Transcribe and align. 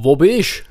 Wo 0.00 0.14
bin 0.16 0.30
ich? 0.30 0.62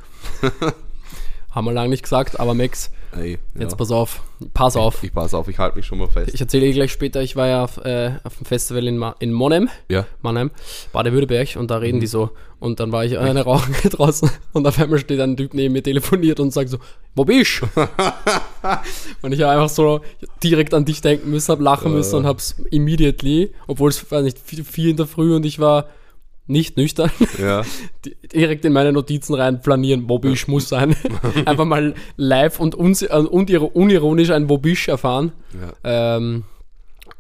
Haben 1.51 1.65
wir 1.65 1.73
lange 1.73 1.89
nicht 1.89 2.03
gesagt, 2.03 2.39
aber 2.39 2.53
Max, 2.53 2.91
Ey, 3.17 3.39
ja. 3.55 3.61
jetzt 3.61 3.77
pass 3.77 3.89
auf. 3.89 4.21
Pass 4.53 4.75
auf. 4.75 5.01
Ich 5.03 5.11
pass 5.13 5.33
auf, 5.33 5.47
ich 5.47 5.57
halte 5.57 5.75
mich 5.77 5.85
schon 5.85 5.97
mal 5.97 6.07
fest. 6.07 6.31
Ich 6.33 6.39
erzähle 6.39 6.67
dir 6.67 6.73
gleich 6.73 6.91
später, 6.91 7.21
ich 7.23 7.35
war 7.35 7.47
ja 7.47 7.63
auf, 7.63 7.77
äh, 7.77 8.11
auf 8.23 8.37
dem 8.37 8.45
Festival 8.45 8.85
in, 8.87 8.97
Ma 8.97 9.15
in 9.19 9.33
Monheim, 9.33 9.69
ja. 9.89 10.05
Mannheim, 10.21 10.51
Baden-Württemberg 10.93 11.55
und 11.55 11.71
da 11.71 11.77
Mhm. 11.77 11.83
reden 11.83 11.99
die 11.99 12.07
so. 12.07 12.29
Und 12.59 12.79
dann 12.79 12.91
war 12.91 13.05
ich 13.05 13.17
eine 13.17 13.43
rauchen 13.43 13.73
draußen 13.89 14.29
und 14.53 14.67
auf 14.67 14.77
einmal 14.79 14.99
steht 14.99 15.19
ein 15.19 15.35
Typ 15.35 15.53
neben 15.55 15.73
mir, 15.73 15.81
telefoniert 15.81 16.39
und 16.39 16.51
sagt 16.53 16.69
so, 16.69 16.77
wo 17.15 17.25
bist 17.25 17.61
du? 17.75 17.81
und 19.23 19.31
ich 19.33 19.41
habe 19.41 19.51
einfach 19.53 19.69
so 19.69 20.01
direkt 20.43 20.73
an 20.75 20.85
dich 20.85 21.01
denken 21.01 21.31
müssen, 21.31 21.51
hab 21.51 21.59
lachen 21.61 21.93
müssen 21.93 22.15
Äh. 22.15 22.17
und 22.19 22.25
hab's 22.27 22.55
immediately, 22.71 23.51
obwohl 23.67 23.89
es 23.89 24.11
war 24.11 24.21
nicht 24.21 24.37
vier, 24.37 24.63
vier 24.63 24.91
in 24.91 24.97
der 24.97 25.07
Früh 25.07 25.35
und 25.35 25.45
ich 25.45 25.57
war 25.59 25.85
nicht 26.47 26.77
nüchtern, 26.77 27.11
Ja. 27.41 27.63
di- 28.05 28.15
direkt 28.33 28.63
in 28.65 28.73
meine 28.73 28.91
Notizen 28.93 29.33
rein 29.35 29.61
planieren, 29.61 30.05
wo 30.07 30.17
bist 30.19 30.47
muss 30.47 30.69
sein. 30.69 30.95
einfach 31.45 31.65
mal 31.65 31.93
live 32.15 32.59
und, 32.59 32.73
äh, 33.01 33.07
und 33.07 33.49
ir- 33.49 33.75
unironisch 33.75 34.29
ein 34.31 34.49
wo 34.49 34.57
bist 34.57 34.87
erfahren. 34.87 35.31
ja. 35.83 36.15
Ähm, 36.17 36.43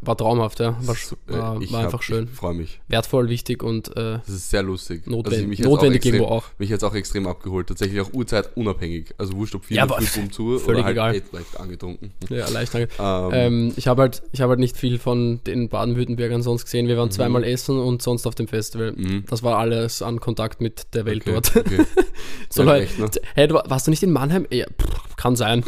war 0.01 0.15
traumhaft, 0.15 0.59
ja. 0.59 0.77
War, 0.81 0.95
Äh, 0.95 1.33
war, 1.39 1.61
ich 1.61 1.71
war 1.71 1.79
einfach 1.81 1.93
hab- 1.93 2.03
schön. 2.03 2.25
Ich 2.31 2.37
freue 2.37 2.53
mich. 2.53 2.79
Wertvoll, 2.87 3.29
wichtig 3.29 3.63
und 3.63 3.89
äh, 3.97 4.19
Das 4.25 4.29
ist 4.29 4.49
sehr 4.49 4.61
lustig. 4.63 5.07
Notwendig- 5.07 5.47
mich 5.47 5.59
hat's 5.59 5.67
notwendig 5.67 5.97
extrem, 5.97 6.13
irgendwo 6.15 6.33
auch. 6.33 6.45
Mich 6.59 6.69
jetzt 6.69 6.83
auch 6.83 6.93
extrem 6.93 7.25
abgeholt. 7.27 7.67
Tatsächlich 7.67 7.99
auch 8.01 8.13
Uhrzeit 8.13 8.55
unabhängig. 8.55 9.13
Also 9.17 9.33
wurscht 9.33 9.55
ob 9.55 9.65
viel 9.65 9.77
Ja, 9.77 9.83
aber 9.83 9.99
früh 10.01 10.29
zu 10.29 10.59
völlig 10.59 10.79
oder 10.79 10.83
halt 10.85 10.93
egal. 10.95 11.15
echt 11.15 11.33
leicht 11.33 11.59
angetrunken. 11.59 12.11
ja, 12.29 12.47
leicht. 12.49 12.73
danke. 12.73 12.89
Ähm, 12.99 13.31
Ähm, 13.33 13.73
ich 13.75 13.87
habe 13.87 14.03
halt, 14.03 14.21
ich 14.31 14.41
habe 14.41 14.51
halt 14.51 14.59
nicht 14.59 14.77
viel 14.77 14.99
von 14.99 15.41
den 15.45 15.67
Baden-Württembergern 15.69 16.41
sonst 16.43 16.65
gesehen. 16.65 16.87
Wir 16.87 16.97
waren 16.97 17.09
zweimal 17.11 17.43
essen 17.43 17.79
und 17.79 18.01
sonst 18.01 18.27
auf 18.27 18.35
dem 18.35 18.47
Festival. 18.47 18.91
Mhm. 18.93 19.23
Das 19.29 19.41
war 19.43 19.57
alles 19.57 20.01
an 20.01 20.19
Kontakt 20.19 20.61
mit 20.61 20.93
der 20.93 21.05
Welt 21.05 21.23
okay, 21.23 21.31
dort. 21.33 21.55
Okay. 21.55 21.85
So 22.49 22.61
Ja, 22.63 22.69
Leute, 22.73 22.83
echt, 22.85 22.99
ne? 22.99 23.09
hey, 23.35 23.47
du, 23.47 23.55
warst 23.55 23.87
du 23.87 23.91
nicht 23.91 24.03
in 24.03 24.11
Mannheim? 24.11 24.45
Ja, 24.51 24.65
pff, 24.67 25.15
kann 25.17 25.35
sein. 25.35 25.63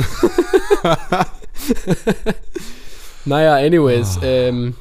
Naja, 3.25 3.55
anyways, 3.55 4.17
Ah. 4.17 4.25
ähm, 4.25 4.75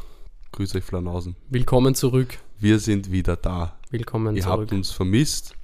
Grüß 0.52 0.74
euch 0.74 0.84
Flanausen. 0.84 1.36
willkommen 1.50 1.94
zurück. 1.94 2.38
Wir 2.58 2.78
sind 2.78 3.12
wieder 3.12 3.36
da. 3.36 3.76
Willkommen 3.90 4.36
Ihr 4.36 4.42
zurück. 4.42 4.60
habt 4.62 4.72
uns 4.72 4.90
vermisst. 4.90 5.54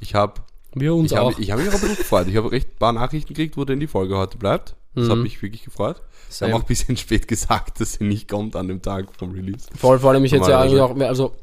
Ich 0.00 0.14
habe 0.14 0.40
Wir 0.74 0.94
uns 0.94 1.12
ich 1.12 1.18
hab, 1.18 1.24
auch. 1.26 1.38
ich 1.38 1.50
hab 1.50 1.58
mich 1.58 1.68
auch 1.68 1.74
ein 1.74 1.80
bisschen 1.80 1.96
gefreut. 1.96 2.26
Ich 2.28 2.36
habe 2.36 2.50
recht 2.52 2.68
ein 2.68 2.78
paar 2.78 2.92
Nachrichten 2.92 3.34
gekriegt, 3.34 3.56
wo 3.56 3.64
denn 3.64 3.80
die 3.80 3.86
Folge 3.86 4.16
heute 4.16 4.38
bleibt. 4.38 4.74
Das 4.94 5.06
Mhm. 5.06 5.10
hat 5.10 5.18
mich 5.18 5.42
wirklich 5.42 5.62
gefreut. 5.64 6.00
Sie 6.28 6.44
haben 6.44 6.52
auch 6.54 6.60
ein 6.60 6.66
bisschen 6.66 6.96
spät 6.96 7.28
gesagt, 7.28 7.80
dass 7.80 7.94
sie 7.94 8.04
nicht 8.04 8.28
kommt 8.28 8.56
an 8.56 8.68
dem 8.68 8.82
Tag 8.82 9.08
vom 9.16 9.32
Release. 9.32 9.66
Vor, 9.76 9.98
vor 9.98 10.10
allem 10.10 10.24
ich 10.24 10.32
jetzt 10.32 10.48
ja 10.48 10.60
eigentlich 10.60 10.80
auch, 10.80 10.96
also 11.00 11.34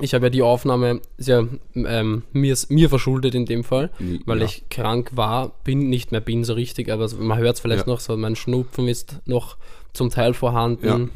ich 0.00 0.14
habe 0.14 0.26
ja 0.26 0.30
die 0.30 0.42
Aufnahme, 0.42 1.00
ja 1.18 1.44
ähm, 1.74 2.22
mir, 2.32 2.56
mir 2.68 2.88
verschuldet 2.88 3.34
in 3.34 3.46
dem 3.46 3.64
Fall, 3.64 3.90
weil 4.26 4.38
ja. 4.38 4.44
ich 4.44 4.68
krank 4.68 5.10
war, 5.14 5.52
bin, 5.64 5.88
nicht 5.88 6.12
mehr 6.12 6.20
bin 6.20 6.44
so 6.44 6.54
richtig, 6.54 6.90
aber 6.90 7.08
man 7.18 7.38
hört 7.38 7.54
es 7.56 7.60
vielleicht 7.60 7.86
Ja. 7.86 7.92
noch, 7.92 8.00
so 8.00 8.16
mein 8.16 8.36
Schnupfen 8.36 8.88
ist 8.88 9.20
noch 9.26 9.56
zum 9.92 10.10
Teil 10.10 10.34
vorhanden, 10.34 11.10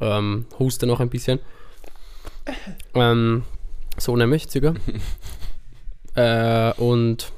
ähm, 0.00 0.46
huste 0.58 0.86
noch 0.86 1.00
ein 1.00 1.10
bisschen. 1.10 1.38
Ähm, 2.94 3.42
so 3.98 4.16
nämlich, 4.16 4.48
circa. 4.48 4.74
äh, 6.14 6.72
und 6.80 7.32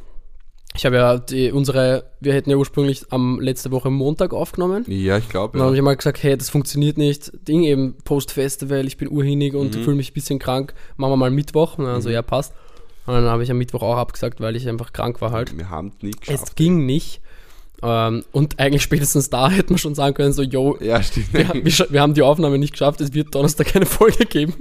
ich 0.78 0.86
habe 0.86 0.96
ja 0.96 1.18
die, 1.18 1.50
unsere, 1.52 2.04
wir 2.20 2.32
hätten 2.32 2.50
ja 2.50 2.56
ursprünglich 2.56 3.02
am 3.10 3.40
letzte 3.40 3.70
Woche 3.72 3.90
Montag 3.90 4.32
aufgenommen. 4.32 4.84
Ja, 4.86 5.18
ich 5.18 5.28
glaube. 5.28 5.58
Dann 5.58 5.66
habe 5.66 5.74
Ja. 5.76 5.80
ich 5.80 5.84
mal 5.84 5.96
gesagt, 5.96 6.22
hey, 6.22 6.36
das 6.38 6.48
funktioniert 6.50 6.96
nicht. 6.96 7.32
Ding 7.48 7.64
eben, 7.64 7.96
Post-Festival, 8.04 8.86
ich 8.86 8.96
bin 8.96 9.08
urhinig 9.10 9.54
und 9.54 9.74
Mhm. 9.76 9.82
fühle 9.82 9.96
mich 9.96 10.12
ein 10.12 10.14
bisschen 10.14 10.38
krank. 10.38 10.72
Machen 10.96 11.12
wir 11.12 11.16
mal 11.16 11.30
Mittwoch. 11.30 11.76
Und 11.78 11.84
dann 11.86 12.00
so, 12.00 12.08
ja, 12.10 12.22
passt. 12.22 12.54
Und 13.06 13.14
dann 13.14 13.24
habe 13.24 13.42
ich 13.42 13.50
am 13.50 13.58
Mittwoch 13.58 13.82
auch 13.82 13.96
abgesagt, 13.96 14.40
weil 14.40 14.54
ich 14.54 14.68
einfach 14.68 14.92
krank 14.92 15.20
war 15.20 15.32
halt. 15.32 15.56
Wir 15.58 15.68
haben 15.68 15.88
es 15.96 16.02
nicht 16.02 16.20
Es 16.22 16.26
geschafft. 16.28 16.56
ging 16.56 16.86
nicht. 16.86 17.20
Ähm, 17.82 18.24
und 18.32 18.58
eigentlich 18.60 18.82
spätestens 18.82 19.30
da 19.30 19.50
hätte 19.50 19.72
man 19.72 19.78
schon 19.78 19.94
sagen 19.96 20.14
können, 20.14 20.32
so, 20.32 20.42
yo, 20.42 20.76
Ja, 20.80 21.00
wir, 21.32 21.48
wir, 21.64 21.86
wir 21.90 22.00
haben 22.00 22.14
die 22.14 22.22
Aufnahme 22.22 22.58
nicht 22.58 22.72
geschafft, 22.72 23.00
es 23.00 23.14
wird 23.14 23.34
Donnerstag 23.34 23.66
keine 23.68 23.86
Folge 23.98 24.26
geben. 24.26 24.54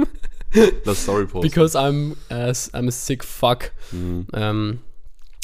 Das 0.85 1.03
Story-Post. 1.03 1.41
Because 1.43 1.77
I'm, 1.77 2.13
uh, 2.31 2.51
I'm 2.75 2.87
a 2.87 2.91
sick 2.91 3.23
fuck. 3.23 3.71
Mhm. 3.91 4.27
Ähm, 4.33 4.79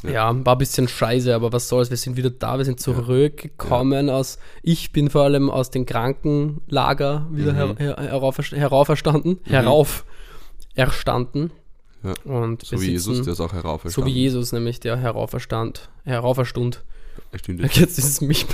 ja. 0.04 0.12
Ja. 0.12 0.46
war 0.46 0.56
ein 0.56 0.58
bisschen 0.58 0.88
scheiße, 0.88 1.34
aber 1.34 1.52
was 1.54 1.68
soll's, 1.70 1.90
wir 1.90 1.98
sind 1.98 2.18
wieder 2.18 2.30
da, 2.30 2.58
wir 2.58 2.66
sind 2.66 2.80
zurückgekommen 2.80 4.10
aus, 4.10 4.38
ich 4.62 4.92
bin 4.92 5.10
vor 5.10 5.24
allem 5.24 5.50
aus 5.50 5.72
dem 5.72 5.86
Krankenlager 5.86 7.28
wieder 7.32 7.54
her, 7.54 7.68
Mhm. 7.68 7.78
her, 7.78 7.96
herauf, 7.98 8.38
herauferstanden, 8.52 9.40
herauf 9.44 10.06
erstanden. 10.76 11.52
Ja. 12.04 12.14
Und 12.26 12.66
So 12.66 12.82
wie 12.82 12.92
Jesus, 12.92 13.22
der 13.22 13.34
ist 13.34 13.40
auch 13.40 13.50
so 13.52 13.56
herauferstanden. 13.56 14.14
wie 14.14 14.18
Jesus 14.18 14.52
nämlich, 14.52 14.80
der 14.82 14.98
herauferstand, 14.98 15.90
herauferstund. 16.04 16.84
Stimmt. 17.36 17.62
Jetzt 17.78 17.98
ist 17.98 18.06
es 18.08 18.22
mich, 18.22 18.46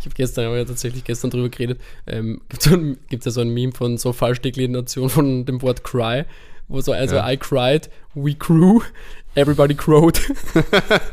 ich 0.00 0.04
habe 0.04 0.14
gestern, 0.14 0.46
aber 0.46 0.58
ja 0.58 0.64
tatsächlich 0.64 1.04
gestern 1.04 1.30
drüber 1.30 1.48
geredet, 1.48 1.80
ähm, 2.06 2.40
gibt 2.48 2.62
es 2.62 2.64
so 2.64 2.76
ja 2.76 3.30
so 3.30 3.40
ein 3.40 3.50
Meme 3.54 3.72
von 3.72 3.96
so 3.96 4.12
Falschdeklination 4.12 5.08
von 5.08 5.46
dem 5.46 5.62
Wort 5.62 5.84
cry, 5.84 6.24
wo 6.66 6.80
so, 6.80 6.92
also 6.92 7.16
Ja. 7.16 7.30
I 7.30 7.36
cried, 7.36 7.88
we 8.14 8.34
crew, 8.34 8.80
everybody 9.38 9.74
crowed. 9.74 10.18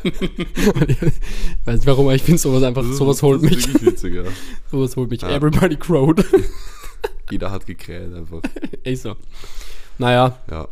Ich 0.03 0.13
weiß 1.65 1.75
nicht 1.77 1.87
warum, 1.87 2.05
aber 2.07 2.15
ich 2.15 2.23
finde 2.23 2.39
sowas 2.39 2.63
einfach, 2.63 2.83
sowas 2.83 3.21
holt 3.21 3.43
das 3.43 3.49
mich, 3.49 3.59
ist 3.59 3.67
wirklich 3.73 3.85
witzig, 3.93 4.15
ja. 4.15 4.23
sowas 4.71 4.95
holt 4.95 5.09
mich, 5.09 5.21
Ja. 5.21 5.29
everybody 5.29 5.75
crowed. 5.75 6.25
Jeder 7.31 7.51
hat 7.51 7.65
gekräht 7.65 8.13
einfach. 8.13 8.41
Echt 8.83 9.01
so. 9.01 9.15
Naja, 9.97 10.37
Ja. 10.49 10.67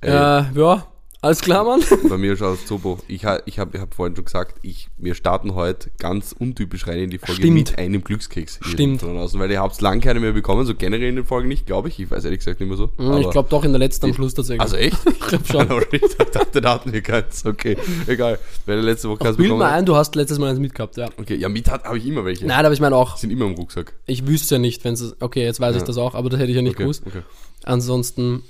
Ey, 0.00 0.10
äh, 0.10 0.44
ja, 0.60 0.86
alles 1.24 1.40
klar, 1.40 1.64
Mann. 1.64 1.80
Bei 2.08 2.18
mir 2.18 2.36
schaut 2.36 2.58
es 2.62 2.68
so, 2.68 2.98
ich, 3.08 3.24
ha- 3.24 3.40
ich 3.46 3.58
habe 3.58 3.80
hab 3.80 3.94
vorhin 3.94 4.14
schon 4.14 4.26
gesagt, 4.26 4.58
ich, 4.62 4.88
wir 4.98 5.14
starten 5.14 5.54
heute 5.54 5.90
ganz 5.98 6.34
untypisch 6.38 6.86
rein 6.86 6.98
in 6.98 7.10
die 7.10 7.18
Folge 7.18 7.34
Stimmt. 7.40 7.54
mit 7.54 7.78
einem 7.78 8.04
Glückskeks. 8.04 8.58
Stimmt. 8.62 9.02
draußen, 9.02 9.40
weil 9.40 9.50
ihr 9.50 9.60
habt 9.60 9.80
lange 9.80 10.00
keine 10.00 10.20
mehr 10.20 10.32
bekommen, 10.32 10.66
so 10.66 10.74
generell 10.74 11.08
in 11.08 11.16
den 11.16 11.24
Folgen 11.24 11.48
nicht, 11.48 11.66
glaube 11.66 11.88
ich. 11.88 11.98
Ich 11.98 12.10
weiß 12.10 12.24
ehrlich 12.24 12.40
gesagt 12.40 12.60
nicht 12.60 12.68
mehr 12.68 12.76
so. 12.76 12.90
Hm, 12.96 13.18
ich 13.18 13.30
glaube 13.30 13.48
doch 13.48 13.64
in 13.64 13.72
der 13.72 13.78
letzten 13.78 14.06
am 14.06 14.14
Schluss 14.14 14.34
tatsächlich. 14.34 14.60
Also 14.60 14.76
echt? 14.76 14.98
ich 15.08 15.18
glaube 15.20 15.44
schon. 15.46 15.84
ich 15.92 16.30
dachte, 16.32 16.60
da 16.60 16.74
hatten 16.74 16.92
wir 16.92 17.00
keins. 17.00 17.46
Okay, 17.46 17.76
egal. 18.06 18.38
Der 18.66 18.76
letzte 18.76 19.08
Woche 19.08 19.18
keins 19.24 19.36
Bild 19.36 19.48
bekommen 19.48 19.60
mal 19.60 19.72
ein, 19.72 19.86
du 19.86 19.96
hast 19.96 20.14
letztes 20.16 20.38
Mal 20.38 20.50
eins 20.50 20.58
mitgehabt, 20.60 20.96
ja. 20.98 21.08
Okay, 21.18 21.36
ja, 21.36 21.48
mit 21.48 21.70
habe 21.70 21.96
ich 21.98 22.06
immer 22.06 22.24
welche. 22.24 22.46
Nein, 22.46 22.64
aber 22.64 22.74
ich 22.74 22.80
meine 22.80 22.96
auch, 22.96 23.16
Sind 23.16 23.30
immer 23.30 23.46
im 23.46 23.54
Rucksack. 23.54 23.94
ich 24.06 24.26
wüsste 24.26 24.56
ja 24.56 24.58
nicht, 24.58 24.84
wenn 24.84 24.92
es, 24.94 25.16
okay, 25.20 25.42
jetzt 25.44 25.58
weiß 25.60 25.74
ich 25.74 25.80
Ja. 25.80 25.86
das 25.86 25.96
auch, 25.96 26.14
aber 26.14 26.28
das 26.28 26.38
hätte 26.38 26.50
ich 26.50 26.56
ja 26.56 26.62
nicht 26.62 26.74
okay, 26.74 26.82
gewusst. 26.82 27.02
okay. 27.06 27.22
Ansonsten, 27.62 28.42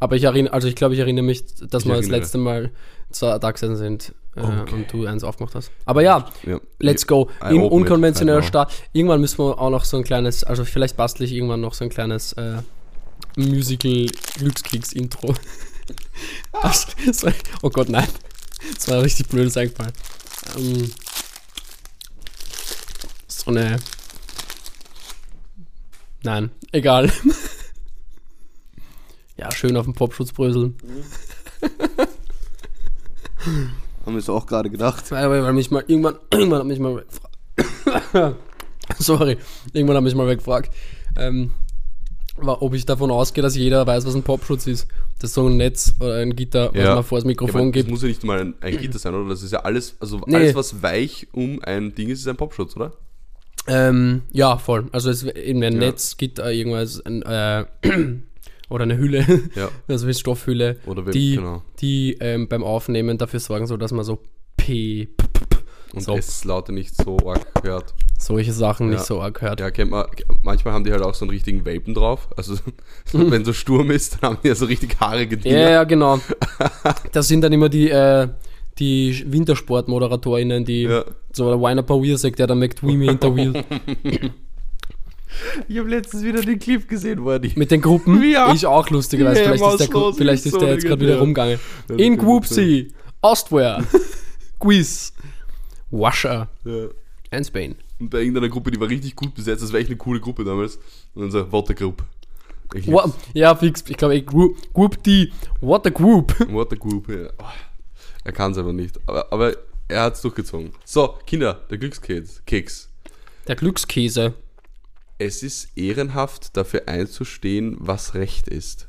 aber 0.00 0.16
ich 0.16 0.24
erinnere, 0.24 0.52
also 0.52 0.68
ich 0.68 0.74
glaube, 0.74 0.94
ich 0.94 1.00
erinnere 1.00 1.24
mich, 1.24 1.44
dass 1.68 1.84
Ich 1.84 1.88
wir 1.88 1.96
das 1.96 2.08
letzte 2.08 2.38
Mal 2.38 2.70
zwar 3.10 3.38
da 3.38 3.50
gesessen 3.50 3.76
sind 3.76 4.14
äh, 4.34 4.40
Okay. 4.40 4.74
und 4.74 4.92
du 4.92 5.06
eins 5.06 5.24
aufgemacht 5.24 5.54
hast. 5.54 5.70
Aber 5.84 6.02
ja, 6.02 6.28
Ja. 6.44 6.60
let's 6.80 7.06
go. 7.06 7.30
I 7.42 7.54
unkonventioneller 7.54 8.40
now. 8.40 8.46
Start. 8.46 8.72
Irgendwann 8.92 9.20
müssen 9.20 9.38
wir 9.38 9.58
auch 9.58 9.70
noch 9.70 9.84
so 9.84 9.96
ein 9.96 10.04
kleines, 10.04 10.44
also 10.44 10.64
vielleicht 10.64 10.96
bastle 10.96 11.24
ich 11.24 11.32
irgendwann 11.32 11.60
noch 11.60 11.72
so 11.74 11.84
ein 11.84 11.90
kleines 11.90 12.32
äh, 12.34 12.58
Musical 13.36 14.06
Glückskeks-Intro. 14.38 15.34
Das- 16.62 16.86
sorry. 17.12 17.34
oh 17.62 17.70
Gott, 17.70 17.88
nein. 17.88 18.08
Das 18.74 18.88
war 18.88 19.02
richtig 19.02 19.28
blödes 19.28 19.56
eingefallen. 19.56 19.92
Ähm, 20.58 20.90
so 23.28 23.50
eine. 23.50 23.78
Nein, 26.22 26.50
egal. 26.72 27.10
ja, 29.38 29.50
schön 29.52 29.76
auf 29.76 29.84
dem 29.84 29.94
Popschutz 29.94 30.32
bröseln. 30.32 30.76
Haben 34.04 34.14
wir 34.14 34.18
es 34.18 34.28
auch 34.28 34.46
gerade 34.46 34.70
gedacht. 34.70 35.10
Weil, 35.10 35.28
weil 35.30 35.52
mich 35.52 35.70
mal 35.70 35.84
irgendwann, 35.86 36.16
irgendwann 36.32 36.60
hat 36.60 36.66
mich 36.66 36.78
mal 36.78 37.04
gefragt. 37.56 38.36
Sorry, 38.98 39.36
irgendwann 39.72 39.96
hat 39.96 40.04
mich 40.04 40.14
mal 40.14 40.26
wer 40.26 40.36
gefragt, 40.36 40.72
ähm, 41.18 41.50
ob 42.36 42.74
ich 42.74 42.86
davon 42.86 43.10
ausgehe, 43.10 43.42
dass 43.42 43.56
jeder 43.56 43.86
weiß, 43.86 44.06
was 44.06 44.14
ein 44.14 44.22
Popschutz 44.22 44.66
ist. 44.66 44.86
Das 45.18 45.30
ist 45.30 45.34
so 45.34 45.48
ein 45.48 45.56
Netz 45.56 45.94
oder 45.98 46.16
ein 46.16 46.36
Gitter, 46.36 46.68
was 46.74 46.82
Ja. 46.82 46.94
man 46.94 47.02
vor 47.04 47.18
das 47.18 47.24
Ja, 47.24 47.28
Mikrofon 47.28 47.60
aber 47.62 47.70
das 47.70 47.72
gibt. 47.74 47.90
muss 47.90 48.02
ja 48.02 48.08
nicht 48.08 48.22
mal 48.24 48.38
ein, 48.40 48.54
ein 48.60 48.76
Gitter 48.76 48.98
sein, 48.98 49.14
oder? 49.14 49.28
Das 49.30 49.42
ist 49.42 49.52
ja 49.52 49.60
alles, 49.60 49.96
also 49.98 50.20
Nee. 50.26 50.36
alles, 50.36 50.54
was 50.54 50.82
weich 50.82 51.26
um 51.32 51.60
ein 51.62 51.94
Ding 51.94 52.10
ist, 52.10 52.20
ist 52.20 52.28
ein 52.28 52.36
Popschutz, 52.36 52.76
oder? 52.76 52.92
Ähm, 53.66 54.22
ja, 54.30 54.58
voll. 54.58 54.86
Also 54.92 55.10
es 55.10 55.22
ist 55.22 55.34
eben 55.36 55.62
ein 55.62 55.72
Ja. 55.74 55.78
Netz, 55.80 56.16
Gitter, 56.18 56.52
irgendwas, 56.52 57.00
ein, 57.04 57.22
äh, 57.22 57.64
oder 58.68 58.82
eine 58.84 58.96
Hülle, 58.98 59.24
Ja. 59.54 59.68
also 59.88 60.06
wie 60.08 60.14
Stoffhülle, 60.14 60.76
Oder 60.86 61.04
wenn, 61.06 61.12
die, 61.12 61.36
genau. 61.36 61.62
die 61.80 62.16
ähm, 62.20 62.48
beim 62.48 62.64
Aufnehmen 62.64 63.18
dafür 63.18 63.40
sorgen 63.40 63.66
soll, 63.66 63.78
dass 63.78 63.92
man 63.92 64.04
so 64.04 64.18
P, 64.56 65.06
p, 65.16 65.28
p, 65.32 65.44
p 65.48 65.56
Und 65.94 66.00
so. 66.02 66.16
es 66.16 66.44
lauter 66.44 66.72
nicht 66.72 66.94
so 66.96 67.16
arg 67.28 67.46
hört. 67.62 67.94
solche 68.18 68.52
Sachen 68.52 68.88
nicht 68.88 68.98
Ja. 68.98 69.04
so 69.04 69.20
arg 69.20 69.40
hört. 69.42 69.60
Ja, 69.60 69.70
kennt 69.70 69.90
man, 69.92 70.06
manchmal 70.42 70.74
haben 70.74 70.84
die 70.84 70.90
halt 70.92 71.02
auch 71.02 71.14
so 71.14 71.24
einen 71.24 71.30
richtigen 71.30 71.64
Vapen 71.64 71.94
drauf. 71.94 72.28
Also, 72.36 72.54
wenn 73.12 73.44
so 73.44 73.52
Sturm 73.52 73.90
ist, 73.92 74.14
dann 74.20 74.30
haben 74.32 74.38
die 74.42 74.48
ja 74.48 74.54
so 74.54 74.66
richtig 74.66 74.98
haarige 74.98 75.36
Dinger. 75.36 75.58
Ja, 75.58 75.70
ja, 75.70 75.84
genau. 75.84 76.18
Das 77.12 77.28
sind 77.28 77.42
dann 77.42 77.52
immer 77.52 77.68
die, 77.68 77.88
äh, 77.90 78.28
die 78.78 79.24
Wintersport-ModeratorInnen, 79.30 80.64
die 80.64 80.82
Ja. 80.82 81.04
so 81.32 81.50
der 81.50 81.60
Winer 81.60 81.82
Power 81.82 82.18
sagt, 82.18 82.38
der 82.38 82.46
dann 82.46 82.58
McDweemy 82.58 83.06
Interview 83.06 83.52
Ich 85.68 85.78
habe 85.78 85.88
letztens 85.88 86.22
wieder 86.22 86.40
den 86.40 86.58
Clip 86.58 86.88
gesehen, 86.88 87.22
wo 87.24 87.30
er 87.30 87.38
die. 87.38 87.52
mit 87.56 87.70
den 87.70 87.80
Gruppen. 87.80 88.22
Ja. 88.30 88.52
Ich 88.52 88.66
auch 88.66 88.88
lustigerweise. 88.90 89.42
Ja, 89.42 89.52
Vielleicht 89.52 89.80
ist 89.80 89.92
der, 89.92 90.12
vielleicht 90.14 90.46
ist 90.46 90.52
so 90.52 90.58
der 90.58 90.74
jetzt 90.74 90.86
gerade 90.86 91.00
wieder 91.00 91.18
rumgegangen. 91.18 91.58
Ja, 91.88 91.96
In 91.96 92.16
Gwupsi, 92.16 92.92
Austria. 93.20 93.82
Quiz. 94.58 95.12
Washer. 95.90 96.48
Ja. 96.64 96.86
And 97.30 97.46
Spain. 97.46 97.76
Und 97.98 98.10
bei 98.10 98.18
irgendeiner 98.20 98.48
Gruppe, 98.48 98.70
die 98.70 98.80
war 98.80 98.88
richtig 98.88 99.16
gut 99.16 99.34
besetzt, 99.34 99.62
das 99.62 99.72
war 99.72 99.80
echt 99.80 99.88
eine 99.88 99.96
coole 99.96 100.20
Gruppe 100.20 100.44
damals. 100.44 100.76
Und 101.14 101.22
dann 101.22 101.30
so, 101.30 101.38
a 101.40 101.72
Group. 101.72 102.02
Ja, 103.32 103.54
fix. 103.54 103.84
Ich 103.88 103.96
glaube, 103.96 104.20
Group, 104.22 104.56
Group 104.74 105.02
D. 105.02 105.30
What 105.60 105.86
a 105.86 105.90
Group. 105.90 106.34
What 106.52 106.72
a 106.72 106.76
Group, 106.76 107.08
ja. 107.08 107.30
Oh, 107.38 107.44
Er 108.24 108.32
kann 108.32 108.52
es 108.52 108.58
aber 108.58 108.72
nicht. 108.72 108.98
Aber, 109.06 109.32
aber 109.32 109.56
er 109.88 110.02
hat 110.02 110.14
es 110.14 110.22
durchgezogen. 110.22 110.72
So, 110.84 111.14
Kinder, 111.26 111.60
der 111.70 111.78
Glückskeks. 111.78 112.42
Keks. 112.44 112.88
Der 113.46 113.56
Glückskäse. 113.56 114.34
Es 115.18 115.42
ist 115.42 115.76
ehrenhaft, 115.76 116.56
dafür 116.56 116.88
einzustehen, 116.88 117.76
was 117.78 118.14
Recht 118.14 118.48
ist. 118.48 118.88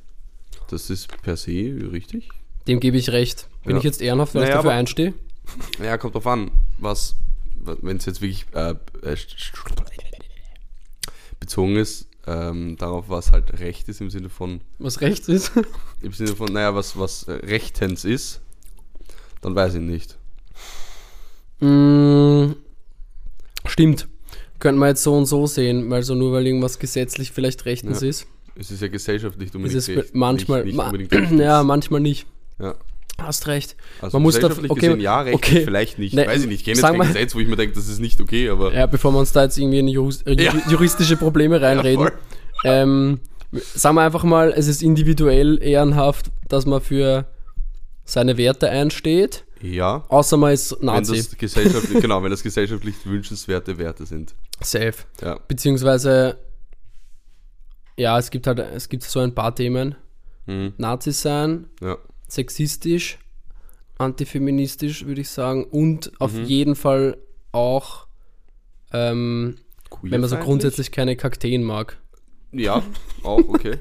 Das 0.69 0.89
ist 0.89 1.07
per 1.21 1.37
se 1.37 1.51
richtig. 1.91 2.29
Dem 2.67 2.79
gebe 2.81 2.97
ich 2.97 3.09
recht. 3.11 3.47
Bin 3.63 3.71
Ja. 3.73 3.77
ich 3.77 3.83
jetzt 3.85 4.01
ehrenhaft, 4.01 4.35
weil 4.35 4.43
ich 4.43 4.47
Naja, 4.49 4.57
dafür 4.57 4.71
aber- 4.71 4.79
einstehe? 4.79 5.13
Ja, 5.81 5.97
kommt 5.97 6.15
drauf 6.15 6.27
an, 6.27 6.51
was, 6.77 7.15
wenn 7.55 7.95
es 7.97 8.05
jetzt 8.05 8.19
wirklich 8.21 8.45
äh, 8.53 8.75
äh, 9.03 9.15
bezogen 11.39 11.77
ist, 11.77 12.07
ähm, 12.25 12.75
darauf, 12.75 13.05
was 13.07 13.31
halt 13.31 13.59
Recht 13.59 13.87
ist 13.87 14.01
im 14.01 14.09
Sinne 14.09 14.29
von, 14.29 14.59
Was 14.79 14.99
rechts 14.99 15.29
ist? 15.29 15.51
im 16.01 16.11
Sinne 16.11 16.35
von, 16.35 16.51
naja, 16.51 16.75
was, 16.75 16.97
was 16.99 17.25
rechtens 17.29 18.03
ist, 18.03 18.41
dann 19.41 19.55
weiß 19.55 19.75
ich 19.75 19.81
nicht. 19.81 20.17
Mm, 21.61 22.51
stimmt. 23.65 24.07
Könnte 24.59 24.79
man 24.79 24.89
jetzt 24.89 25.03
so 25.03 25.13
und 25.15 25.25
so 25.25 25.45
sehen, 25.47 25.89
weil 25.89 26.03
so 26.03 26.15
nur 26.15 26.31
weil 26.33 26.45
irgendwas 26.47 26.79
gesetzlich 26.79 27.31
vielleicht 27.31 27.65
rechtens 27.65 28.01
Ja. 28.01 28.09
ist, 28.09 28.27
Es 28.55 28.71
ist 28.71 28.81
ja 28.81 28.87
gesellschaftlich 28.87 29.49
ist 29.49 29.55
unbedingt 29.55 29.77
es 29.79 29.87
recht- 29.89 30.15
manchmal, 30.15 30.59
nicht, 30.63 30.67
nicht 30.67 30.77
ma 30.77 30.85
unbedingt 30.89 31.31
ja, 31.39 31.63
manchmal 31.63 31.99
nicht. 32.01 32.25
ja. 32.59 32.75
Hast 33.19 33.47
recht. 33.47 33.75
Also 33.99 34.17
Man 34.17 34.23
muss 34.23 34.39
da- 34.39 34.45
okay, 34.47 34.67
gesehen 34.75 34.99
ja, 34.99 35.21
rechtlich 35.21 35.51
okay. 35.55 35.63
vielleicht 35.65 35.97
nicht. 35.97 36.13
Ne, 36.13 36.27
weiß 36.27 36.41
ich 36.41 36.47
nicht. 36.47 36.59
Ich 36.59 36.65
kenne 36.65 36.77
jetzt 36.77 36.85
kein 36.85 36.97
mal- 36.97 37.07
Gesetz, 37.07 37.33
wo 37.33 37.39
ich 37.39 37.47
mir 37.47 37.55
denke, 37.55 37.73
das 37.73 37.87
ist 37.89 37.97
nicht 37.99 38.21
okay, 38.21 38.47
aber 38.49 38.71
Ja, 38.75 38.85
bevor 38.85 39.11
wir 39.11 39.17
uns 39.17 39.31
da 39.31 39.43
jetzt 39.43 39.57
irgendwie 39.57 39.79
in 39.79 39.87
Jurist, 39.87 40.27
äh, 40.27 40.39
Ja. 40.39 40.53
juristische 40.69 41.17
Probleme 41.17 41.59
reinreden. 41.61 42.09
voll. 42.09 42.13
ähm, 42.63 43.19
sagen 43.73 43.95
wir 43.95 44.03
einfach 44.03 44.23
mal, 44.23 44.53
es 44.55 44.67
ist 44.67 44.83
individuell 44.83 45.57
ehrenhaft, 45.63 46.27
dass 46.47 46.67
man 46.67 46.79
für 46.79 47.25
seine 48.05 48.37
Werte 48.37 48.69
einsteht, 48.69 49.45
ja, 49.61 50.03
außer 50.09 50.37
man 50.37 50.53
ist 50.53 50.71
wenn 50.79 50.85
Nazi. 50.87 51.17
das 51.17 51.37
gesellschaftlich, 51.37 52.01
genau, 52.01 52.21
wenn 52.23 52.31
das 52.31 52.43
gesellschaftlich 52.43 52.95
wünschenswerte 53.05 53.77
Werte 53.77 54.05
sind. 54.05 54.35
Safe. 54.61 54.93
Ja. 55.21 55.39
Beziehungsweise, 55.47 56.37
ja, 57.97 58.17
es 58.19 58.29
gibt 58.29 58.47
halt, 58.47 58.59
es 58.59 58.89
gibt 58.89 59.03
so 59.03 59.19
ein 59.19 59.33
paar 59.33 59.55
Themen. 59.55 59.95
Mhm. 60.45 60.73
Nazis 60.77 61.21
sein, 61.21 61.67
Ja. 61.81 61.97
sexistisch, 62.27 63.17
antifeministisch, 63.97 65.05
würde 65.05 65.21
ich 65.21 65.29
sagen, 65.29 65.65
und 65.65 66.11
auf 66.19 66.33
Mhm. 66.33 66.43
jeden 66.45 66.75
Fall 66.75 67.17
auch, 67.51 68.07
ähm, 68.93 69.57
wenn 70.01 70.21
man 70.21 70.29
so 70.29 70.37
grundsätzlich 70.37 70.91
keine 70.91 71.15
Kakteen 71.15 71.63
mag. 71.63 71.97
Ja, 72.51 72.81
auch, 73.23 73.39
okay. 73.49 73.77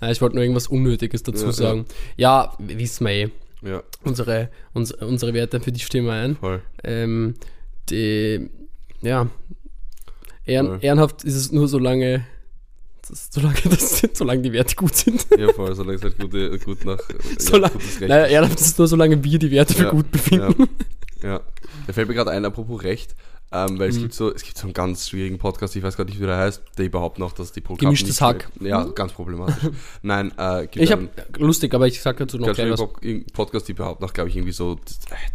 Ja, 0.00 0.10
ich 0.10 0.20
wollte 0.20 0.34
nur 0.36 0.42
irgendwas 0.42 0.66
Unnötiges 0.66 1.22
dazu 1.22 1.46
Ja, 1.46 1.52
sagen. 1.52 1.84
Ja, 2.16 2.54
wissen 2.58 3.06
wir 3.06 3.12
eh. 3.12 3.30
Ja, 3.64 3.82
Unsere, 4.02 4.50
uns, 4.72 4.92
unsere 4.92 5.32
Werte, 5.34 5.60
für 5.60 5.72
die 5.72 5.80
stimmen 5.80 6.06
wir 6.06 6.12
ein. 6.14 6.36
voll. 6.36 6.62
Ähm, 6.82 7.34
die, 7.90 8.48
ja, 9.00 9.28
ehren, 10.44 10.66
Voll. 10.66 10.78
ehrenhaft 10.82 11.24
ist 11.24 11.34
es 11.34 11.52
nur 11.52 11.68
solange, 11.68 12.26
das, 13.08 13.28
solange, 13.30 13.56
das, 13.70 14.02
solange 14.12 14.42
die 14.42 14.52
Werte 14.52 14.74
gut 14.76 14.94
sind. 14.94 15.26
Ja, 15.38 15.52
voll, 15.52 15.74
solange 15.74 15.96
es 15.96 16.02
halt 16.02 16.18
gute, 16.18 16.58
gut 16.58 16.84
nach 16.84 16.98
gutes 17.08 17.52
Recht 17.52 18.08
naja, 18.08 18.26
ehrenhaft 18.26 18.60
ist 18.60 18.66
es 18.66 18.78
nur, 18.78 18.86
solange 18.88 19.22
wir 19.22 19.38
die 19.38 19.50
Werte 19.50 19.74
für 19.74 19.84
Ja, 19.84 19.90
gut 19.90 20.10
befinden. 20.10 20.68
Ja, 21.22 21.28
ja. 21.28 21.40
Da 21.86 21.92
fällt 21.92 22.08
mir 22.08 22.14
gerade 22.14 22.30
ein, 22.30 22.44
apropos 22.44 22.82
Recht, 22.82 23.14
ähm, 23.54 23.78
weil 23.78 23.88
es 23.90 23.96
Mhm. 23.96 24.02
gibt 24.02 24.14
so, 24.14 24.32
es 24.34 24.42
gibt 24.42 24.58
so 24.58 24.64
einen 24.64 24.74
ganz 24.74 25.08
schwierigen 25.08 25.38
Podcast, 25.38 25.76
ich 25.76 25.82
weiß 25.82 25.96
gar 25.96 26.04
nicht, 26.04 26.20
wie 26.20 26.26
der 26.26 26.36
heißt, 26.36 26.62
der 26.76 26.86
überhaupt 26.86 27.18
noch, 27.18 27.32
dass 27.32 27.52
die 27.52 27.60
Programme 27.60 27.88
Gemischtes 27.94 28.20
Hack. 28.20 28.48
Ja, 28.60 28.84
ganz 28.84 29.12
problematisch. 29.12 29.70
Nein, 30.02 30.32
äh, 30.36 30.62
gibt 30.62 30.76
Ich 30.84 30.90
habe, 30.92 31.08
lustig, 31.38 31.72
aber 31.74 31.86
ich 31.86 32.00
sag 32.02 32.16
dazu 32.16 32.36
noch 32.38 32.52
gleich 32.52 32.70
was. 32.70 32.82
Podcast, 33.32 33.68
die 33.68 33.74
behaupten 33.74 34.02
noch, 34.04 34.12
glaube 34.12 34.28
ich, 34.30 34.36
irgendwie 34.36 34.52
so, 34.52 34.72
äh, 34.72 34.76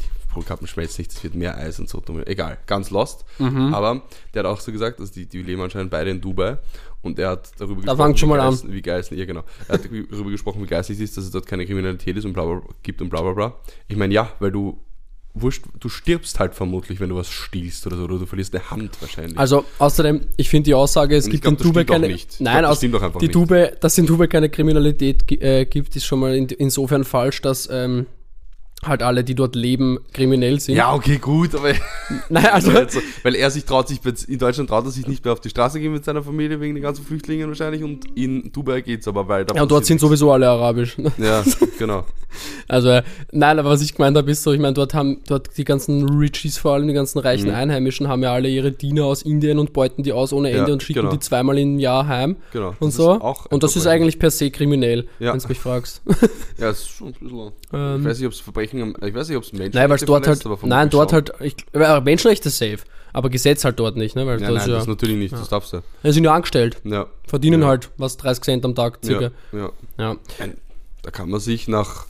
die 0.02 0.34
Polkappen 0.34 0.68
schmelzen 0.68 1.02
nicht, 1.02 1.12
es 1.12 1.24
wird 1.24 1.34
mehr 1.36 1.58
Eis 1.58 1.80
und 1.80 1.90
so. 1.90 2.04
Egal, 2.26 2.58
ganz 2.68 2.92
lost. 2.92 3.26
Mhm. 3.40 3.74
Aber 3.74 4.04
der 4.34 4.44
hat 4.44 4.50
auch 4.52 4.60
so 4.60 4.72
gesagt, 4.72 5.00
dass 5.00 5.12
die, 5.12 5.26
die 5.26 5.42
leben 5.42 5.62
anscheinend 5.62 5.90
beide 5.90 6.12
in 6.12 6.22
Dubai 6.22 6.58
und 7.02 7.18
er 7.18 7.30
hat 7.32 7.50
darüber 7.58 7.82
Da 7.82 7.96
fangt 7.96 8.20
schon 8.20 8.30
mal 8.30 8.40
an. 8.40 8.54
es- 8.54 8.70
wie 8.70 8.82
geil 8.82 9.00
es, 9.00 9.10
ja 9.10 9.26
genau, 9.26 9.44
er 9.68 9.74
hat 9.76 9.86
darüber 10.12 10.30
gesprochen, 10.30 10.62
wie 10.62 10.68
geil 10.68 10.82
es 10.82 10.90
ist, 10.92 11.18
dass 11.18 11.24
es 11.24 11.32
dort 11.32 11.48
keine 11.48 11.66
Kriminalität 11.66 12.16
ist 12.18 12.26
und 12.26 12.34
bla 12.34 12.44
bla 12.46 12.62
gibt 12.84 13.02
und 13.02 13.10
bla 13.10 13.22
bla 13.22 13.32
bla. 13.34 13.56
Ich 13.88 13.96
meine, 13.98 14.14
ja, 14.14 14.32
weil 14.40 14.52
du 14.52 14.78
wurscht, 15.34 15.64
du 15.80 15.90
stirbst 15.90 16.40
halt 16.40 16.56
vermutlich, 16.56 17.00
wenn 17.00 17.10
du 17.10 17.16
was 17.16 17.30
stiehlst 17.30 17.86
oder 17.88 17.98
so, 17.98 18.04
oder 18.04 18.20
du 18.20 18.26
verlierst 18.26 18.54
eine 18.56 18.70
Hand 18.72 19.02
wahrscheinlich. 19.02 19.38
Also, 19.38 19.66
außerdem, 19.78 20.22
ich 20.38 20.50
finde 20.50 20.66
die 20.66 20.74
Aussage, 20.74 21.16
es 21.16 21.26
Und 21.26 21.32
gibt 21.32 21.44
glaub, 21.44 21.60
in 21.60 21.64
Dubai 21.64 21.84
keine. 21.84 22.08
Nein, 22.08 22.60
glaub, 22.60 22.72
aus, 22.72 22.80
die 22.80 22.88
nicht. 22.88 23.36
Dubai, 23.36 23.74
dass 23.80 23.98
in 23.98 24.06
Dubai 24.06 24.28
keine 24.28 24.50
Kriminalität 24.50 25.32
äh, 25.42 25.66
gibt, 25.66 25.96
ist 25.96 26.06
schon 26.06 26.20
mal 26.20 26.36
in, 26.36 26.48
insofern 26.48 27.04
falsch, 27.04 27.42
dass 27.42 27.70
ähm, 27.72 28.06
halt 28.84 29.04
alle, 29.04 29.24
die 29.26 29.36
dort 29.36 29.56
leben, 29.56 30.00
kriminell 30.14 30.60
sind. 30.60 30.76
ja, 30.76 30.94
okay, 30.94 31.18
gut, 31.18 31.54
aber 31.56 31.74
Nein, 32.30 32.46
also, 32.48 32.72
weil 33.24 33.36
er 33.36 33.52
sich 33.52 33.66
traut 33.66 33.88
sich, 33.88 34.00
in 34.28 34.40
Deutschland 34.40 34.70
traut 34.70 34.86
er 34.86 34.92
sich 34.92 35.06
nicht 35.08 35.24
mehr 35.26 35.34
auf 35.34 35.42
die 35.42 35.50
Straße 35.50 35.80
gehen 35.80 35.92
mit 35.92 36.06
seiner 36.06 36.24
Familie 36.24 36.60
wegen 36.62 36.76
den 36.76 36.84
ganzen 36.84 37.04
Flüchtlingen 37.06 37.50
wahrscheinlich 37.50 37.84
und 37.84 38.06
in 38.18 38.52
Dubai 38.54 38.82
geht's 38.82 39.08
aber, 39.08 39.28
weil 39.28 39.44
da 39.46 39.54
ja, 39.56 39.64
und 39.64 39.72
dort 39.72 39.86
sind 39.86 39.98
passiert 39.98 40.10
sowieso 40.20 40.32
alle 40.32 40.48
arabisch. 40.50 40.98
nichts. 40.98 41.18
Ja, 41.20 41.44
genau. 41.78 42.06
Also, 42.68 42.90
äh, 42.90 43.02
nein, 43.32 43.58
aber 43.58 43.70
was 43.72 43.82
ich 43.82 43.96
gemeint 43.96 44.16
habe, 44.16 44.30
ist 44.30 44.44
so, 44.44 44.54
ich 44.54 44.60
meine, 44.60 44.76
dort 44.76 44.94
haben, 44.94 45.20
dort 45.28 45.58
die 45.58 45.64
ganzen 45.64 46.08
Richies, 46.20 46.60
vor 46.60 46.74
allem 46.74 46.88
die 46.88 46.94
ganzen 46.94 47.18
reichen 47.18 47.48
Mhm. 47.50 47.56
Einheimischen, 47.56 48.08
haben 48.08 48.22
ja 48.22 48.32
alle 48.34 48.48
ihre 48.50 48.72
Diener 48.72 49.06
aus 49.06 49.24
Indien 49.24 49.58
und 49.58 49.74
beuten 49.74 50.04
die 50.04 50.14
aus 50.14 50.32
ohne 50.32 50.52
Ja, 50.52 50.60
Ende 50.60 50.74
und 50.74 50.84
schicken 50.84 51.00
genau. 51.00 51.12
die 51.12 51.20
zweimal 51.20 51.58
im 51.58 51.80
Jahr 51.80 52.06
heim 52.08 52.36
genau. 52.54 52.76
und 52.80 52.90
Das 52.90 52.96
so. 52.96 53.14
und 53.50 53.64
das 53.64 53.76
ist 53.76 53.88
eigentlich 53.88 54.20
per 54.20 54.30
se 54.30 54.52
kriminell, 54.52 55.08
Ja. 55.20 55.34
wenn 55.34 55.40
du 55.40 55.48
mich 55.48 55.58
fragst. 55.58 56.04
Ja, 56.60 56.70
es 56.70 56.82
ist 56.82 56.90
schon 56.90 57.08
ein 57.08 57.14
bisschen. 57.20 57.52
Ähm. 57.74 58.00
ich 58.02 58.06
weiß 58.06 58.18
nicht, 58.20 58.28
ob 58.28 58.34
es 58.34 58.40
Verbrechen, 58.40 58.69
am- 58.74 58.96
ich 59.06 59.14
weiß 59.14 59.28
nicht, 59.30 59.38
ob 59.38 59.44
es 59.44 59.54
Menschen 59.54 59.78
Nein, 59.78 59.90
weil 59.90 59.98
dort 59.98 60.28
halt, 60.28 60.46
aber 60.46 60.58
vermutlich 60.58 60.70
nein, 60.78 60.90
dort 60.90 61.14
halt, 61.14 61.32
ich, 61.40 61.56
Menschenrechte 62.02 62.50
safe, 62.50 62.80
aber 63.14 63.30
Gesetz 63.30 63.64
halt 63.66 63.80
dort 63.80 63.98
nicht, 63.98 64.16
ne, 64.16 64.26
weil 64.26 64.40
Ja, 64.42 64.48
das 64.48 64.50
nein, 64.50 64.58
ist 64.62 64.68
ja, 64.68 64.74
das 64.76 64.88
natürlich 64.88 65.18
nicht, 65.18 65.34
das 65.34 65.50
darfst 65.50 65.74
du. 65.74 65.82
die 66.04 66.12
sind 66.12 66.24
ja 66.24 66.34
angestellt, 66.34 66.78
Ja, 66.84 67.08
verdienen 67.28 67.62
Ja. 67.62 67.68
halt 67.68 67.90
was 67.98 68.18
30 68.18 68.44
Cent 68.44 68.66
am 68.66 68.76
Tag 68.76 69.00
circa. 69.04 69.32
ja, 69.52 69.60
ja. 69.60 69.72
Ja. 69.98 70.16
Ein, 70.40 70.58
da 71.02 71.12
kann 71.12 71.30
man 71.30 71.40
sich 71.40 71.68
nach, 71.68 72.06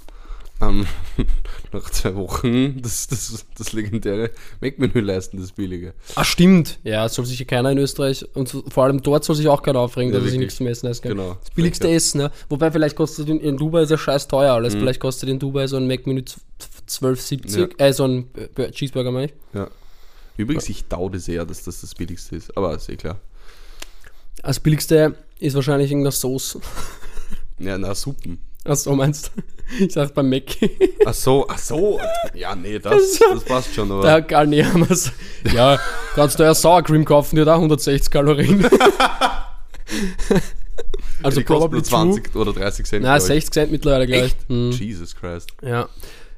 ähm, 0.61 0.85
nach 1.73 1.89
zwei 1.89 2.15
Wochen 2.15 2.81
das, 2.81 3.07
das, 3.07 3.45
das 3.57 3.73
legendäre 3.73 4.31
Mac-Menü 4.61 4.99
leisten, 4.99 5.39
das 5.39 5.51
billige. 5.51 5.93
Ah, 6.15 6.23
stimmt. 6.23 6.79
Ja, 6.83 7.05
es 7.05 7.13
soll 7.13 7.25
sich 7.25 7.45
keiner 7.47 7.71
in 7.71 7.77
Österreich 7.77 8.25
und 8.35 8.49
vor 8.69 8.83
allem 8.83 9.01
dort 9.01 9.23
soll 9.23 9.35
sich 9.35 9.47
auch 9.47 9.61
keiner 9.63 9.79
aufregen, 9.79 10.11
Ja, 10.11 10.17
dass 10.19 10.25
wirklich. 10.25 10.39
nichts 10.39 10.55
zum 10.57 10.67
Essen 10.67 10.87
leisten 10.87 11.07
kann. 11.07 11.17
Genau. 11.17 11.37
Das 11.41 11.51
billigste 11.51 11.89
Essen, 11.89 12.17
ne? 12.19 12.31
Wobei 12.49 12.71
vielleicht 12.71 12.95
kostet 12.95 13.29
in, 13.29 13.39
in 13.39 13.57
Dubai 13.57 13.83
ist 13.83 13.91
ja 13.91 13.97
scheiß 13.97 14.27
teuer 14.27 14.53
alles. 14.53 14.75
Mhm. 14.75 14.79
Vielleicht 14.79 14.99
kostet 14.99 15.29
in 15.29 15.39
Dubai 15.39 15.67
so 15.67 15.77
ein 15.77 15.87
Mac-Menü 15.87 16.23
z- 16.25 16.39
12,70, 16.89 17.79
äh, 17.79 17.93
so 17.93 18.05
ein 18.05 18.27
Bur- 18.55 18.71
Cheeseburger, 18.71 19.11
meine 19.11 19.27
ich. 19.27 19.33
Ja. 19.53 19.69
Übrigens, 20.37 20.67
ich 20.69 20.85
daude 20.87 21.19
sehr, 21.19 21.45
dass 21.45 21.63
das 21.63 21.81
das 21.81 21.93
billigste 21.95 22.35
ist, 22.37 22.55
aber 22.57 22.75
ist 22.75 22.89
eh 22.89 22.95
klar. 22.95 23.19
Das 24.41 24.59
billigste 24.59 25.15
ist 25.39 25.53
wahrscheinlich 25.55 25.91
irgendeine 25.91 26.11
Sauce. 26.13 26.57
Ja, 27.59 27.77
na, 27.77 27.93
Suppen. 27.93 28.39
Ach 28.65 28.75
so, 28.75 28.95
meinst 28.95 29.31
du? 29.35 29.41
Ich 29.79 29.93
sag 29.93 30.15
beim 30.15 30.27
Mac. 30.31 30.45
Ach 31.05 31.13
so, 31.13 31.45
ach 31.47 31.59
so. 31.59 31.99
Ja, 32.33 32.55
nee, 32.55 32.79
das, 32.79 33.19
das 33.19 33.43
passt 33.43 33.71
schon, 33.75 33.91
aber. 33.91 34.19
Gar 34.21 34.45
nicht 34.45 34.65
haben 34.65 34.89
wir's. 34.89 35.11
Ja, 35.53 35.79
kannst 36.15 36.39
du 36.39 36.43
ja 36.43 36.55
Sour 36.55 36.81
Cream 36.81 37.05
kaufen, 37.05 37.35
die 37.35 37.43
hat 37.43 37.49
auch 37.49 37.53
160 37.57 38.09
Kalorien. 38.09 38.65
also 41.21 41.39
die 41.39 41.45
probably 41.45 41.79
nur 41.81 41.83
true. 41.87 42.13
20 42.13 42.35
oder 42.35 42.53
30 42.53 42.85
Cent. 42.87 43.03
Na, 43.03 43.17
ich. 43.17 43.23
60 43.23 43.51
Cent 43.53 43.71
mittlerweile 43.71 44.07
gleich. 44.07 44.23
Echt? 44.23 44.49
Mhm. 44.49 44.71
Jesus 44.71 45.15
Christ. 45.15 45.51
Ja, 45.61 45.87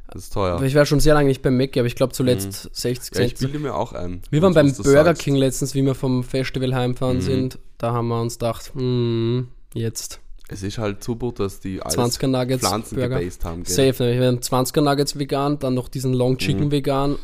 Das 0.10 0.24
ist 0.24 0.34
teuer. 0.34 0.62
ich 0.64 0.76
war 0.76 0.86
schon 0.86 1.00
sehr 1.00 1.14
lange 1.14 1.30
nicht 1.30 1.42
beim 1.42 1.56
Mac, 1.58 1.78
aber 1.78 1.88
ich 1.88 1.96
glaube 1.96 2.14
zuletzt 2.14 2.70
60 2.76 3.16
Ja, 3.18 3.22
ich 3.26 3.36
Cent. 3.38 3.52
bilde 3.52 3.60
mir 3.66 3.76
auch 3.76 3.94
ein. 3.94 4.22
wir 4.30 4.42
waren 4.42 4.54
beim 4.54 4.74
Burger 4.74 5.06
sagst. 5.06 5.22
King 5.22 5.36
letztens, 5.36 5.74
wie 5.76 5.84
wir 5.84 5.96
vom 5.96 6.24
Festival 6.24 6.76
heimfahren 6.76 7.18
Mhm. 7.18 7.22
sind. 7.22 7.60
Da 7.78 7.94
haben 7.94 8.10
wir 8.10 8.20
uns 8.20 8.34
gedacht, 8.40 8.72
hm, 8.76 9.48
jetzt. 9.74 10.20
Es 10.52 10.64
ist 10.64 10.78
halt 10.78 11.06
gut, 11.06 11.40
dass 11.40 11.60
die 11.60 11.82
alles 11.82 11.96
20er 11.98 12.28
Nuggets, 12.28 12.68
Pflanzen 12.68 12.96
Burger. 12.96 13.20
gebased 13.20 13.46
haben. 13.46 13.64
Gell? 13.64 13.74
Safe, 13.94 14.04
ne? 14.04 14.20
wir 14.20 14.28
haben 14.28 14.38
20er 14.40 14.82
Nuggets 14.82 15.18
vegan, 15.18 15.58
dann 15.60 15.74
noch 15.74 15.88
diesen 15.88 16.14
Long 16.14 16.38
Chicken 16.38 16.66
Mhm. 16.66 16.72
vegan. 16.72 17.16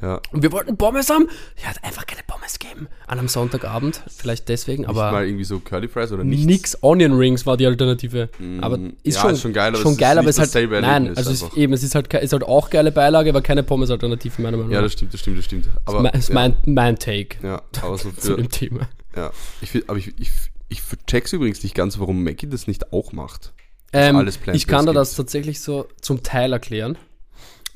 Ja. 0.00 0.20
Und 0.30 0.44
wir 0.44 0.52
wollten 0.52 0.76
Pommes 0.76 1.10
haben. 1.10 1.28
Ja, 1.60 1.70
hat 1.70 1.82
einfach 1.82 2.06
keine 2.06 2.22
Pommes 2.24 2.60
geben. 2.60 2.86
An 3.08 3.18
einem 3.18 3.26
Sonntagabend, 3.26 4.00
vielleicht 4.16 4.48
deswegen, 4.48 4.82
Nicht 4.82 4.90
aber 4.90 5.10
mal 5.10 5.26
irgendwie 5.26 5.42
so 5.42 5.58
Curly 5.58 5.88
Fries 5.88 6.12
oder 6.12 6.22
nichts. 6.22 6.46
nix. 6.46 6.78
Onion 6.82 7.14
Rings 7.14 7.46
war 7.46 7.56
die 7.56 7.66
Alternative. 7.66 8.28
Mm, 8.38 8.60
Aber 8.62 8.78
ist 9.02 9.16
ja, 9.16 9.22
schon, 9.22 9.32
ist 9.32 9.40
schon 9.40 9.52
geil, 9.52 9.70
aber 9.70 9.78
schon 9.78 9.92
es 9.92 9.96
ist 9.96 10.00
geil, 10.00 10.16
aber 10.18 10.26
nicht 10.28 10.38
es 10.38 10.46
ist 10.48 10.54
halt, 10.54 10.70
nein, 10.70 11.16
also 11.16 11.30
ist 11.32 11.56
eben, 11.56 11.72
es 11.72 11.82
ist 11.82 11.96
halt, 11.96 12.14
ist 12.14 12.32
halt 12.32 12.44
auch 12.44 12.70
geile 12.70 12.92
Beilage, 12.92 13.30
aber 13.30 13.40
keine 13.42 13.64
Pommes-Alternative 13.64 14.40
meiner 14.40 14.56
Meinung 14.58 14.70
Ja, 14.70 14.78
nach. 14.78 14.84
das 14.84 14.92
stimmt, 14.92 15.14
das 15.14 15.20
stimmt, 15.20 15.38
das 15.38 15.44
stimmt. 15.46 15.68
Aber, 15.84 16.04
das 16.10 16.18
ist 16.20 16.28
ja, 16.28 16.34
mein, 16.36 16.56
mein 16.66 16.96
Take 16.96 17.38
ja, 17.42 17.60
aber 17.82 17.98
so 17.98 18.10
zu 18.16 18.20
für, 18.20 18.36
dem 18.36 18.50
Thema. 18.50 18.88
ja. 19.16 19.32
Ich, 19.62 19.82
aber 19.88 19.98
ich, 19.98 20.12
ich, 20.16 20.30
ich 20.68 20.82
check's 21.06 21.32
übrigens 21.32 21.62
nicht 21.62 21.74
ganz, 21.74 21.98
warum 21.98 22.22
Mackie 22.24 22.48
das 22.48 22.66
nicht 22.66 22.92
auch 22.92 23.12
macht. 23.12 23.52
Ähm, 23.92 24.16
alles 24.16 24.38
ich 24.52 24.66
kann 24.66 24.86
dir 24.86 24.92
das 24.92 25.14
tatsächlich 25.14 25.60
so 25.60 25.86
zum 26.00 26.22
Teil 26.22 26.52
erklären. 26.52 26.98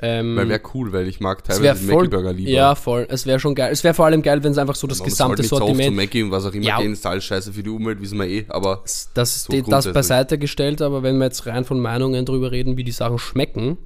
Ähm, 0.05 0.37
Weil 0.37 0.49
wäre 0.49 0.61
cool, 0.75 0.93
weil 0.93 1.07
ich 1.07 1.21
mag 1.21 1.45
teilweise 1.45 1.87
voll, 1.87 1.95
Mackie-Burger 1.95 2.33
lieber. 2.33 2.51
Ja, 2.51 2.75
voll. 2.75 3.07
Es 3.09 3.25
wäre 3.25 3.39
schon 3.39 3.55
geil. 3.55 3.73
Es 3.73 3.85
wäre 3.85 3.95
vor 3.95 4.07
allem 4.07 4.21
geil, 4.23 4.43
wenn 4.43 4.51
es 4.51 4.59
einfach 4.59 4.75
so 4.75 4.89
das 4.89 4.99
muss 4.99 5.09
gesamte 5.09 5.43
nicht 5.43 5.49
so 5.49 5.57
oft 5.57 5.63
zu 5.63 5.69
Sortiment. 5.69 5.97
Mackie 5.97 6.23
und 6.23 6.33
was 6.33 6.45
auch 6.45 6.53
immer 6.53 6.65
Ja. 6.67 6.79
gehen, 6.81 6.93
ist 6.93 7.07
alles 7.07 7.25
scheiße 7.25 7.53
für 7.53 7.63
die 7.63 7.71
Umwelt, 7.71 8.01
wissen 8.01 8.19
wir 8.19 8.27
eh, 8.27 8.47
aber 8.49 8.83
das, 9.15 9.45
So 9.45 9.53
die, 9.53 9.63
das 9.63 9.93
beiseite 9.93 10.39
gestellt, 10.39 10.83
aber 10.83 11.05
wenn 11.05 11.19
wir 11.19 11.27
jetzt 11.27 11.47
rein 11.47 11.65
von 11.65 11.79
Meinungen 11.79 12.27
drüber 12.27 12.51
reden, 12.51 12.77
wie 12.77 12.85
die 12.85 12.91
Sachen 12.93 13.19
schmecken, 13.19 13.79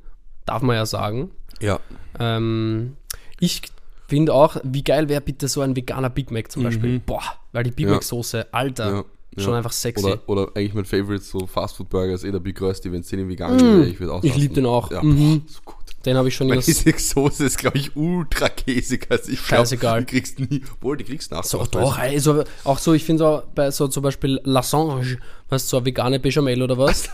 darf 0.47 0.63
man 0.63 0.77
ja 0.77 0.87
sagen. 0.87 1.33
ja. 1.61 1.81
Ähm, 2.19 2.97
ich 3.39 3.61
finde 4.09 4.33
auch, 4.35 4.57
wie 4.65 4.83
geil 4.85 5.09
wäre 5.09 5.21
bitte 5.21 5.49
so 5.49 5.61
ein 5.61 5.75
veganer 5.77 6.11
Big 6.11 6.31
Mac 6.31 6.51
zum 6.51 6.63
Beispiel. 6.65 7.01
Boah, 7.01 7.23
weil 7.53 7.65
die 7.65 7.71
Big 7.71 7.87
Mhm. 7.87 7.91
Ja. 7.91 7.95
Mac-Soße, 7.97 8.47
Alter, 8.53 9.05
Ja, 9.37 9.43
schon 9.43 9.55
einfach 9.55 9.73
sexy. 9.73 10.05
Oder, 10.05 10.19
oder 10.27 10.49
eigentlich 10.55 10.75
mein 10.75 10.85
Favorite, 10.85 11.23
so 11.25 11.47
Fastfood-Burger 11.47 12.15
ist 12.15 12.25
eh 12.25 12.31
der 12.33 12.39
Big 12.41 12.61
Rösti, 12.61 12.91
wenn 12.93 13.01
es 13.01 13.09
den 13.09 13.29
vegan 13.29 13.57
gäbe, 13.59 13.85
ich 13.87 14.01
würde 14.01 14.13
auch. 14.15 14.23
Ich 14.25 14.37
lieb 14.37 14.55
den 14.55 14.65
auch. 14.67 14.91
Ja, 14.91 15.03
Mhm. 15.03 15.41
boah, 15.43 15.49
so 15.53 15.61
gut. 15.65 15.77
Den 16.07 16.17
habe 16.17 16.29
ich 16.29 16.37
schon 16.37 16.49
das, 16.49 16.67
diese 16.67 16.97
Soße 16.97 17.45
ist, 17.47 17.59
glaube 17.59 17.79
ich, 17.79 17.97
ultra 17.97 18.49
käsig. 18.49 19.09
Also 19.11 19.33
ich 19.33 19.39
glaub, 19.45 19.59
Scheißegal. 19.61 20.01
Die 20.05 20.07
kriegst 20.07 20.39
nie, 20.39 20.63
wohl, 20.81 20.97
die 20.97 21.03
kriegst 21.03 21.33
nach. 21.33 21.43
so, 21.43 21.65
doch, 21.67 21.99
also, 21.99 22.45
auch 22.63 22.79
so, 22.79 22.93
ich 22.95 23.03
finde 23.05 23.25
so 23.25 23.43
bei 23.57 23.73
so 23.73 23.89
zum 23.89 24.05
Beispiel 24.05 24.41
Lassange, 24.45 25.19
weißt 25.49 25.67
du, 25.67 25.69
so 25.69 25.77
eine 25.79 25.87
vegane 25.87 26.21
Bechamel 26.21 26.63
oder 26.63 26.79
was? 26.79 27.09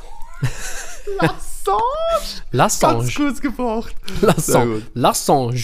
Lassange! 1.20 1.80
Lassange. 2.52 2.98
Ganz 2.98 3.14
kurz 3.14 3.40
gebraucht. 3.40 3.94
Lassange. 4.20 4.82
Lassange. 4.94 5.62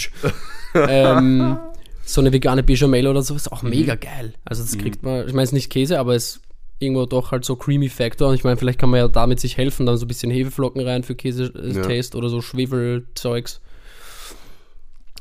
Ähm, 0.74 1.58
so 2.04 2.20
eine 2.20 2.32
vegane 2.32 2.62
Bechamel 2.62 3.06
oder 3.06 3.22
so 3.22 3.34
ist 3.34 3.50
auch 3.52 3.62
Mhm. 3.62 3.70
mega 3.70 3.94
geil. 3.94 4.34
Also 4.44 4.62
das 4.62 4.76
kriegt 4.78 5.02
man, 5.02 5.26
ich 5.26 5.32
meine, 5.32 5.42
es 5.44 5.50
ist 5.50 5.54
nicht 5.54 5.70
Käse, 5.70 5.98
aber 5.98 6.14
es 6.14 6.36
ist 6.36 6.40
irgendwo 6.80 7.06
doch 7.06 7.32
halt 7.32 7.44
so 7.44 7.56
creamy 7.56 7.88
Factor. 7.88 8.28
Und 8.28 8.34
ich 8.36 8.44
meine, 8.44 8.56
vielleicht 8.56 8.78
kann 8.78 8.90
man 8.90 9.00
ja 9.00 9.08
damit 9.08 9.40
sich 9.40 9.56
helfen, 9.56 9.84
dann 9.86 9.96
so 9.96 10.04
ein 10.04 10.08
bisschen 10.08 10.30
Hefeflocken 10.30 10.80
rein 10.80 11.02
für 11.02 11.14
Käse-Taste 11.16 12.16
oder 12.16 12.28
so 12.28 12.40
Schwefelzeugs. 12.40 13.60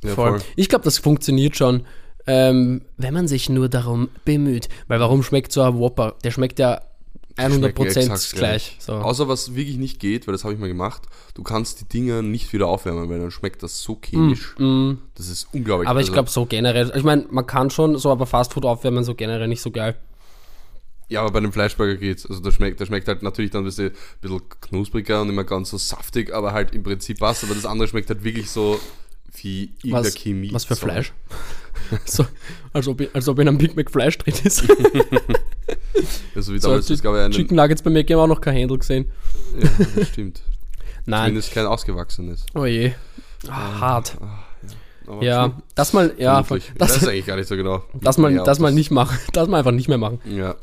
Ja, 0.04 0.14
Voll. 0.14 0.30
voll. 0.32 0.42
Ich 0.56 0.70
glaube, 0.70 0.86
das 0.86 1.00
funktioniert 1.00 1.56
schon, 1.58 1.86
ähm, 2.28 2.84
wenn 2.98 3.14
man 3.14 3.28
sich 3.28 3.50
nur 3.50 3.70
darum 3.70 4.10
bemüht. 4.26 4.70
Weil 4.88 5.00
warum 5.00 5.24
schmeckt 5.24 5.52
so 5.52 5.62
ein 5.64 5.80
Whopper? 5.80 6.16
Der 6.24 6.32
schmeckt 6.32 6.60
ja 6.60 6.82
100% 7.38 7.92
Schmecken 7.94 8.38
gleich. 8.38 8.78
So. 8.80 8.94
Außer 8.94 9.28
was 9.28 9.56
wirklich 9.56 9.78
nicht 9.78 10.00
geht, 10.00 10.28
weil 10.28 10.34
das 10.34 10.44
habe 10.44 10.54
ich 10.54 10.60
mal 10.60 10.68
gemacht, 10.68 11.04
du 11.34 11.44
kannst 11.44 11.82
die 11.82 11.86
Dinger 11.86 12.22
nicht 12.22 12.52
wieder 12.54 12.68
aufwärmen, 12.68 13.10
weil 13.10 13.20
dann 13.20 13.32
schmeckt 13.32 13.64
das 13.64 13.82
so 13.82 14.00
chemisch. 14.04 14.56
Das 15.16 15.28
ist 15.30 15.48
unglaublich. 15.54 15.88
Mm, 15.88 15.92
Aber 15.92 16.00
ich 16.00 16.06
Also, 16.08 16.14
glaube 16.14 16.30
so 16.30 16.46
generell, 16.46 16.92
ich 16.96 17.04
meine, 17.04 17.26
man 17.30 17.46
kann 17.46 17.70
schon 17.70 17.98
so, 17.98 18.12
aber 18.12 18.26
Fastfood 18.26 18.66
aufwärmen 18.66 19.04
so 19.04 19.16
generell 19.16 19.48
nicht 19.48 19.62
so 19.62 19.72
geil. 19.72 19.96
Ja, 21.10 21.22
aber 21.22 21.32
bei 21.32 21.40
dem 21.40 21.54
Fleischburger 21.54 21.96
geht's. 21.96 22.26
Also 22.26 22.42
der 22.42 22.52
schmeckt, 22.52 22.80
der 22.82 22.86
schmeckt 22.86 23.08
halt 23.08 23.24
natürlich 23.24 23.52
dann 23.52 23.62
ein 23.62 23.66
bisschen, 23.66 23.92
ein 23.92 23.96
bisschen 24.20 24.42
knuspriger 24.62 25.22
und 25.22 25.30
immer 25.30 25.46
ganz 25.46 25.70
so 25.70 25.78
saftig, 25.78 26.34
aber 26.34 26.52
halt 26.52 26.74
im 26.74 26.84
Prinzip 26.84 27.22
was. 27.22 27.44
Aber 27.46 27.56
das 27.56 27.66
andere 27.66 27.88
schmeckt 27.88 28.10
halt 28.10 28.24
wirklich 28.26 28.50
so 28.50 28.78
wie 29.42 29.72
irgendeine 29.84 30.08
Was, 30.08 30.16
Chemie. 30.16 30.52
was 30.52 30.66
für. 30.66 30.76
Fleisch? 30.76 31.14
so, 31.30 31.34
als, 32.74 32.88
ob, 32.88 33.02
ich- 33.02 33.14
als 33.16 33.28
ob 33.28 33.40
in 33.40 33.48
einem 33.48 33.58
Big 33.58 33.76
Mac 33.76 33.90
Fleisch 33.92 34.18
drin 34.18 34.34
ist. 34.44 34.64
Also 36.36 36.54
wie 36.54 36.60
so, 36.60 36.68
damals, 36.70 36.86
die 36.86 36.94
das 36.94 37.02
gab 37.02 37.16
ja 37.16 37.26
einen. 37.26 37.34
Chicken 37.34 37.56
Nuggets 37.58 37.82
bei 37.82 37.90
mir 37.90 38.04
haben 38.04 38.20
auch 38.20 38.28
noch 38.28 38.40
kein 38.40 38.56
Händel 38.56 38.78
gesehen. 38.78 39.06
Ja, 39.60 39.70
das 39.96 40.08
stimmt. 40.10 40.42
Nein. 41.06 41.30
Zumindest 41.30 41.54
kein 41.54 41.66
ausgewachsenes. 41.66 42.46
Oh 42.54 42.66
je. 42.66 42.94
Ah, 43.50 43.80
hart. 43.80 44.18
Aber 45.08 45.24
Ja, 45.24 45.44
schon 45.46 45.64
das 45.76 45.94
mal, 45.94 46.14
ja, 46.18 46.40
ich 46.42 46.72
das, 46.78 47.02
weiß 47.02 47.08
eigentlich 47.08 47.26
gar 47.26 47.36
nicht 47.38 47.48
so 47.48 47.56
genau. 47.56 47.84
das 47.96 48.18
mal, 48.18 48.32
Ja, 48.32 48.44
das 48.44 48.60
mal 48.60 48.72
nicht 48.72 48.92
machen. 48.92 49.18
Das 49.34 49.48
mal 49.48 49.58
einfach 49.58 49.72
nicht 49.72 49.88
mehr 49.88 49.98
machen. 49.98 50.20
Ja. 50.26 50.56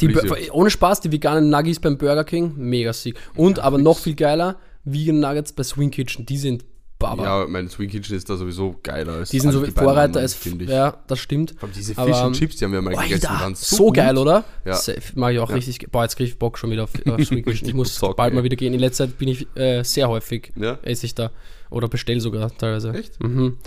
Die, 0.00 0.14
ohne 0.50 0.68
Spaß, 0.70 1.00
die 1.00 1.10
veganen 1.12 1.48
Nuggets 1.48 1.80
beim 1.80 1.96
Burger 1.96 2.24
King, 2.24 2.52
mega 2.56 2.92
sick. 2.92 3.18
Und 3.34 3.58
aber 3.60 3.78
noch 3.78 3.98
viel 3.98 4.14
geiler, 4.14 4.56
Vegan 4.84 5.20
Nuggets 5.20 5.52
bei 5.52 5.62
Swing 5.62 5.90
Kitchen, 5.90 6.26
die 6.26 6.36
sind 6.36 6.64
Baba. 6.98 7.22
Ja, 7.24 7.46
mein 7.46 7.68
Swing 7.68 7.88
Kitchen 7.88 8.16
ist 8.16 8.28
da 8.28 8.36
sowieso 8.36 8.74
geiler 8.82 9.12
als 9.14 9.30
die 9.30 9.38
sind 9.38 9.52
so 9.52 9.64
Vorreiter 9.66 10.18
als, 10.20 10.34
finde 10.34 10.64
ich. 10.64 10.70
ja, 10.70 10.96
das 11.06 11.20
stimmt. 11.20 11.54
Allem 11.62 11.72
diese 11.72 11.96
Aber, 11.96 12.06
Fish 12.12 12.16
and 12.22 12.36
Chips, 12.36 12.56
die 12.56 12.64
haben 12.64 12.72
wir 12.72 12.82
mal 12.82 12.96
gegessen, 12.96 13.28
waren 13.30 13.54
so, 13.54 13.76
so, 13.76 13.92
geil, 13.92 14.18
oder? 14.18 14.44
Ja. 14.64 14.74
Safe, 14.74 15.00
mag 15.14 15.32
ich 15.32 15.38
auch 15.38 15.50
richtig. 15.50 15.90
Boah, 15.92 16.02
jetzt 16.02 16.16
kriege 16.16 16.28
ich 16.30 16.38
Bock 16.38 16.58
schon 16.58 16.70
wieder 16.70 16.84
auf, 16.84 16.90
auf 17.06 17.24
Swing 17.24 17.44
Kitchen. 17.44 17.68
Ich 17.68 17.74
muss 17.74 17.98
Bock, 18.00 18.16
bald 18.16 18.32
ey. 18.32 18.36
mal 18.36 18.42
wieder 18.44 18.56
gehen. 18.56 18.74
In 18.74 18.80
letzter 18.80 19.06
Zeit 19.06 19.16
bin 19.18 19.28
ich 19.28 19.46
äh, 19.56 19.82
sehr 19.84 20.08
häufig, 20.08 20.52
Ja? 20.56 20.78
esse 20.82 21.06
ich 21.06 21.14
da. 21.14 21.30
Oder 21.70 21.86
bestell 21.88 22.20
sogar 22.20 22.50
teilweise. 22.56 22.92
Echt? 22.94 23.22
Mhm. 23.22 23.58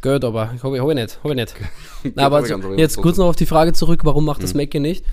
Gut, 0.00 0.24
aber 0.24 0.52
ich 0.56 0.62
hoffe 0.62 0.80
hoffe 0.80 0.92
ich 0.92 0.98
nicht. 0.98 1.18
Hoffe 1.22 1.34
ich 1.34 1.40
nicht. 1.40 1.54
Na, 2.16 2.24
aber 2.26 2.38
aber 2.38 2.46
so, 2.46 2.52
ganz 2.54 2.64
aber 2.64 2.78
jetzt 2.78 2.96
kurz 2.96 3.18
noch 3.18 3.26
auf 3.26 3.36
die 3.36 3.46
Frage 3.46 3.72
zurück, 3.74 4.00
warum 4.04 4.24
macht 4.24 4.38
Mhm. 4.38 4.42
das 4.42 4.54
Mackie 4.54 4.80
nicht? 4.80 5.04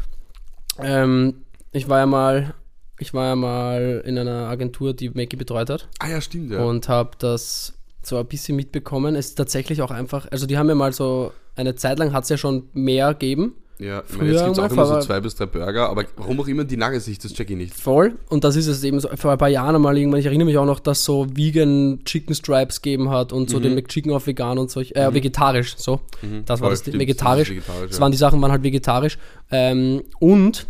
Ähm, 0.80 1.44
ich 1.72 1.90
war 1.90 2.00
ja 2.00 2.06
mal, 2.06 2.54
ich 3.00 3.14
war 3.14 3.28
ja 3.28 3.36
mal 3.36 4.04
in 4.06 4.18
einer 4.18 4.48
Agentur, 4.50 4.94
die 4.94 5.10
Mackie 5.10 5.38
betreut 5.38 5.70
hat 5.70 5.88
Ah 6.00 6.10
ja, 6.10 6.22
stimmt, 6.22 6.52
ja. 6.52 6.64
und 6.64 6.88
habe 6.88 7.12
das 7.20 7.74
so 8.02 8.18
ein 8.18 8.26
bisschen 8.26 8.56
mitbekommen. 8.56 9.16
Es 9.16 9.28
ist 9.28 9.36
tatsächlich 9.36 9.82
auch 9.82 9.92
einfach, 9.92 10.28
also 10.32 10.46
die 10.46 10.58
haben 10.58 10.70
ja 10.70 10.76
mal 10.76 10.94
so, 10.94 11.32
eine 11.56 11.76
Zeit 11.76 12.00
lang 12.00 12.14
hat 12.14 12.24
es 12.24 12.30
ja 12.30 12.38
schon 12.38 12.70
mehr 12.74 13.10
gegeben, 13.10 13.56
ja, 13.80 14.04
früher 14.06 14.20
meine, 14.20 14.32
jetzt 14.34 14.44
gibt 14.44 14.58
es 14.58 14.60
auch 14.60 14.72
immer 14.72 14.86
so 14.86 15.00
zwei 15.00 15.22
bis 15.22 15.36
drei 15.36 15.46
Burger, 15.46 15.90
aber 15.90 16.04
warum 16.18 16.42
auch 16.42 16.48
immer 16.50 16.66
die 16.66 16.76
Nuggets 16.76 17.08
nicht, 17.08 17.24
das 17.24 17.34
check 17.34 17.50
ich 17.50 17.56
nicht. 17.56 17.74
voll. 17.74 18.18
Und 18.28 18.44
das 18.44 18.58
ist 18.58 18.68
es 18.68 18.84
eben 18.84 19.00
so, 19.00 19.08
vor 19.16 19.32
ein 19.32 19.38
paar 19.38 19.48
Jahren 19.48 19.82
mal 19.82 19.98
irgendwann, 19.98 20.20
ich 20.20 20.26
erinnere 20.26 20.48
mich 20.48 20.58
auch 20.58 20.66
noch, 20.66 20.82
dass 20.82 21.06
so 21.06 21.28
Vegan 21.34 22.02
Chicken 22.04 22.36
Stripes 22.36 22.82
gegeben 22.82 23.10
hat 23.10 23.32
und 23.32 23.50
so 23.50 23.58
den 23.62 23.76
McChicken 23.76 24.12
auf 24.12 24.28
vegan 24.28 24.58
und 24.58 24.70
so, 24.70 24.82
äh, 24.82 25.14
vegetarisch, 25.14 25.78
so. 25.78 26.02
Das 26.46 26.60
war 26.60 26.68
Voll, 26.68 26.70
das, 26.72 26.80
stimmt, 26.82 27.00
vegetarisch. 27.00 27.48
das 27.48 27.56
vegetarisch, 27.56 27.88
Das 27.88 27.98
ja. 27.98 28.02
waren 28.02 28.12
die 28.12 28.18
Sachen, 28.18 28.42
waren 28.42 28.52
halt 28.52 28.64
vegetarisch. 28.64 29.18
Ähm, 29.50 30.04
und 30.20 30.68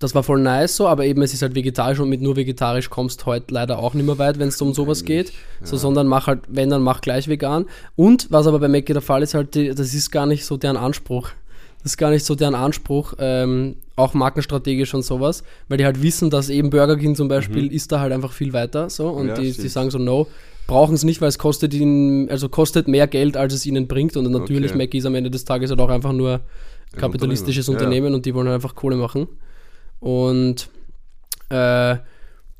das 0.00 0.14
war 0.14 0.22
voll 0.22 0.40
nice 0.40 0.76
so, 0.76 0.88
aber 0.88 1.04
eben 1.04 1.20
es 1.22 1.34
ist 1.34 1.42
halt 1.42 1.54
vegetarisch 1.54 2.00
und 2.00 2.08
mit 2.08 2.22
nur 2.22 2.34
vegetarisch 2.34 2.88
kommst 2.88 3.26
heute 3.26 3.52
leider 3.52 3.78
auch 3.78 3.92
nicht 3.92 4.06
mehr 4.06 4.18
weit, 4.18 4.38
wenn 4.38 4.48
es 4.48 4.60
um 4.60 4.72
sowas 4.72 5.04
geht. 5.04 5.32
So, 5.62 5.76
sondern 5.76 6.06
mach 6.06 6.26
halt, 6.26 6.40
wenn 6.48 6.70
dann 6.70 6.82
mach 6.82 7.02
gleich 7.02 7.28
vegan. 7.28 7.66
Und 7.96 8.26
was 8.30 8.46
aber 8.46 8.58
bei 8.58 8.68
Mackie 8.68 8.94
der 8.94 9.02
Fall 9.02 9.22
ist, 9.22 9.34
halt, 9.34 9.54
das 9.54 9.94
ist 9.94 10.10
gar 10.10 10.24
nicht 10.24 10.46
so 10.46 10.56
deren 10.56 10.78
Anspruch. 10.78 11.28
Das 11.82 11.92
ist 11.92 11.96
gar 11.98 12.10
nicht 12.10 12.24
so 12.24 12.34
deren 12.34 12.54
Anspruch, 12.54 13.12
ähm, 13.18 13.76
auch 13.96 14.14
markenstrategisch 14.14 14.94
und 14.94 15.02
sowas, 15.02 15.44
weil 15.68 15.76
die 15.76 15.84
halt 15.84 16.02
wissen, 16.02 16.30
dass 16.30 16.48
eben 16.48 16.70
Burger 16.70 16.96
King 16.96 17.14
zum 17.14 17.28
Beispiel 17.28 17.70
ist 17.72 17.92
da 17.92 18.00
halt 18.00 18.12
einfach 18.12 18.32
viel 18.32 18.54
weiter 18.54 18.88
so 18.88 19.08
und 19.08 19.24
Mhm. 19.24 19.28
Ja, 19.28 19.34
die, 19.34 19.52
die 19.52 19.68
sagen 19.68 19.90
so, 19.90 19.98
no, 19.98 20.26
brauchen 20.66 20.94
es 20.94 21.04
nicht, 21.04 21.20
weil 21.20 21.28
es 21.28 21.38
kostet 21.38 21.74
ihnen, 21.74 22.30
also 22.30 22.48
kostet 22.48 22.88
mehr 22.88 23.06
Geld, 23.06 23.36
als 23.36 23.52
es 23.52 23.66
ihnen 23.66 23.86
bringt 23.86 24.16
und 24.16 24.30
natürlich 24.30 24.70
Okay. 24.70 24.78
Mackie 24.78 24.98
ist 24.98 25.06
am 25.06 25.14
Ende 25.14 25.30
des 25.30 25.44
Tages 25.44 25.70
halt 25.70 25.80
auch 25.80 25.90
einfach 25.90 26.12
nur 26.12 26.40
kapitalistisches 26.96 27.68
Unternehmen, 27.68 27.92
ja. 27.92 27.98
Unternehmen 27.98 28.14
und 28.14 28.26
die 28.26 28.34
wollen 28.34 28.46
halt 28.46 28.54
einfach 28.54 28.74
Kohle 28.74 28.96
machen. 28.96 29.28
Und 30.00 30.68
äh, 31.50 31.96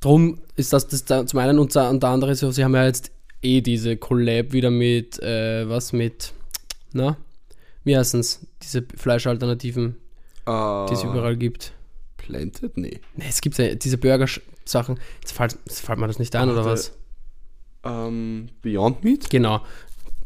drum 0.00 0.38
ist 0.56 0.72
das, 0.72 0.86
das 0.88 1.04
da, 1.04 1.26
zum 1.26 1.38
einen 1.38 1.58
und 1.58 1.74
und 1.74 2.02
der 2.02 2.10
andere 2.10 2.34
so, 2.34 2.50
sie 2.50 2.64
haben 2.64 2.74
ja 2.74 2.84
jetzt 2.84 3.10
eh 3.42 3.60
diese 3.60 3.96
Collab 3.96 4.52
wieder 4.52 4.70
mit, 4.70 5.20
äh, 5.22 5.68
was 5.68 5.92
mit, 5.92 6.32
na, 6.92 7.16
wie 7.84 7.96
heißen's, 7.96 8.46
diese 8.62 8.84
Fleischalternativen, 8.96 9.96
Ah, 10.46 10.86
die 10.88 10.94
es 10.94 11.02
überall 11.02 11.36
gibt. 11.36 11.72
Planted? 12.16 12.76
Nee. 12.76 13.00
Ne, 13.16 13.24
es 13.28 13.40
gibt 13.40 13.56
ja 13.58 13.74
diese 13.74 13.98
Burger-Sachen, 13.98 14.98
jetzt 15.20 15.32
fällt, 15.32 15.56
jetzt 15.66 15.80
fällt 15.80 15.98
mir 15.98 16.06
das 16.06 16.18
nicht 16.18 16.34
ein, 16.36 16.48
oder 16.50 16.64
Warte. 16.64 16.70
was? 16.72 16.92
Ähm, 17.82 18.48
Beyond 18.60 19.02
Meat? 19.04 19.30
Genau. 19.30 19.62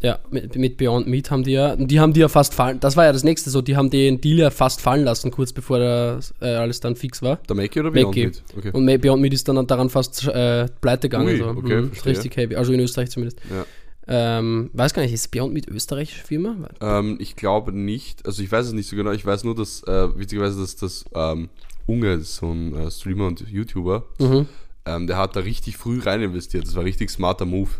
Ja, 0.00 0.18
mit, 0.30 0.54
mit 0.56 0.76
Beyond 0.76 1.06
Meat 1.06 1.30
haben 1.30 1.44
die 1.44 1.52
ja, 1.52 1.76
die 1.76 1.98
haben 1.98 2.12
die 2.12 2.20
ja 2.20 2.28
fast 2.28 2.52
fallen, 2.52 2.78
das 2.80 2.94
war 2.96 3.04
ja 3.06 3.12
das 3.12 3.24
nächste 3.24 3.48
so, 3.48 3.62
die 3.62 3.74
haben 3.76 3.88
den 3.88 4.20
Deal 4.20 4.38
ja 4.38 4.50
fast 4.50 4.82
fallen 4.82 5.02
lassen, 5.04 5.30
kurz 5.30 5.52
bevor 5.52 5.78
das, 5.78 6.34
äh, 6.42 6.46
alles 6.54 6.80
dann 6.80 6.94
fix 6.94 7.22
war. 7.22 7.36
Der 7.48 7.56
Mackie 7.56 7.80
oder 7.80 7.90
Beyond 7.90 8.08
Mackie. 8.08 8.26
Meat? 8.26 8.42
Okay. 8.56 8.70
Und 8.72 8.86
Beyond 9.00 9.22
Meat 9.22 9.32
ist 9.32 9.48
dann 9.48 9.66
daran 9.66 9.88
fast 9.88 10.26
äh, 10.28 10.66
pleite 10.82 11.08
gegangen. 11.08 11.28
Ui, 11.28 11.38
so. 11.38 11.46
okay, 11.48 11.80
Mhm, 11.82 11.92
richtig 12.04 12.36
heavy, 12.36 12.54
also 12.56 12.72
in 12.72 12.80
Österreich 12.80 13.10
zumindest. 13.10 13.40
Ja. 13.50 13.64
Ähm, 14.06 14.68
weiß 14.74 14.92
gar 14.92 15.00
nicht, 15.00 15.12
ist 15.14 15.30
Beyond 15.30 15.54
Meat 15.54 15.68
österreichische 15.68 16.22
Firma? 16.26 16.54
Ähm, 16.82 17.16
ich 17.18 17.36
glaube 17.36 17.72
nicht, 17.72 18.26
also 18.26 18.42
ich 18.42 18.52
weiß 18.52 18.66
es 18.66 18.72
nicht 18.74 18.88
so 18.90 18.96
genau, 18.96 19.12
ich 19.12 19.24
weiß 19.24 19.44
nur, 19.44 19.54
dass, 19.54 19.82
äh, 19.84 20.18
witzigerweise, 20.18 20.60
dass 20.60 20.76
das 20.76 21.06
ähm, 21.14 21.48
Unge, 21.86 22.20
so 22.20 22.50
ein 22.52 22.74
äh, 22.76 22.90
Streamer 22.90 23.26
und 23.28 23.40
YouTuber, 23.48 24.04
Mhm. 24.18 24.46
ähm, 24.84 25.06
der 25.06 25.16
hat 25.16 25.34
da 25.36 25.40
richtig 25.40 25.78
früh 25.78 26.00
rein 26.00 26.20
investiert. 26.20 26.66
Das 26.66 26.74
war 26.74 26.82
ein 26.82 26.86
richtig 26.86 27.08
smarter 27.10 27.46
Move. 27.46 27.70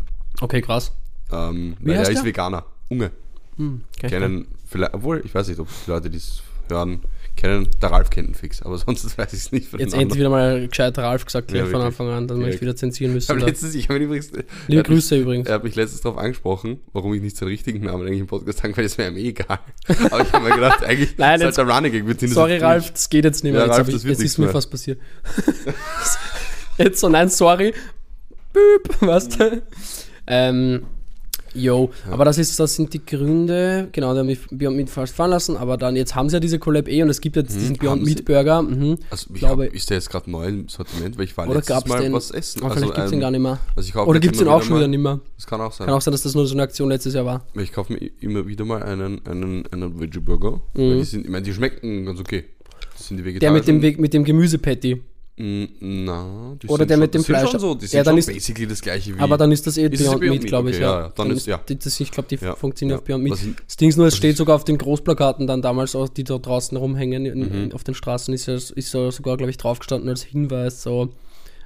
Okay, 0.41 0.61
krass. 0.61 0.91
Ähm, 1.31 1.75
Wie 1.79 1.89
weil 1.91 1.97
heißt 1.99 2.09
er 2.09 2.13
ist 2.13 2.19
der? 2.19 2.25
Veganer. 2.25 2.65
Unge. 2.89 3.11
Hm, 3.57 3.81
okay, 3.97 4.07
Kennen 4.09 4.47
vielleicht, 4.67 4.93
obwohl, 4.93 5.21
ich 5.25 5.33
weiß 5.33 5.47
nicht, 5.47 5.59
ob 5.59 5.67
die 5.85 5.89
Leute, 5.91 6.09
die 6.09 6.17
es 6.17 6.41
hören, 6.69 7.01
kennen. 7.37 7.67
Der 7.81 7.91
Ralf 7.91 8.09
kennt 8.09 8.27
ihn 8.29 8.33
fix, 8.35 8.61
aber 8.61 8.77
sonst 8.79 9.17
weiß 9.17 9.33
ich 9.33 9.39
es 9.39 9.51
nicht. 9.51 9.67
von 9.69 9.79
Jetzt 9.79 9.93
endlich 9.93 10.19
wieder 10.19 10.29
mal 10.29 10.67
gescheit 10.67 10.97
Ralf 10.97 11.25
gesagt, 11.25 11.47
gleich 11.49 11.59
Ja, 11.59 11.65
von 11.65 11.73
wirklich. 11.73 11.85
Anfang 11.87 12.09
an, 12.09 12.27
dass 12.27 12.37
wir 12.37 12.43
Direkt. 12.45 12.53
nicht 12.55 12.61
wieder 12.61 12.75
zensieren 12.75 13.11
Ich 13.11 13.15
müssen. 13.15 13.29
habe 13.35 13.45
letztens, 13.49 13.75
ich 13.75 13.87
habe 13.89 13.97
ihn 13.99 14.03
übrigens, 14.05 14.27
er 14.31 14.43
Liebe 14.67 14.79
hat 14.79 14.89
mich- 14.89 14.97
Grüße 14.97 15.17
übrigens. 15.17 15.47
er 15.47 15.55
hat 15.55 15.63
mich 15.63 15.75
letztens 15.75 16.01
darauf 16.01 16.17
angesprochen, 16.17 16.79
warum 16.93 17.13
ich 17.13 17.21
nicht 17.21 17.37
seinen 17.37 17.49
richtigen 17.49 17.85
Namen 17.85 18.05
eigentlich 18.07 18.19
im 18.21 18.27
Podcast 18.27 18.59
sagen, 18.59 18.75
weil 18.77 18.85
es 18.85 18.97
wäre 18.97 19.11
mir 19.11 19.19
eh 19.19 19.29
egal. 19.29 19.59
Aber 20.11 20.21
ich 20.21 20.31
habe 20.33 20.47
mir 20.49 20.55
gedacht, 20.55 20.83
eigentlich 20.83 21.17
Nein, 21.17 21.35
ist 21.39 21.45
jetzt- 21.45 21.57
halt 21.57 21.67
der 21.69 21.75
Running 21.75 21.91
Gag. 21.91 22.07
Wir 22.07 22.17
ziehen 22.17 22.29
das 22.29 22.35
Sorry, 22.35 22.51
jetzt 22.53 22.61
durch. 22.61 22.71
Ralf, 22.71 22.91
das 22.91 23.09
geht 23.09 23.23
jetzt 23.25 23.43
nicht 23.43 23.53
mehr. 23.53 23.61
Ja, 23.61 23.67
jetzt 23.67 23.77
Ralf, 23.77 23.87
hab 23.87 23.93
das 23.93 23.95
ich, 23.95 24.03
wird 24.03 24.11
jetzt 24.11 24.19
nichts 24.19 24.33
ist 24.33 24.37
mir 24.37 24.45
mehr. 24.45 24.53
fast 24.53 24.71
passiert. 24.71 24.99
jetzt 26.77 26.99
so, 26.99 27.09
nein, 27.09 27.29
sorry. 27.29 27.73
Büb, 28.53 29.01
weißt 29.01 29.39
du? 29.39 29.61
Ähm, 30.27 30.83
Jo, 31.55 31.89
aber 32.11 32.25
das, 32.25 32.37
ist, 32.37 32.59
das 32.59 32.75
sind 32.75 32.93
die 32.93 33.03
Gründe, 33.05 33.87
genau, 33.91 34.13
die 34.13 34.19
haben 34.19 34.25
mich 34.27 34.39
Beyond 34.51 34.75
Meat 34.75 34.89
fast 34.89 35.15
fahren 35.15 35.31
lassen, 35.31 35.55
aber 35.57 35.77
dann, 35.77 35.95
jetzt 35.95 36.13
haben 36.13 36.29
sie 36.29 36.35
ja 36.35 36.39
diese 36.39 36.59
Collab 36.59 36.87
eh 36.87 37.01
und 37.01 37.09
es 37.09 37.21
gibt 37.21 37.37
jetzt 37.37 37.55
diesen 37.55 37.77
Beyond? 37.77 38.03
Meat 38.03 38.25
Burger. 38.25 38.61
Mhm. 38.61 38.97
Also 39.09 39.27
ich 39.33 39.39
glaube- 39.39 39.65
hab, 39.65 39.73
ist 39.73 39.89
der 39.89 39.97
jetzt 39.97 40.09
gerade 40.09 40.29
neu 40.29 40.45
im 40.47 40.67
Sortiment, 40.67 41.17
weil 41.17 41.23
ich 41.25 41.35
war 41.37 41.45
Oder 41.47 41.55
letztes 41.55 41.85
Mal 41.87 42.01
den, 42.01 42.13
was 42.13 42.31
essen. 42.31 42.61
aber 42.63 42.75
vielleicht 42.75 42.93
gibt 42.93 43.05
es 43.05 43.09
den 43.11 43.17
ähm, 43.17 43.21
gar 43.21 43.31
nicht 43.31 43.41
mehr. 43.41 43.59
Also 43.75 43.99
Oder 44.01 44.19
gibt 44.19 44.35
es 44.35 44.39
den 44.39 44.47
auch 44.49 44.61
schon 44.61 44.75
wieder 44.77 44.87
nicht 44.87 44.99
mehr. 45.01 45.19
Das 45.37 45.47
kann 45.47 45.61
auch 45.61 45.71
sein. 45.71 45.87
Kann 45.87 45.95
auch 45.95 46.01
sein, 46.01 46.11
dass 46.11 46.23
das 46.23 46.35
nur 46.35 46.45
so 46.45 46.53
eine 46.53 46.63
Aktion 46.63 46.89
letztes 46.89 47.13
Jahr 47.13 47.25
war. 47.25 47.45
Ich 47.55 47.71
kaufe 47.71 47.93
mir 47.93 48.11
immer 48.19 48.45
wieder 48.47 48.65
mal 48.65 48.83
einen, 48.83 49.25
einen, 49.25 49.65
einen 49.71 49.99
Veggie 49.99 50.19
Burger. 50.19 50.61
Weil 50.73 50.97
die, 50.97 51.03
sind, 51.05 51.25
ich 51.25 51.31
meine, 51.31 51.43
die 51.43 51.53
schmecken 51.53 52.05
ganz 52.05 52.19
okay. 52.19 52.43
Das 52.97 53.07
sind 53.07 53.17
die 53.17 53.23
Mhm. 53.23 53.39
Der 53.39 53.51
mit 53.51 53.67
dem, 53.67 53.75
vegetarischen. 53.81 54.01
Mit 54.01 54.13
dem 54.13 54.23
Gemüsepatty. 54.23 55.01
Na, 55.37 56.55
Oder 56.69 56.85
der 56.85 56.95
schon, 56.95 57.01
mit 57.01 57.13
dem 57.13 57.23
Fleisch. 57.25 57.49
Schon 57.51 57.59
so, 57.59 57.75
die 57.75 57.83
Ja, 57.85 57.89
sind 57.89 58.07
dann 58.07 58.13
schon 58.13 58.19
ist- 58.19 58.25
basically 58.27 58.67
das 58.67 58.81
gleiche 58.81 59.15
wie. 59.17 59.19
Aber 59.19 59.37
dann 59.37 59.51
ist 59.51 59.67
das 59.67 59.77
eh 59.77 59.87
Ist 59.87 60.01
Beyond, 60.01 60.21
Beyond 60.21 60.39
Meat, 60.39 60.45
glaube 60.47 60.69
ich. 60.69 60.75
Okay, 60.77 60.83
ja, 60.85 60.91
ja, 60.93 61.01
ja, 61.07 61.13
dann 61.13 61.31
ist- 61.31 61.45
ja. 61.47 61.57
die- 61.67 61.77
Das, 61.77 61.99
ich 61.99 62.09
glaube, 62.09 62.29
die 62.29 62.35
Ja, 62.43 62.55
funktionieren 62.55 62.95
ja. 62.95 62.99
auf 62.99 63.03
Beyond 63.05 63.23
Meat. 63.23 63.33
Was 63.33 63.43
ich- 63.43 63.55
Das 63.67 63.75
Ding 63.75 63.89
ist 63.89 63.97
nur, 63.97 64.07
es 64.07 64.15
steht 64.15 64.31
ich- 64.31 64.37
sogar 64.37 64.55
auf 64.55 64.63
den 64.63 64.77
Großplakaten 64.77 65.45
dann 65.45 65.61
damals, 65.61 65.93
auch, 65.95 66.07
die 66.07 66.23
da 66.23 66.37
draußen 66.37 66.77
rumhängen 66.77 67.25
in, 67.25 67.65
Mhm. 67.65 67.71
auf 67.73 67.83
den 67.83 67.95
Straßen, 67.95 68.33
ist 68.33 68.45
ja 68.45 68.53
ist 68.55 68.93
ja 68.93 69.11
sogar, 69.11 69.35
glaube 69.35 69.49
ich, 69.49 69.57
draufgestanden 69.57 70.07
als 70.07 70.23
Hinweis, 70.23 70.81
so, 70.83 71.09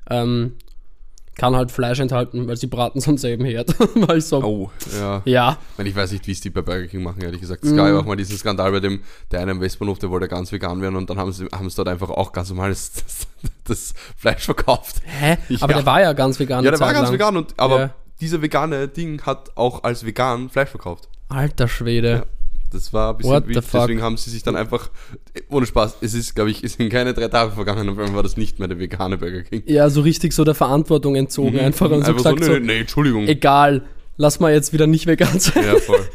ähm, 0.10 0.54
kann 1.40 1.56
halt 1.56 1.72
Fleisch 1.72 2.00
enthalten, 2.00 2.48
weil 2.48 2.58
sie 2.58 2.68
braten 2.68 3.00
sonst 3.02 3.24
eben 3.24 3.46
Herd. 3.46 3.74
weil 3.96 4.18
ich 4.20 4.26
so, 4.26 4.44
oh, 4.44 4.70
ja. 5.00 5.22
ja, 5.26 5.58
Ich, 5.84 5.96
weiß 5.96 6.12
nicht, 6.12 6.28
wie 6.28 6.34
es 6.34 6.42
die 6.42 6.50
bei 6.50 6.62
Burger 6.62 6.86
King 6.88 7.02
machen, 7.02 7.22
ehrlich 7.22 7.42
gesagt. 7.42 7.64
Mhm. 7.64 7.72
Es 7.72 7.76
gab 7.78 7.88
ja 7.88 7.98
auch 7.98 8.06
mal 8.06 8.16
diesen 8.18 8.38
Skandal 8.38 8.72
bei 8.72 8.80
dem, 8.82 9.02
der 9.32 9.40
eine 9.40 9.52
im 9.52 9.62
Westbahnhof, 9.62 9.98
der 10.00 10.12
wollte 10.12 10.28
ganz 10.28 10.52
vegan 10.52 10.82
werden 10.82 10.96
und 10.98 11.10
dann 11.10 11.18
haben 11.18 11.32
sie, 11.32 11.46
haben 11.52 11.70
sie 11.70 11.76
dort 11.78 11.88
einfach 11.88 12.10
auch 12.10 12.32
ganz 12.34 12.50
normales 12.50 12.92
das, 13.04 13.28
das 13.64 13.94
Fleisch 14.18 14.44
verkauft. 14.46 14.98
hä? 15.06 15.38
Aber 15.62 15.72
Ja. 15.72 15.78
der 15.78 15.86
war 15.86 16.02
ja 16.02 16.14
ganz 16.14 16.38
vegan. 16.40 16.64
Ja, 16.64 16.72
der 16.72 16.80
war 16.80 16.92
ganz 16.94 17.06
lang. 17.08 17.14
vegan, 17.14 17.38
und, 17.38 17.54
aber 17.58 17.80
Ja. 17.80 17.90
dieser 18.22 18.42
vegane 18.42 18.88
Ding 18.90 19.22
hat 19.22 19.56
auch 19.56 19.84
als 19.84 20.06
vegan 20.06 20.50
Fleisch 20.50 20.70
verkauft. 20.70 21.08
Alter 21.30 21.68
Schwede. 21.68 22.10
Ja. 22.12 22.24
Das 22.72 22.94
war 22.94 23.12
ein 23.12 23.18
bisschen 23.18 23.32
What 23.34 23.46
fuck? 23.66 23.82
deswegen 23.82 24.02
haben 24.02 24.18
sie 24.18 24.30
sich 24.30 24.44
dann 24.44 24.56
einfach, 24.56 24.90
ohne 25.50 25.66
Spaß, 25.66 25.98
es 26.02 26.14
ist, 26.14 26.36
glaube 26.36 26.52
ich, 26.52 26.64
es 26.64 26.74
sind 26.74 26.90
keine 26.90 27.14
drei 27.14 27.28
Tage 27.28 27.52
vergangen, 27.52 27.90
auf 27.90 27.98
einmal 27.98 28.16
war 28.16 28.24
das 28.24 28.38
nicht 28.38 28.60
mehr 28.60 28.68
der 28.68 28.78
vegane 28.80 29.18
Burger 29.18 29.42
King. 29.44 29.64
Ja, 29.66 29.90
so 29.90 30.02
richtig 30.02 30.34
so 30.34 30.44
der 30.44 30.56
Verantwortung 30.56 31.16
entzogen 31.16 31.60
einfach 31.60 31.90
und 31.90 32.06
so 32.06 32.12
einfach 32.12 32.36
gesagt 32.36 32.44
so, 32.44 32.52
nee, 32.54 32.60
nee, 32.60 32.80
Entschuldigung. 32.82 33.28
egal, 33.28 33.84
lass 34.18 34.40
mal 34.40 34.54
jetzt 34.54 34.72
wieder 34.74 34.86
nicht 34.88 35.08
vegan 35.08 35.40
sein. 35.40 35.66
Ja, 35.66 35.76
voll. 35.78 36.08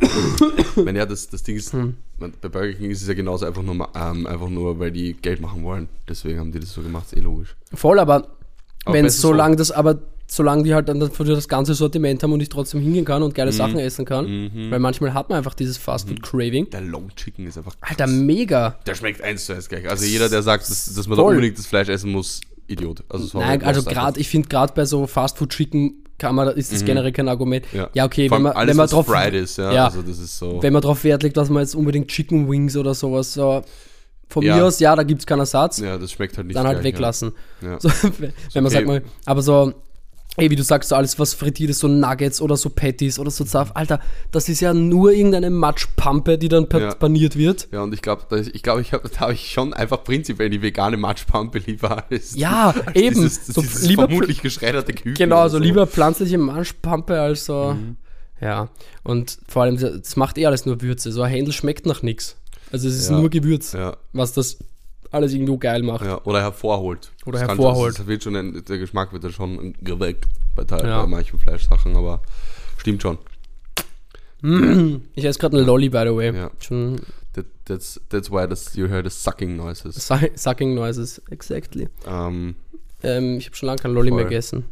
ich 0.00 0.76
meine, 0.84 0.98
ja, 0.98 1.06
das, 1.06 1.28
das 1.28 1.42
Ding 1.42 1.56
ist, 1.56 1.72
Hm. 1.72 1.94
bei 2.18 2.48
Burger 2.48 2.72
King 2.74 2.90
ist 2.90 3.02
es 3.02 3.08
ja 3.08 3.14
genauso 3.14 3.46
einfach 3.46 3.62
nur, 3.62 3.74
ähm, 3.94 4.26
einfach 4.26 4.48
nur, 4.48 4.78
weil 4.78 4.90
die 4.90 5.14
Geld 5.14 5.40
machen 5.40 5.62
wollen. 5.64 5.88
Deswegen 6.08 6.38
haben 6.38 6.52
die 6.52 6.60
das 6.60 6.72
so 6.72 6.82
gemacht, 6.82 7.06
ist 7.06 7.16
eh 7.16 7.20
logisch. 7.20 7.56
Voll, 7.74 7.98
aber, 7.98 8.28
Aber 8.84 8.94
wenn 8.94 9.04
besser 9.06 9.20
so. 9.20 9.28
solange 9.28 9.56
das, 9.56 9.70
aber 9.70 9.98
solange 10.30 10.62
die 10.62 10.72
halt 10.74 10.88
dann 10.88 11.00
dafür 11.00 11.26
das 11.26 11.48
ganze 11.48 11.74
Sortiment 11.74 12.22
haben 12.22 12.32
und 12.32 12.40
ich 12.40 12.48
trotzdem 12.48 12.80
hingehen 12.80 13.04
kann 13.04 13.22
und 13.22 13.30
Mhm. 13.30 13.34
geile 13.34 13.52
Sachen 13.52 13.78
essen 13.78 14.04
kann, 14.04 14.50
weil 14.70 14.78
manchmal 14.78 15.12
hat 15.12 15.28
man 15.28 15.38
einfach 15.38 15.54
dieses 15.54 15.76
Fast-Food-Craving. 15.76 16.70
Der 16.70 16.82
Long 16.82 17.08
Chicken 17.16 17.46
ist 17.46 17.58
einfach 17.58 17.74
Alter, 17.80 18.06
mega. 18.06 18.78
Der 18.86 18.94
schmeckt 18.94 19.22
eins 19.22 19.46
zu 19.46 19.54
eins 19.54 19.68
gleich. 19.68 19.88
Also 19.90 20.04
jeder, 20.04 20.28
der 20.28 20.42
sagt, 20.42 20.68
dass, 20.70 20.94
dass 20.94 21.08
man 21.08 21.16
Voll. 21.16 21.24
da 21.24 21.30
unbedingt 21.30 21.58
das 21.58 21.66
Fleisch 21.66 21.88
essen 21.88 22.12
muss, 22.12 22.40
Idiot. 22.68 23.02
Also, 23.08 23.26
sorry, 23.26 23.44
Nein, 23.44 23.62
also 23.64 23.82
gerade, 23.82 24.20
ich 24.20 24.28
finde 24.28 24.48
gerade 24.48 24.72
bei 24.72 24.84
so 24.84 25.06
Fast-Food-Chicken 25.08 26.04
kann 26.18 26.34
man, 26.34 26.48
ist 26.48 26.72
das 26.72 26.84
generell 26.84 27.10
kein 27.12 27.28
Argument. 27.28 27.66
Mhm. 27.72 27.78
Ja, 27.78 27.90
Ja, 27.94 28.04
okay, 28.04 28.30
wenn 28.30 28.42
man, 28.42 28.52
alles, 28.52 28.70
wenn 28.70 28.76
man 28.76 28.88
drauf, 28.88 29.08
ist, 29.32 29.56
ja. 29.58 29.72
ja. 29.72 29.84
Also 29.86 30.02
so. 30.12 30.62
wenn 30.62 30.72
man 30.72 30.82
drauf 30.82 31.02
Wert 31.02 31.22
legt, 31.24 31.36
dass 31.36 31.48
man 31.48 31.62
jetzt 31.62 31.74
unbedingt 31.74 32.08
Chicken 32.08 32.48
Wings 32.48 32.76
oder 32.76 32.94
sowas, 32.94 33.32
so, 33.34 33.62
von 34.28 34.44
Ja. 34.44 34.56
mir 34.56 34.64
aus, 34.66 34.78
ja, 34.78 34.94
da 34.94 35.02
gibt 35.02 35.22
es 35.22 35.26
keinen 35.26 35.40
Ersatz. 35.40 35.78
ja, 35.78 35.98
das 35.98 36.12
schmeckt 36.12 36.36
halt 36.36 36.46
nicht 36.46 36.56
dann 36.56 36.66
halt 36.66 36.82
gleich, 36.82 36.92
weglassen. 36.92 37.32
Ja. 37.62 37.72
Ja. 37.72 37.78
So, 37.80 37.88
wenn 38.20 38.32
man 38.62 38.66
okay. 38.66 38.74
sagt 38.74 38.86
mal, 38.86 39.02
aber 39.24 39.42
so, 39.42 39.72
ey, 40.40 40.50
wie 40.50 40.56
du 40.56 40.62
sagst, 40.62 40.88
so 40.88 40.96
alles, 40.96 41.18
was 41.18 41.34
frittiert 41.34 41.70
ist, 41.70 41.78
so 41.80 41.88
Nuggets 41.88 42.40
oder 42.40 42.56
so 42.56 42.70
Patties 42.70 43.18
oder 43.18 43.30
so 43.30 43.44
Stuff, 43.46 43.70
Alter, 43.74 44.00
das 44.32 44.48
ist 44.48 44.60
ja 44.60 44.72
nur 44.74 45.12
irgendeine 45.12 45.50
Matschpampe, 45.50 46.38
die 46.38 46.48
dann 46.48 46.66
Ja. 46.72 46.94
paniert 46.94 47.36
wird. 47.36 47.68
Ja, 47.72 47.82
und 47.82 47.92
ich 47.94 48.02
glaube, 48.02 48.24
ich, 48.52 48.62
glaub, 48.62 48.80
ich 48.80 48.92
habe 48.92 49.08
da 49.14 49.20
habe 49.20 49.32
ich 49.34 49.50
schon 49.52 49.72
einfach 49.74 50.02
prinzipiell 50.04 50.50
die 50.50 50.62
vegane 50.62 50.96
Matschpampe 50.96 51.58
lieber 51.58 52.04
als, 52.10 52.34
Ja, 52.36 52.70
als 52.86 52.96
eben. 52.96 53.14
Dieses, 53.22 53.46
So 53.46 53.60
dieses 53.60 53.82
lieber 53.86 54.08
vermutlich 54.08 54.42
geschredderte 54.42 54.92
Küken. 54.92 55.14
Genau, 55.14 55.40
oder 55.40 55.50
so 55.50 55.58
lieber 55.58 55.86
pflanzliche 55.86 56.38
Matschpampe 56.38 57.20
als 57.20 57.44
so, 57.46 57.74
Mhm. 57.74 57.96
ja. 58.40 58.68
Und 59.02 59.38
vor 59.48 59.62
allem, 59.62 59.78
das 59.78 60.16
macht 60.16 60.38
eh 60.38 60.46
alles 60.46 60.66
nur 60.66 60.80
Würze. 60.82 61.12
So 61.12 61.22
ein 61.22 61.30
Händel 61.30 61.52
schmeckt 61.52 61.86
nach 61.86 62.02
nichts. 62.02 62.36
Also 62.72 62.88
es 62.88 62.96
ist 62.96 63.10
Ja. 63.10 63.18
nur 63.18 63.30
Gewürz, 63.30 63.72
Ja, 63.72 63.96
was 64.12 64.32
das 64.32 64.58
alles 65.10 65.32
irgendwo 65.32 65.58
geil 65.58 65.82
macht. 65.82 66.04
ja, 66.04 66.20
oder 66.24 66.40
hervorholt. 66.40 67.12
Oder 67.26 67.40
Das 67.40 67.48
hervorholt. 67.48 67.96
Schon, 67.96 68.04
das 68.04 68.08
wird 68.08 68.22
schon 68.22 68.36
ein, 68.36 68.64
der 68.64 68.78
Geschmack 68.78 69.12
wird 69.12 69.24
dann 69.24 69.32
schon 69.32 69.74
geweckt 69.80 70.26
bei, 70.54 70.64
Teil, 70.64 70.86
Ja. 70.86 71.00
bei 71.02 71.06
manchen 71.08 71.38
Fleischsachen, 71.38 71.96
aber 71.96 72.22
stimmt 72.78 73.02
schon. 73.02 73.18
Ich 75.14 75.24
esse 75.24 75.38
gerade 75.38 75.56
eine 75.58 75.66
Lolli, 75.66 75.88
by 75.90 76.04
the 76.06 76.16
way. 76.16 76.34
Ja. 76.34 76.50
Schon 76.60 76.96
That, 77.34 77.46
that's, 77.66 78.00
that's 78.08 78.30
why 78.30 78.48
das, 78.48 78.74
you 78.74 78.88
hear 78.88 79.02
the 79.04 79.10
sucking 79.10 79.54
noises. 79.56 79.94
su- 79.94 80.14
sucking 80.34 80.74
noises, 80.74 81.20
exactly. 81.30 81.88
Ähm, 82.06 82.56
Ähm, 83.02 83.38
ich 83.38 83.46
habe 83.46 83.56
schon 83.56 83.66
lange 83.68 83.78
kein 83.80 83.92
Lolli 83.92 84.10
mehr 84.10 84.20
Voll. 84.20 84.28
gegessen. 84.28 84.64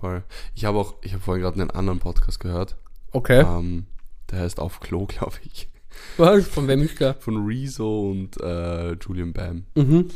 voll. 0.00 0.22
Ich 0.54 0.64
habe 0.64 0.78
auch, 0.78 0.94
ich 1.02 1.12
habe 1.12 1.22
vorhin 1.22 1.42
gerade 1.42 1.60
einen 1.60 1.70
anderen 1.70 1.98
Podcast 1.98 2.38
gehört. 2.40 2.76
Okay. 3.12 3.40
Ähm, 3.40 3.86
der 4.30 4.40
heißt 4.40 4.60
Auf 4.60 4.80
Klo, 4.80 5.06
glaube 5.08 5.36
ich. 5.44 5.68
Was? 6.18 6.46
Von 6.48 6.68
wem 6.68 6.82
ist 6.82 6.96
klar? 6.96 7.14
Von 7.18 7.46
Rezo 7.46 8.10
und 8.10 8.40
äh, 8.40 8.92
Julian 8.94 9.32
Bam. 9.32 9.64
Mhm. 9.74 10.08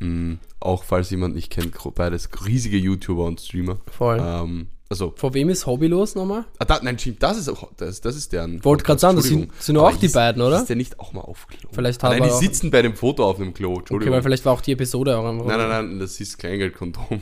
Mm, 0.00 0.34
auch 0.60 0.84
falls 0.84 1.10
jemand 1.10 1.34
nicht 1.34 1.50
kennt, 1.50 1.74
beides 1.94 2.28
riesige 2.46 2.76
YouTuber 2.78 3.24
und 3.24 3.40
Streamer. 3.40 3.78
Voll. 3.90 4.18
Ähm, 4.22 4.68
also, 4.90 5.12
Von 5.16 5.34
wem 5.34 5.50
ist 5.50 5.66
Hobbylos 5.66 6.14
nochmal? 6.14 6.46
ah, 6.58 6.64
da, 6.64 6.80
nein, 6.82 6.98
stimmt, 6.98 7.22
das 7.22 7.36
ist 7.36 7.50
auch, 7.50 7.68
das, 7.76 8.00
das 8.00 8.16
ist 8.16 8.32
deren. 8.32 8.64
Wollte 8.64 8.84
gerade 8.84 8.98
sagen, 9.00 9.16
das 9.16 9.26
sind, 9.26 9.50
sind 9.60 9.76
auch 9.76 9.94
die 9.96 10.08
hieß- 10.08 10.14
beiden, 10.14 10.40
oder? 10.40 10.60
Ist 10.60 10.68
der 10.70 10.76
nicht 10.76 10.98
auch 10.98 11.12
mal 11.12 11.20
auf 11.20 11.46
Klo? 11.46 11.68
Vielleicht 11.72 12.02
hat 12.02 12.12
Nein, 12.18 12.22
die 12.22 12.30
sitzen 12.30 12.70
bei 12.70 12.80
dem 12.80 12.94
Foto 12.94 13.28
auf 13.28 13.36
dem 13.36 13.52
Klo, 13.52 13.72
Okay, 13.72 13.78
Entschuldigung. 13.80 14.14
weil 14.14 14.22
vielleicht 14.22 14.46
war 14.46 14.54
auch 14.54 14.62
die 14.62 14.72
Episode 14.72 15.18
auch 15.18 15.26
einfach. 15.28 15.44
nein, 15.44 15.58
nein, 15.58 15.68
nein, 15.68 15.98
das 15.98 16.18
ist 16.20 16.38
Kleingeldkondom. 16.38 17.04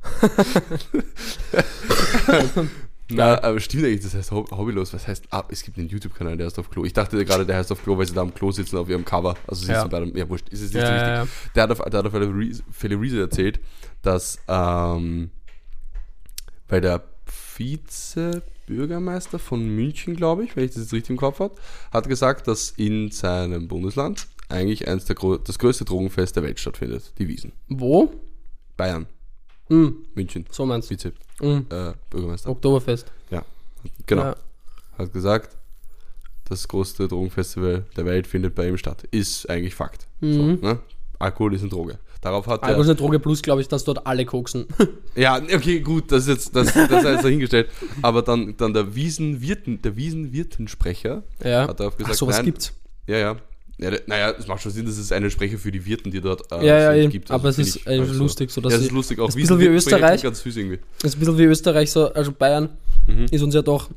Na, 3.10 3.42
aber 3.42 3.58
stimmt 3.60 3.84
eigentlich, 3.84 4.02
das 4.02 4.14
heißt 4.14 4.32
Hob- 4.32 4.50
Hobbylos, 4.50 4.92
was 4.92 5.06
heißt, 5.08 5.24
ah, 5.30 5.44
es 5.50 5.62
gibt 5.62 5.78
einen 5.78 5.88
YouTube-Kanal, 5.88 6.36
der 6.36 6.46
heißt 6.46 6.58
auf 6.58 6.68
Klo. 6.70 6.84
Ich 6.84 6.92
dachte 6.92 7.24
gerade, 7.24 7.46
der 7.46 7.56
heißt 7.56 7.72
auf 7.72 7.82
Klo, 7.82 7.96
weil 7.96 8.06
sie 8.06 8.12
da 8.14 8.20
am 8.20 8.34
Klo 8.34 8.50
sitzen 8.50 8.76
auf 8.76 8.88
ihrem 8.88 9.04
Cover. 9.04 9.34
Also 9.46 9.60
sitzen 9.60 9.72
Ja. 9.72 9.86
bei 9.86 10.00
dem, 10.00 10.14
ja 10.16 10.28
wurscht, 10.28 10.48
ist 10.50 10.60
es 10.60 10.72
nicht 10.74 10.86
so 10.86 10.92
wichtig. 10.92 11.28
Der 11.54 11.62
hat 11.62 11.70
auf, 11.70 11.78
der 11.90 11.98
hat 12.00 12.06
auf 12.06 12.14
alle 12.14 12.26
Reese- 12.26 13.20
erzählt, 13.20 13.60
dass 14.02 14.38
ähm, 14.46 15.30
bei 16.68 16.80
der 16.80 17.02
Vize-Bürgermeister 17.24 19.38
von 19.38 19.66
München, 19.74 20.14
glaube 20.16 20.44
ich, 20.44 20.54
wenn 20.56 20.64
ich 20.64 20.72
das 20.72 20.82
jetzt 20.82 20.92
richtig 20.92 21.10
im 21.10 21.16
Kopf 21.16 21.40
habe, 21.40 21.54
hat 21.92 22.08
gesagt, 22.08 22.46
dass 22.48 22.70
in 22.70 23.10
seinem 23.10 23.68
Bundesland 23.68 24.26
eigentlich 24.48 24.88
eins 24.88 25.04
der 25.06 25.16
das 25.44 25.58
größte 25.58 25.84
Drogenfest 25.84 26.36
der 26.36 26.42
Welt 26.42 26.58
stattfindet, 26.60 27.12
die 27.18 27.28
Wiesen. 27.28 27.52
Wo? 27.68 28.12
Bayern, 28.76 29.06
Hm, 29.68 30.04
München, 30.14 30.46
so 30.50 30.66
meinst 30.66 30.90
du. 30.90 30.94
Vize, 30.94 31.12
Hm, 31.40 31.66
äh, 31.70 31.92
Bürgermeister. 32.10 32.50
Oktoberfest. 32.50 33.12
Ja, 33.30 33.44
genau. 34.06 34.22
Ja. 34.22 34.36
Hat 34.98 35.12
gesagt, 35.12 35.56
das 36.48 36.66
größte 36.66 37.06
Drogenfestival 37.06 37.84
der 37.96 38.04
Welt 38.06 38.26
findet 38.26 38.54
bei 38.54 38.68
ihm 38.68 38.76
statt. 38.76 39.04
Ist 39.10 39.48
eigentlich 39.48 39.74
Fakt. 39.74 40.08
So, 40.20 40.26
ne? 40.26 40.80
Alkohol 41.18 41.54
ist 41.54 41.60
eine 41.60 41.70
Droge. 41.70 41.98
Darauf 42.20 42.46
hat 42.48 42.62
Alkohol 42.62 42.82
ist 42.82 42.88
eine 42.88 42.96
Droge 42.96 43.20
plus, 43.20 43.42
glaube 43.42 43.60
ich, 43.60 43.68
dass 43.68 43.84
dort 43.84 44.06
alle 44.06 44.24
koksen. 44.24 44.66
Ja, 45.14 45.36
okay, 45.36 45.80
gut, 45.80 46.12
das 46.12 46.22
ist 46.22 46.28
jetzt 46.28 46.56
das, 46.56 46.72
das 46.72 47.02
ist 47.04 47.24
dahingestellt. 47.24 47.70
Aber 48.02 48.22
dann, 48.22 48.56
dann 48.56 48.72
der 48.72 48.94
Wiesenwirten, 48.94 49.82
der 49.82 49.96
Wiesenwirtensprecher 49.96 51.24
ja. 51.42 51.66
hat 51.66 51.80
darauf 51.80 51.96
gesagt, 51.96 52.14
Ach, 52.14 52.18
sowas 52.18 52.36
nein, 52.36 52.44
gibt's. 52.44 52.72
Ja, 53.08 53.16
ja. 53.16 53.36
Ja 53.78 53.90
naja, 54.06 54.34
es 54.38 54.46
macht 54.46 54.62
schon 54.62 54.72
Sinn, 54.72 54.86
dass 54.86 54.98
es 54.98 55.12
einen 55.12 55.30
Sprecher 55.30 55.58
für 55.58 55.70
die 55.72 55.84
Wirten, 55.86 56.10
die 56.10 56.20
dort 56.20 56.50
äh, 56.52 56.66
Ja, 56.66 56.78
ja, 56.78 56.94
eh. 56.94 57.06
gibt. 57.08 57.30
Aber 57.30 57.48
es 57.50 57.56
finde 57.56 57.70
ist 57.70 57.86
also- 57.86 58.12
lustig, 58.14 58.50
so 58.50 58.60
dass 58.60 58.72
Ja, 58.72 58.78
es 58.78 58.84
ist 58.86 58.92
lustig. 58.92 59.18
Auch 59.20 59.28
ist 59.28 59.36
ein 59.36 59.40
bisschen 59.40 59.60
wie 59.60 59.66
Österreich. 59.66 60.22
Ganz 60.22 60.42
süß 60.42 60.56
irgendwie. 60.56 60.78
Ist 61.02 61.16
ein 61.16 61.18
bisschen 61.20 61.38
wie 61.38 61.44
Österreich, 61.44 61.90
so, 61.90 62.12
also 62.12 62.32
Bayern 62.32 62.70
Mhm. 63.06 63.26
ist 63.30 63.42
uns 63.42 63.54
ja 63.54 63.62
doch 63.62 63.88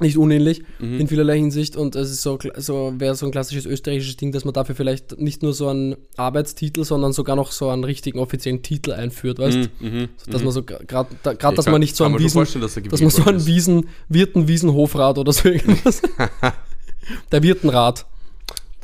nicht 0.00 0.16
unähnlich 0.16 0.62
in 0.78 1.08
vielerlei 1.08 1.38
Hinsicht 1.38 1.74
und 1.76 1.96
es 1.96 2.12
ist 2.12 2.22
so, 2.22 2.38
so 2.56 2.94
wäre 2.98 3.16
so 3.16 3.26
ein 3.26 3.32
klassisches 3.32 3.66
österreichisches 3.66 4.16
Ding, 4.16 4.30
dass 4.30 4.44
man 4.44 4.54
dafür 4.54 4.76
vielleicht 4.76 5.18
nicht 5.20 5.42
nur 5.42 5.52
so 5.54 5.66
einen 5.66 5.96
Arbeitstitel, 6.16 6.84
sondern 6.84 7.12
sogar 7.12 7.34
noch 7.34 7.50
so 7.50 7.68
einen 7.70 7.82
richtigen 7.82 8.20
offiziellen 8.20 8.62
Titel 8.62 8.92
einführt, 8.92 9.40
weißt 9.40 9.58
Mhm, 9.80 10.08
so, 10.24 10.30
dass 10.30 10.44
man 10.44 10.52
so 10.52 10.62
gerade 10.62 11.08
da, 11.24 11.32
grad, 11.34 11.58
dass 11.58 11.64
kann- 11.64 11.72
man 11.72 11.80
nicht 11.80 11.96
so 11.96 12.04
einen 12.04 12.16
Wiesen, 12.20 12.44
dass 12.60 12.74
dass 12.74 13.00
man 13.00 13.10
so 13.10 13.24
einen. 13.24 13.44
Wiesen, 13.44 13.88
Wirten, 14.08 14.46
Wiesenhofrat 14.46 15.18
oder 15.18 15.32
so 15.32 15.48
irgendwas. 15.48 16.00
Der 17.32 17.42
Wirtenrat. 17.42 18.06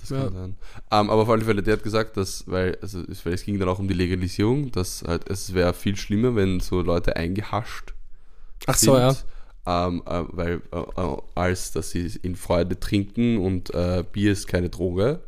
Das 0.08 0.10
Ja. 0.18 0.24
kann 0.24 0.32
sein. 0.34 0.56
Ähm, 0.90 1.10
aber 1.10 1.22
auf 1.22 1.28
alle 1.28 1.44
Fälle, 1.44 1.62
der 1.62 1.74
hat 1.74 1.82
gesagt, 1.82 2.16
dass, 2.16 2.44
weil, 2.46 2.76
also 2.82 3.00
es, 3.10 3.24
weil 3.24 3.32
es 3.34 3.44
ging 3.44 3.58
dann 3.58 3.68
auch 3.68 3.78
um 3.78 3.88
die 3.88 3.94
Legalisierung, 3.94 4.70
dass 4.72 5.02
halt, 5.06 5.28
es 5.30 5.54
wäre 5.54 5.72
viel 5.74 5.96
schlimmer, 5.96 6.36
wenn 6.36 6.60
so 6.60 6.80
Leute 6.82 7.16
eingehascht 7.16 7.94
Ach 8.66 8.76
so, 8.76 8.96
ja. 8.96 9.14
ähm, 9.66 10.02
äh, 10.06 10.22
weil, 10.28 10.62
äh, 10.72 11.16
als 11.34 11.72
dass 11.72 11.90
sie 11.90 12.10
in 12.22 12.36
Freude 12.36 12.78
trinken 12.78 13.38
und 13.38 13.72
äh, 13.74 14.04
Bier 14.12 14.32
ist 14.32 14.46
keine 14.48 14.68
Droge. 14.70 15.20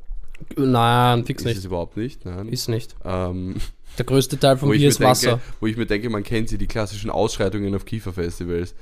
Nein, 0.56 1.24
fix 1.24 1.42
Ist 1.42 1.48
es 1.50 1.56
nicht. 1.56 1.64
überhaupt 1.66 1.96
nicht, 1.96 2.24
nein. 2.26 2.48
Ist 2.48 2.68
nicht. 2.68 2.94
ähm, 3.04 3.56
Der 3.96 4.04
größte 4.04 4.38
Teil 4.38 4.56
ich 4.62 4.62
Bier 4.62 4.88
ist 4.88 4.98
denke, 5.00 5.10
Wasser. 5.10 5.40
wo 5.60 5.66
ich 5.66 5.76
mir 5.78 5.86
denke, 5.86 6.10
man 6.10 6.22
kennt 6.22 6.48
sie, 6.50 6.58
die 6.58 6.66
klassischen 6.66 7.10
Ausschreitungen 7.10 7.74
auf 7.74 7.84
Kieferfestivals. 7.86 8.74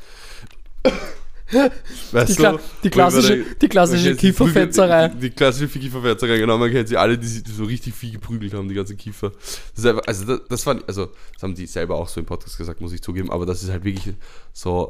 Weißt 2.13 2.31
Die, 2.31 2.35
Kla 2.37 2.59
die 2.83 2.91
klassische, 2.91 3.45
die 3.61 3.69
klassische 3.69 4.17
Kieferfetzerei. 4.17 5.09
Die, 5.09 5.19
die 5.19 5.31
klassische 5.31 5.79
Kieferfetzerei, 5.79 6.39
genau, 6.39 6.57
man 6.57 6.71
kennt 6.71 6.89
sie 6.89 6.97
alle, 6.97 7.19
die, 7.19 7.43
die 7.43 7.51
so 7.51 7.65
richtig 7.65 7.95
viel 7.95 8.13
geprügelt 8.13 8.55
haben, 8.55 8.69
die 8.69 8.75
ganzen 8.75 8.97
Kiefer. 8.97 9.33
Das 9.75 9.85
einfach, 9.85 10.03
also 10.07 10.25
das, 10.25 10.41
das 10.49 10.67
war, 10.67 10.79
also 10.87 11.11
das 11.35 11.43
haben 11.43 11.55
die 11.55 11.67
selber 11.67 11.97
auch 11.97 12.09
so 12.09 12.21
im 12.21 12.27
Podcast 12.27 12.57
gesagt, 12.57 12.81
muss 12.81 12.93
ich 12.93 13.03
zugeben, 13.03 13.31
aber 13.31 13.45
das 13.45 13.63
ist 13.63 13.71
halt 13.71 13.85
wirklich 13.85 14.15
so, 14.53 14.89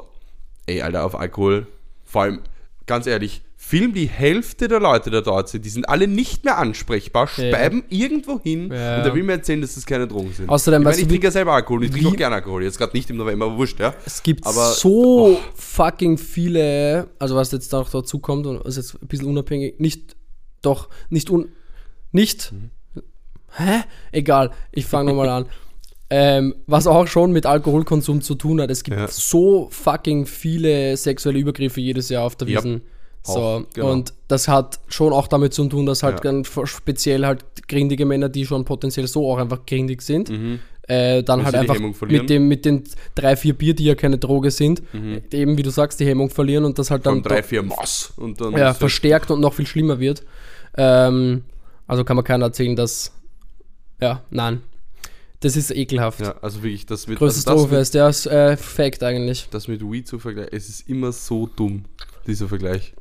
ey, 0.66 0.80
Alter, 0.80 1.04
auf 1.04 1.18
Alkohol, 1.18 1.66
vor 2.04 2.22
allem, 2.22 2.40
ganz 2.86 3.06
ehrlich, 3.06 3.42
Film, 3.56 3.94
die 3.94 4.06
Hälfte 4.06 4.68
der 4.68 4.78
Leute, 4.78 5.10
die 5.10 5.22
dort 5.22 5.48
sind, 5.48 5.64
die 5.64 5.70
sind 5.70 5.88
alle 5.88 6.06
nicht 6.06 6.44
mehr 6.44 6.58
ansprechbar, 6.58 7.30
Ja. 7.38 7.48
speiben 7.48 7.84
irgendwo 7.88 8.38
hin 8.40 8.70
Ja. 8.70 8.98
und 8.98 9.04
der 9.06 9.14
will 9.14 9.22
mir 9.22 9.32
erzählen, 9.32 9.62
dass 9.62 9.74
das 9.74 9.86
keine 9.86 10.06
Drogen 10.06 10.32
sind. 10.34 10.50
Außerdem, 10.50 10.82
ich 10.82 10.84
meine, 10.84 11.00
ich 11.00 11.08
trinke 11.08 11.26
ja 11.28 11.30
selber 11.30 11.54
Alkohol, 11.54 11.84
ich 11.84 11.90
trinke 11.90 12.08
auch 12.08 12.16
gerne 12.16 12.36
Alkohol, 12.36 12.62
jetzt 12.62 12.76
gerade 12.76 12.94
nicht 12.94 13.08
im 13.08 13.16
November, 13.16 13.46
aber 13.46 13.56
wurscht, 13.56 13.80
ja. 13.80 13.94
Es 14.04 14.22
gibt 14.22 14.46
Aber- 14.46 14.72
so 14.72 15.40
fucking 15.54 16.18
viele, 16.18 17.08
also 17.18 17.36
was 17.36 17.52
jetzt 17.52 17.72
noch 17.72 17.88
dazu 17.88 18.18
kommt 18.18 18.46
und 18.46 18.60
ist 18.66 18.76
jetzt 18.76 19.00
ein 19.02 19.08
bisschen 19.08 19.28
unabhängig, 19.28 19.80
nicht, 19.80 20.14
doch, 20.60 20.90
nicht 21.08 21.30
un, 21.30 21.48
nicht, 22.12 22.52
hä? 23.56 23.82
Egal, 24.12 24.50
ich 24.72 24.84
fange 24.84 25.10
nochmal 25.10 25.30
an. 25.30 25.46
Ähm, 26.16 26.54
was 26.68 26.86
auch 26.86 27.08
schon 27.08 27.32
mit 27.32 27.44
Alkoholkonsum 27.44 28.20
zu 28.20 28.36
tun 28.36 28.60
hat. 28.60 28.70
Es 28.70 28.84
gibt 28.84 28.96
Ja. 28.96 29.08
so 29.08 29.66
fucking 29.72 30.26
viele 30.26 30.96
sexuelle 30.96 31.40
Übergriffe 31.40 31.80
jedes 31.80 32.08
Jahr 32.08 32.22
auf 32.24 32.36
der 32.36 32.46
Ja. 32.48 32.58
Wiesen. 32.58 32.82
So, 33.26 33.32
Auch, 33.32 33.62
genau. 33.72 33.90
und 33.90 34.12
das 34.28 34.46
hat 34.48 34.78
schon 34.86 35.12
auch 35.12 35.26
damit 35.26 35.54
zu 35.54 35.66
tun, 35.66 35.86
dass 35.86 36.02
halt 36.04 36.16
Ja. 36.16 36.20
ganz 36.30 36.50
speziell 36.66 37.24
halt 37.26 37.44
grindige 37.66 38.04
Männer, 38.04 38.28
die 38.28 38.44
schon 38.46 38.64
potenziell 38.64 39.06
so 39.08 39.28
auch 39.28 39.38
einfach 39.38 39.64
grindig 39.66 40.02
sind, 40.02 40.30
äh, 40.86 41.22
dann 41.24 41.44
halt 41.44 41.54
einfach 41.54 41.78
mit 42.06 42.28
dem 42.28 42.46
mit 42.48 42.64
den 42.66 42.84
drei, 43.14 43.34
vier 43.34 43.54
Bier, 43.54 43.74
die 43.74 43.84
ja 43.86 43.94
keine 43.94 44.18
Droge 44.18 44.50
sind, 44.50 44.82
eben 45.32 45.56
wie 45.58 45.62
du 45.62 45.70
sagst, 45.70 45.98
die 46.00 46.06
Hemmung 46.06 46.28
verlieren 46.30 46.64
und 46.66 46.78
das 46.78 46.90
halt 46.90 47.02
Von 47.04 47.14
dann 47.14 47.22
drei, 47.22 47.42
vier 47.42 47.62
Mass 47.62 48.12
und 48.16 48.40
dann 48.40 48.52
ja, 48.52 48.72
verstärkt 48.74 49.30
und 49.30 49.40
noch 49.40 49.54
viel 49.54 49.66
schlimmer 49.66 49.98
wird. 49.98 50.22
Ähm, 50.76 51.44
also 51.86 52.04
kann 52.04 52.16
man 52.16 52.24
keiner 52.26 52.44
erzählen, 52.46 52.76
dass 52.76 53.10
ja, 54.02 54.22
nein. 54.30 54.60
Das 55.44 55.56
ist 55.56 55.70
ekelhaft. 55.70 56.20
Ja, 56.20 56.34
also 56.42 56.62
wirklich, 56.62 56.86
das 56.86 57.06
mit, 57.06 57.18
Größtes 57.18 57.46
also 57.46 57.66
das, 57.66 57.92
mit 57.94 58.02
ist 58.10 58.26
äh, 58.26 58.56
Fact 58.56 59.02
eigentlich. 59.02 59.46
das 59.50 59.68
mit 59.68 59.82
Weed 59.82 60.08
zu 60.08 60.18
vergleichen, 60.18 60.52
es 60.52 60.68
ist 60.68 60.88
immer 60.88 61.12
so 61.12 61.46
dumm, 61.54 61.84
dieser 62.26 62.48
Vergleich. 62.48 62.94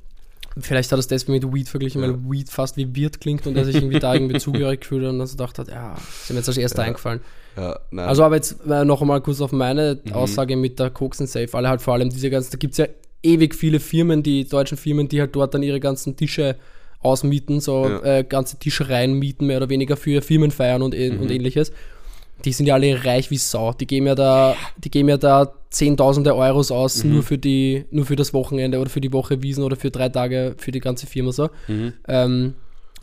Vielleicht 0.57 0.91
hat 0.91 0.97
er 0.97 0.99
es 0.99 1.07
deswegen 1.07 1.33
mit 1.33 1.51
Weed 1.53 1.67
verglichen, 1.67 2.01
Ja. 2.03 2.09
weil 2.09 2.19
Weed 2.29 2.49
fast 2.49 2.77
wie 2.77 2.95
Wirt 2.95 3.19
klingt 3.21 3.47
und 3.47 3.55
er 3.57 3.65
sich 3.65 3.75
irgendwie 3.75 3.97
da 3.99 4.13
irgendwie 4.13 4.37
zugehörig 4.39 4.81
gefühlt 4.81 5.03
und 5.05 5.17
dann 5.17 5.25
so 5.27 5.33
gedacht 5.35 5.57
hat, 5.57 5.67
ja, 5.69 5.95
ist 5.95 6.29
mir 6.29 6.35
jetzt 6.37 6.47
als 6.49 6.57
erster 6.57 6.83
Ja. 6.83 6.87
eingefallen. 6.89 7.21
Ja. 7.57 7.79
Also 7.97 8.23
aber 8.23 8.35
jetzt 8.35 8.57
äh, 8.69 8.85
noch 8.85 9.01
einmal 9.01 9.21
kurz 9.21 9.41
auf 9.41 9.51
meine 9.51 9.99
Mhm. 10.03 10.13
Aussage 10.13 10.55
mit 10.55 10.79
der 10.79 10.89
Coxen 10.91 11.25
Safe. 11.27 11.49
Alle 11.53 11.69
halt 11.69 11.81
vor 11.81 11.93
allem 11.95 12.09
diese 12.09 12.29
ganzen, 12.29 12.51
da 12.51 12.57
gibt 12.57 12.73
es 12.73 12.77
ja 12.77 12.87
ewig 13.23 13.55
viele 13.55 13.79
Firmen, 13.79 14.21
die 14.21 14.47
deutschen 14.47 14.77
Firmen, 14.77 15.07
die 15.07 15.21
halt 15.21 15.35
dort 15.35 15.53
dann 15.53 15.63
ihre 15.63 15.79
ganzen 15.79 16.15
Tische 16.17 16.57
ausmieten, 16.99 17.59
so 17.59 17.87
Ja. 17.87 18.17
äh, 18.19 18.23
ganze 18.23 18.57
Tischereien 18.59 19.13
mieten, 19.13 19.47
mehr 19.47 19.57
oder 19.57 19.69
weniger 19.69 19.97
für 19.97 20.21
Firmenfeiern 20.21 20.81
und, 20.81 20.93
äh- 20.93 21.11
Mhm. 21.11 21.21
und 21.21 21.31
ähnliches. 21.31 21.71
Die 22.45 22.51
sind 22.53 22.65
ja 22.65 22.73
alle 22.75 23.03
reich 23.05 23.31
wie 23.31 23.37
Sau. 23.37 23.73
Die 23.73 23.87
geben 23.87 24.07
ja 24.07 24.15
da, 24.15 24.55
die 24.77 24.91
geben 24.91 25.09
ja 25.09 25.17
da 25.17 25.53
Zehntausende 25.69 26.35
Euros 26.35 26.69
aus, 26.71 27.03
Mhm. 27.03 27.13
nur 27.13 27.23
für 27.23 27.37
die, 27.37 27.85
nur 27.89 28.05
für 28.05 28.15
das 28.15 28.33
Wochenende 28.33 28.79
oder 28.79 28.89
für 28.91 29.01
die 29.01 29.11
Woche 29.11 29.41
Wiesen 29.41 29.63
oder 29.63 29.75
für 29.75 29.89
drei 29.89 30.09
Tage 30.09 30.53
für 30.57 30.71
die 30.71 30.79
ganze 30.79 31.07
Firma 31.07 31.31
so. 31.31 31.49
Mhm. 31.67 31.93
Ähm, 32.07 32.53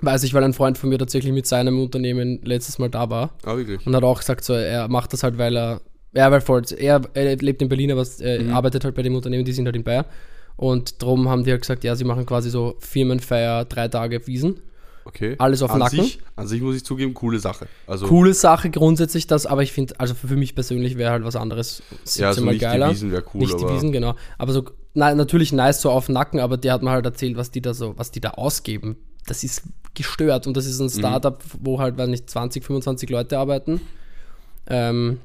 weiß 0.02 0.22
ich, 0.22 0.34
weil 0.34 0.44
ein 0.44 0.52
Freund 0.52 0.78
von 0.78 0.88
mir 0.88 0.98
tatsächlich 0.98 1.32
mit 1.32 1.46
seinem 1.46 1.80
Unternehmen 1.80 2.40
letztes 2.44 2.78
Mal 2.78 2.88
da 2.88 3.10
war. 3.10 3.30
ah, 3.44 3.56
wirklich. 3.56 3.84
Und 3.86 3.94
hat 3.96 4.04
auch 4.04 4.18
gesagt, 4.20 4.44
so, 4.44 4.52
er 4.54 4.86
macht 4.88 5.12
das 5.12 5.22
halt, 5.24 5.36
weil 5.36 5.56
er, 5.56 5.80
ja, 6.14 6.30
weil 6.30 6.40
voll, 6.40 6.62
er, 6.78 7.00
er 7.14 7.36
lebt 7.36 7.60
in 7.60 7.68
Berlin, 7.68 7.90
aber 7.92 8.04
er 8.20 8.42
Mhm. 8.42 8.52
arbeitet 8.52 8.84
halt 8.84 8.94
bei 8.94 9.02
dem 9.02 9.14
Unternehmen, 9.16 9.44
die 9.44 9.52
sind 9.52 9.66
halt 9.66 9.76
in 9.76 9.82
Bayern. 9.84 10.04
Und 10.56 11.02
darum 11.02 11.28
haben 11.28 11.42
die 11.44 11.50
halt 11.50 11.62
gesagt, 11.62 11.82
ja, 11.84 11.96
sie 11.96 12.04
machen 12.04 12.24
quasi 12.26 12.50
so 12.50 12.76
Firmenfeier, 12.78 13.64
drei 13.64 13.88
Tage 13.88 14.26
Wiesen. 14.26 14.60
Okay. 15.10 15.34
Alles 15.38 15.60
auf 15.62 15.72
an 15.72 15.80
Nacken. 15.80 16.04
Sich, 16.04 16.20
an 16.36 16.46
sich 16.46 16.62
muss 16.62 16.76
ich 16.76 16.84
zugeben, 16.84 17.14
coole 17.14 17.40
Sache. 17.40 17.66
Also, 17.88 18.06
Coole 18.06 18.32
Sache 18.32 18.70
grundsätzlich 18.70 19.26
das, 19.26 19.44
aber 19.44 19.64
ich 19.64 19.72
finde, 19.72 19.98
also 19.98 20.14
für 20.14 20.36
mich 20.36 20.54
persönlich 20.54 20.96
wäre 20.96 21.10
halt 21.10 21.24
was 21.24 21.34
anderes 21.34 21.82
ja, 22.14 22.28
also 22.28 22.42
17 22.42 22.44
nicht 22.52 22.60
geiler. 22.60 22.86
die 22.88 22.94
Wiesen 22.94 23.10
wäre 23.10 23.24
cool, 23.34 23.40
nicht 23.40 23.58
die 23.60 23.68
Wiesen, 23.68 23.90
genau. 23.90 24.14
Aber 24.38 24.52
so, 24.52 24.64
na, 24.94 25.12
natürlich 25.14 25.52
nice 25.52 25.80
so 25.80 25.90
auf 25.90 26.08
Nacken, 26.08 26.38
aber 26.38 26.56
der 26.56 26.72
hat 26.74 26.82
mir 26.84 26.90
halt 26.90 27.04
erzählt, 27.06 27.36
was 27.36 27.50
die 27.50 27.60
da 27.60 27.74
so, 27.74 27.94
was 27.98 28.12
die 28.12 28.20
da 28.20 28.30
ausgeben. 28.30 28.96
Das 29.26 29.42
ist 29.42 29.62
gestört 29.94 30.46
und 30.46 30.56
das 30.56 30.66
ist 30.66 30.78
ein 30.78 30.86
Mhm. 30.86 30.90
Startup, 31.00 31.42
wo 31.60 31.80
halt, 31.80 31.98
weiß 31.98 32.08
nicht, 32.08 32.30
20, 32.30 32.64
25 32.64 33.10
Leute 33.10 33.36
arbeiten. 33.38 33.80
Ähm, 34.68 35.18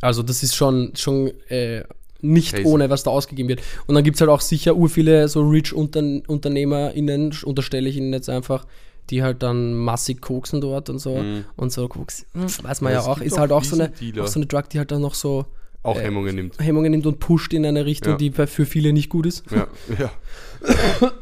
also 0.00 0.22
das 0.22 0.42
ist 0.42 0.56
schon, 0.56 0.92
schon 0.96 1.30
äh, 1.48 1.84
nicht 2.22 2.54
Crazy. 2.54 2.66
ohne, 2.66 2.88
was 2.88 3.02
da 3.02 3.10
ausgegeben 3.10 3.50
wird. 3.50 3.60
Und 3.86 3.94
dann 3.96 4.02
gibt 4.04 4.16
es 4.16 4.20
halt 4.22 4.30
auch 4.30 4.40
sicher 4.40 4.74
ur 4.76 4.88
viele 4.88 5.28
so 5.28 5.42
Rich-UnternehmerInnen, 5.42 7.34
unterstelle 7.44 7.88
ich 7.88 7.96
ihnen 7.96 8.12
jetzt 8.12 8.30
einfach, 8.30 8.66
die 9.10 9.22
halt 9.22 9.42
dann 9.42 9.74
massig 9.74 10.20
koksen 10.20 10.60
dort 10.60 10.88
und 10.90 10.98
so. 10.98 11.22
Und 11.56 11.72
so 11.72 11.88
Koks, 11.88 12.26
hm, 12.32 12.46
weiß 12.62 12.80
man 12.80 12.92
Ja, 12.92 13.00
ja, 13.00 13.06
auch, 13.06 13.20
ist 13.20 13.34
auch 13.34 13.38
halt 13.38 13.52
auch 13.52 13.64
so, 13.64 13.76
eine, 13.76 13.92
auch 14.20 14.26
so 14.26 14.38
eine 14.38 14.46
Drug, 14.46 14.68
die 14.70 14.78
halt 14.78 14.90
dann 14.90 15.02
noch 15.02 15.14
so 15.14 15.46
auch 15.82 15.96
äh, 15.96 16.02
Hemmungen 16.02 16.34
nimmt. 16.34 16.58
Hemmungen 16.58 16.90
nimmt 16.90 17.06
und 17.06 17.20
pusht 17.20 17.52
in 17.52 17.66
eine 17.66 17.84
Richtung, 17.84 18.12
Ja. 18.12 18.16
die 18.18 18.30
für 18.30 18.66
viele 18.66 18.92
nicht 18.92 19.10
gut 19.10 19.26
ist. 19.26 19.44
Ja, 19.50 19.66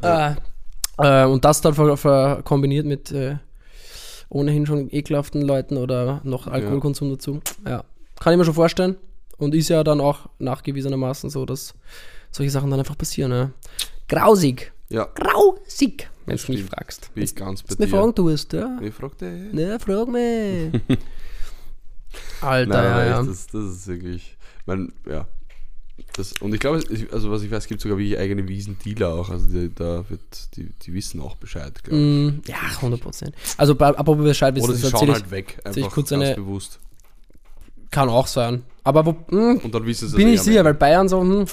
ja. 0.03 0.37
Äh, 0.99 1.25
äh, 1.25 1.27
und 1.27 1.45
das 1.45 1.61
dann 1.61 1.75
ver, 1.75 1.97
ver 1.97 2.43
kombiniert 2.45 2.87
mit 2.87 3.11
äh, 3.11 3.37
ohnehin 4.29 4.65
schon 4.67 4.89
ekelhaften 4.91 5.43
Leuten 5.43 5.77
oder 5.77 6.21
noch 6.25 6.47
Alkoholkonsum 6.47 7.11
dazu. 7.11 7.41
Ja, 7.67 7.85
kann 8.21 8.33
ich 8.33 8.39
mir 8.39 8.45
schon 8.45 8.55
vorstellen. 8.55 8.97
Und 9.37 9.55
ist 9.55 9.69
ja 9.69 9.83
dann 9.83 10.01
auch 10.01 10.29
nachgewiesenermaßen 10.39 11.29
so, 11.29 11.45
dass 11.45 11.75
solche 12.31 12.51
Sachen 12.53 12.71
dann 12.71 12.79
einfach 12.79 12.97
passieren. 12.97 13.33
Ja. 13.33 13.51
Grausig. 14.09 14.72
Ja, 14.93 15.05
Grausig, 15.15 16.09
wenn 16.27 16.37
du 16.37 16.53
mich 16.53 16.65
fragst. 16.65 17.13
bin 17.15 17.25
ich 17.25 17.35
ganz 17.35 17.63
bei 17.63 17.75
dir. 17.75 17.89
fragen 17.89 18.15
tust, 18.15 18.53
ja. 18.53 18.79
Ich 18.81 18.95
fragte, 18.95 19.27
Ne, 19.53 19.79
frag 19.81 20.09
mich. 20.09 20.81
Alter, 22.41 22.83
Nein, 22.83 23.07
ja, 23.09 23.23
das, 23.23 23.47
das 23.47 23.65
ist 23.65 23.87
wirklich, 23.87 24.37
man, 24.67 24.93
ja. 25.09 25.27
Das, 26.15 26.33
und 26.41 26.53
ich 26.53 26.61
glaube, 26.61 26.79
es- 26.79 26.91
ich- 26.91 27.13
also 27.13 27.31
was 27.31 27.43
ich 27.43 27.51
weiß, 27.51 27.63
es 27.63 27.69
gibt 27.69 27.81
sogar 27.81 27.97
wie 27.97 28.17
eigene 28.19 28.47
Wiesendealer 28.49 29.15
auch. 29.15 29.31
Also 29.31 29.47
die, 29.49 29.73
da 29.75 30.05
wird, 30.11 30.57
die, 30.57 30.71
die 30.83 30.93
wissen 30.93 31.21
auch 31.21 31.37
Bescheid, 31.37 31.83
glaube 31.85 31.97
ich. 31.99 32.33
Mm, 32.35 32.43
ja, 32.47 32.57
100 32.81 33.01
Prozent. 33.01 33.35
Also, 33.57 33.79
apropos 33.79 34.25
Bescheid 34.25 34.55
wissen, 34.55 34.65
Oder 34.65 34.73
das 34.75 34.83
sie 34.83 34.91
schauen 34.91 35.09
ich, 35.09 35.15
halt 35.15 35.31
weg, 35.31 35.57
ich 35.61 35.67
einfach 35.67 35.93
kurz 35.93 36.11
ganz 36.11 36.23
eine- 36.25 36.35
bewusst. 36.35 36.81
kann 37.91 38.09
auch 38.09 38.27
sein. 38.27 38.63
Aber 38.85 39.07
wo, 39.07 39.13
mm, 39.35 39.59
Und 39.63 39.75
dann 39.75 39.87
wissen 39.87 40.09
sie 40.09 40.17
bin 40.17 40.29
es 40.29 40.35
ich 40.35 40.41
sicher, 40.43 40.65
weil 40.65 40.75
Bayern 40.75 41.09
so, 41.09 41.21
hm, 41.21 41.47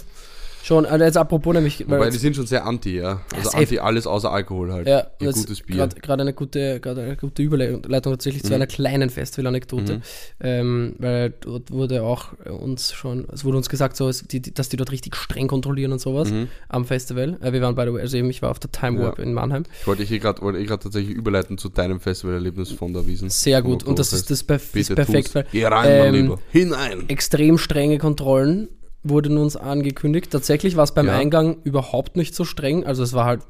schon, 0.64 0.86
also 0.86 1.06
jetzt 1.06 1.18
apropos 1.18 1.54
nämlich, 1.54 1.88
weil 1.88 2.00
Wobei, 2.00 2.10
die 2.10 2.18
sind 2.18 2.36
schon 2.36 2.46
sehr 2.46 2.66
anti, 2.66 2.98
ja. 2.98 3.22
Also 3.36 3.50
safe. 3.52 3.58
anti 3.58 3.80
alles 3.80 4.06
außer 4.06 4.32
Alkohol 4.32 4.74
halt. 4.74 4.88
Ja, 4.88 5.08
Ihr 5.20 5.32
gutes 5.32 5.62
Bier. 5.62 5.86
Mhm. 5.86 6.02
Gerade 6.02 6.22
eine 6.22 6.34
gute, 6.34 6.80
gerade 6.80 7.02
eine 7.02 7.16
gute 7.16 7.42
Überleitung 7.42 8.14
tatsächlich 8.14 8.44
zu 8.44 8.54
einer 8.54 8.68
kleinen 8.68 9.10
Festival-Anekdote. 9.10 10.02
Ähm, 10.42 10.96
weil 11.00 11.34
dort 11.40 11.72
wurde 11.72 12.04
auch 12.04 12.34
uns 12.46 12.94
schon, 12.94 13.28
es 13.32 13.44
wurde 13.46 13.58
uns 13.58 13.70
gesagt, 13.70 13.96
so, 13.96 14.08
dass 14.10 14.70
die 14.70 14.78
dort 14.78 14.92
richtig 14.92 15.16
streng 15.16 15.48
kontrollieren 15.48 15.94
und 15.94 16.00
sowas 16.00 16.32
am 16.68 16.86
Festival. 16.86 17.38
Äh, 17.42 17.54
wir 17.54 17.62
waren 17.62 17.76
by 17.76 17.84
the 17.86 17.94
way, 17.94 18.02
also 18.02 18.18
eben, 18.18 18.30
ich 18.30 18.42
war 18.42 18.52
auf 18.52 18.60
der 18.60 18.72
Time 18.72 18.90
Mhm. 18.90 18.98
Ja. 19.00 19.04
Warp 19.06 19.20
in 19.20 19.34
Mannheim. 19.34 19.64
Ich 19.82 19.88
wollte 19.88 20.04
eh 20.04 20.20
gerade 20.20 20.42
wollte 20.42 20.60
eh 20.60 20.66
grad 20.66 20.84
tatsächlich 20.84 21.16
überleiten 21.16 21.58
zu 21.58 21.70
deinem 21.70 22.00
Festivalerlebnis 22.00 22.72
von 22.72 22.94
der 22.94 23.08
Wiesen. 23.08 23.30
Sehr 23.30 23.62
gut. 23.62 23.84
Und 23.84 24.00
das 24.00 24.14
ist, 24.14 24.30
das, 24.30 24.44
perf 24.44 24.76
ist 24.76 24.94
perfekt, 24.94 25.34
weil 25.36 25.46
Geh 25.52 25.66
rein, 25.66 26.00
mein 26.00 26.16
ähm, 26.16 26.22
Lieber. 26.24 26.40
Hinein. 26.52 27.10
extrem 27.10 27.58
strenge 27.58 27.98
Kontrollen 27.98 28.70
wurden 29.04 29.38
uns 29.38 29.56
angekündigt. 29.56 30.32
Tatsächlich 30.32 30.76
war 30.76 30.84
es 30.84 30.94
beim 30.94 31.08
Ja. 31.08 31.18
Eingang 31.18 31.58
überhaupt 31.64 32.18
nicht 32.18 32.36
so 32.36 32.44
streng. 32.46 32.86
Also 32.86 33.04
es 33.04 33.14
war 33.14 33.26
halt 33.26 33.42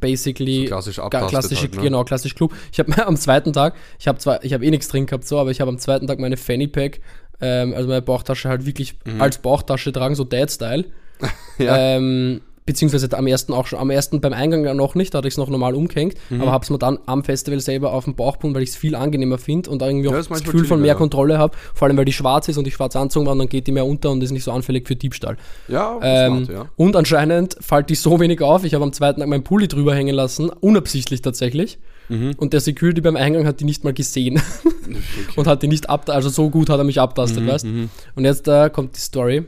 basically 0.00 0.62
So 0.62 0.68
klassisch 0.68 1.00
klassische, 1.30 1.62
halt, 1.62 1.76
ne? 1.76 1.82
genau, 1.82 2.04
klassisch 2.04 2.34
Club. 2.34 2.52
Ich 2.72 2.78
habe 2.78 2.92
am 3.06 3.16
zweiten 3.16 3.52
Tag, 3.52 3.74
ich 3.98 4.06
habe 4.06 4.18
zwar, 4.18 4.44
ich 4.44 4.52
habe 4.52 4.64
eh 4.64 4.70
nichts 4.70 4.88
drin 4.88 5.06
gehabt 5.06 5.26
so, 5.26 5.38
aber 5.38 5.50
ich 5.50 5.60
habe 5.60 5.70
am 5.70 5.78
zweiten 5.78 6.06
Tag 6.06 6.18
meine 6.18 6.36
Fanny 6.36 6.66
Pack, 6.66 7.00
ähm, 7.40 7.72
also 7.74 7.88
meine 7.88 8.02
Bauchtasche 8.02 8.48
halt 8.48 8.66
wirklich 8.66 8.98
als 9.18 9.38
Bauchtasche 9.38 9.92
tragen, 9.92 10.14
so 10.14 10.24
Dad-Style. 10.24 10.84
Mhm. 10.84 11.26
Ja. 11.58 11.76
Ähm, 11.76 12.40
beziehungsweise 12.68 13.08
am 13.16 13.26
ersten 13.26 13.52
auch 13.52 13.66
schon, 13.66 13.78
am 13.78 13.90
ersten 13.90 14.20
beim 14.20 14.32
Eingang 14.32 14.64
ja 14.64 14.74
noch 14.74 14.94
nicht, 14.94 15.12
da 15.14 15.18
hatte 15.18 15.26
ich 15.28 15.34
es 15.34 15.38
noch 15.38 15.48
normal 15.48 15.74
umgehängt, 15.74 16.14
Mhm. 16.30 16.42
aber 16.42 16.52
habe 16.52 16.62
es 16.62 16.70
mir 16.70 16.78
dann 16.78 16.98
am 17.06 17.24
Festival 17.24 17.58
selber 17.60 17.92
auf 17.92 18.04
den 18.04 18.14
Bauch 18.14 18.34
gebunden, 18.34 18.54
weil 18.54 18.62
ich 18.62 18.70
es 18.70 18.76
viel 18.76 18.94
angenehmer 18.94 19.38
finde 19.38 19.70
und 19.70 19.82
irgendwie 19.82 20.08
Ja, 20.08 20.14
auch 20.14 20.20
ist 20.20 20.30
das 20.30 20.44
Gefühl 20.44 20.64
von 20.66 20.78
mehr 20.80 20.88
ja. 20.88 20.94
Kontrolle 20.94 21.38
habe, 21.38 21.56
vor 21.74 21.88
allem 21.88 21.96
weil 21.96 22.04
die 22.04 22.12
schwarz 22.12 22.46
ist 22.48 22.58
und 22.58 22.66
ich 22.68 22.74
schwarz 22.74 22.94
anzogen 22.94 23.26
war 23.26 23.32
und 23.32 23.38
dann 23.40 23.48
geht 23.48 23.66
die 23.66 23.72
mehr 23.72 23.86
unter 23.86 24.10
und 24.10 24.22
ist 24.22 24.30
nicht 24.30 24.44
so 24.44 24.52
anfällig 24.52 24.86
für 24.86 24.94
Diebstahl. 24.96 25.36
Ja, 25.66 25.98
Ähm, 26.02 26.44
smart, 26.44 26.48
ja. 26.58 26.68
Und 26.76 26.94
anscheinend 26.94 27.56
fällt 27.60 27.88
die 27.90 27.94
so 27.94 28.20
wenig 28.20 28.40
auf. 28.42 28.64
Ich 28.64 28.74
habe 28.74 28.84
am 28.84 28.92
zweiten 28.92 29.20
Tag 29.20 29.28
meinen 29.28 29.44
Pulli 29.44 29.66
drüber 29.66 29.94
hängen 29.94 30.14
lassen, 30.14 30.50
unabsichtlich 30.50 31.22
tatsächlich. 31.22 31.78
Mhm. 32.10 32.32
Und 32.36 32.52
der 32.52 32.60
Security 32.60 33.00
beim 33.00 33.16
Eingang 33.16 33.46
hat 33.46 33.60
die 33.60 33.64
nicht 33.64 33.84
mal 33.84 33.92
gesehen 33.92 34.40
und 35.36 35.46
hat 35.46 35.62
die 35.62 35.68
nicht 35.68 35.88
ab, 35.90 36.08
also 36.10 36.28
so 36.28 36.50
gut 36.50 36.70
hat 36.70 36.78
er 36.78 36.84
mich 36.84 37.00
abtastet, 37.00 37.44
Mhm, 37.44 37.48
weißt 37.48 37.66
Und 38.14 38.24
jetzt 38.24 38.46
äh, 38.48 38.70
kommt 38.70 38.96
die 38.96 39.00
Story. 39.00 39.44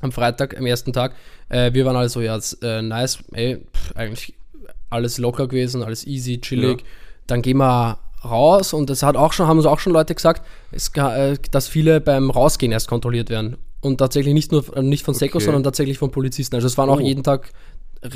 Am 0.00 0.12
Freitag, 0.12 0.56
am 0.58 0.66
ersten 0.66 0.92
Tag, 0.92 1.14
äh, 1.48 1.72
wir 1.72 1.84
waren 1.86 1.96
alle 1.96 2.08
so, 2.08 2.20
ja, 2.20 2.34
jetzt, 2.34 2.62
äh, 2.62 2.82
nice, 2.82 3.18
ey, 3.32 3.56
pff, 3.74 3.96
eigentlich 3.96 4.34
alles 4.90 5.18
locker 5.18 5.48
gewesen, 5.48 5.82
alles 5.82 6.06
easy, 6.06 6.40
chillig. 6.40 6.80
Ja. 6.80 6.86
Dann 7.26 7.42
gehen 7.42 7.56
wir 7.58 7.98
raus 8.24 8.72
und 8.72 8.90
das 8.90 9.02
hat 9.02 9.16
auch 9.16 9.32
schon, 9.32 9.46
haben 9.46 9.56
uns 9.56 9.66
auch 9.66 9.78
schon 9.80 9.92
Leute 9.92 10.14
gesagt, 10.14 10.42
es, 10.70 10.90
äh, 10.96 11.36
dass 11.50 11.68
viele 11.68 12.00
beim 12.00 12.30
Rausgehen 12.30 12.72
erst 12.72 12.88
kontrolliert 12.88 13.30
werden. 13.30 13.56
und 13.82 13.98
tatsächlich 13.98 14.34
nicht 14.34 14.50
nur 14.52 14.76
äh, 14.76 14.82
nicht 14.82 15.04
von 15.04 15.14
Seko, 15.14 15.36
Okay. 15.36 15.44
sondern 15.44 15.62
tatsächlich 15.62 15.98
von 15.98 16.10
Polizisten. 16.10 16.56
Also 16.56 16.66
es 16.66 16.76
waren 16.76 16.88
auch 16.90 16.96
Oh. 16.98 17.00
jeden 17.04 17.22
Tag 17.22 17.50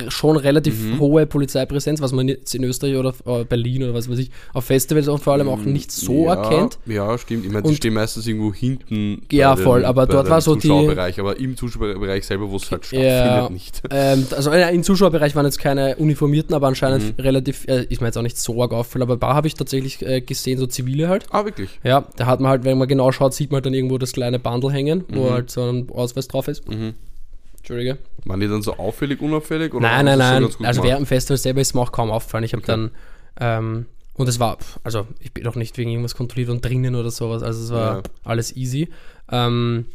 schon 0.08 0.36
relativ 0.36 0.78
Mhm. 0.80 0.98
hohe 1.00 1.26
Polizeipräsenz, 1.26 2.00
was 2.00 2.12
man 2.12 2.28
jetzt 2.28 2.54
in 2.54 2.64
Österreich 2.64 2.96
oder 2.96 3.12
äh, 3.26 3.44
Berlin 3.44 3.82
oder 3.84 3.94
was 3.94 4.10
weiß 4.10 4.18
ich, 4.18 4.30
auf 4.54 4.64
Festivals 4.64 5.08
auch 5.08 5.20
vor 5.20 5.32
allem 5.34 5.48
auch 5.48 5.58
nicht 5.58 5.90
so 5.92 6.24
ja, 6.26 6.34
erkennt. 6.34 6.78
Ja, 6.86 7.16
stimmt. 7.18 7.44
Ich 7.44 7.50
meine, 7.52 7.62
die 7.64 7.68
Und- 7.70 7.76
stehen 7.76 7.94
meistens 7.94 8.26
irgendwo 8.26 8.52
hinten. 8.54 9.22
Ja, 9.30 9.54
bei 9.54 9.62
voll, 9.62 9.84
aber 9.84 10.06
dort 10.06 10.28
war 10.30 10.40
so 10.40 10.54
die- 10.54 10.62
Zuschauerbereich, 10.68 11.18
aber 11.20 11.38
im 11.38 11.56
Zuschauerbereich 11.56 12.24
selber, 12.26 12.50
wo 12.50 12.56
es 12.56 12.70
halt 12.70 12.84
stattfindet, 12.86 13.10
Ja. 13.10 13.50
nicht. 13.50 13.82
Ähm, 13.92 14.26
also 14.36 14.50
äh, 14.50 14.74
im 14.74 14.82
Zuschauerbereich 14.82 15.34
waren 15.34 15.44
jetzt 15.46 15.58
keine 15.58 15.96
Uniformierten, 15.96 16.54
aber 16.54 16.68
anscheinend 16.68 17.18
Mhm. 17.18 17.22
relativ, 17.22 17.66
äh, 17.68 17.84
ist 17.88 18.00
mir 18.00 18.06
jetzt 18.08 18.16
auch 18.18 18.22
nicht 18.22 18.38
so 18.38 18.62
arg 18.62 18.72
auffällig, 18.72 19.02
aber 19.02 19.14
ein 19.14 19.20
paar 19.20 19.34
habe 19.34 19.46
ich 19.46 19.54
tatsächlich 19.54 20.00
äh, 20.06 20.20
gesehen, 20.20 20.58
so 20.58 20.66
zivile 20.66 21.08
halt. 21.08 21.26
Ah, 21.30 21.44
wirklich? 21.44 21.70
Ja, 21.84 22.06
da 22.16 22.26
hat 22.26 22.40
man 22.40 22.50
halt, 22.50 22.64
wenn 22.64 22.78
man 22.78 22.88
genau 22.88 23.10
schaut, 23.12 23.34
sieht 23.34 23.50
man 23.50 23.56
halt 23.56 23.66
dann 23.66 23.74
irgendwo 23.74 23.98
das 23.98 24.12
kleine 24.12 24.38
Bundle 24.38 24.70
hängen, 24.72 25.04
wo 25.12 25.24
Mhm. 25.26 25.30
halt 25.30 25.50
so 25.50 25.62
ein 25.62 25.88
Ausweis 25.90 26.28
drauf 26.28 26.48
ist. 26.48 26.68
Mhm. 26.68 26.94
Entschuldige. 27.70 27.98
Waren 28.24 28.40
die 28.40 28.48
dann 28.48 28.62
so 28.62 28.76
auffällig, 28.76 29.20
unauffällig? 29.22 29.72
Nein, 29.74 30.04
nein, 30.04 30.18
nein. 30.18 30.48
Also 30.62 30.82
während 30.82 31.00
dem 31.02 31.06
Festival 31.06 31.36
selber 31.38 31.60
ist 31.60 31.74
mir 31.74 31.80
auch 31.80 31.92
kaum 31.92 32.10
auffallen. 32.10 32.44
Ich 32.44 32.52
habe 32.52 32.62
Okay. 32.62 32.72
dann, 32.72 32.90
ähm, 33.40 33.86
und 34.14 34.28
es 34.28 34.40
war, 34.40 34.58
also 34.82 35.06
ich 35.20 35.32
bin 35.32 35.46
auch 35.46 35.54
nicht 35.54 35.78
wegen 35.78 35.90
irgendwas 35.90 36.14
kontrolliert 36.16 36.50
und 36.50 36.64
drinnen 36.64 36.94
oder 36.96 37.10
sowas, 37.10 37.42
also 37.42 37.62
es 37.62 37.70
war 37.70 37.96
Ja. 37.98 38.02
alles 38.24 38.54
easy. 38.56 38.88
Ähm, 39.30 39.86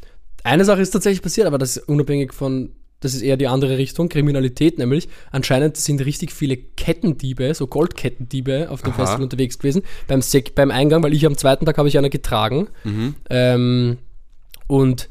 eine 0.43 0.63
Sache 0.65 0.81
ist 0.81 0.91
tatsächlich 0.91 1.21
passiert, 1.21 1.47
aber 1.47 1.57
das 1.57 1.75
ist 1.77 1.89
unabhängig 1.89 2.33
von, 2.33 2.71
das 3.01 3.13
ist 3.13 3.21
eher 3.21 3.35
die 3.37 3.47
andere 3.47 3.77
Richtung, 3.77 4.09
Kriminalität 4.09 4.79
nämlich. 4.79 5.09
Anscheinend 5.31 5.75
sind 5.77 6.03
richtig 6.05 6.31
viele 6.31 6.55
Kettendiebe, 6.57 7.53
so 7.53 7.67
Goldkettendiebe 7.67 8.69
auf 8.71 8.81
dem 8.81 8.93
Aha. 8.93 8.99
Festival 9.01 9.23
unterwegs 9.23 9.59
gewesen, 9.59 9.83
beim, 10.07 10.21
Sek 10.21 10.55
beim 10.55 10.71
Eingang, 10.71 11.03
weil 11.03 11.13
ich 11.13 11.25
am 11.25 11.37
zweiten 11.37 11.65
Tag 11.65 11.77
habe 11.77 11.89
ich 11.89 11.97
eine 11.97 12.09
getragen. 12.09 12.69
Mhm. 12.83 13.15
Ähm, 13.29 13.97
und 14.67 15.09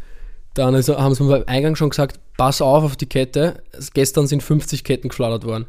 dann 0.55 0.75
also 0.75 0.97
haben 0.97 1.14
sie 1.14 1.23
mir 1.23 1.31
beim 1.40 1.45
Eingang 1.47 1.77
schon 1.77 1.90
gesagt, 1.90 2.21
pass 2.37 2.62
auf 2.62 2.85
auf 2.85 2.97
die 2.97 3.07
Kette. 3.07 3.62
Gestern 3.93 4.27
sind 4.27 4.43
50 4.43 4.85
Ketten 4.85 5.09
geflattert 5.09 5.45
worden. 5.45 5.67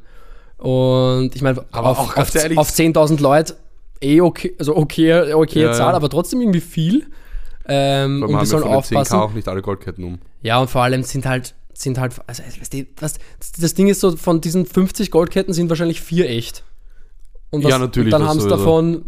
Und 0.58 1.36
ich 1.36 1.42
meine, 1.42 1.66
Aber 1.72 1.90
auf, 1.90 2.18
auf, 2.18 2.36
auf 2.56 2.70
10.000 2.70 3.22
Leute 3.22 3.58
eh 4.02 4.22
okay, 4.22 4.54
also 4.60 4.76
okay, 4.76 5.34
okay 5.34 5.62
Ja, 5.64 5.74
Zahl, 5.74 5.92
ja. 5.92 5.94
aber 5.94 6.10
trotzdem 6.10 6.42
irgendwie 6.42 6.62
viel. 6.62 7.08
Ähm, 7.68 8.24
und 8.24 8.36
haben 8.36 8.46
sollen 8.46 8.64
den 8.64 8.72
10k 8.72 8.76
aufpassen. 8.76 9.16
auch 9.16 9.34
nicht 9.34 9.48
alle 9.48 9.62
Goldketten 9.62 10.04
um. 10.04 10.20
Ja, 10.44 10.60
und 10.60 10.70
vor 10.70 10.84
allem 10.84 11.04
sind 11.04 11.26
halt, 11.26 11.56
sind 11.74 11.98
halt, 11.98 12.14
also 12.28 12.44
weißt 12.44 12.74
du, 12.74 12.86
was, 13.00 13.16
das 13.60 13.74
Ding 13.74 13.88
ist 13.88 14.02
so, 14.02 14.16
von 14.16 14.40
diesen 14.40 14.66
50 14.66 15.10
Goldketten 15.10 15.54
sind 15.54 15.70
wahrscheinlich 15.70 16.02
vier 16.02 16.30
echt. 16.30 16.64
Und 17.50 17.64
Ja, 17.64 17.80
natürlich, 17.80 18.14
Und 18.14 18.20
dann 18.20 18.22
das 18.22 18.30
haben 18.30 18.40
sie 18.40 18.50
davon 18.50 19.06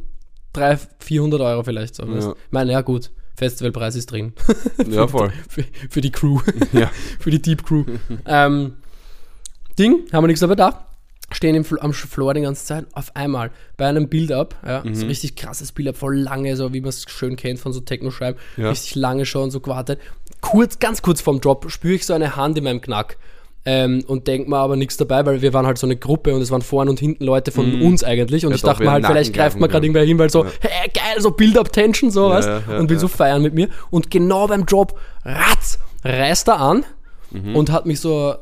300, 0.54 0.90
400 1.00 1.42
Euro 1.42 1.64
vielleicht. 1.64 1.96
So. 1.96 2.04
Ja. 2.06 2.18
Ich 2.32 2.52
meine, 2.52 2.72
ja 2.72 2.82
gut, 2.82 3.12
Festivalpreis 3.38 3.96
ist 3.96 4.12
drin. 4.12 4.34
Ja, 4.90 5.08
voll. 5.08 5.32
für, 5.48 5.64
für 5.90 6.02
die 6.02 6.12
Crew, 6.12 6.42
ja. 6.74 6.90
für 7.20 7.32
die 7.32 7.42
Deep 7.42 7.64
Crew. 7.66 7.86
ähm, 8.26 8.74
Ding, 9.78 10.06
haben 10.12 10.24
wir 10.24 10.28
nichts 10.28 10.42
dabei 10.42 10.56
da. 10.56 10.84
Stehen 11.32 11.56
im, 11.56 11.66
am 11.82 11.94
Floor 11.94 12.34
die 12.34 12.42
ganze 12.42 12.66
Zeit. 12.66 12.86
Auf 12.94 13.16
einmal 13.16 13.52
bei 13.76 13.86
einem 13.86 14.08
Build-Up, 14.08 14.56
ja, 14.66 14.82
so 14.84 15.04
Mhm. 15.04 15.10
richtig 15.10 15.36
krasses 15.36 15.72
Build-Up, 15.74 15.98
voll 15.98 16.18
lange, 16.18 16.56
so 16.56 16.74
wie 16.74 16.80
man 16.82 16.90
es 16.90 17.04
schön 17.08 17.36
kennt 17.36 17.60
von 17.60 17.74
so 17.74 17.80
Techno-Schreiben, 17.82 18.40
Ja. 18.56 18.70
richtig 18.70 18.96
lange 18.96 19.26
schon 19.26 19.52
so 19.52 19.60
gewartet. 19.60 20.00
Kurz, 20.42 20.80
ganz 20.80 21.02
kurz 21.02 21.20
vorm 21.22 21.42
Drop 21.42 21.70
spüre 21.70 21.96
ich 21.96 22.06
so 22.06 22.14
eine 22.14 22.36
Hand 22.38 22.58
in 22.58 22.64
meinem 22.64 22.80
Knack. 22.82 23.18
Ähm, 23.66 24.04
und 24.08 24.28
denke 24.28 24.50
mir 24.50 24.58
aber 24.58 24.78
nichts 24.78 24.96
dabei, 24.96 25.26
weil 25.26 25.42
wir 25.42 25.52
waren 25.54 25.66
halt 25.66 25.78
so 25.78 25.86
eine 25.88 25.98
Gruppe 25.98 26.34
und 26.34 26.42
es 26.42 26.52
waren 26.52 26.62
vorne 26.62 26.90
und 26.90 27.00
hinten 27.02 27.26
Leute 27.26 27.52
von 27.52 27.82
uns 27.82 28.02
eigentlich. 28.04 28.46
Und 28.46 28.52
Mhm. 28.52 28.54
Ja, 28.54 28.56
ich 28.56 28.62
dachte 28.62 28.84
mir 28.84 28.92
halt, 28.92 29.06
vielleicht 29.06 29.34
greift 29.34 29.60
man 29.60 29.70
gerade 29.70 29.86
irgendwer 29.86 30.06
hin, 30.06 30.18
weil 30.18 30.30
so, 30.30 30.46
Ja. 30.46 30.52
hey, 30.62 30.90
geil, 30.94 31.22
so 31.22 31.32
Build-Up-Tension, 31.32 32.10
so, 32.10 32.30
weißt 32.30 32.48
ja, 32.48 32.78
Und 32.80 32.90
will 32.90 32.98
so 32.98 33.10
feiern 33.10 33.42
mit 33.42 33.54
mir. 33.56 33.68
Und 33.90 34.10
genau 34.10 34.48
beim 34.48 34.66
Drop, 34.66 34.98
ratz, 35.26 35.80
reißt 36.06 36.48
er 36.48 36.62
an 36.62 36.86
Mhm. 37.32 37.58
und 37.58 37.70
hat 37.72 37.86
mich 37.86 38.00
so 38.00 38.36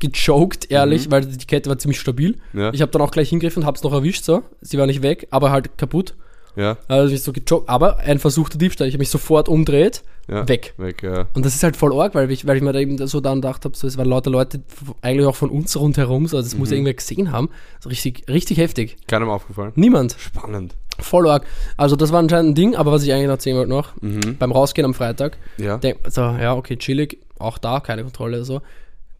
gechoked, 0.00 0.70
ehrlich, 0.70 1.10
weil 1.10 1.24
die 1.24 1.46
Kette 1.46 1.70
war 1.70 1.78
ziemlich 1.78 2.00
stabil. 2.00 2.36
Ich 2.72 2.80
habe 2.82 2.90
dann 2.90 3.00
auch 3.02 3.10
gleich 3.10 3.28
hingegriffen 3.28 3.62
und 3.62 3.66
hab's 3.66 3.82
noch 3.82 3.92
erwischt, 3.92 4.24
so. 4.24 4.42
Sie 4.60 4.76
war 4.78 4.86
nicht 4.86 5.02
weg, 5.02 5.28
aber 5.30 5.50
halt 5.50 5.78
kaputt. 5.78 6.14
Ja, 6.56 6.76
Also 6.88 7.12
ich 7.14 7.22
so 7.22 7.32
gechoked, 7.32 7.68
aber 7.68 7.98
ein 7.98 8.18
versuchter 8.18 8.58
Diebstahl. 8.58 8.86
Ich 8.88 8.94
habe 8.94 9.00
mich 9.00 9.10
sofort 9.10 9.48
umdreht, 9.48 10.02
ja. 10.28 10.46
weg. 10.48 10.74
Weg, 10.76 11.02
ja. 11.02 11.26
Und 11.34 11.44
das 11.44 11.54
ist 11.54 11.62
halt 11.62 11.76
voll 11.76 11.92
arg, 12.00 12.14
weil 12.14 12.30
ich, 12.30 12.46
weil 12.46 12.56
ich 12.56 12.62
mir 12.62 12.72
da 12.72 12.78
eben 12.78 13.04
so 13.06 13.20
dann 13.20 13.36
gedacht 13.40 13.64
habe, 13.64 13.76
so, 13.76 13.86
es 13.86 13.98
waren 13.98 14.08
lauter 14.08 14.30
Leute, 14.30 14.60
eigentlich 15.02 15.26
auch 15.26 15.34
von 15.36 15.50
uns 15.50 15.76
rundherum, 15.76 16.26
so, 16.26 16.36
das 16.40 16.54
muss 16.56 16.68
Mhm. 16.68 16.74
irgendwer 16.74 16.94
gesehen 16.94 17.32
haben. 17.32 17.50
So 17.80 17.88
richtig, 17.88 18.24
richtig 18.28 18.58
heftig. 18.58 18.96
Keinem 19.08 19.28
aufgefallen. 19.30 19.72
Niemand. 19.74 20.16
Spannend. 20.18 20.74
Voll 21.00 21.28
arg. 21.28 21.44
Also 21.76 21.96
das 21.96 22.12
war 22.12 22.20
anscheinend 22.20 22.52
ein 22.52 22.54
Ding, 22.54 22.76
aber 22.76 22.92
was 22.92 23.02
ich 23.02 23.12
eigentlich 23.12 23.26
noch 23.26 23.32
erzählen 23.32 23.56
wollte 23.56 23.70
noch, 23.70 24.00
Mhm. 24.00 24.36
beim 24.38 24.52
Rausgehen 24.52 24.84
am 24.84 24.94
Freitag, 24.94 25.36
Ja. 25.58 25.78
denk, 25.78 25.98
so, 26.08 26.20
ja, 26.20 26.54
okay, 26.54 26.76
chillig, 26.76 27.18
auch 27.38 27.58
da, 27.58 27.80
keine 27.80 28.04
Kontrolle, 28.04 28.44
so. 28.44 28.62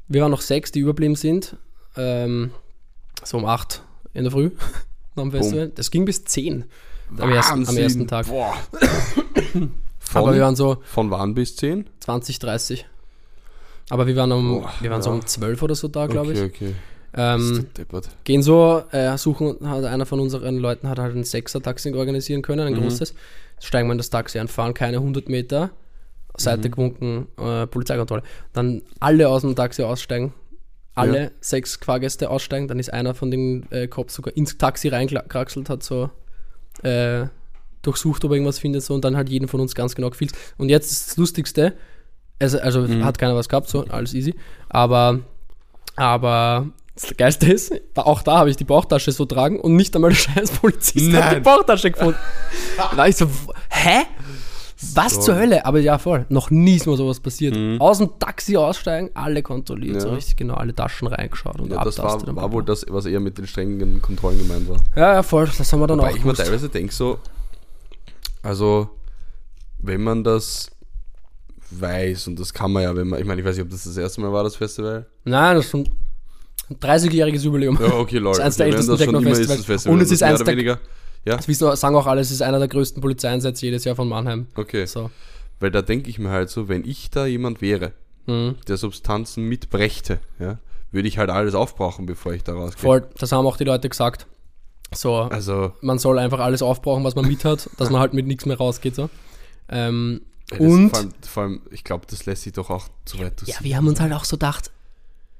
Wir 0.06 0.22
waren 0.22 0.30
noch 0.30 0.40
sechs, 0.42 0.70
die 0.70 0.78
überblieben 0.80 1.16
sind, 1.16 1.56
ähm, 1.96 2.50
so 3.24 3.38
um 3.38 3.44
acht 3.46 3.82
in 4.12 4.22
der 4.22 4.30
Früh 4.30 4.50
am 5.16 5.32
Festival. 5.32 5.72
Das 5.74 5.90
ging 5.90 6.04
bis 6.04 6.24
zehn 6.24 6.64
am 7.18 7.30
ersten, 7.32 7.68
am 7.68 7.76
ersten 7.76 8.06
Tag. 8.06 8.26
Boah. 8.26 8.54
Aber 10.14 10.26
wir 10.28 10.34
Von, 10.34 10.40
waren 10.40 10.56
so 10.56 10.76
von 10.84 11.10
wann 11.10 11.34
bis 11.34 11.56
10? 11.56 11.86
20, 12.00 12.38
30. 12.38 12.86
Aber 13.90 14.06
wir 14.06 14.16
waren 14.16 14.32
um, 14.32 14.60
Boah, 14.60 14.72
wir 14.80 14.90
waren 14.90 15.02
so 15.02 15.10
ja. 15.10 15.16
um 15.16 15.26
12 15.26 15.62
oder 15.62 15.74
so 15.74 15.88
da, 15.88 16.06
glaube 16.06 16.30
okay, 16.30 16.44
ich. 16.46 16.54
okay. 16.54 16.74
Ähm, 17.16 17.66
gehen 18.24 18.42
so, 18.42 18.82
äh, 18.90 19.16
suchen, 19.18 19.56
hat 19.68 19.84
einer 19.84 20.04
von 20.06 20.18
unseren 20.20 20.56
Leuten 20.56 20.88
hat 20.88 20.98
halt 20.98 21.14
ein 21.14 21.22
Sechser-Taxi 21.24 21.92
organisieren 21.94 22.42
können, 22.42 22.66
ein 22.66 22.74
Mhm. 22.74 22.82
großes. 22.82 23.14
Steigen 23.60 23.88
wir 23.88 23.92
in 23.92 23.98
das 23.98 24.10
Taxi 24.10 24.38
ein, 24.40 24.48
fahren 24.48 24.74
keine 24.74 24.98
100 25.00 25.28
Meter, 25.28 25.70
Seite 26.36 26.68
Mhm. 26.68 26.72
gewunken, 26.72 27.26
äh, 27.38 27.66
Polizeikontrolle. 27.68 28.22
Dann 28.52 28.82
alle 28.98 29.28
aus 29.28 29.42
dem 29.42 29.54
Taxi 29.54 29.82
aussteigen, 29.84 30.34
alle 30.96 31.22
Ja. 31.24 31.30
sechs 31.40 31.76
Fahrgäste 31.76 32.30
aussteigen, 32.30 32.66
dann 32.66 32.80
ist 32.80 32.92
einer 32.92 33.14
von 33.14 33.30
den 33.30 33.70
äh, 33.70 33.86
Cops 33.86 34.14
sogar 34.14 34.36
ins 34.36 34.58
Taxi 34.58 34.88
reingekraxelt, 34.88 35.68
hat 35.70 35.82
so 35.84 36.10
äh, 36.84 37.26
durchsucht, 37.82 38.24
ob 38.24 38.30
er 38.30 38.34
irgendwas 38.36 38.58
findet, 38.58 38.82
so 38.82 38.94
und 38.94 39.04
dann 39.04 39.16
halt 39.16 39.28
jeden 39.28 39.48
von 39.48 39.60
uns 39.60 39.74
ganz 39.74 39.94
genau 39.94 40.10
gefilzt. 40.10 40.36
Und 40.58 40.68
jetzt 40.68 40.90
ist 40.90 41.08
das 41.08 41.16
Lustigste, 41.16 41.74
also, 42.40 42.58
also 42.60 42.80
Mhm. 42.82 43.04
hat 43.04 43.18
keiner 43.18 43.34
was 43.36 43.48
gehabt, 43.48 43.68
so, 43.68 43.84
alles 43.86 44.14
easy, 44.14 44.34
aber, 44.68 45.20
aber 45.96 46.68
das 46.94 47.16
Geilste 47.16 47.52
ist, 47.52 47.72
da- 47.94 48.02
auch 48.02 48.22
da 48.22 48.38
habe 48.38 48.50
ich 48.50 48.56
die 48.56 48.64
Bauchtasche 48.64 49.10
so 49.12 49.24
tragen 49.24 49.58
und 49.60 49.74
nicht 49.76 49.94
einmal 49.94 50.10
der 50.10 50.16
scheiß 50.16 50.50
Polizist 50.52 50.94
hat 51.14 51.30
die 51.30 51.34
Nein. 51.34 51.42
Bauchtasche 51.42 51.90
gefunden. 51.90 52.18
da 52.96 53.06
ich 53.06 53.16
so, 53.16 53.28
hä? 53.70 54.02
Was 54.94 55.14
So. 55.14 55.20
zur 55.22 55.36
Hölle? 55.36 55.64
Aber 55.66 55.78
ja, 55.80 55.98
voll. 55.98 56.26
Noch 56.28 56.50
nie 56.50 56.76
ist 56.76 56.86
mir 56.86 56.96
sowas 56.96 57.20
passiert. 57.20 57.54
Mhm. 57.56 57.80
Aus 57.80 57.98
dem 57.98 58.10
Taxi 58.18 58.56
aussteigen, 58.56 59.10
alle 59.14 59.42
kontrolliert, 59.42 60.00
so 60.00 60.08
Ja. 60.08 60.14
richtig 60.14 60.36
genau, 60.36 60.54
alle 60.54 60.74
Taschen 60.74 61.08
reingeschaut 61.08 61.60
und 61.60 61.70
Ja, 61.72 61.82
das 61.84 61.98
war, 61.98 62.20
war 62.36 62.52
wohl 62.52 62.64
das, 62.64 62.84
was 62.88 63.06
eher 63.06 63.20
mit 63.20 63.38
den 63.38 63.46
strengen 63.46 64.02
Kontrollen 64.02 64.38
gemeint 64.38 64.68
war. 64.68 64.76
Ja, 64.96 65.14
ja, 65.14 65.22
voll. 65.22 65.48
Das 65.56 65.72
haben 65.72 65.80
wir 65.80 65.86
dann 65.86 65.98
Weil 66.00 66.12
auch 66.12 66.16
ich 66.16 66.24
mir 66.24 66.34
teilweise 66.34 66.68
denke 66.68 66.92
so, 66.94 67.18
also 68.42 68.90
wenn 69.78 70.02
man 70.02 70.24
das 70.24 70.70
weiß, 71.70 72.28
und 72.28 72.38
das 72.38 72.52
kann 72.52 72.72
man 72.72 72.82
ja, 72.82 72.94
wenn 72.94 73.08
man, 73.08 73.20
ich 73.20 73.26
meine, 73.26 73.40
ich 73.40 73.46
weiß 73.46 73.56
nicht, 73.56 73.64
ob 73.64 73.70
das 73.70 73.84
das 73.84 73.96
erste 73.96 74.20
Mal 74.20 74.32
war, 74.32 74.44
das 74.44 74.56
Festival. 74.56 75.06
Nein, 75.24 75.56
das 75.56 75.64
ist 75.66 75.70
schon 75.70 75.88
ein 76.70 76.76
30-jähriges 76.76 77.42
Jubiläum. 77.42 77.78
Ja, 77.80 77.94
okay, 77.94 78.18
lol. 78.18 78.34
Das 78.36 78.38
ist 78.38 78.44
eins 78.44 78.56
der 78.56 78.66
Okay, 78.68 78.74
wenn 78.74 79.24
ältesten 79.26 79.46
Techno-Festivals. 79.56 79.86
Und 79.86 80.00
es 80.00 80.10
ist 80.10 80.22
eins 80.22 80.40
oder 80.40 80.44
der- 80.46 80.56
weniger. 80.56 80.78
Ja, 81.24 81.36
Das 81.36 81.48
wissen, 81.48 81.74
sagen 81.76 81.96
auch 81.96 82.06
alle, 82.06 82.20
es 82.20 82.30
ist 82.30 82.42
einer 82.42 82.58
der 82.58 82.68
größten 82.68 83.00
Polizeieinsätze 83.00 83.66
jedes 83.66 83.84
Jahr 83.84 83.96
von 83.96 84.08
Mannheim. 84.08 84.46
okay. 84.56 84.86
So. 84.86 85.10
Weil 85.60 85.70
da 85.70 85.82
denke 85.82 86.10
ich 86.10 86.18
mir 86.18 86.30
halt 86.30 86.50
so, 86.50 86.68
wenn 86.68 86.84
ich 86.84 87.10
da 87.10 87.26
jemand 87.26 87.60
wäre, 87.62 87.92
Mhm. 88.26 88.56
der 88.68 88.76
Substanzen 88.78 89.44
mitbrächte, 89.44 90.18
ja, 90.38 90.58
würde 90.92 91.08
ich 91.08 91.18
halt 91.18 91.28
alles 91.30 91.54
aufbrauchen, 91.54 92.06
bevor 92.06 92.32
ich 92.32 92.42
da 92.42 92.54
rausgehe. 92.54 92.80
Voll, 92.82 93.06
das 93.18 93.32
haben 93.32 93.46
auch 93.46 93.56
die 93.58 93.64
Leute 93.64 93.88
gesagt. 93.88 94.26
So, 94.94 95.14
Also, 95.16 95.72
man 95.80 95.98
soll 95.98 96.18
einfach 96.18 96.38
alles 96.40 96.62
aufbrauchen, 96.62 97.04
was 97.04 97.14
man 97.16 97.26
mit 97.26 97.44
hat, 97.44 97.68
dass 97.78 97.90
man 97.90 98.00
halt 98.00 98.14
mit 98.14 98.26
nichts 98.26 98.46
mehr 98.46 98.56
rausgeht. 98.56 98.94
So. 98.94 99.10
Ähm, 99.68 100.22
das 100.48 100.58
und 100.60 100.90
vor 100.90 100.98
allem, 101.00 101.12
vor 101.22 101.42
allem, 101.42 101.60
ich 101.70 101.84
glaube, 101.84 102.06
das 102.08 102.26
lässt 102.26 102.42
sich 102.44 102.52
doch 102.52 102.70
auch 102.70 102.88
zu 103.04 103.18
weit 103.18 103.42
ja, 103.46 103.56
wir 103.60 103.76
haben 103.76 103.88
uns 103.88 104.00
halt 104.00 104.12
auch 104.12 104.24
so 104.24 104.36
gedacht, 104.36 104.70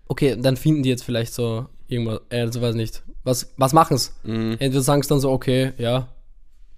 okay, 0.09 0.37
dann 0.39 0.57
finden 0.57 0.83
die 0.83 0.89
jetzt 0.89 1.05
vielleicht 1.05 1.33
so 1.35 1.67
irgendwas, 1.95 2.21
also 2.31 2.61
weiß 2.61 2.75
nicht, 2.75 3.03
was, 3.23 3.53
was 3.57 3.73
machen's? 3.73 4.15
Mhm. 4.25 4.57
Entweder 4.59 4.83
sagen 4.83 5.03
sie 5.03 5.09
dann 5.09 5.21
so, 5.21 5.31
okay, 5.31 5.73
ja, 5.79 6.09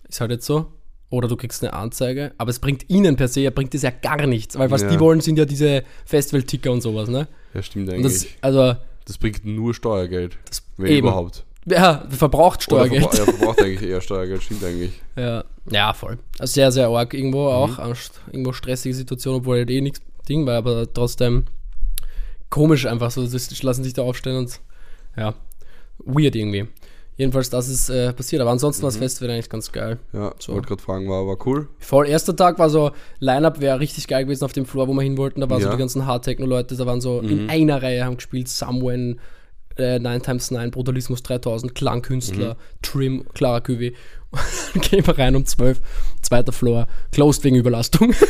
ist 0.09 0.21
halt 0.21 0.31
jetzt 0.31 0.47
so. 0.47 0.67
Oder 1.09 1.29
du 1.29 1.37
kriegst 1.37 1.63
eine 1.63 1.73
Anzeige, 1.73 2.33
aber 2.37 2.51
es 2.51 2.59
bringt 2.59 2.89
ihnen 2.91 3.15
per 3.17 3.29
se, 3.29 3.41
ja, 3.41 3.51
bringt 3.51 3.75
es 3.75 3.83
ja 3.83 3.91
gar 3.91 4.27
nichts, 4.27 4.59
weil 4.59 4.71
was 4.73 4.83
Ja. 4.83 4.89
die 4.91 4.99
wollen, 4.99 5.21
sind 5.21 5.39
ja 5.39 5.45
diese 5.45 5.85
Festival-Ticker 6.05 6.73
und 6.73 6.81
sowas, 6.81 7.09
ne? 7.09 7.29
Ja, 7.55 7.63
stimmt 7.63 7.89
eigentlich. 7.91 8.23
das, 8.23 8.27
also, 8.41 8.77
Das, 9.05 9.17
bringt 9.19 9.45
nur 9.45 9.73
Steuergeld, 9.73 10.37
das 10.49 10.63
wenn 10.77 10.89
eben. 10.91 11.07
überhaupt. 11.07 11.45
Ja, 11.69 12.07
verbraucht 12.11 12.63
Steuergeld. 12.65 13.05
verbra- 13.05 13.19
ja, 13.19 13.25
verbraucht 13.25 13.63
eigentlich 13.63 13.89
eher 13.89 14.01
Steuergeld, 14.01 14.43
stimmt 14.43 14.65
eigentlich. 14.65 15.01
Ja, 15.17 15.45
ja, 15.71 15.93
voll. 15.95 16.19
Also 16.39 16.53
sehr, 16.55 16.71
sehr 16.73 16.89
arg 16.89 17.13
Mhm. 17.13 17.19
irgendwo 17.21 17.47
auch. 17.49 17.79
eine 17.79 17.95
st- 17.95 18.11
Irgendwo 18.31 18.53
stressige 18.53 18.95
Situation, 18.95 19.37
obwohl 19.37 19.59
halt 19.59 19.71
eh 19.71 19.81
nichts 19.81 20.01
Ding 20.29 20.45
war, 20.47 20.57
aber 20.57 20.93
trotzdem 20.93 21.45
komisch 22.51 22.87
einfach 22.87 23.11
so. 23.11 23.27
Das 23.27 23.63
lassen 23.63 23.85
sich 23.85 23.95
da 23.95 24.03
aufstellen 24.03 24.39
und 24.39 24.61
ja, 25.17 25.35
weird 26.05 26.35
irgendwie. 26.37 26.67
Jedenfalls, 27.19 27.49
das 27.49 27.69
ist 27.69 27.89
äh, 27.89 28.13
passiert. 28.13 28.43
Aber 28.43 28.51
ansonsten 28.51 28.83
war 28.83 28.89
das 28.89 28.99
Festival 28.99 29.31
eigentlich 29.31 29.49
ganz 29.49 29.73
geil. 29.73 29.99
Ja, 30.13 30.35
So. 30.39 30.53
wollte 30.53 30.69
gerade 30.69 30.83
fragen, 30.83 31.09
war 31.09 31.23
aber 31.23 31.39
cool. 31.47 31.69
Voll, 31.79 32.09
erster 32.09 32.37
Tag 32.37 32.59
war 32.59 32.69
so, 32.69 32.91
Line-Up 33.21 33.61
wäre 33.61 33.81
richtig 33.81 34.07
geil 34.07 34.25
gewesen 34.25 34.45
auf 34.45 34.53
dem 34.53 34.67
Floor, 34.67 34.87
wo 34.87 34.93
wir 34.93 35.01
hin 35.03 35.17
wollten. 35.17 35.41
Da 35.41 35.49
waren 35.49 35.61
so 35.63 35.69
Ja. 35.69 35.73
die 35.73 35.79
ganzen 35.79 36.05
Hard-Techno-Leute, 36.05 36.77
da 36.77 36.85
waren 36.85 37.01
so 37.01 37.23
Mhm. 37.23 37.29
in 37.31 37.51
einer 37.51 37.83
Reihe, 37.83 38.05
haben 38.05 38.17
gespielt 38.17 38.49
Someone, 38.49 39.17
äh, 39.79 39.99
9x9, 39.99 40.71
Brutalismus 40.71 41.23
3000, 41.23 41.75
Klangkünstler, 41.75 42.55
Mhm. 42.55 42.59
Trim, 42.83 43.25
Clara. 43.33 43.61
Dann 43.61 44.83
gehen 44.83 45.07
wir 45.07 45.17
rein 45.19 45.37
um 45.37 45.47
12, 45.47 45.81
zweiter 46.21 46.53
Floor, 46.53 46.87
closed 47.13 47.45
wegen 47.45 47.57
Überlastung. 47.57 48.13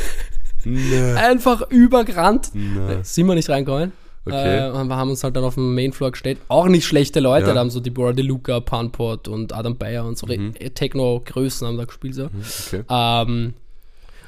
Nee. 0.69 1.13
Einfach 1.13 1.63
übergerannt. 1.71 2.51
Nee. 2.53 2.99
Sind 3.03 3.27
wir 3.29 3.37
nicht 3.37 3.49
reingekommen. 3.49 3.93
Okay. 4.27 4.59
Äh, 4.59 4.73
wir 4.73 4.97
haben 4.97 5.11
uns 5.11 5.23
halt 5.25 5.37
dann 5.37 5.45
auf 5.45 5.55
dem 5.55 5.75
Mainfloor 5.75 6.11
gestellt. 6.11 6.39
Auch 6.49 6.67
nicht 6.67 6.85
schlechte 6.85 7.21
Leute, 7.21 7.49
Ja. 7.49 7.55
da 7.55 7.61
haben 7.61 7.71
so 7.71 7.81
Deborah 7.81 8.13
De 8.13 8.25
Luca, 8.25 8.61
Punpot 8.61 9.29
und 9.29 9.53
Adam 9.53 9.77
Bayer 9.77 10.05
und 10.05 10.19
so 10.19 10.27
Mhm. 10.27 10.53
Re- 10.61 10.71
Techno-Größen 10.71 11.67
haben 11.67 11.77
da 11.79 11.85
gespielt. 11.85 12.15
So. 12.17 12.25
Okay. 12.27 12.83
Ähm, 12.91 13.55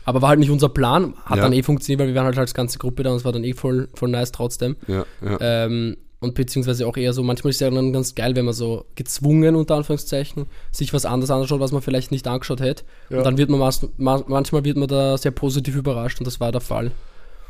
aber 0.05 0.23
war 0.23 0.31
halt 0.31 0.39
nicht 0.39 0.51
unser 0.51 0.69
Plan. 0.71 1.15
Hat 1.25 1.37
Ja. 1.37 1.43
dann 1.43 1.53
eh 1.53 1.63
funktioniert, 1.63 2.01
weil 2.01 2.09
wir 2.09 2.15
waren 2.15 2.25
halt 2.27 2.39
als 2.39 2.55
ganze 2.55 2.79
Gruppe 2.79 3.03
da 3.03 3.11
und 3.11 3.17
es 3.17 3.25
war 3.25 3.33
dann 3.33 3.45
eh 3.45 3.53
voll, 3.53 3.89
voll 3.95 4.09
nice 4.09 4.33
trotzdem. 4.33 4.77
Ja. 4.87 5.05
Ähm, 5.41 5.97
und 6.21 6.35
beziehungsweise 6.35 6.87
auch 6.87 6.97
eher 6.97 7.13
so, 7.13 7.23
manchmal 7.23 7.51
ist 7.51 7.57
es 7.57 7.61
ja 7.61 7.71
dann 7.71 7.93
ganz 7.93 8.15
geil, 8.15 8.35
wenn 8.35 8.45
man 8.45 8.55
so 8.55 8.87
gezwungen, 8.97 9.55
unter 9.55 9.77
Anführungszeichen, 9.77 10.47
sich 10.73 10.93
was 10.95 11.05
anderes 11.05 11.31
anschaut, 11.31 11.61
was 11.61 11.71
man 11.73 11.83
vielleicht 11.83 12.11
nicht 12.11 12.27
angeschaut 12.27 12.61
hätte. 12.61 12.85
Ja. 13.11 13.19
Und 13.19 13.25
dann 13.25 13.39
wird 13.39 13.51
man 13.51 13.61
manchmal 13.99 14.65
wird 14.65 14.77
man 14.77 14.89
da 14.89 15.17
sehr 15.19 15.31
positiv 15.31 15.77
überrascht 15.77 16.19
und 16.21 16.27
das 16.27 16.41
war 16.41 16.51
der 16.53 16.61
Fall. 16.61 16.91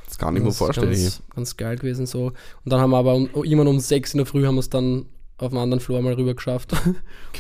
Das 0.09 0.19
kann 0.19 0.35
ich 0.37 0.43
mir 0.43 0.53
vorstellen. 0.53 0.91
Ganz, 0.91 1.23
ganz 1.35 1.57
geil 1.57 1.77
gewesen 1.77 2.07
so. 2.07 2.27
Und 2.27 2.35
dann 2.65 2.81
haben 2.81 2.91
wir 2.91 2.97
aber 2.97 3.15
um, 3.15 3.29
irgendwann 3.35 3.69
um 3.69 3.79
sechs 3.79 4.15
in 4.15 4.19
der 4.19 4.27
Früh 4.27 4.47
haben 4.47 4.55
wir 4.55 4.61
es 4.61 4.71
dann 4.71 5.05
auf 5.37 5.51
dem 5.51 5.59
anderen 5.59 5.81
Floor 5.81 6.01
mal 6.03 6.15
rüber 6.15 6.35
geschafft. 6.35 6.73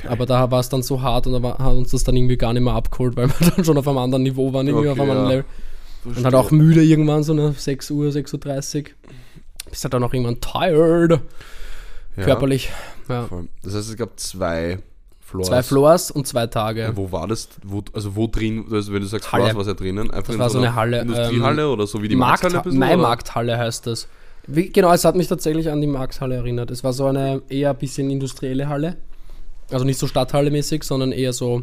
Aber 0.07 0.27
da 0.27 0.51
war 0.51 0.61
es 0.61 0.69
dann 0.69 0.83
so 0.83 1.03
hart 1.03 1.27
und 1.27 1.33
da 1.33 1.43
war, 1.43 1.59
hat 1.59 1.75
uns 1.75 1.91
das 1.91 2.05
dann 2.05 2.17
irgendwie 2.17 2.37
gar 2.37 2.53
nicht 2.53 2.63
mehr 2.63 2.75
abgeholt, 2.75 3.17
weil 3.17 3.29
wir 3.29 3.51
dann 3.57 3.65
schon 3.65 3.77
auf 3.79 3.89
einem 3.89 3.99
anderen 3.99 4.23
Niveau 4.23 4.53
waren, 4.53 4.69
irgendwie 4.69 4.89
auf 4.89 4.99
Okay, 4.99 5.03
einem 5.03 5.11
anderen 5.11 5.31
ja. 5.31 5.37
Level. 5.37 6.17
Und 6.17 6.25
halt 6.25 6.35
auch 6.35 6.51
müde 6.51 6.83
irgendwann, 6.83 7.23
so 7.25 7.35
ne, 7.35 7.53
6 7.57 7.91
Uhr, 7.91 8.09
6.30 8.11 8.79
Uhr. 8.79 8.91
Bist 9.69 9.85
halt 9.85 9.95
dann 9.95 10.05
auch 10.05 10.15
irgendwann 10.15 10.41
tired, 10.41 11.21
Ja, 12.17 12.25
körperlich. 12.25 12.71
Ja. 13.09 13.29
Das 13.63 13.75
heißt, 13.75 13.91
es 13.91 13.97
gab 13.97 14.19
zwei 14.21 14.79
Floors. 15.29 15.49
Zwei 15.49 15.63
Floors 15.63 16.11
und 16.11 16.27
zwei 16.27 16.47
Tage. 16.47 16.81
Ja, 16.83 16.97
wo 16.97 17.13
war 17.13 17.29
das? 17.29 17.49
Wo, 17.63 17.83
also 17.93 18.17
wo 18.17 18.27
drin, 18.27 18.65
also 18.71 18.93
wenn 18.93 19.03
du 19.03 19.07
sagst 19.09 19.31
Halle. 19.33 19.45
Floors, 19.51 19.57
was 19.59 19.67
ja 19.67 19.75
drinnen? 19.75 20.11
Einfach 20.11 20.29
Das 20.33 20.39
war 20.39 20.51
so 20.51 20.59
einer 20.59 20.69
eine 20.69 20.77
Halle, 20.77 21.01
Industriehalle 21.03 21.63
ähm, 21.65 21.69
oder 21.71 21.87
so 21.87 22.03
wie 22.03 22.09
die 22.09 22.17
Markt, 22.17 22.45
Markthalle? 22.45 22.75
Maimarkthalle 22.75 23.59
heißt 23.59 23.87
das. 23.87 24.09
Wie, 24.47 24.71
genau, 24.71 24.93
es 24.93 25.05
hat 25.05 25.15
mich 25.15 25.29
tatsächlich 25.29 25.71
an 25.71 25.81
die 25.83 25.87
Markthalle 25.87 26.37
erinnert. 26.37 26.71
Es 26.71 26.83
war 26.83 26.95
so 26.95 27.07
eine 27.07 27.43
eher 27.51 27.71
ein 27.71 27.77
bisschen 27.77 28.11
industrielle 28.11 28.69
Halle. 28.69 28.97
Also 29.71 29.85
nicht 29.85 29.99
so 29.99 30.07
Stadthalle-mäßig, 30.07 30.83
sondern 30.83 31.13
eher 31.13 31.35
so 31.35 31.63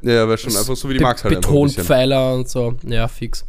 Ja, 0.00 0.26
wäre 0.26 0.38
schon 0.38 0.56
einfach 0.56 0.74
so 0.74 0.88
wie 0.88 0.94
die 0.94 1.00
Markthalle. 1.00 1.36
einfach 1.36 1.50
ein. 1.50 1.54
Betonpfeiler 1.54 2.34
und 2.34 2.48
so. 2.48 2.74
Ja, 2.86 3.06
fix. 3.08 3.44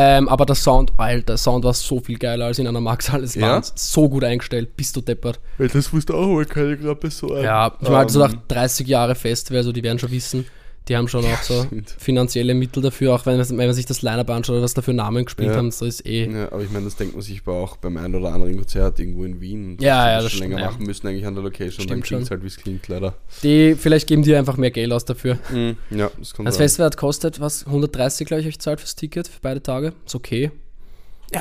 Ähm, 0.00 0.28
aber 0.28 0.46
der 0.46 0.54
Sound, 0.54 0.92
Alter, 0.96 1.26
der 1.26 1.36
Sound 1.38 1.64
war 1.64 1.74
so 1.74 1.98
viel 1.98 2.18
geiler 2.18 2.46
als 2.46 2.60
in 2.60 2.68
einer 2.68 2.80
Markthalle. 2.80 3.24
Es 3.24 3.34
Ja? 3.34 3.60
so 3.74 4.08
gut 4.08 4.22
eingestellt, 4.22 4.76
bist 4.76 4.94
du 4.94 5.00
deppert. 5.00 5.40
Ja, 5.58 5.66
das 5.66 5.92
wusste 5.92 6.14
auch 6.14 6.28
wohl 6.28 6.44
keine 6.44 6.76
gerade 6.76 7.10
so 7.10 7.34
ein. 7.34 7.42
Ja, 7.42 7.72
ich 7.80 7.88
meine, 7.88 8.08
so 8.08 8.22
Ähm, 8.22 8.30
nach 8.30 8.38
30 8.46 8.86
Jahre 8.86 9.16
Festival, 9.16 9.58
also 9.58 9.72
die 9.72 9.82
werden 9.82 9.98
schon 9.98 10.12
wissen, 10.12 10.46
die 10.88 10.96
haben 10.96 11.06
schon 11.08 11.24
auch 11.24 11.42
so 11.42 11.64
stimmt. 11.64 11.94
finanzielle 11.98 12.54
Mittel 12.54 12.82
dafür, 12.82 13.14
auch 13.14 13.26
wenn, 13.26 13.36
man- 13.36 13.48
wenn 13.48 13.56
man 13.66 13.74
sich 13.74 13.86
das 13.86 14.02
Line-Up 14.02 14.30
anschaut, 14.30 14.62
was 14.62 14.74
da 14.74 14.82
für 14.82 14.92
Namen 14.94 15.24
gespielt 15.24 15.50
Ja. 15.50 15.56
haben, 15.56 15.70
so 15.70 15.84
ist 15.84 16.06
eh. 16.06 16.30
Ja, 16.30 16.50
aber 16.50 16.62
ich 16.62 16.70
meine, 16.70 16.86
das 16.86 16.96
denkt 16.96 17.14
man 17.14 17.22
sich 17.22 17.42
aber 17.44 17.56
auch 17.56 17.76
beim 17.76 17.96
einen 17.96 18.14
oder 18.14 18.32
anderen 18.32 18.56
Konzert 18.56 18.98
irgendwo 18.98 19.24
in 19.24 19.40
Wien. 19.40 19.76
Ja, 19.80 20.04
dass 20.04 20.06
ja, 20.06 20.18
sie 20.20 20.24
das 20.24 20.32
schon 20.32 20.40
länger 20.40 20.56
stimmt, 20.56 20.60
ja. 20.60 20.70
machen 20.72 20.86
müssen 20.86 21.06
eigentlich 21.06 21.26
an 21.26 21.34
der 21.34 21.44
Location 21.44 21.82
und 21.82 21.90
dann 21.90 21.98
Stimmt 21.98 22.04
klingt 22.04 22.22
es 22.24 22.30
halt, 22.30 22.42
wie 22.42 22.46
es 22.46 22.56
klingt, 22.56 22.88
leider. 22.88 23.14
Die, 23.42 23.74
vielleicht 23.74 24.06
geben 24.06 24.22
die 24.22 24.34
einfach 24.34 24.56
mehr 24.56 24.70
Geld 24.70 24.90
aus 24.92 25.04
dafür. 25.04 25.38
Mhm. 25.52 25.76
Ja, 25.90 26.10
das 26.18 26.34
kommt 26.34 26.48
Das. 26.48 26.56
Festival 26.56 26.86
hat 26.86 26.96
kostet, 26.96 27.38
was, 27.40 27.66
130, 27.66 28.26
glaube 28.26 28.40
ich, 28.40 28.46
euch 28.48 28.58
zahlt 28.58 28.80
fürs 28.80 28.96
Ticket 28.96 29.28
für 29.28 29.40
beide 29.42 29.62
Tage. 29.62 29.92
Ist 30.06 30.14
okay. 30.14 30.50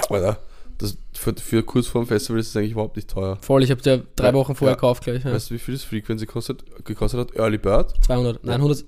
Alter, 0.10 0.38
das, 0.77 0.97
für, 1.13 1.33
für 1.36 1.63
kurz 1.63 1.88
vor 1.88 2.03
dem 2.03 2.07
Festival 2.07 2.39
ist 2.39 2.49
es 2.49 2.55
eigentlich 2.57 2.73
überhaupt 2.73 2.95
nicht 2.97 3.10
teuer. 3.10 3.38
Voll, 3.41 3.63
ich 3.63 3.71
habe 3.71 3.81
ja 3.86 3.99
drei 4.15 4.27
Ja, 4.27 4.33
Wochen 4.33 4.53
vorher 4.55 4.73
ja. 4.73 4.75
gekauft 4.75 5.03
gleich. 5.05 5.23
Ja. 5.23 5.31
Weißt 5.33 5.49
du, 5.49 5.55
wie 5.55 5.60
viel 5.60 5.73
das 5.75 5.83
Frequency 5.83 6.25
kostet, 6.25 6.63
gekostet 6.86 7.19
hat? 7.21 7.36
Early 7.36 7.57
Bird? 7.57 7.93
200, 8.05 8.43
nein, 8.43 8.55
100. 8.55 8.83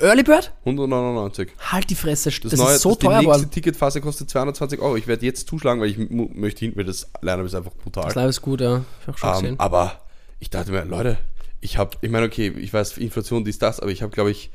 Early 0.00 0.22
Bird? 0.22 0.52
199. 0.64 1.48
Halt 1.58 1.88
die 1.88 1.94
Fresse, 1.94 2.30
das, 2.30 2.50
Das, 2.50 2.60
neue, 2.60 2.74
ist 2.74 2.82
so 2.82 2.90
das, 2.90 2.98
die 2.98 3.06
teuer 3.06 3.18
nächste 3.18 3.32
geworden. 3.32 3.50
Ticketphase 3.50 4.00
kostet 4.02 4.28
220 4.30 4.78
Euro. 4.80 4.96
Ich 4.96 5.06
werde 5.06 5.24
jetzt 5.24 5.48
zuschlagen, 5.48 5.80
weil 5.80 5.88
ich 5.88 5.96
möchte 5.98 6.60
hin, 6.66 6.72
weil 6.76 6.84
das 6.84 7.10
Line-Up 7.22 7.46
ist 7.46 7.54
einfach 7.54 7.72
brutal. 7.72 8.04
Das 8.04 8.14
Live 8.14 8.28
ist 8.28 8.42
gut, 8.42 8.60
ja. 8.60 8.84
Ich 9.02 9.08
auch 9.08 9.16
schon 9.18 9.28
Ähm, 9.30 9.34
gesehen. 9.40 9.60
aber 9.60 10.00
ich 10.38 10.50
dachte 10.50 10.70
mir, 10.72 10.84
Leute, 10.84 11.16
ich 11.62 11.78
habe, 11.78 11.96
ich 12.02 12.10
meine, 12.10 12.26
okay, 12.26 12.48
ich 12.48 12.72
weiß, 12.72 12.98
Inflation, 12.98 13.44
dies, 13.44 13.58
das, 13.58 13.80
aber 13.80 13.90
ich 13.90 14.02
habe, 14.02 14.12
glaube 14.12 14.30
ich, 14.30 14.50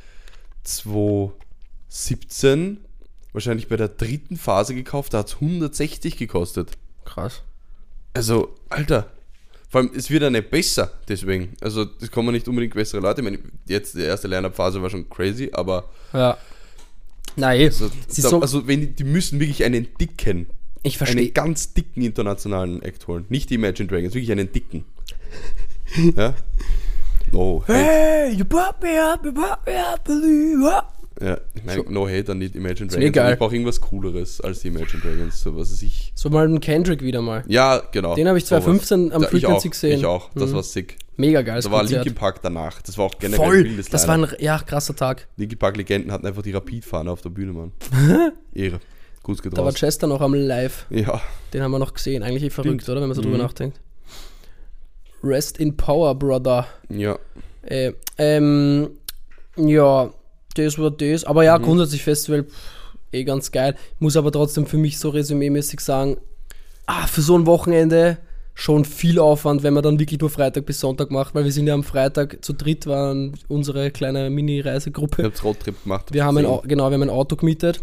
2017 0.64 2.78
wahrscheinlich 3.34 3.68
bei 3.68 3.78
der 3.78 3.90
dritten 3.90 4.38
Phase 4.38 4.74
gekauft, 4.76 5.14
da 5.14 5.20
hat 5.20 5.28
es 5.28 5.36
160 5.36 6.18
gekostet. 6.18 6.72
Krass. 7.04 7.42
Also, 8.14 8.56
Alter, 8.70 9.12
vor 9.76 9.82
allem, 9.82 9.92
es 9.94 10.10
wird 10.10 10.24
ja 10.24 10.30
nicht 10.30 10.50
besser, 10.50 10.90
deswegen. 11.06 11.50
Also, 11.60 11.86
es 12.00 12.10
kommen 12.10 12.32
nicht 12.32 12.48
unbedingt 12.48 12.74
bessere 12.74 13.02
Leute. 13.02 13.20
Ich 13.20 13.26
meine, 13.26 13.40
jetzt 13.66 13.94
die 13.94 14.04
erste 14.04 14.30
Line-Up-Phase 14.30 14.82
war 14.82 14.90
schon 14.90 15.10
crazy, 15.10 15.50
aber 15.52 15.90
Ja. 16.14 16.38
Nein, 17.36 17.66
also, 17.66 17.90
da, 17.90 18.30
so, 18.30 18.40
also 18.40 18.66
wenn 18.70 18.80
die, 18.80 18.88
die 18.88 19.04
müssen 19.04 19.38
wirklich 19.38 19.66
einen 19.66 19.90
dicken, 20.00 20.48
ich 20.82 20.94
einen 20.94 21.08
verstehe. 21.08 21.30
ganz 21.32 21.74
dicken 21.74 22.04
internationalen 22.04 22.82
Act 22.84 23.06
holen. 23.08 23.26
Nicht 23.28 23.50
die 23.50 23.56
Imagine 23.56 23.90
Dragons, 23.90 24.14
wirklich 24.14 24.32
einen 24.32 24.50
dicken. 24.50 24.86
ja? 26.16 26.36
No, 27.34 27.62
hate. 27.68 27.74
Hey, 27.74 28.32
you 28.32 28.46
brought 28.46 28.82
me 28.82 28.98
up, 28.98 29.26
you 29.26 29.34
brought 29.34 29.66
me 29.66 29.78
up, 29.78 30.06
believe. 30.06 30.85
Ja, 31.21 31.38
ich 31.54 31.63
meine, 31.63 31.84
no 31.89 32.08
hate 32.10 32.32
an 32.34 32.39
die 32.41 32.47
Imagine 32.47 32.89
Dragons. 32.89 33.13
geil. 33.13 33.23
aber 33.23 33.34
Ich 33.34 33.39
brauche 33.39 33.54
irgendwas 33.56 33.80
Cooleres 33.80 34.41
als 34.41 34.60
die 34.60 34.67
Imagine 34.67 35.01
Dragons. 35.01 35.39
So 35.41 35.56
was 35.56 35.82
ich. 35.82 36.12
So 36.13 36.30
mal 36.30 36.43
einen 36.45 36.60
Kendrick 36.60 37.01
wieder 37.01 37.21
mal. 37.21 37.43
Ja, 37.47 37.82
genau. 37.91 38.15
Den 38.15 38.28
habe 38.28 38.38
ich 38.38 38.45
sowas. 38.45 38.63
2015 38.65 39.13
am 39.13 39.21
Da- 39.21 39.28
ich 39.32 39.41
Frequency 39.43 39.67
auch, 39.67 39.71
gesehen. 39.71 39.99
Ich 39.99 40.06
auch, 40.06 40.30
das 40.36 40.49
Mhm. 40.51 40.56
war 40.56 40.63
sick. 40.63 40.97
Mega 41.17 41.41
geiles 41.41 41.63
Da 41.65 41.71
war. 41.71 41.84
Linkin 41.84 42.13
Park 42.15 42.41
danach. 42.41 42.82
Das 42.82 42.97
war 42.97 43.06
auch 43.06 43.17
generell 43.17 43.39
ein 43.45 43.47
Voll, 43.49 43.63
wildes 43.63 43.88
das 43.89 44.06
war 44.08 44.15
ein 44.17 44.28
ja, 44.39 44.60
krasser 44.60 44.93
Tag. 44.95 45.28
Linkin 45.38 45.58
Park 45.58 45.78
Legenden 45.78 46.12
hatten 46.12 46.28
einfach 46.28 46.41
die 46.41 46.51
Rapid-Fahne 46.51 47.10
auf 47.10 47.21
der 47.21 47.30
Bühne, 47.30 47.54
Mann. 47.54 47.71
Ehre. 48.54 48.82
Gut 49.23 49.39
Da 49.45 49.63
war. 49.63 49.71
Chester 49.73 50.08
noch 50.08 50.19
am 50.21 50.34
Live. 50.34 50.86
Ja, 50.89 51.21
Den 51.54 51.62
haben 51.63 51.71
wir 51.71 51.80
noch 51.80 51.93
gesehen. 51.93 52.21
Eigentlich 52.23 52.43
eh 52.43 52.49
verrückt, 52.49 52.82
Stimmt. 52.84 52.89
oder? 52.89 53.01
Wenn 53.01 53.08
man 53.08 53.15
so 53.15 53.21
drüber 53.21 53.38
Mhm. 53.38 53.43
nachdenkt. 53.43 53.80
Rest 55.23 55.58
in 55.60 55.75
Power, 55.78 56.13
Brother. 56.15 56.67
ja. 56.89 57.17
Äh, 57.63 57.93
ähm, 58.19 58.89
ja, 59.58 60.13
das 60.56 60.78
war 60.80 60.91
das. 60.91 61.24
Aber 61.24 61.44
ja, 61.44 61.58
Mhm. 61.58 61.63
grundsätzlich 61.63 62.04
Festival, 62.04 62.44
pff, 62.44 62.56
eh 63.12 63.24
ganz 63.24 63.52
geil. 63.52 63.76
Muss 64.00 64.18
aber 64.18 64.32
trotzdem 64.32 64.65
für 64.65 64.78
mich 64.78 64.98
so 65.00 65.10
resümee-mäßig 65.12 65.80
sagen, 65.80 66.18
ah, 66.88 67.08
für 67.08 67.22
so 67.22 67.38
ein 67.38 67.46
Wochenende 67.46 68.18
schon 68.58 68.86
viel 68.86 69.20
Aufwand, 69.20 69.63
wenn 69.63 69.74
man 69.74 69.84
dann 69.84 70.00
wirklich 70.00 70.20
nur 70.22 70.30
Freitag 70.30 70.65
bis 70.65 70.80
Sonntag 70.80 71.12
macht, 71.12 71.36
weil 71.36 71.44
wir 71.44 71.52
sind 71.52 71.68
ja 71.68 71.74
am 71.74 71.84
Freitag 71.84 72.44
zu 72.44 72.54
dritt, 72.54 72.88
waren 72.88 73.34
unsere 73.50 73.91
kleine 73.91 74.30
Mini-Reisegruppe. 74.30 75.24
Ich 75.24 75.26
hab's 75.28 75.44
Roadtrip 75.44 75.84
gemacht. 75.84 76.13
Wir 76.13 76.24
haben 76.24 76.38
ein, 76.38 76.46
genau, 76.65 76.89
wir 76.89 76.94
haben 76.96 77.04
ein 77.04 77.10
Auto 77.10 77.36
gemietet, 77.36 77.82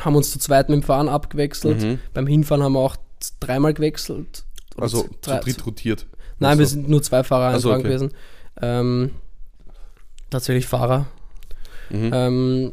haben 0.00 0.14
uns 0.14 0.30
zu 0.30 0.38
zweit 0.38 0.68
mit 0.68 0.80
dem 0.80 0.82
Fahren 0.84 1.08
abgewechselt. 1.08 1.82
Mhm. 1.82 1.98
Beim 2.14 2.28
Hinfahren 2.28 2.62
haben 2.62 2.74
wir 2.74 2.80
auch 2.80 2.94
dreimal 3.40 3.74
gewechselt. 3.74 4.44
Also 4.76 5.02
z- 5.02 5.10
zu 5.22 5.30
drei- 5.30 5.40
dritt 5.40 5.66
rotiert. 5.66 6.06
Nein, 6.38 6.58
wir 6.58 6.64
Also, 6.64 6.74
sind 6.74 6.88
nur 6.88 7.02
zwei 7.02 7.24
Fahrer 7.24 7.54
Ach 7.56 7.58
so, 7.60 7.70
eintragen 7.70 7.80
okay. 7.80 7.88
gewesen. 8.06 8.16
Ähm, 8.62 9.10
tatsächlich 10.30 10.66
Fahrer. 10.66 11.06
Mhm. 11.90 12.10
Ähm, 12.12 12.72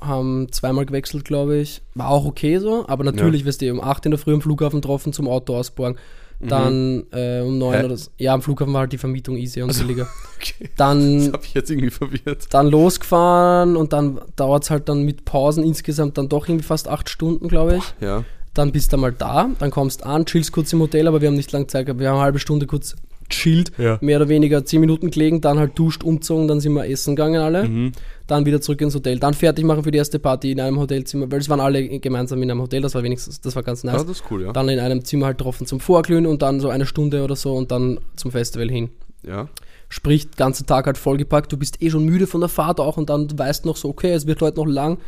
haben 0.00 0.50
zweimal 0.50 0.86
gewechselt, 0.86 1.24
glaube 1.24 1.58
ich. 1.58 1.82
War 1.94 2.08
auch 2.08 2.24
okay 2.24 2.58
so, 2.58 2.84
aber 2.88 3.04
natürlich 3.04 3.44
wirst 3.44 3.60
du 3.60 3.70
um 3.70 3.80
8 3.82 4.06
in 4.06 4.12
der 4.12 4.18
Früh 4.18 4.32
am 4.32 4.40
Flughafen 4.40 4.80
getroffen 4.80 5.12
zum 5.12 5.28
Auto 5.28 5.54
ausborgen. 5.56 5.98
Dann 6.42 7.04
äh, 7.12 7.42
um 7.42 7.58
9 7.58 7.68
Mhm. 7.68 7.74
Hä? 7.80 7.84
oder 7.84 7.96
so. 7.98 8.10
Ja, 8.16 8.32
am 8.32 8.40
Flughafen 8.40 8.72
war 8.72 8.80
halt 8.80 8.92
die 8.94 8.98
Vermietung 8.98 9.36
easy 9.36 9.60
und 9.60 9.68
Also- 9.68 9.82
billiger. 9.84 10.06
Okay. 10.40 10.54
Das 10.60 10.70
Dann, 10.78 11.30
hab 11.34 11.44
ich 11.44 11.52
jetzt 11.52 11.70
irgendwie 11.70 11.90
verwirrt. 11.90 12.46
dann 12.48 12.68
losgefahren 12.68 13.76
und 13.76 13.92
dann 13.92 14.20
dauert 14.36 14.62
es 14.64 14.70
halt 14.70 14.88
dann 14.88 15.02
mit 15.02 15.26
Pausen 15.26 15.62
insgesamt 15.64 16.16
dann 16.16 16.30
doch 16.30 16.48
irgendwie 16.48 16.64
fast 16.64 16.88
8 16.88 17.10
Stunden, 17.10 17.46
glaube 17.48 17.76
ich. 17.76 17.84
Ja. 18.00 18.24
Dann 18.54 18.72
bist 18.72 18.90
du 18.92 18.96
mal 18.96 19.12
da, 19.12 19.50
dann 19.58 19.70
kommst 19.70 20.04
an, 20.06 20.24
chillst 20.24 20.52
kurz 20.52 20.72
im 20.72 20.80
Hotel, 20.80 21.06
aber 21.08 21.20
wir 21.20 21.28
haben 21.28 21.36
nicht 21.36 21.52
lange 21.52 21.66
Zeit 21.66 21.84
gehabt. 21.86 22.00
Wir 22.00 22.08
haben 22.08 22.16
eine 22.16 22.24
halbe 22.24 22.38
Stunde 22.38 22.66
kurz 22.66 22.96
chillt, 23.28 23.70
Ja. 23.78 23.98
mehr 24.00 24.16
oder 24.16 24.28
weniger 24.28 24.64
10 24.64 24.80
Minuten 24.80 25.10
gelegen, 25.10 25.40
dann 25.42 25.58
halt 25.58 25.78
duscht, 25.78 26.02
umzogen, 26.02 26.48
dann 26.48 26.58
sind 26.60 26.72
wir 26.72 26.88
essen 26.88 27.14
gegangen 27.16 27.40
alle, 27.42 27.68
Mhm. 27.68 27.92
Dann 28.30 28.46
wieder 28.46 28.60
zurück 28.60 28.80
ins 28.80 28.94
Hotel, 28.94 29.18
dann 29.18 29.34
fertig 29.34 29.64
machen 29.64 29.82
für 29.82 29.90
die 29.90 29.98
erste 29.98 30.18
Party 30.18 30.52
in 30.52 30.60
einem 30.60 30.78
Hotelzimmer, 30.78 31.30
weil 31.30 31.40
es 31.40 31.48
waren 31.48 31.60
alle 31.60 31.98
gemeinsam 32.00 32.42
in 32.42 32.50
einem 32.50 32.60
Hotel, 32.60 32.80
das 32.82 32.94
war 32.94 33.02
wenigstens, 33.02 33.40
das 33.40 33.56
war 33.56 33.62
ganz 33.62 33.84
nice. 33.84 33.96
Ja, 33.96 34.04
das 34.04 34.18
ist 34.18 34.24
cool, 34.30 34.42
ja. 34.42 34.52
Dann 34.52 34.68
in 34.68 34.78
einem 34.78 35.04
Zimmer 35.04 35.26
halt 35.26 35.38
getroffen 35.38 35.66
zum 35.66 35.80
Vorglühen 35.80 36.26
und 36.26 36.42
dann 36.42 36.60
so 36.60 36.68
eine 36.68 36.86
Stunde 36.86 37.24
oder 37.24 37.36
so 37.36 37.54
und 37.54 37.70
dann 37.70 37.98
zum 38.16 38.30
Festival 38.30 38.70
hin. 38.70 38.90
Ja. 39.26 39.48
Sprich, 39.88 40.30
den 40.30 40.36
ganzen 40.36 40.66
Tag 40.66 40.86
halt 40.86 40.98
vollgepackt, 40.98 41.52
du 41.52 41.56
bist 41.56 41.82
eh 41.82 41.90
schon 41.90 42.04
müde 42.04 42.26
von 42.26 42.40
der 42.40 42.48
Fahrt 42.48 42.78
auch 42.78 42.96
und 42.96 43.10
dann 43.10 43.26
du 43.26 43.36
weißt 43.36 43.66
noch 43.66 43.76
so, 43.76 43.88
okay, 43.88 44.12
es 44.12 44.26
wird 44.26 44.40
heute 44.40 44.58
noch 44.58 44.66
lang 44.66 44.98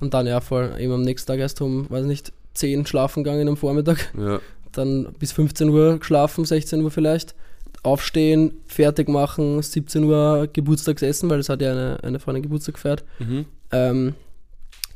und 0.00 0.14
dann 0.14 0.26
ja 0.26 0.40
voll 0.40 0.74
eben 0.78 0.92
am 0.92 1.02
nächsten 1.02 1.26
Tag 1.28 1.38
erst 1.38 1.60
um, 1.60 1.88
weiß 1.90 2.06
nicht, 2.06 2.32
10 2.54 2.86
schlafen 2.86 3.22
gegangen 3.22 3.48
am 3.48 3.56
Vormittag 3.56 4.12
Ja. 4.18 4.40
dann 4.72 5.08
bis 5.18 5.32
15 5.32 5.68
Uhr 5.68 5.98
geschlafen, 5.98 6.44
16 6.44 6.82
Uhr 6.82 6.90
vielleicht. 6.90 7.34
Aufstehen, 7.82 8.52
fertig 8.66 9.08
machen, 9.08 9.62
17 9.62 10.04
Uhr 10.04 10.48
Geburtstagsessen, 10.52 11.30
weil 11.30 11.40
es 11.40 11.48
hat 11.48 11.62
ja 11.62 11.72
eine, 11.72 11.98
eine 12.02 12.20
Freundin 12.20 12.42
Geburtstag 12.42 12.74
gefeiert. 12.74 13.04
Mhm. 13.18 13.46
Ähm, 13.72 14.14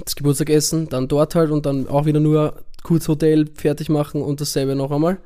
das 0.04 0.16
Geburtstagessen, 0.16 0.88
dann 0.88 1.08
dort 1.08 1.34
halt 1.34 1.50
und 1.50 1.66
dann 1.66 1.88
auch 1.88 2.04
wieder 2.04 2.20
nur 2.20 2.62
kurz 2.82 3.08
Hotel 3.08 3.46
fertig 3.54 3.88
machen 3.88 4.22
und 4.22 4.40
dasselbe 4.40 4.74
noch 4.74 4.90
einmal. 4.90 5.18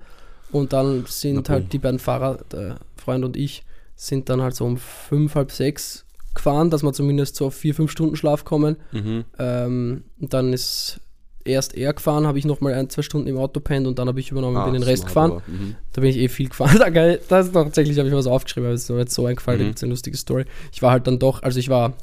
Und 0.50 0.72
dann 0.72 1.04
sind 1.06 1.48
Na, 1.48 1.54
halt 1.54 1.72
die 1.72 1.78
beiden 1.78 1.98
Fahrer, 1.98 2.38
der 2.52 2.78
Freund 2.96 3.24
und 3.24 3.36
ich, 3.36 3.64
sind 3.96 4.28
dann 4.28 4.40
halt 4.40 4.54
so 4.54 4.64
um 4.64 4.76
fünf, 4.76 5.34
halb 5.34 5.50
sechs 5.50 6.04
gefahren, 6.34 6.70
dass 6.70 6.82
wir 6.82 6.92
zumindest 6.92 7.36
so 7.36 7.46
auf 7.46 7.54
vier, 7.54 7.74
fünf 7.74 7.90
Stunden 7.90 8.16
Schlaf 8.16 8.44
kommen. 8.44 8.76
Mhm. 8.92 9.24
Ähm, 9.38 10.04
und 10.20 10.32
dann 10.32 10.52
ist 10.52 11.00
erst 11.48 11.74
er 11.76 11.92
gefahren, 11.92 12.26
habe 12.26 12.38
ich 12.38 12.44
nochmal 12.44 12.74
ein, 12.74 12.88
zwei 12.90 13.02
Stunden 13.02 13.26
im 13.28 13.36
Auto 13.38 13.60
pennt 13.60 13.86
und 13.86 13.98
dann 13.98 14.06
habe 14.08 14.20
ich 14.20 14.30
übernommen 14.30 14.56
und 14.56 14.62
Ah, 14.62 14.66
bin 14.66 14.74
den 14.74 14.82
Rest 14.82 15.06
gefahren. 15.06 15.40
mhm. 15.46 15.74
Da 15.92 16.00
bin 16.00 16.10
ich 16.10 16.18
eh 16.18 16.28
viel 16.28 16.48
gefahren. 16.48 16.76
Da 16.78 16.90
geil, 16.90 17.20
das 17.28 17.46
ist 17.46 17.52
tatsächlich, 17.52 17.98
habe 17.98 18.08
ich 18.08 18.14
was 18.14 18.26
aufgeschrieben, 18.26 18.66
aber 18.66 18.74
es 18.74 18.84
ist 18.84 18.90
mir 18.90 18.98
jetzt 18.98 19.14
so 19.14 19.26
eingefallen, 19.26 19.58
Mhm. 19.60 19.62
da 19.64 19.66
gibt 19.68 19.78
es 19.78 19.82
eine 19.82 19.90
lustige 19.90 20.16
Story. 20.16 20.44
Ich 20.72 20.82
war 20.82 20.90
halt 20.92 21.06
dann 21.06 21.18
doch, 21.18 21.42
also 21.42 21.58
ich 21.58 21.68
war 21.68 21.94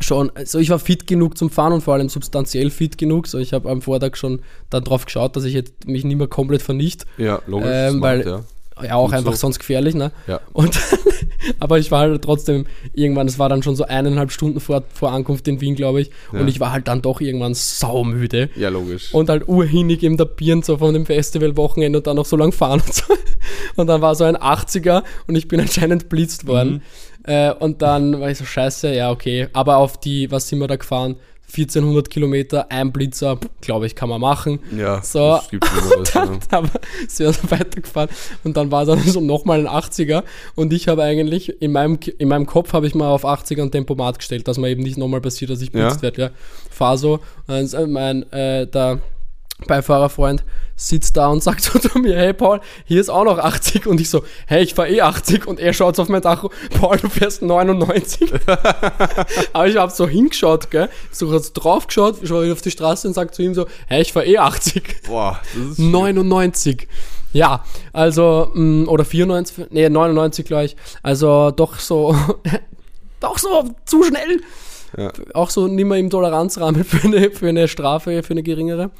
schon, 0.00 0.30
also 0.34 0.58
ich 0.58 0.70
war 0.70 0.78
fit 0.78 1.06
genug 1.06 1.36
zum 1.36 1.50
Fahren 1.50 1.72
und 1.72 1.80
vor 1.82 1.94
allem 1.94 2.08
substanziell 2.08 2.70
fit 2.70 2.98
genug. 2.98 3.26
So, 3.26 3.38
ich 3.38 3.52
habe 3.52 3.68
am 3.70 3.82
Vortag 3.82 4.16
schon 4.16 4.40
dann 4.70 4.84
drauf 4.84 5.04
geschaut, 5.04 5.34
dass 5.36 5.44
ich 5.44 5.54
jetzt 5.54 5.86
mich 5.86 6.04
nicht 6.04 6.16
mehr 6.16 6.28
komplett 6.28 6.62
vernicht. 6.62 7.04
Ja, 7.18 7.40
logisch. 7.46 7.68
Ähm, 7.72 8.00
weil- 8.00 8.26
ja. 8.26 8.40
Ja, 8.82 8.94
auch 8.94 9.12
einfach 9.12 9.32
so. 9.32 9.38
sonst 9.38 9.58
gefährlich, 9.58 9.94
ne? 9.94 10.12
Ja. 10.26 10.40
Und 10.52 10.78
aber 11.60 11.78
ich 11.78 11.90
war 11.90 12.00
halt 12.00 12.22
trotzdem 12.22 12.66
irgendwann, 12.94 13.28
es 13.28 13.38
war 13.38 13.48
dann 13.48 13.62
schon 13.62 13.76
so 13.76 13.84
eineinhalb 13.84 14.32
Stunden 14.32 14.60
vor, 14.60 14.82
vor 14.92 15.12
Ankunft 15.12 15.46
in 15.48 15.60
Wien, 15.60 15.74
glaube 15.74 16.00
ich. 16.00 16.10
Ja. 16.32 16.40
Und 16.40 16.48
ich 16.48 16.60
war 16.60 16.72
halt 16.72 16.88
dann 16.88 17.02
doch 17.02 17.20
irgendwann 17.20 17.54
saumüde. 17.54 18.50
ja, 18.56 18.68
logisch. 18.68 19.12
Und 19.12 19.28
halt 19.28 19.48
urhinig 19.48 20.02
im 20.02 20.16
Tapieren 20.16 20.62
so 20.62 20.78
von 20.78 20.94
dem 20.94 21.06
Festivalwochenende 21.06 21.98
und 21.98 22.06
dann 22.06 22.16
noch 22.16 22.26
so 22.26 22.36
lang 22.36 22.52
fahren 22.52 22.82
und 22.84 22.94
so. 22.94 23.04
Und 23.76 23.86
dann 23.86 24.02
war 24.02 24.14
so 24.14 24.24
ein 24.24 24.36
80er 24.36 25.02
und 25.26 25.34
ich 25.34 25.48
bin 25.48 25.58
anscheinend 25.62 26.10
blitzt 26.10 26.46
worden. 26.46 26.82
Äh, 27.24 27.52
und 27.52 27.80
dann 27.80 28.20
war 28.20 28.30
ich 28.30 28.38
so, 28.38 28.44
scheiße, 28.44 28.94
ja, 28.94 29.10
okay. 29.10 29.48
Aber 29.52 29.78
auf 29.78 29.98
die, 29.98 30.30
was 30.30 30.48
sind 30.48 30.58
wir 30.58 30.68
da 30.68 30.76
gefahren? 30.76 31.16
1400 31.52 32.08
Kilometer, 32.10 32.70
ein 32.70 32.92
Blitzer, 32.92 33.38
glaube 33.60 33.86
ich, 33.86 33.94
kann 33.94 34.08
man 34.08 34.20
machen. 34.20 34.60
ja, 34.76 35.02
so. 35.02 35.18
das 35.36 35.50
gibt 35.50 35.64
ja. 36.14 36.24
Dann 36.24 36.40
aber 36.50 36.70
sind 37.08 37.26
wir 37.26 37.32
so 37.32 37.50
weitergefahren 37.50 38.08
und 38.44 38.56
dann 38.56 38.70
war 38.70 38.84
dann 38.86 39.00
so 39.00 39.20
nochmal 39.20 39.66
ein 39.66 39.68
80er 39.68 40.22
und 40.54 40.72
ich 40.72 40.88
habe 40.88 41.02
eigentlich 41.02 41.60
in 41.60 41.72
meinem, 41.72 41.98
in 42.18 42.28
meinem 42.28 42.46
Kopf 42.46 42.72
habe 42.72 42.86
ich 42.86 42.94
mal 42.94 43.08
auf 43.08 43.24
80er 43.24 43.62
und 43.62 43.72
Tempomat 43.72 44.18
gestellt, 44.18 44.48
dass 44.48 44.58
mir 44.58 44.68
eben 44.70 44.82
nicht 44.82 44.96
nochmal 44.98 45.20
passiert, 45.20 45.50
dass 45.50 45.60
ich 45.60 45.72
Ja. 45.72 45.86
blitzt 45.88 46.02
werde. 46.02 46.22
Ja. 46.22 46.30
Fahr 46.70 46.96
so, 46.96 47.14
und 47.14 47.20
dann 47.48 47.64
ist 47.64 47.74
mein 49.62 49.68
der 49.68 49.76
Beifahrerfreund 49.76 50.44
sitzt 50.76 51.16
da 51.16 51.28
und 51.28 51.42
sagt 51.42 51.62
so 51.62 51.78
zu 51.78 51.98
mir, 51.98 52.16
hey 52.16 52.32
Paul, 52.32 52.60
hier 52.84 53.00
ist 53.00 53.10
auch 53.10 53.24
noch 53.24 53.38
80 53.38 53.86
und 53.86 54.00
ich 54.00 54.10
so, 54.10 54.24
hey, 54.46 54.62
ich 54.62 54.74
fahr 54.74 54.88
eh 54.88 55.00
80 55.00 55.46
und 55.46 55.60
er 55.60 55.72
schaut 55.72 55.98
auf 55.98 56.08
mein 56.08 56.22
Tacho, 56.22 56.50
Paul, 56.80 56.96
du 56.98 57.08
fährst 57.08 57.42
99. 57.42 58.32
Aber 59.52 59.68
ich 59.68 59.76
habe 59.76 59.92
so 59.92 60.08
hingeschaut, 60.08 60.70
gell, 60.70 60.88
so 61.10 61.28
kurz 61.28 61.52
drauf 61.52 61.86
geschaut, 61.86 62.16
schau 62.24 62.42
wieder 62.42 62.52
auf 62.52 62.62
die 62.62 62.70
Straße 62.70 63.06
und 63.08 63.14
sag 63.14 63.34
zu 63.34 63.42
ihm 63.42 63.54
so, 63.54 63.66
hey, 63.86 64.02
ich 64.02 64.12
fahr 64.12 64.24
eh 64.24 64.38
80. 64.38 65.02
Boah, 65.06 65.40
das 65.54 65.72
ist. 65.72 65.78
99. 65.78 66.88
Ja, 67.32 67.64
also, 67.94 68.50
mh, 68.52 68.90
oder 68.90 69.04
94, 69.04 69.66
nee, 69.70 69.88
99 69.88 70.44
gleich. 70.44 70.76
Also 71.02 71.50
doch 71.50 71.78
so, 71.78 72.14
doch 73.20 73.38
so 73.38 73.70
zu 73.86 74.02
schnell. 74.04 74.42
Ja. 74.96 75.10
Auch 75.32 75.48
so 75.48 75.68
nicht 75.68 75.86
mehr 75.86 75.96
im 75.96 76.10
Toleranzrahmen 76.10 76.84
für 76.84 77.06
eine, 77.06 77.30
für 77.30 77.48
eine 77.48 77.68
Strafe, 77.68 78.22
für 78.22 78.34
eine 78.34 78.42
geringere. 78.42 78.90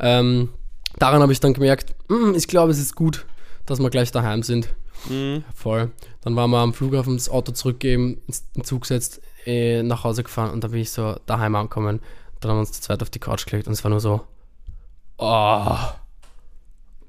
Ähm, 0.00 0.50
daran 0.98 1.22
habe 1.22 1.32
ich 1.32 1.40
dann 1.40 1.54
gemerkt, 1.54 1.94
mh, 2.08 2.36
ich 2.36 2.48
glaube, 2.48 2.70
es 2.72 2.78
ist 2.78 2.94
gut, 2.94 3.26
dass 3.66 3.80
wir 3.80 3.90
gleich 3.90 4.12
daheim 4.12 4.42
sind. 4.42 4.68
Mhm. 5.08 5.44
Voll. 5.54 5.90
Dann 6.22 6.36
waren 6.36 6.50
wir 6.50 6.58
am 6.58 6.74
Flughafen 6.74 7.16
das 7.16 7.28
Auto 7.28 7.52
zurückgeben, 7.52 8.20
ins 8.26 8.44
in 8.54 8.64
Zug 8.64 8.82
gesetzt, 8.82 9.20
äh, 9.46 9.82
nach 9.82 10.04
Hause 10.04 10.22
gefahren 10.24 10.50
und 10.50 10.64
dann 10.64 10.72
bin 10.72 10.80
ich 10.80 10.90
so 10.90 11.16
daheim 11.26 11.54
angekommen. 11.54 12.00
Dann 12.40 12.50
haben 12.50 12.58
wir 12.58 12.60
uns 12.60 12.72
zu 12.72 12.82
zweit 12.82 13.02
auf 13.02 13.10
die 13.10 13.18
Couch 13.18 13.46
gelegt 13.46 13.66
und 13.66 13.72
es 13.72 13.84
war 13.84 13.90
nur 13.90 14.00
so, 14.00 14.20
oh, 15.18 15.76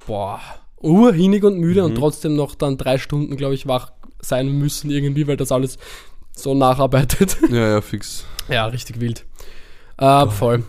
boah, 0.05 0.39
urhinig 0.81 1.43
und 1.43 1.57
müde 1.59 1.83
und 1.83 1.95
trotzdem 1.95 2.35
noch 2.35 2.55
dann 2.55 2.77
drei 2.77 2.97
Stunden, 2.97 3.35
glaube 3.37 3.55
ich, 3.55 3.67
wach 3.67 3.91
sein 4.21 4.49
müssen 4.49 4.89
irgendwie, 4.89 5.27
weil 5.27 5.37
das 5.37 5.51
alles 5.51 5.77
so 6.31 6.53
nacharbeitet. 6.53 7.37
Ja, 7.49 7.69
ja, 7.69 7.81
fix. 7.81 8.25
Ja, 8.47 8.65
richtig 8.67 8.99
wild. 8.99 9.25
Äh, 9.97 10.27
voll. 10.27 10.63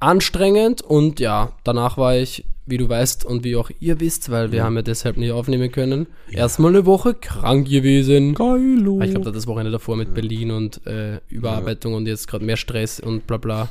Anstrengend 0.00 0.82
und 0.82 1.20
ja, 1.20 1.52
danach 1.64 1.96
war 1.96 2.16
ich, 2.16 2.44
wie 2.66 2.78
du 2.78 2.88
weißt 2.88 3.24
und 3.24 3.44
wie 3.44 3.56
auch 3.56 3.70
ihr 3.80 4.00
wisst, 4.00 4.30
weil 4.30 4.50
wir 4.52 4.64
haben 4.64 4.76
ja 4.76 4.82
deshalb 4.82 5.16
nicht 5.16 5.32
aufnehmen 5.32 5.70
können, 5.70 6.06
erstmal 6.30 6.70
eine 6.74 6.86
Woche 6.86 7.14
krank 7.14 7.68
gewesen. 7.68 8.34
Geilo. 8.34 9.00
Ich 9.02 9.10
glaube, 9.10 9.32
das 9.32 9.46
Wochenende 9.46 9.70
davor 9.72 9.96
mit 9.96 10.14
Berlin 10.14 10.50
und 10.50 10.86
äh, 10.86 11.20
Überarbeitung 11.28 11.94
und 11.94 12.06
jetzt 12.06 12.26
gerade 12.28 12.44
mehr 12.44 12.56
Stress 12.56 13.00
und 13.00 13.26
bla 13.26 13.36
bla. 13.36 13.68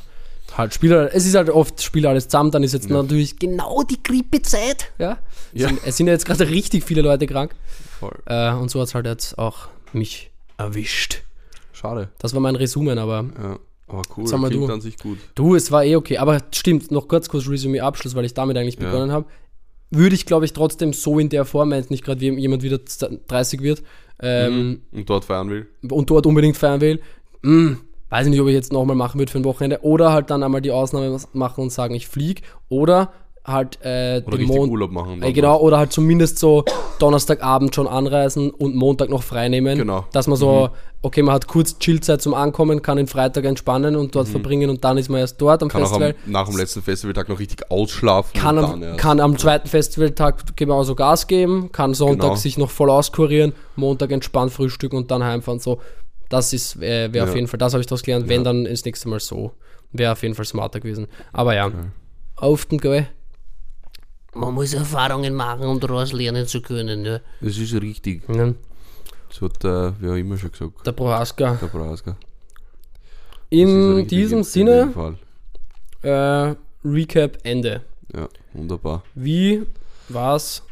Halt, 0.56 0.74
Spieler, 0.74 1.12
es 1.14 1.26
ist 1.26 1.34
halt 1.34 1.50
oft, 1.50 1.82
Spiel 1.82 2.06
alles 2.06 2.28
zusammen, 2.28 2.50
dann 2.50 2.62
ist 2.62 2.72
jetzt 2.74 2.88
natürlich 2.90 3.38
genau 3.38 3.82
die 3.82 4.00
Grippezeit. 4.02 4.92
Ja. 4.98 5.18
Es, 5.52 5.62
Ja. 5.62 5.68
sind, 5.68 5.80
es 5.84 5.96
sind 5.96 6.06
ja 6.06 6.12
jetzt 6.12 6.26
gerade 6.26 6.48
richtig 6.48 6.84
viele 6.84 7.02
Leute 7.02 7.26
krank. 7.26 7.54
Voll. 7.98 8.16
Äh, 8.26 8.52
und 8.52 8.70
so 8.70 8.80
hat 8.80 8.88
es 8.88 8.94
halt 8.94 9.06
jetzt 9.06 9.38
auch 9.38 9.68
mich 9.92 10.30
erwischt. 10.58 11.22
Schade. 11.72 12.10
Das 12.18 12.34
war 12.34 12.40
mein 12.40 12.54
Resümee, 12.56 12.92
aber 12.92 13.24
Aber 13.86 14.02
cool, 14.16 14.26
Sag 14.26 14.40
mal 14.40 14.48
klingt 14.50 14.68
du. 14.68 14.72
an 14.72 14.80
sich 14.80 14.98
gut. 14.98 15.18
Du, 15.34 15.54
es 15.54 15.70
war 15.70 15.84
eh 15.84 15.96
okay, 15.96 16.18
aber 16.18 16.40
stimmt, 16.52 16.90
noch 16.90 17.06
kurz 17.08 17.28
kurz 17.28 17.48
Resümee 17.48 17.80
Abschluss, 17.80 18.14
weil 18.14 18.24
ich 18.24 18.34
damit 18.34 18.56
eigentlich 18.56 18.76
Ja. 18.78 18.86
begonnen 18.90 19.12
habe. 19.12 19.26
Würde 19.90 20.14
ich, 20.14 20.26
glaube 20.26 20.44
ich, 20.46 20.52
trotzdem 20.52 20.92
so 20.92 21.18
in 21.18 21.28
der 21.28 21.44
Form, 21.44 21.70
wenn 21.70 21.78
jetzt 21.78 21.90
nicht 21.90 22.04
gerade 22.04 22.20
wie 22.20 22.30
jemand 22.30 22.62
wieder 22.62 22.78
30 22.78 23.60
wird 23.62 23.82
ähm, 24.20 24.80
Und 24.92 25.08
dort 25.10 25.24
feiern 25.24 25.50
will. 25.50 25.66
und 25.90 26.08
dort 26.10 26.26
unbedingt 26.26 26.56
feiern 26.56 26.80
will, 26.80 27.00
mh, 27.42 27.76
weiß 28.08 28.26
ich 28.26 28.30
nicht, 28.30 28.40
ob 28.40 28.48
ich 28.48 28.54
jetzt 28.54 28.72
nochmal 28.72 28.96
machen 28.96 29.18
würde 29.20 29.30
für 29.30 29.38
ein 29.38 29.44
Wochenende 29.44 29.80
oder 29.82 30.12
halt 30.12 30.30
dann 30.30 30.42
einmal 30.42 30.60
die 30.62 30.70
Ausnahme 30.70 31.18
machen 31.32 31.60
und 31.62 31.70
sagen, 31.70 31.94
ich 31.94 32.08
fliege 32.08 32.42
oder 32.68 33.12
halt 33.46 33.78
äh, 33.82 34.22
Oder 34.26 34.36
den 34.38 34.40
richtig 34.40 34.56
Mon- 34.56 34.70
Urlaub 34.70 34.90
machen. 34.90 35.22
äh, 35.22 35.32
genau, 35.32 35.60
oder 35.60 35.76
halt 35.78 35.92
zumindest 35.92 36.38
so 36.38 36.64
Donnerstagabend 36.98 37.74
schon 37.74 37.86
anreisen 37.86 38.50
und 38.50 38.74
Montag 38.74 39.10
noch 39.10 39.22
frei 39.22 39.48
nehmen. 39.48 39.76
Genau. 39.76 40.06
Dass 40.12 40.26
man 40.26 40.36
so, 40.38 40.70
okay, 41.02 41.20
man 41.22 41.34
hat 41.34 41.46
kurz 41.46 41.78
Chillzeit 41.78 42.22
zum 42.22 42.32
Ankommen, 42.32 42.80
kann 42.80 42.96
den 42.96 43.06
Freitag 43.06 43.44
entspannen 43.44 43.96
und 43.96 44.14
dort 44.14 44.28
verbringen 44.28 44.70
und 44.70 44.82
dann 44.84 44.96
ist 44.96 45.10
man 45.10 45.20
erst 45.20 45.38
dort 45.42 45.62
am 45.62 45.68
Mhm. 45.68 45.72
Kann 45.72 45.82
auch 45.82 45.92
am, 45.92 46.00
Festival. 46.00 46.14
nach 46.32 46.48
dem 46.48 46.56
letzten 46.56 46.82
Festivaltag 46.82 47.28
noch 47.28 47.38
richtig 47.38 47.70
ausschlafen. 47.70 48.30
kann, 48.40 48.56
und 48.56 48.64
am, 48.64 48.80
dann 48.80 48.96
kann 48.96 49.20
am 49.20 49.36
zweiten 49.36 49.68
Festivaltag 49.68 50.56
genauso 50.56 50.94
Gas 50.94 51.26
geben, 51.26 51.70
kann 51.70 51.92
Sonntag 51.92 52.20
Genau. 52.28 52.34
sich 52.36 52.56
noch 52.56 52.70
voll 52.70 52.88
auskurieren, 52.88 53.52
Montag 53.76 54.10
entspannt 54.12 54.52
frühstücken 54.52 54.96
und 54.96 55.10
dann 55.10 55.22
heimfahren. 55.22 55.60
So, 55.60 55.80
das 56.30 56.54
ist, 56.54 56.76
äh, 56.76 57.12
wäre 57.12 57.24
auf 57.24 57.30
Ja. 57.30 57.36
jeden 57.36 57.48
Fall, 57.48 57.58
das 57.58 57.74
habe 57.74 57.82
ich 57.82 57.86
daraus 57.86 58.02
gelernt. 58.02 58.28
Wenn, 58.30 58.42
dann 58.42 58.64
ist 58.64 58.86
nächste 58.86 59.08
Mal 59.10 59.20
so. 59.20 59.52
Wäre 59.92 60.12
auf 60.12 60.22
jeden 60.22 60.34
Fall 60.34 60.46
smarter 60.46 60.80
gewesen. 60.80 61.06
Aber 61.34 61.54
ja, 61.54 61.70
auf 62.36 62.64
den 62.64 62.78
Geh. 62.78 63.04
Man 64.34 64.54
muss 64.54 64.74
Erfahrungen 64.74 65.34
machen, 65.34 65.66
um 65.66 65.78
daraus 65.80 66.12
lernen 66.12 66.46
zu 66.46 66.60
können. 66.60 67.04
Ja. 67.04 67.20
Das 67.40 67.56
ist 67.56 67.74
richtig. 67.74 68.28
Ne? 68.28 68.54
Das 69.28 69.40
hat 69.40 69.64
äh, 69.64 69.92
wer 70.00 70.12
auch 70.12 70.16
immer 70.16 70.36
schon 70.36 70.52
gesagt. 70.52 70.86
Der 70.86 70.92
Prohaska. 70.92 71.58
Der 71.60 71.68
ein 72.12 72.16
In 73.50 74.06
diesem 74.08 74.38
in 74.38 74.44
Sinne, 74.44 75.16
äh, 76.02 76.54
Recap 76.84 77.38
Ende. 77.44 77.82
Ja, 78.14 78.28
wunderbar. 78.52 79.02
Wie 79.14 79.62
war's 80.08 80.62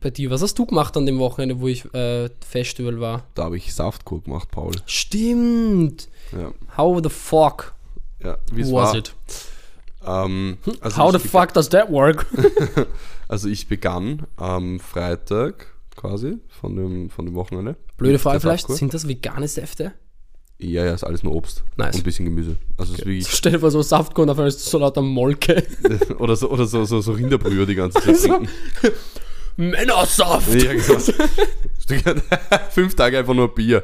bei 0.00 0.10
dir? 0.10 0.30
Was 0.30 0.42
hast 0.42 0.58
du 0.58 0.66
gemacht 0.66 0.96
an 0.96 1.06
dem 1.06 1.18
Wochenende, 1.18 1.60
wo 1.60 1.68
ich 1.68 1.84
äh, 1.94 2.28
Festival 2.46 3.00
war? 3.00 3.24
Da 3.34 3.44
habe 3.44 3.56
ich 3.56 3.74
Saftkur 3.74 4.22
gemacht, 4.22 4.50
Paul. 4.50 4.72
Stimmt. 4.86 6.08
Ja, 6.32 6.52
How 6.76 7.00
the 7.02 7.10
fuck 7.10 7.74
ja 8.22 8.38
wie 8.52 8.62
es 8.62 8.72
was 8.72 8.88
war. 8.90 8.96
it? 8.96 9.14
Ähm, 10.06 10.58
also, 10.80 10.96
How 10.96 11.12
the 11.12 11.18
fuck 11.18 11.52
does 11.52 11.68
that 11.70 11.90
work? 11.90 12.26
also 13.28 13.48
ich 13.48 13.68
begann 13.68 14.26
am 14.36 14.80
Freitag 14.80 15.66
quasi 15.96 16.38
von 16.48 16.76
dem, 16.76 17.10
von 17.10 17.26
dem 17.26 17.34
Wochenende. 17.34 17.76
Blöde 17.96 18.18
Frage 18.18 18.40
vielleicht, 18.40 18.68
sind 18.68 18.94
das 18.94 19.08
vegane 19.08 19.48
Säfte? 19.48 19.94
Ja, 20.58 20.86
ja, 20.86 20.94
ist 20.94 21.04
alles 21.04 21.22
nur 21.22 21.34
Obst. 21.34 21.64
Nice. 21.76 21.94
Und 21.94 22.00
ein 22.00 22.04
bisschen 22.04 22.24
Gemüse. 22.24 22.56
Also 22.78 22.94
es 22.94 23.00
ist 23.00 23.28
Stell 23.36 23.52
dir 23.52 23.60
vor, 23.60 23.70
so 23.70 23.82
Saftkorn, 23.82 24.30
auf 24.30 24.38
einmal 24.38 24.48
ist 24.48 24.64
so 24.64 24.78
lauter 24.78 25.02
Molke. 25.02 25.64
oder 26.18 26.34
so, 26.36 26.50
oder 26.50 26.66
so, 26.66 26.84
so, 26.84 27.00
so 27.00 27.12
Rinderbrühe 27.12 27.66
die 27.66 27.74
ganze 27.74 28.00
Zeit 28.00 28.16
So. 28.16 28.28
trinken. 28.28 28.48
Männersaft! 29.56 30.54
Ja, 30.54 30.72
genau. 30.72 32.20
Fünf 32.70 32.94
Tage 32.94 33.18
einfach 33.18 33.34
nur 33.34 33.54
Bier. 33.54 33.82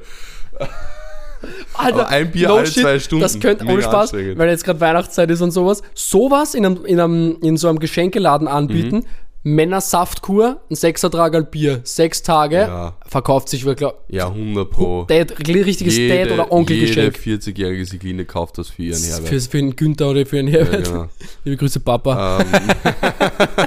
Alter, 1.74 2.08
ein 2.08 2.30
Bier 2.30 2.50
alle 2.50 2.64
zwei 2.64 2.98
Stunden. 2.98 3.22
Das 3.22 3.38
könnte 3.40 3.64
ohne 3.66 3.82
Spaß, 3.82 4.12
weil 4.12 4.48
jetzt 4.48 4.64
gerade 4.64 4.80
Weihnachtszeit 4.80 5.30
ist 5.30 5.40
und 5.40 5.50
sowas, 5.50 5.82
sowas 5.94 6.54
in, 6.54 6.66
einem, 6.66 6.84
in, 6.84 7.00
einem, 7.00 7.38
in 7.42 7.56
so 7.56 7.68
einem 7.68 7.78
Geschenkeladen 7.78 8.48
anbieten. 8.48 8.96
Mhm. 8.96 9.04
Männersaftkur, 9.44 10.60
ein 10.70 10.76
Sechsertrag 10.76 11.34
al 11.34 11.42
Bier, 11.42 11.80
sechs 11.82 12.22
Tage, 12.22 12.58
Ja. 12.58 12.96
verkauft 13.08 13.48
sich 13.48 13.64
wirklich. 13.64 13.90
Ja, 14.06 14.28
100 14.28 14.70
pro. 14.70 15.04
Dad, 15.08 15.34
richtiges 15.48 15.96
Dad- 15.96 16.26
oder 16.30 16.44
Jede 16.44 16.52
Onkelgeschenk. 16.52 17.16
40-jährige 17.16 17.84
Sigline 17.84 18.24
kauft 18.24 18.58
das 18.58 18.68
für 18.68 18.84
ihren 18.84 19.02
Herbert. 19.02 19.28
Für, 19.28 19.40
für 19.40 19.56
den 19.56 19.74
Günther 19.74 20.10
oder 20.10 20.24
für 20.26 20.40
Ja, 20.42 20.48
Herbert. 20.60 20.84
genau. 20.84 21.08
Liebe 21.44 21.56
Grüße, 21.56 21.80
Papa. 21.80 22.38
ähm, 22.40 22.46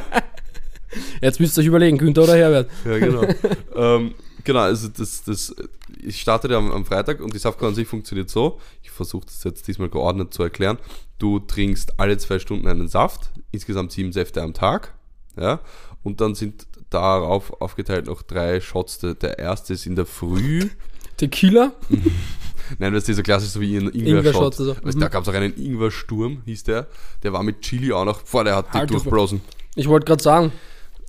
Jetzt 1.22 1.42
müsst 1.42 1.58
ihr 1.58 1.62
euch 1.62 1.68
überlegen, 1.68 1.98
Günther 1.98 2.24
oder 2.24 2.38
Herbert. 2.38 2.70
ja, 2.86 2.98
genau. 2.98 3.24
ähm, 3.76 4.14
Genau, 4.46 4.60
also 4.60 4.88
das, 4.90 5.24
das, 5.24 5.56
ich 6.02 6.22
startete 6.22 6.56
am, 6.58 6.72
am 6.72 6.86
Freitag 6.86 7.20
und 7.22 7.34
die 7.34 7.40
Saftkur 7.40 7.68
an 7.68 7.76
sich 7.76 7.88
funktioniert 7.88 8.30
so. 8.30 8.60
Ich 8.84 8.92
versuche 8.92 9.26
das 9.26 9.44
jetzt 9.44 9.68
diesmal 9.68 9.90
geordnet 9.90 10.34
zu 10.34 10.44
erklären. 10.44 10.78
Du 11.20 11.40
trinkst 11.40 12.00
alle 12.00 12.18
zwei 12.18 12.40
Stunden 12.40 12.68
einen 12.68 12.88
Saft, 12.88 13.32
insgesamt 13.52 13.92
sieben 13.92 14.12
Säfte 14.12 14.42
am 14.42 14.54
Tag. 14.54 14.94
Ja, 15.38 15.60
und 16.04 16.22
dann 16.22 16.34
sind 16.36 16.68
darauf 16.90 17.62
aufgeteilt 17.62 18.06
noch 18.06 18.22
drei 18.22 18.62
Shots. 18.62 19.00
Der, 19.00 19.16
der 19.16 19.38
erste 19.40 19.74
ist 19.74 19.86
in 19.86 19.96
der 19.96 20.06
Früh. 20.06 20.70
Tequila? 21.18 21.74
Nein, 22.80 22.94
das 22.94 23.04
ist 23.04 23.08
dieser 23.10 23.24
klassisch 23.24 23.50
so 23.50 23.62
wie 23.62 23.78
ein 23.78 23.90
Ingwer-Shot 23.90 23.98
Ingwer-Shot. 24.08 24.42
oder 24.42 24.54
so. 24.56 24.72
Also, 24.84 24.98
Mhm. 24.98 25.02
Da 25.02 25.08
gab 25.10 25.24
es 25.24 25.30
auch 25.30 25.34
einen 25.34 25.56
Ingwer-Sturm, 25.56 26.42
hieß 26.46 26.64
der. 26.64 26.88
Der 27.24 27.34
war 27.34 27.44
mit 27.44 27.62
Chili 27.62 27.92
auch 27.92 28.06
noch. 28.06 28.22
Boah, 28.24 28.44
der 28.44 28.56
hat 28.56 28.74
Alter, 28.74 28.88
durchbrosen. 28.88 29.42
Ich 29.76 29.88
wollte 29.88 30.06
gerade 30.06 30.24
sagen, 30.24 30.52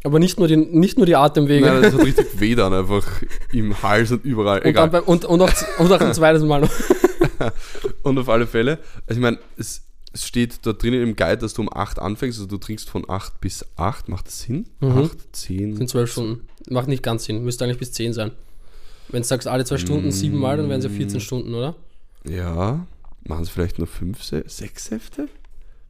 aber 0.06 0.18
nicht 0.18 0.38
nur 0.38 0.48
die, 0.48 0.56
nicht 0.56 0.96
nur 0.96 1.06
die 1.06 1.16
Atemwege. 1.16 1.66
Nein, 1.66 1.82
das 1.82 1.94
hat 1.94 2.04
richtig 2.04 2.40
weh 2.40 2.54
dann 2.54 2.72
einfach 2.72 3.06
im 3.52 3.82
Hals 3.82 4.12
und 4.12 4.24
überall. 4.24 4.58
und, 4.60 4.66
Egal. 4.66 4.88
beim, 4.88 5.04
und, 5.04 5.24
und, 5.24 5.42
auch, 5.42 5.52
und 5.78 5.92
auch 5.92 6.00
ein 6.00 6.14
zweites 6.14 6.42
Mal 6.42 6.60
noch. 6.62 6.70
Und 8.02 8.18
auf 8.18 8.28
alle 8.30 8.46
Fälle, 8.46 8.78
also 9.06 9.18
ich 9.18 9.22
meine, 9.22 9.38
es, 9.58 9.82
es 10.12 10.26
steht 10.26 10.60
dort 10.62 10.82
drinnen 10.82 11.02
im 11.02 11.16
Guide, 11.16 11.36
dass 11.38 11.52
du 11.52 11.60
um 11.62 11.70
8 11.70 11.98
anfängst, 11.98 12.38
also 12.38 12.48
du 12.48 12.56
trinkst 12.56 12.88
von 12.88 13.04
8 13.08 13.40
bis 13.40 13.66
8, 13.76 14.08
macht 14.08 14.28
das 14.28 14.40
Sinn? 14.40 14.66
Mhm. 14.80 14.98
8, 15.04 15.36
10, 15.36 15.76
In 15.76 15.88
zwölf 15.88 16.10
Stunden. 16.12 16.46
Macht 16.70 16.88
nicht 16.88 17.02
ganz 17.02 17.24
Sinn. 17.24 17.44
Müsste 17.44 17.64
eigentlich 17.64 17.78
bis 17.78 17.92
10 17.92 18.14
sein. 18.14 18.30
Wenn 19.08 19.20
du 19.22 19.28
sagst, 19.28 19.46
alle 19.48 19.64
zwei 19.66 19.76
Stunden 19.76 20.10
sieben 20.12 20.38
Mal, 20.38 20.56
dann 20.56 20.68
wären 20.70 20.78
es 20.78 20.84
ja 20.84 20.90
Mm. 20.90 20.96
14 20.96 21.20
Stunden, 21.20 21.52
oder? 21.54 21.74
ja, 22.24 22.86
machen 23.24 23.42
es 23.42 23.50
vielleicht 23.50 23.78
nur 23.78 23.86
5, 23.86 24.22
6 24.22 24.84
Säfte? 24.84 25.28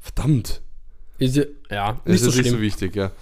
Verdammt, 0.00 0.62
Ist 1.18 1.36
ja, 1.36 1.44
ja 1.70 2.00
das 2.04 2.12
nicht 2.12 2.22
so 2.24 2.28
ist 2.30 2.36
nicht 2.38 2.50
so 2.50 2.60
wichtig, 2.60 2.96
ja. 2.96 3.12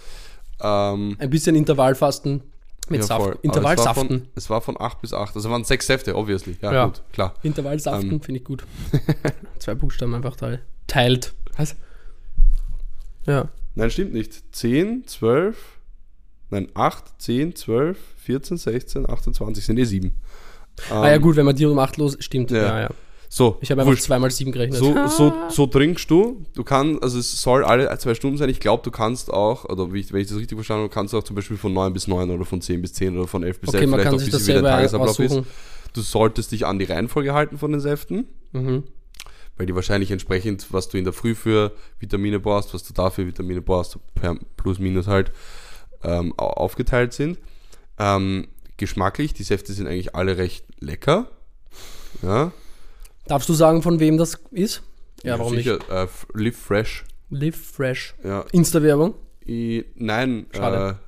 Ähm, 0.64 1.16
Ein 1.18 1.30
bisschen 1.30 1.54
Intervallfasten 1.56 2.42
mit 2.88 3.00
ja, 3.00 3.06
Saft. 3.06 3.38
Intervallsaften. 3.42 4.28
Es 4.34 4.48
war, 4.50 4.60
von, 4.62 4.76
es 4.76 4.78
war 4.78 4.86
von 4.88 4.94
8 4.96 5.00
bis 5.02 5.12
8, 5.12 5.36
also 5.36 5.50
waren 5.50 5.64
6 5.64 5.86
Säfte, 5.86 6.16
obviously, 6.16 6.56
ja, 6.62 6.72
Ja. 6.72 6.84
gut, 6.86 7.02
klar. 7.12 7.34
Intervallsaften 7.42 8.10
Ähm. 8.12 8.20
finde 8.22 8.38
ich 8.40 8.44
gut. 8.44 8.64
Zwei 9.58 9.74
Buchstaben 9.74 10.14
einfach 10.14 10.36
teil. 10.36 10.60
teilt. 10.86 11.34
Was? 11.56 11.76
Ja. 13.26 13.48
Nein, 13.74 13.90
stimmt 13.90 14.12
nicht. 14.14 14.54
10, 14.54 15.06
12, 15.06 15.56
nein, 16.50 16.68
8, 16.74 17.04
10, 17.18 17.56
12, 17.56 17.98
14, 18.18 18.56
16, 18.56 19.08
28 19.08 19.64
sind 19.64 19.78
eh 19.78 19.84
7. 19.84 20.12
ah 20.90 21.08
ja 21.08 21.18
gut, 21.18 21.36
wenn 21.36 21.44
man 21.46 21.56
die 21.56 21.66
um 21.66 21.78
8 21.78 21.96
los, 21.98 22.16
stimmt. 22.20 22.50
ja. 22.50 22.62
Ja, 22.62 22.80
ja. 22.82 22.88
So, 23.36 23.58
Ich 23.62 23.70
habe 23.72 23.82
einfach 23.82 23.98
zweimal 23.98 24.30
7 24.30 24.52
gerechnet. 24.52 24.78
So, 24.78 24.94
so, 25.08 25.32
so 25.48 25.66
trinkst 25.66 26.08
du. 26.08 26.46
Du 26.54 26.62
kannst, 26.62 27.02
also 27.02 27.18
es 27.18 27.42
soll 27.42 27.64
alle 27.64 27.98
zwei 27.98 28.14
Stunden 28.14 28.36
sein. 28.38 28.48
Ich 28.48 28.60
glaube, 28.60 28.84
du 28.84 28.92
kannst 28.92 29.28
auch, 29.32 29.64
oder 29.64 29.92
wie 29.92 29.98
ich, 29.98 30.12
wenn 30.12 30.20
ich 30.20 30.28
das 30.28 30.36
richtig 30.38 30.56
verstanden 30.56 30.84
habe, 30.84 30.94
kannst 30.94 31.12
du 31.12 31.18
auch 31.18 31.24
zum 31.24 31.34
Beispiel 31.34 31.56
von 31.56 31.72
9 31.72 31.92
bis 31.92 32.06
9 32.06 32.30
oder 32.30 32.44
von 32.44 32.60
10 32.60 32.80
bis 32.80 32.92
10 32.92 33.18
oder 33.18 33.26
von 33.26 33.42
11 33.42 33.58
bis 33.60 33.70
okay, 33.70 33.78
11, 33.78 33.90
man 33.90 33.98
vielleicht 33.98 34.04
kann 34.06 34.14
auch 34.14 34.18
sich 34.20 34.28
ein 34.28 34.30
das 34.30 34.40
bisschen, 34.40 34.52
wie 34.58 34.62
dein 34.62 34.64
selber 34.64 34.76
Tagesablauf 34.76 35.18
ist. 35.18 35.32
aussuchen. 35.32 35.46
Du 35.94 36.00
solltest 36.02 36.52
dich 36.52 36.64
an 36.64 36.78
die 36.78 36.84
Reihenfolge 36.84 37.34
halten 37.34 37.58
von 37.58 37.72
den 37.72 37.80
Säften, 37.80 38.28
Mhm. 38.52 38.84
weil 39.56 39.66
die 39.66 39.74
wahrscheinlich 39.74 40.12
entsprechend, 40.12 40.72
was 40.72 40.88
du 40.88 40.96
in 40.98 41.02
der 41.04 41.12
Früh 41.12 41.34
für 41.34 41.72
Vitamine 41.98 42.38
brauchst, 42.38 42.72
was 42.72 42.84
du 42.84 42.94
dafür 42.94 43.26
Vitamine 43.26 43.62
brauchst, 43.62 43.98
per 44.14 44.36
plus 44.56 44.78
minus 44.78 45.08
halt, 45.08 45.32
ähm, 46.04 46.34
au- 46.36 46.50
aufgeteilt 46.50 47.12
sind. 47.12 47.38
Ähm, 47.98 48.46
geschmacklich, 48.76 49.34
die 49.34 49.42
Säfte 49.42 49.72
sind 49.72 49.88
eigentlich 49.88 50.14
alle 50.14 50.36
recht 50.36 50.64
lecker. 50.78 51.26
Ja, 52.22 52.52
Darfst 53.26 53.48
du 53.48 53.54
sagen, 53.54 53.82
von 53.82 54.00
wem 54.00 54.18
das 54.18 54.38
ist? 54.50 54.82
Ja, 55.22 55.38
warum 55.38 55.54
sicher. 55.56 55.78
Äh, 55.90 56.04
F- 56.04 56.26
Live 56.34 56.56
Fresh. 56.56 57.04
nicht? 57.30 57.42
Live 57.42 57.56
Fresh. 57.56 58.14
Ja, 58.22 58.44
Insta-Werbung? 58.52 59.14
Nein, 59.94 60.46
Schade. 60.54 60.98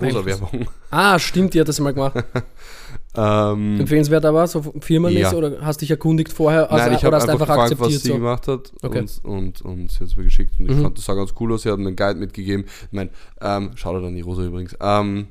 äh, 0.00 0.04
rosa 0.04 0.24
Werbung. 0.24 0.68
Ah, 0.90 1.18
stimmt, 1.18 1.54
die 1.54 1.60
hat 1.60 1.68
das 1.68 1.78
mal 1.80 1.92
gemacht. 1.92 2.14
ähm, 3.16 3.80
Empfehlenswert 3.80 4.24
aber, 4.24 4.46
so 4.46 4.62
firmenmäßig, 4.80 5.32
Ja. 5.32 5.36
oder 5.38 5.60
hast 5.62 5.80
dich 5.80 5.90
erkundigt 5.90 6.32
vorher? 6.32 6.70
Also, 6.70 6.86
nein, 6.86 6.96
ich 6.96 7.04
habe 7.04 7.16
hast 7.16 7.28
einfach, 7.28 7.46
gefragt, 7.46 7.58
was 7.58 7.72
akzeptiert 7.72 8.00
sie 8.02 8.08
so? 8.08 8.14
gemacht 8.14 8.48
hat 8.48 8.72
Okay. 8.82 9.00
und, 9.00 9.24
und, 9.24 9.62
und 9.62 9.90
sie 9.92 10.00
hat 10.00 10.08
es 10.08 10.16
mir 10.16 10.24
geschickt 10.24 10.58
und 10.58 10.70
ich 10.70 10.76
Mhm. 10.76 10.82
fand 10.82 10.98
das 10.98 11.04
sah 11.04 11.14
ganz 11.14 11.32
cool 11.40 11.52
aus. 11.52 11.62
Sie 11.62 11.70
hat 11.70 11.78
mir 11.78 11.88
einen 11.88 11.96
Guide 11.96 12.18
mitgegeben. 12.18 12.66
Ich 12.86 12.92
meine, 12.92 13.10
ähm, 13.40 13.70
schau 13.74 13.94
dir 13.94 14.02
dann 14.02 14.14
die 14.14 14.20
Rosa 14.22 14.42
übrigens. 14.44 14.76
Ähm, 14.80 15.28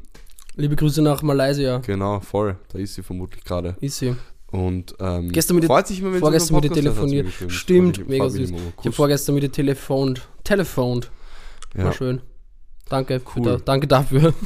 Liebe 0.56 0.76
Grüße 0.76 1.02
nach 1.02 1.22
Malaysia. 1.22 1.80
genau, 1.80 2.20
voll. 2.22 2.56
Da 2.72 2.80
ist 2.80 2.96
sie 2.96 3.04
vermutlich 3.04 3.44
gerade. 3.44 3.76
Ist 3.82 3.98
sie. 3.98 4.16
Und 4.58 4.96
ähm, 5.00 5.32
Gestern 5.32 5.56
mit 5.58 5.66
freut 5.66 5.88
sich 5.88 6.00
immer, 6.00 6.14
wenn 6.14 6.20
vorgestern 6.20 6.56
mit 6.56 6.64
mir 6.66 6.72
telefoniert. 6.74 7.28
Stimmt, 7.48 8.08
mega 8.08 8.30
süß. 8.30 8.52
Ich 8.52 8.58
habe 8.80 8.92
vorgestern 8.92 9.36
mit 9.36 9.44
ihr 9.44 9.52
telefont. 9.52 10.28
Telefont. 10.44 11.12
Ja. 11.76 11.86
War 11.86 11.94
schön. 11.94 12.22
Danke, 12.88 13.22
Cool. 13.36 13.44
da, 13.44 13.58
danke 13.58 13.88
dafür. 13.88 14.34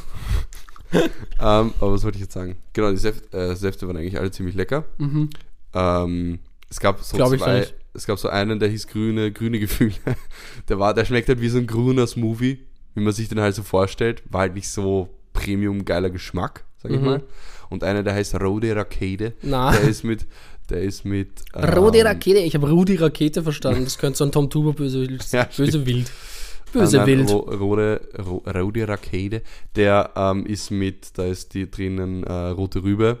Ähm, 0.92 1.72
aber 1.80 1.92
was 1.92 2.02
wollte 2.02 2.16
ich 2.16 2.22
jetzt 2.22 2.34
sagen? 2.34 2.56
Genau, 2.72 2.90
die 2.90 2.96
Säfte, 2.96 3.36
äh, 3.38 3.54
Säfte 3.54 3.86
waren 3.86 3.96
eigentlich 3.96 4.18
alle 4.18 4.30
ziemlich 4.32 4.56
lecker. 4.56 4.84
Mhm. 4.98 5.30
Ähm, 5.72 6.40
es 6.68 6.80
gab 6.80 7.00
so 7.02 7.16
Glaub 7.16 7.36
zwei, 7.38 7.66
es 7.94 8.06
gab 8.06 8.18
so 8.18 8.28
einen, 8.28 8.58
der 8.58 8.68
hieß 8.68 8.88
grüne, 8.88 9.30
grüne 9.32 9.60
Gefühle. 9.60 9.94
Der 10.68 10.78
war, 10.80 10.92
der 10.92 11.04
schmeckt 11.04 11.28
halt 11.28 11.40
wie 11.40 11.48
so 11.48 11.58
ein 11.58 11.66
grüner 11.68 12.06
Smoothie, 12.08 12.66
wie 12.94 13.00
man 13.00 13.12
sich 13.12 13.28
den 13.28 13.40
halt 13.40 13.54
so 13.54 13.62
vorstellt. 13.62 14.22
War 14.30 14.40
halt 14.42 14.54
nicht 14.54 14.68
so 14.68 15.08
Premium 15.32 15.84
geiler 15.84 16.10
Geschmack, 16.10 16.64
sag 16.82 16.90
ich 16.90 16.98
Mhm. 16.98 17.04
mal. 17.04 17.22
Und 17.70 17.84
einer, 17.84 18.02
der 18.02 18.14
heißt 18.14 18.34
Rode 18.40 18.74
Rakete. 18.74 19.32
Na. 19.42 19.70
Der 19.70 19.82
ist 19.82 20.04
mit, 20.04 20.26
der 20.68 20.82
ist 20.82 21.04
mit. 21.04 21.28
Ähm, 21.54 21.64
Rakete, 21.64 22.40
ich 22.40 22.54
habe 22.54 22.68
Rudi 22.68 22.96
Rakete 22.96 23.42
verstanden. 23.42 23.84
Das 23.84 23.96
könnte 23.96 24.18
so 24.18 24.24
ein 24.24 24.32
Tom 24.32 24.50
Tuber 24.50 24.72
böse, 24.72 25.06
Ja, 25.32 25.48
böse 25.56 25.86
Wild. 25.86 26.10
Böse 26.72 26.98
nein, 26.98 27.06
Wild. 27.06 27.30
Ro 27.30 27.38
Rode, 27.38 28.00
Ro 28.18 28.42
Rode 28.46 28.88
Rakete. 28.88 29.42
Der 29.76 30.10
ähm, 30.16 30.44
ist 30.46 30.70
mit, 30.70 31.16
da 31.16 31.24
ist 31.24 31.54
die 31.54 31.70
drinnen 31.70 32.24
äh, 32.24 32.32
rote 32.32 32.82
Rübe. 32.82 33.18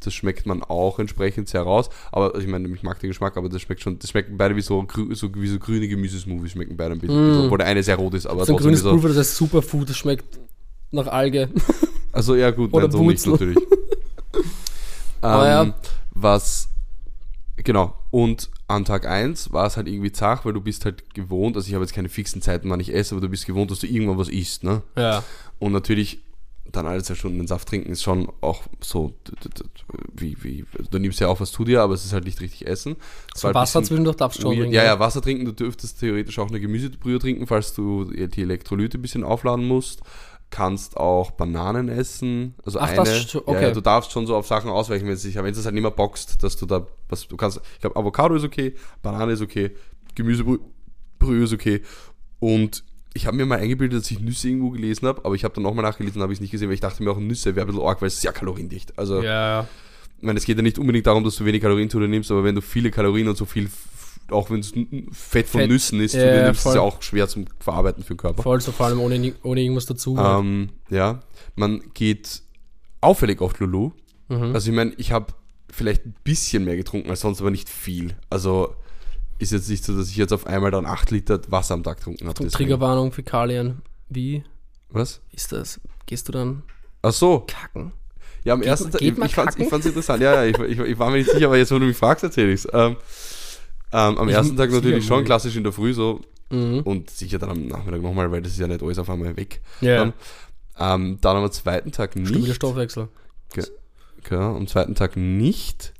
Das 0.00 0.12
schmeckt 0.12 0.44
man 0.44 0.62
auch 0.62 0.98
entsprechend 0.98 1.48
sehr 1.48 1.62
raus. 1.62 1.88
Aber 2.12 2.38
ich 2.38 2.46
meine, 2.46 2.68
ich 2.68 2.82
mag 2.82 2.98
den 2.98 3.08
Geschmack, 3.08 3.36
aber 3.36 3.48
das 3.48 3.62
schmeckt 3.62 3.80
schon, 3.80 3.98
das 3.98 4.10
schmecken 4.10 4.36
beide 4.36 4.54
wie 4.54 4.60
so, 4.60 4.86
so, 5.12 5.34
wie 5.34 5.48
so 5.48 5.58
grüne 5.58 5.88
Gemüsesmoothies 5.88 6.52
schmecken 6.52 6.76
beide 6.76 6.92
ein 6.92 6.98
bisschen. 6.98 7.42
Mm. 7.42 7.44
Obwohl 7.44 7.58
der 7.58 7.68
eine 7.68 7.82
sehr 7.82 7.96
rot 7.96 8.14
ist, 8.14 8.26
aber 8.26 8.44
so 8.44 8.54
ein 8.54 8.58
grünes 8.58 8.80
so. 8.80 8.90
Pulver, 8.90 9.08
das 9.08 9.18
heißt 9.18 9.36
Superfood, 9.36 9.88
das 9.88 9.96
schmeckt 9.96 10.38
nach 10.90 11.06
Alge. 11.06 11.48
Also 12.12 12.36
ja 12.36 12.50
gut, 12.52 12.72
Oder 12.72 12.86
nein, 12.86 12.92
so 12.92 13.02
nicht 13.02 13.26
natürlich. 13.26 13.58
Ähm, 15.24 15.68
ja. 15.68 15.74
Was, 16.12 16.68
genau, 17.56 17.96
und 18.10 18.50
an 18.66 18.84
Tag 18.84 19.06
1 19.06 19.52
war 19.52 19.66
es 19.66 19.76
halt 19.76 19.88
irgendwie 19.88 20.12
zach, 20.12 20.44
weil 20.44 20.52
du 20.52 20.60
bist 20.60 20.84
halt 20.84 21.14
gewohnt, 21.14 21.56
also 21.56 21.68
ich 21.68 21.74
habe 21.74 21.84
jetzt 21.84 21.94
keine 21.94 22.08
fixen 22.08 22.40
Zeiten, 22.40 22.70
wann 22.70 22.80
ich 22.80 22.94
esse, 22.94 23.14
aber 23.14 23.22
du 23.22 23.28
bist 23.28 23.46
gewohnt, 23.46 23.70
dass 23.70 23.80
du 23.80 23.86
irgendwann 23.86 24.18
was 24.18 24.28
isst, 24.28 24.64
ne? 24.64 24.82
Ja. 24.96 25.22
Und 25.58 25.72
natürlich 25.72 26.20
dann 26.76 26.86
alle 26.86 27.02
zwei 27.02 27.14
Stunden 27.14 27.38
den 27.38 27.46
Saft 27.46 27.68
trinken 27.68 27.92
ist 27.92 28.02
schon 28.02 28.28
auch 28.40 28.62
so, 28.80 29.14
wie, 30.12 30.36
wie, 30.42 30.64
du 30.90 30.98
nimmst 30.98 31.20
ja 31.20 31.28
auch 31.28 31.40
was 31.40 31.52
zu 31.52 31.64
dir, 31.64 31.82
aber 31.82 31.94
es 31.94 32.04
ist 32.04 32.12
halt 32.12 32.24
nicht 32.24 32.40
richtig 32.40 32.66
essen. 32.66 32.96
Es 33.34 33.42
So 33.42 33.54
Wasser 33.54 33.82
zwischendurch 33.82 34.16
darfst 34.16 34.42
du 34.42 34.48
trinken. 34.48 34.72
Ja, 34.72 34.84
ja, 34.84 34.98
Wasser 34.98 35.22
trinken, 35.22 35.44
du 35.44 35.52
dürftest 35.52 36.00
theoretisch 36.00 36.38
auch 36.38 36.48
eine 36.48 36.60
Gemüsebrühe 36.60 37.18
trinken, 37.18 37.46
falls 37.46 37.74
du 37.74 38.04
die 38.04 38.42
Elektrolyte 38.42 38.98
ein 38.98 39.02
bisschen 39.02 39.24
aufladen 39.24 39.66
musst. 39.66 40.02
Kannst 40.56 40.96
auch 40.96 41.32
Bananen 41.32 41.88
essen. 41.88 42.54
Also 42.64 42.78
Ach, 42.78 42.86
eine. 42.86 42.96
das 42.96 43.08
ist 43.10 43.30
schon- 43.32 43.42
ja, 43.44 43.52
okay. 43.52 43.62
ja, 43.64 43.70
du 43.72 43.80
darfst 43.80 44.12
schon 44.12 44.24
so 44.28 44.36
auf 44.36 44.46
Sachen 44.46 44.70
ausweichen, 44.70 45.04
wenn 45.04 45.14
es 45.14 45.22
sich, 45.22 45.34
wenn 45.34 45.46
es 45.46 45.64
halt 45.64 45.74
nicht 45.74 45.82
mehr 45.82 45.90
boxt, 45.90 46.44
dass 46.44 46.56
du 46.56 46.64
da, 46.64 46.86
was 47.08 47.26
du 47.26 47.36
kannst. 47.36 47.60
Ich 47.74 47.80
glaube, 47.80 47.96
Avocado 47.96 48.36
ist 48.36 48.44
okay, 48.44 48.74
Banane 49.02 49.32
ist 49.32 49.42
okay, 49.42 49.72
Gemüsebrühe 50.14 50.60
Brühe 51.18 51.42
ist 51.42 51.52
okay. 51.52 51.82
Und 52.38 52.84
ich 53.14 53.26
habe 53.26 53.36
mir 53.36 53.46
mal 53.46 53.58
eingebildet, 53.58 54.00
dass 54.02 54.10
ich 54.12 54.20
Nüsse 54.20 54.48
irgendwo 54.48 54.70
gelesen 54.70 55.08
habe, 55.08 55.24
aber 55.24 55.34
ich 55.34 55.42
habe 55.42 55.54
dann 55.54 55.64
nochmal 55.64 55.82
nachgelesen, 55.84 56.22
habe 56.22 56.32
ich 56.32 56.36
es 56.36 56.40
nicht 56.40 56.50
gesehen, 56.52 56.68
weil 56.68 56.74
ich 56.74 56.80
dachte 56.80 57.02
mir 57.02 57.10
auch, 57.10 57.18
Nüsse 57.18 57.56
wäre 57.56 57.66
ein 57.66 57.72
bisschen 57.72 57.82
arg, 57.86 58.00
weil 58.00 58.08
es 58.08 58.20
sehr 58.20 58.32
kaloriendicht. 58.32 58.96
Also, 58.96 59.22
Ja, 59.22 59.66
ich 60.18 60.22
meine, 60.22 60.38
es 60.38 60.44
geht 60.44 60.56
ja 60.56 60.62
nicht 60.62 60.78
unbedingt 60.78 61.06
darum, 61.08 61.24
dass 61.24 61.34
du 61.36 61.44
wenig 61.44 61.62
Kalorien 61.62 61.90
zu 61.90 61.98
dir 61.98 62.06
nimmst, 62.08 62.30
aber 62.30 62.44
wenn 62.44 62.54
du 62.54 62.60
viele 62.60 62.90
Kalorien 62.92 63.26
und 63.28 63.36
so 63.36 63.44
viel, 63.44 63.68
auch 64.30 64.50
wenn 64.50 64.60
es 64.60 64.72
Fett 65.12 65.48
von 65.48 65.62
Fett. 65.62 65.70
Nüssen 65.70 66.00
ist, 66.00 66.14
nimmst, 66.14 66.60
ist 66.60 66.66
es 66.66 66.74
ja 66.74 66.80
auch 66.80 67.02
schwer 67.02 67.28
zum 67.28 67.46
Verarbeiten 67.60 68.02
für 68.02 68.14
den 68.14 68.18
Körper. 68.18 68.42
Voll 68.42 68.60
so, 68.60 68.72
vor 68.72 68.86
allem 68.86 69.00
ohne, 69.00 69.34
ohne 69.42 69.60
irgendwas 69.60 69.86
dazu. 69.86 70.16
Ähm, 70.18 70.70
ja, 70.90 71.20
man 71.56 71.82
geht 71.94 72.42
auffällig 73.00 73.40
auf 73.40 73.58
Lulu. 73.58 73.92
Mhm. 74.28 74.54
Also 74.54 74.70
ich 74.70 74.76
meine, 74.76 74.92
ich 74.96 75.12
habe 75.12 75.34
vielleicht 75.70 76.06
ein 76.06 76.14
bisschen 76.24 76.64
mehr 76.64 76.76
getrunken 76.76 77.10
als 77.10 77.20
sonst, 77.20 77.40
aber 77.40 77.50
nicht 77.50 77.68
viel. 77.68 78.16
Also 78.30 78.74
ist 79.38 79.52
jetzt 79.52 79.68
nicht 79.68 79.84
so, 79.84 79.96
dass 79.96 80.08
ich 80.08 80.16
jetzt 80.16 80.32
auf 80.32 80.46
einmal 80.46 80.70
dann 80.70 80.86
8 80.86 81.10
Liter 81.10 81.40
Wasser 81.48 81.74
am 81.74 81.82
Tag 81.82 81.98
getrunken 81.98 82.28
habe. 82.28 82.48
Triggerwarnung, 82.48 83.12
Fäkalien. 83.12 83.82
Wie 84.08 84.44
Was? 84.90 85.20
ist 85.32 85.52
das? 85.52 85.80
Gehst 86.06 86.28
du 86.28 86.32
dann 86.32 86.62
Ach 87.02 87.12
so, 87.12 87.44
kacken? 87.46 87.92
ja, 88.44 88.54
am 88.54 88.60
Geht 88.60 88.68
ersten 88.68 88.90
Tag, 88.90 89.02
ich, 89.02 89.08
ich 89.18 89.24
ich 89.58 89.68
fand's 89.68 89.86
interessant. 89.86 90.22
Ja, 90.22 90.42
ja, 90.42 90.44
ich, 90.44 90.58
ich, 90.58 90.78
ich 90.78 90.98
war 90.98 91.10
mir 91.10 91.18
nicht 91.18 91.30
sicher, 91.30 91.46
aber 91.46 91.56
jetzt, 91.56 91.72
wo 91.72 91.78
du 91.78 91.86
mich 91.86 91.96
fragst, 91.96 92.24
erzähl 92.24 92.50
ich's. 92.50 92.68
Ähm, 92.72 92.96
ähm, 93.94 94.18
am 94.18 94.28
ersten 94.28 94.56
Tag 94.56 94.70
natürlich 94.70 95.06
schon, 95.06 95.24
klassisch 95.24 95.56
in 95.56 95.62
der 95.64 95.72
Früh 95.72 95.94
so 95.94 96.20
Mhm. 96.50 96.80
und 96.80 97.08
sicher 97.10 97.38
dann 97.38 97.50
am 97.50 97.66
Nachmittag 97.66 98.02
nochmal, 98.02 98.30
weil 98.30 98.42
das 98.42 98.52
ist 98.52 98.58
ja 98.58 98.66
nicht 98.68 98.82
alles 98.82 98.98
auf 98.98 99.08
einmal 99.08 99.34
weg. 99.36 99.60
Ja, 99.80 99.96
Dann, 99.96 100.12
ähm, 100.78 101.18
dann 101.20 101.36
am 101.38 101.50
zweiten 101.50 101.90
Tag 101.90 102.10
Stimmt, 102.12 102.30
der 102.30 102.38
nicht. 102.38 102.54
Stoffwechsel. 102.54 103.08
Ja, 104.30 104.54
am 104.54 104.66
zweiten 104.66 104.94
Tag 104.94 105.16
nicht. 105.16 105.92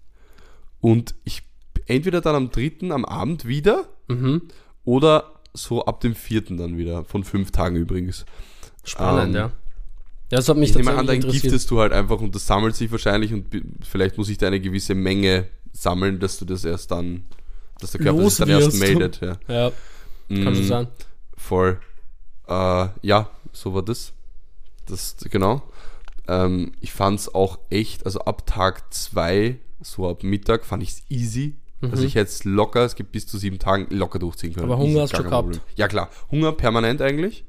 Und 0.80 1.14
ich 1.24 1.42
entweder 1.86 2.20
dann 2.22 2.34
am 2.34 2.50
dritten 2.50 2.90
am 2.92 3.04
Abend 3.04 3.46
wieder 3.46 3.84
Mhm. 4.08 4.42
oder 4.84 5.32
so 5.52 5.84
ab 5.84 6.00
dem 6.00 6.14
vierten 6.14 6.56
dann 6.56 6.76
wieder, 6.78 7.04
von 7.04 7.22
fünf 7.24 7.50
Tagen 7.52 7.76
übrigens. 7.76 8.24
Spannend, 8.82 9.34
Ähm, 9.34 9.34
ja. 9.34 9.46
Ja, 10.30 10.38
das 10.38 10.48
hat 10.48 10.56
mich 10.56 10.70
Ich 10.70 10.76
nehme 10.76 10.94
an, 10.94 11.06
dann 11.06 11.20
giftest 11.20 11.70
du 11.70 11.80
halt 11.80 11.92
einfach 11.92 12.20
und 12.20 12.34
das 12.34 12.46
sammelt 12.46 12.74
sich 12.74 12.90
wahrscheinlich 12.90 13.32
und 13.32 13.46
vielleicht 13.82 14.16
muss 14.18 14.28
ich 14.30 14.38
da 14.38 14.46
eine 14.48 14.60
gewisse 14.60 14.94
Menge 14.94 15.46
sammeln, 15.72 16.18
dass 16.18 16.38
du 16.38 16.44
das 16.44 16.64
erst 16.64 16.90
dann, 16.90 17.24
dass 17.84 17.92
der 17.92 18.00
Körper 18.00 18.28
sich 18.28 18.38
dann 18.38 18.48
erst 18.48 18.78
meldet. 18.80 19.20
Ja. 19.20 19.36
Ja, 19.48 19.70
kann 20.42 20.54
schon 20.54 20.64
Mm, 20.64 20.68
sein. 20.68 20.88
Voll. 21.36 21.78
Äh, 22.48 22.88
ja, 23.02 23.28
so 23.52 23.74
war 23.74 23.82
das. 23.82 24.12
Das, 24.86 25.16
genau. 25.30 25.62
Ähm, 26.26 26.72
ich 26.80 26.92
fand 26.92 27.20
es 27.20 27.34
auch 27.34 27.58
echt, 27.70 28.06
also 28.06 28.20
ab 28.20 28.46
Tag 28.46 28.92
2, 28.92 29.58
so 29.82 30.08
ab 30.08 30.22
Mittag, 30.22 30.64
fand 30.64 30.82
ich 30.82 30.88
es 30.90 31.02
easy. 31.10 31.56
Also 31.82 32.02
ich 32.04 32.14
hätte 32.14 32.30
es 32.30 32.44
locker, 32.44 32.86
es 32.86 32.94
gibt 32.94 33.12
bis 33.12 33.26
zu 33.26 33.36
sieben 33.36 33.58
Tagen 33.58 33.86
locker 33.94 34.18
durchziehen 34.18 34.54
können. 34.54 34.68
Mhm. 34.68 34.72
Aber 34.72 34.80
Hunger 34.82 34.90
Easy, 34.92 35.00
hast 35.02 35.12
du 35.12 35.16
kein 35.18 35.24
gehabt? 35.30 35.42
Problem. 35.50 35.60
Ja 35.76 35.86
klar, 35.88 36.08
Hunger 36.30 36.52
permanent 36.52 37.02
eigentlich. 37.02 37.44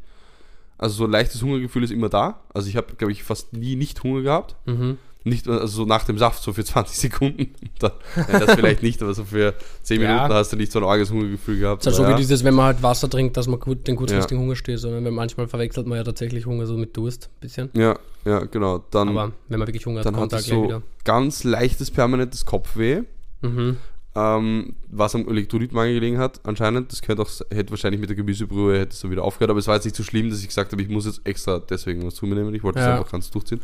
Also 0.77 0.95
so 0.95 1.03
ein 1.05 1.11
leichtes 1.11 1.41
Hungergefühl 1.41 1.85
ist 1.85 1.91
immer 1.91 2.09
da. 2.09 2.41
Also 2.53 2.67
ich 2.67 2.75
habe, 2.75 2.95
glaube 2.95 3.13
ich, 3.13 3.23
fast 3.23 3.53
nie 3.53 3.77
nicht 3.77 4.03
Hunger 4.03 4.23
gehabt. 4.23 4.57
Mhm. 4.67 4.97
Nicht, 5.27 5.47
also 5.47 5.65
so 5.65 5.85
nach 5.85 6.03
dem 6.03 6.17
Saft, 6.19 6.43
so 6.43 6.53
für 6.53 6.63
20 6.63 6.97
Sekunden. 7.11 7.53
Dann, 7.79 7.91
ja, 8.15 8.39
das 8.39 8.53
vielleicht 8.55 8.83
nicht, 8.83 9.01
aber 9.01 9.13
so 9.13 9.25
für 9.25 9.55
10 9.81 9.99
Ja. 9.99 10.07
Minuten 10.15 10.33
hast 10.33 10.53
du 10.53 10.55
nicht 10.55 10.71
so 10.71 10.79
ein 10.79 10.85
arges 10.85 11.09
Hungergefühl 11.09 11.59
gehabt. 11.59 11.81
Es 11.81 11.87
ist 11.87 11.93
halt 11.93 11.95
so 11.97 12.01
Aber 12.03 12.09
wie 12.09 12.13
ja. 12.13 12.17
dieses, 12.19 12.43
wenn 12.43 12.53
man 12.53 12.65
halt 12.67 12.83
Wasser 12.83 13.09
trinkt, 13.09 13.35
dass 13.35 13.47
man 13.47 13.59
gut, 13.59 13.87
den 13.87 13.95
kurzfristigen 13.95 14.39
Hunger 14.41 14.55
stillt, 14.55 14.79
sondern 14.79 15.03
wenn 15.03 15.13
manchmal 15.15 15.47
verwechselt 15.47 15.87
man 15.87 15.97
ja 15.97 16.03
tatsächlich 16.03 16.45
Hunger 16.45 16.67
so 16.67 16.77
mit 16.77 16.95
Durst, 16.95 17.29
ein 17.33 17.39
bisschen. 17.41 17.69
ja, 17.73 17.97
ja, 18.23 18.39
genau. 18.45 18.83
Dann, 18.91 19.09
Aber 19.09 19.31
wenn 19.49 19.57
man 19.59 19.67
wirklich 19.67 19.85
Hunger 19.87 19.99
hat, 19.99 20.05
dann 20.05 20.13
kommt 20.13 20.29
gleich 20.29 20.43
so 20.43 20.63
wieder. 20.63 20.81
ganz 21.03 21.43
leichtes 21.43 21.89
permanentes 21.91 22.45
Kopfweh, 22.45 23.01
Mhm. 23.41 23.77
ähm, 24.15 24.75
was 24.91 25.15
am 25.15 25.27
Elektrolytmangel 25.27 25.95
gelegen 25.95 26.19
hat, 26.19 26.39
anscheinend. 26.43 26.91
Das 26.91 27.01
könnte 27.01 27.23
auch, 27.23 27.29
hätte 27.51 27.71
wahrscheinlich 27.71 27.99
mit 27.99 28.09
der 28.09 28.15
Gemüsebrühe 28.15 28.79
hätte 28.79 28.93
es 28.93 28.99
so 28.99 29.09
wieder 29.09 29.23
aufgehört, 29.23 29.49
aber 29.49 29.59
es 29.59 29.67
war 29.67 29.73
jetzt 29.75 29.85
nicht 29.85 29.95
so 29.95 30.03
schlimm, 30.03 30.29
dass 30.29 30.39
ich 30.41 30.47
gesagt 30.47 30.71
habe, 30.71 30.81
ich 30.83 30.89
muss 30.89 31.05
jetzt 31.07 31.21
extra 31.25 31.59
deswegen 31.59 32.05
was 32.05 32.13
zu 32.15 32.27
mir 32.27 32.35
nehmen. 32.35 32.53
Ich 32.53 32.63
wollte 32.63 32.77
es 32.79 32.85
Ja. 32.85 32.97
einfach 32.97 33.11
ganz 33.11 33.29
durchziehen. 33.31 33.61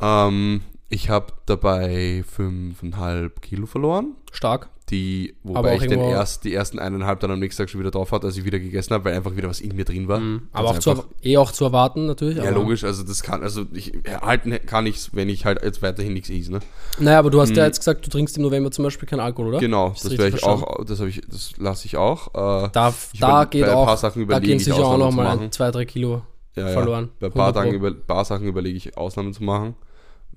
Ähm, 0.00 0.62
ich 0.88 1.08
habe 1.10 1.32
dabei 1.46 2.24
5,5 2.36 3.40
Kilo 3.40 3.66
verloren. 3.66 4.16
Stark. 4.32 4.68
Die, 4.90 5.36
wobei 5.44 5.76
auch 5.76 5.82
ich 5.82 5.88
den 5.88 6.00
erst, 6.00 6.42
die 6.42 6.52
ersten 6.52 6.80
eineinhalb 6.80 7.20
dann 7.20 7.30
am 7.30 7.38
nächsten 7.38 7.62
Tag 7.62 7.70
schon 7.70 7.80
wieder 7.80 7.92
drauf 7.92 8.10
hatte, 8.10 8.26
als 8.26 8.36
ich 8.36 8.44
wieder 8.44 8.58
gegessen 8.58 8.92
habe, 8.92 9.04
weil 9.04 9.14
einfach 9.14 9.36
wieder 9.36 9.48
was 9.48 9.60
in 9.60 9.76
mir 9.76 9.84
drin 9.84 10.08
war. 10.08 10.18
Mhm. 10.18 10.48
Aber 10.52 10.70
auch 10.70 10.78
zu, 10.80 11.04
eh 11.22 11.36
auch 11.36 11.52
zu 11.52 11.64
erwarten 11.64 12.06
natürlich. 12.06 12.38
Ja, 12.38 12.50
logisch, 12.50 12.82
also 12.82 13.04
das 13.04 13.22
kann, 13.22 13.44
also 13.44 13.66
ich 13.72 14.04
erhalten 14.04 14.52
kann 14.66 14.86
ich 14.86 15.14
wenn 15.14 15.28
ich 15.28 15.44
halt 15.44 15.62
jetzt 15.62 15.80
weiterhin 15.82 16.12
nichts 16.14 16.28
esse, 16.28 16.50
ne? 16.50 16.58
Naja, 16.98 17.20
aber 17.20 17.30
du 17.30 17.40
hast 17.40 17.50
ja 17.50 17.62
Mhm. 17.62 17.66
jetzt 17.68 17.78
gesagt, 17.78 18.04
du 18.04 18.10
trinkst 18.10 18.36
im 18.36 18.42
November 18.42 18.72
zum 18.72 18.82
Beispiel 18.82 19.08
keinen 19.08 19.20
Alkohol, 19.20 19.50
oder? 19.50 19.58
Genau, 19.60 19.90
das 19.90 20.06
richtig 20.06 20.18
werde 20.18 20.36
ich 20.36 20.42
verstanden? 20.42 20.64
auch, 20.64 20.84
das 20.84 20.98
habe 20.98 21.08
ich, 21.08 21.20
das 21.30 21.52
lasse 21.58 21.86
ich 21.86 21.96
auch. 21.96 22.26
Äh, 22.64 22.70
Da, 22.72 22.92
Ich 23.12 23.20
da 23.20 23.44
geht 23.44 23.62
bei 23.66 23.70
ein 23.70 23.76
auch, 23.76 23.86
paar 23.86 23.96
Sachen 23.96 24.26
da 24.26 24.40
gehen 24.40 24.56
ich, 24.56 24.64
sicher 24.64 24.74
auch 24.78 24.94
Ausnahmen 24.94 24.98
noch 24.98 25.10
zu 25.10 25.16
mal 25.18 25.36
machen. 25.36 25.52
zwei, 25.52 25.70
drei 25.70 25.84
Kilo 25.84 26.22
ja, 26.56 26.66
ja. 26.66 26.72
verloren. 26.72 27.10
Bei 27.20 27.28
ein 27.28 27.32
paar, 27.32 27.46
100 27.46 27.54
Pro. 27.54 27.60
Tagen 27.62 27.74
über, 27.76 27.90
paar 27.92 28.24
Sachen 28.24 28.48
überlege 28.48 28.76
ich 28.76 28.96
Ausnahmen 28.96 29.32
zu 29.32 29.44
machen, 29.44 29.76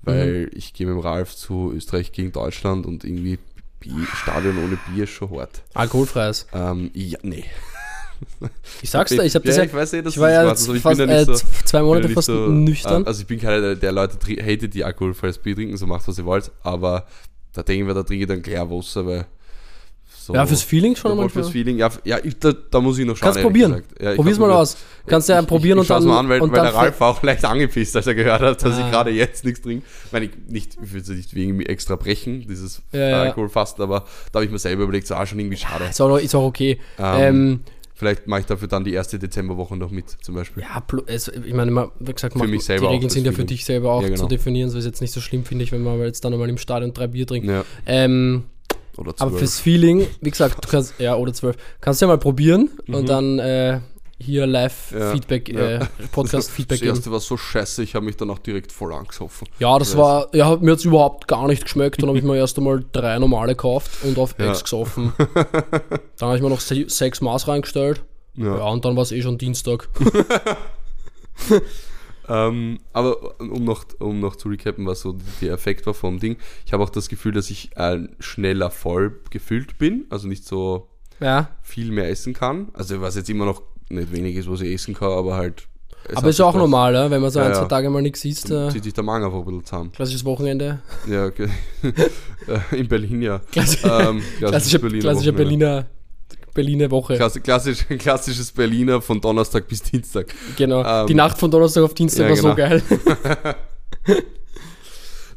weil 0.02 0.42
Mhm. 0.44 0.50
ich 0.54 0.72
gehe 0.74 0.86
mit 0.86 0.94
dem 0.96 1.00
Ralf 1.00 1.34
zu 1.36 1.72
Österreich 1.74 2.12
gegen 2.12 2.32
Deutschland 2.32 2.86
und 2.86 3.04
irgendwie 3.04 3.38
Bier, 3.80 4.06
Stadion 4.22 4.58
ohne 4.58 4.78
Bier 4.90 5.04
ist 5.04 5.10
schon 5.10 5.30
hart. 5.30 5.62
Alkoholfreies. 5.74 6.46
Ähm, 6.52 6.90
ja, 6.94 7.18
nee. 7.22 7.44
Ich 8.80 8.90
sag's 8.90 9.10
dir, 9.10 9.22
ich 9.24 9.34
habe 9.34 9.44
das 9.44 9.56
ja, 9.56 9.62
ja, 9.64 9.68
ich 9.68 9.74
weiß 9.74 9.92
eh, 9.94 10.02
dass 10.02 10.14
ich 10.14 10.20
war 10.20 10.30
ja 10.30 10.48
jetzt 10.48 10.66
aber 10.66 10.76
ich 10.76 10.82
fast 10.82 10.98
bin 10.98 11.08
ja 11.10 11.16
äh, 11.20 11.24
so, 11.24 11.34
zwei 11.34 11.82
Monate 11.82 12.08
fast 12.10 12.26
so, 12.26 12.46
nüchtern. 12.48 13.02
äh, 13.02 13.06
Also 13.06 13.22
ich 13.22 13.26
bin 13.26 13.40
keiner, 13.40 13.60
der, 13.60 13.74
der 13.74 13.92
Leute 13.92 14.16
hatet, 14.42 14.72
die 14.72 14.84
alkoholfreies 14.84 15.38
Bier 15.38 15.54
trinken, 15.56 15.76
so 15.76 15.86
macht 15.86 16.06
was 16.08 16.16
ihr 16.16 16.24
wollt, 16.24 16.50
aber 16.62 17.06
da 17.52 17.62
denke 17.62 17.82
ich 17.82 17.86
mir, 17.88 17.92
da 17.94 18.02
trinke 18.02 18.22
ich 18.22 18.28
dann 18.28 18.40
klar 18.40 18.70
Wasser, 18.70 19.04
weil 19.04 19.26
so 20.26 20.34
ja, 20.34 20.46
fürs 20.46 20.62
Feeling 20.62 20.96
schon 20.96 21.10
manchmal. 21.16 21.28
fürs 21.44 21.50
Feeling, 21.50 21.78
ja, 21.78 21.90
ja 22.04 22.18
ich, 22.22 22.38
da, 22.38 22.52
da 22.52 22.80
muss 22.80 22.98
ich 22.98 23.04
noch 23.06 23.16
schauen. 23.16 23.26
Kannst 23.32 23.42
probieren. 23.42 23.82
Ja, 24.00 24.14
Probier's 24.14 24.38
mal 24.38 24.50
aus. 24.50 24.76
Kannst 25.06 25.28
ja 25.28 25.40
Ich- 25.40 25.46
probieren 25.46 25.76
ich, 25.76 25.80
und 25.80 25.82
ich 25.82 25.88
schau's 25.88 26.02
dann. 26.04 26.08
mal 26.12 26.18
an, 26.20 26.28
weil, 26.28 26.40
und 26.40 26.50
weil 26.52 26.62
der 26.62 26.74
Ralf 26.74 26.98
war 27.00 27.10
auch 27.10 27.22
leicht 27.22 27.44
angepisst, 27.44 27.94
als 27.96 28.06
er 28.06 28.14
gehört 28.14 28.40
hat, 28.40 28.62
dass 28.64 28.78
Ah. 28.78 28.84
ich 28.86 28.90
gerade 28.90 29.10
jetzt 29.10 29.44
nichts 29.44 29.60
trinke. 29.60 29.84
Ich 30.06 30.12
meine, 30.12 30.24
ich, 30.26 30.30
nicht, 30.48 30.78
ich 30.82 30.92
will 30.94 31.00
es 31.02 31.08
nicht 31.08 31.34
wegen 31.34 31.56
mir 31.56 31.68
extra 31.68 31.96
brechen, 31.96 32.46
dieses 32.48 32.82
Ja. 32.92 33.22
Alkoholfasten, 33.22 33.82
aber 33.82 34.04
da 34.32 34.38
habe 34.38 34.46
ich 34.46 34.50
mir 34.50 34.58
selber 34.58 34.84
überlegt, 34.84 35.06
so, 35.06 35.14
ah, 35.14 35.26
schon 35.26 35.38
irgendwie 35.38 35.56
schade. 35.58 35.84
ist, 35.90 36.00
auch, 36.00 36.16
ist 36.18 36.34
auch 36.34 36.44
okay. 36.44 36.78
Ähm, 36.98 37.04
Ähm, 37.20 37.60
Vielleicht 37.96 38.26
mache 38.26 38.40
ich 38.40 38.46
dafür 38.46 38.66
dann 38.66 38.82
die 38.82 38.92
erste 38.92 39.20
Dezemberwoche 39.20 39.76
noch 39.76 39.92
mit, 39.92 40.10
zum 40.20 40.34
Beispiel. 40.34 40.64
ja, 40.64 40.82
es, 41.06 41.28
ich 41.28 41.54
meine, 41.54 41.70
wie 42.00 42.12
gesagt, 42.12 42.32
selber 42.62 42.88
die 42.88 42.92
Regeln 42.94 43.08
sind 43.08 43.24
ja 43.24 43.30
für 43.30 43.44
dich 43.44 43.64
selber 43.64 43.92
auch 43.92 44.02
Ja, 44.02 44.08
genau. 44.08 44.22
zu 44.22 44.26
definieren, 44.26 44.68
so 44.68 44.78
ist 44.78 44.84
jetzt 44.84 45.00
nicht 45.00 45.12
so 45.12 45.20
schlimm, 45.20 45.44
finde 45.44 45.62
ich, 45.62 45.70
wenn 45.70 45.84
man 45.84 46.00
jetzt 46.00 46.24
dann 46.24 46.32
einmal 46.32 46.48
im 46.48 46.58
Stadion 46.58 46.92
drei 46.92 47.06
Bier 47.06 47.24
trinkt. 47.24 47.46
Ja, 47.48 47.64
Ähm, 47.86 48.44
oder 48.98 49.10
aber 49.18 49.30
zwölf. 49.30 49.38
fürs 49.38 49.60
Feeling, 49.60 50.06
wie 50.20 50.30
gesagt, 50.30 50.64
du 50.64 50.68
kannst, 50.68 50.94
ja, 50.98 51.14
oder 51.16 51.32
zwölf, 51.32 51.56
kannst 51.80 52.00
du 52.00 52.06
ja 52.06 52.08
mal 52.08 52.18
probieren 52.18 52.70
und 52.88 53.02
Mhm. 53.02 53.06
dann 53.06 53.38
äh, 53.38 53.80
hier 54.18 54.46
live 54.46 54.92
Ja, 54.92 55.10
Feedback, 55.12 55.48
ja. 55.52 55.60
äh, 55.60 55.86
Podcast-Feedback 56.12 56.78
Das 56.78 56.80
geben. 56.84 56.96
erste 56.96 57.10
war 57.10 57.20
so 57.20 57.36
scheiße, 57.36 57.82
ich 57.82 57.94
habe 57.94 58.06
mich 58.06 58.16
dann 58.16 58.30
auch 58.30 58.38
direkt 58.38 58.70
voll 58.72 58.92
angesoffen. 58.94 59.48
Ja, 59.58 59.78
das 59.78 59.96
war, 59.96 60.28
ja, 60.34 60.48
hat 60.48 60.62
mir 60.62 60.70
jetzt 60.70 60.84
überhaupt 60.84 61.26
gar 61.28 61.46
nicht 61.48 61.64
geschmeckt. 61.64 62.00
Dann 62.00 62.08
habe 62.08 62.18
ich 62.18 62.24
mir 62.24 62.36
erst 62.36 62.56
einmal 62.56 62.84
drei 62.92 63.18
normale 63.18 63.52
gekauft 63.56 63.90
und 64.04 64.16
auf 64.18 64.36
Ja. 64.38 64.50
Ex 64.50 64.62
gesoffen. 64.62 65.12
Dann 65.18 66.28
habe 66.28 66.36
ich 66.36 66.42
mir 66.42 66.48
noch 66.48 66.60
se 66.60 66.84
sechs 66.88 67.20
Maß 67.20 67.48
reingestellt. 67.48 68.02
Ja, 68.36 68.56
Ja. 68.56 68.64
und 68.68 68.84
dann 68.84 68.96
war 68.96 69.02
es 69.02 69.12
eh 69.12 69.20
schon 69.22 69.36
Dienstag. 69.38 69.88
Ähm, 72.28 72.78
aber 72.92 73.38
um 73.40 73.64
noch, 73.64 73.84
um 73.98 74.20
noch 74.20 74.36
zu 74.36 74.48
recappen, 74.48 74.86
was 74.86 75.00
so 75.00 75.16
der 75.40 75.52
Effekt 75.52 75.86
war 75.86 75.94
vom 75.94 76.18
Ding, 76.20 76.36
ich 76.66 76.72
habe 76.72 76.82
auch 76.82 76.90
das 76.90 77.08
Gefühl, 77.08 77.32
dass 77.32 77.50
ich 77.50 77.70
äh, 77.76 77.98
schneller 78.20 78.70
voll 78.70 79.20
gefüllt 79.30 79.78
bin, 79.78 80.06
also 80.10 80.26
nicht 80.28 80.44
so 80.46 80.88
Ja. 81.20 81.48
viel 81.62 81.90
mehr 81.92 82.08
essen 82.08 82.32
kann. 82.32 82.68
Also 82.72 83.00
was 83.00 83.16
jetzt 83.16 83.28
immer 83.30 83.44
noch 83.44 83.62
nicht 83.90 84.12
wenig 84.12 84.36
ist, 84.36 84.50
was 84.50 84.60
ich 84.62 84.72
essen 84.74 84.94
kann, 84.94 85.10
aber 85.12 85.34
halt. 85.36 85.68
es 86.08 86.16
Aber 86.16 86.28
ist 86.30 86.40
auch 86.40 86.54
normal, 86.54 86.94
ja? 86.94 87.10
wenn 87.10 87.20
man 87.20 87.30
so 87.30 87.40
Ja, 87.40 87.46
ein, 87.48 87.54
zwei. 87.54 87.64
Tage 87.66 87.90
mal 87.90 88.00
nichts 88.02 88.24
isst. 88.24 88.50
Dann 88.50 88.68
Äh, 88.68 88.72
zieht 88.72 88.84
sich 88.84 88.94
der 88.94 89.04
Magen 89.04 89.24
einfach 89.24 89.38
ein 89.38 89.44
bisschen 89.44 89.64
zusammen. 89.64 89.92
klassisches 89.92 90.24
Wochenende. 90.24 90.80
Ja, 91.06 91.26
okay. 91.26 91.48
Äh, 92.46 92.78
In 92.78 92.88
Berlin, 92.88 93.22
ja. 93.22 93.38
Klassi 93.52 93.78
Ähm, 93.84 94.22
klassische 94.38 94.78
klassische 94.80 95.04
Wochenende. 95.04 95.32
Berliner, 95.32 95.86
Berliner 96.54 96.90
Woche. 96.90 97.16
Klassi 97.16 97.40
klassisch, 97.40 97.84
klassisches 97.98 98.52
Berliner 98.52 99.02
von 99.02 99.20
Donnerstag 99.20 99.66
bis 99.68 99.82
Dienstag. 99.82 100.32
Genau. 100.56 100.84
Ähm, 100.84 101.06
Die 101.08 101.14
Nacht 101.14 101.36
von 101.38 101.50
Donnerstag 101.50 101.82
auf 101.82 101.94
Dienstag 101.94 102.24
ja, 102.24 102.30
war 102.30 102.36
so 102.36 102.42
genau. 102.54 102.56
geil. 102.56 102.82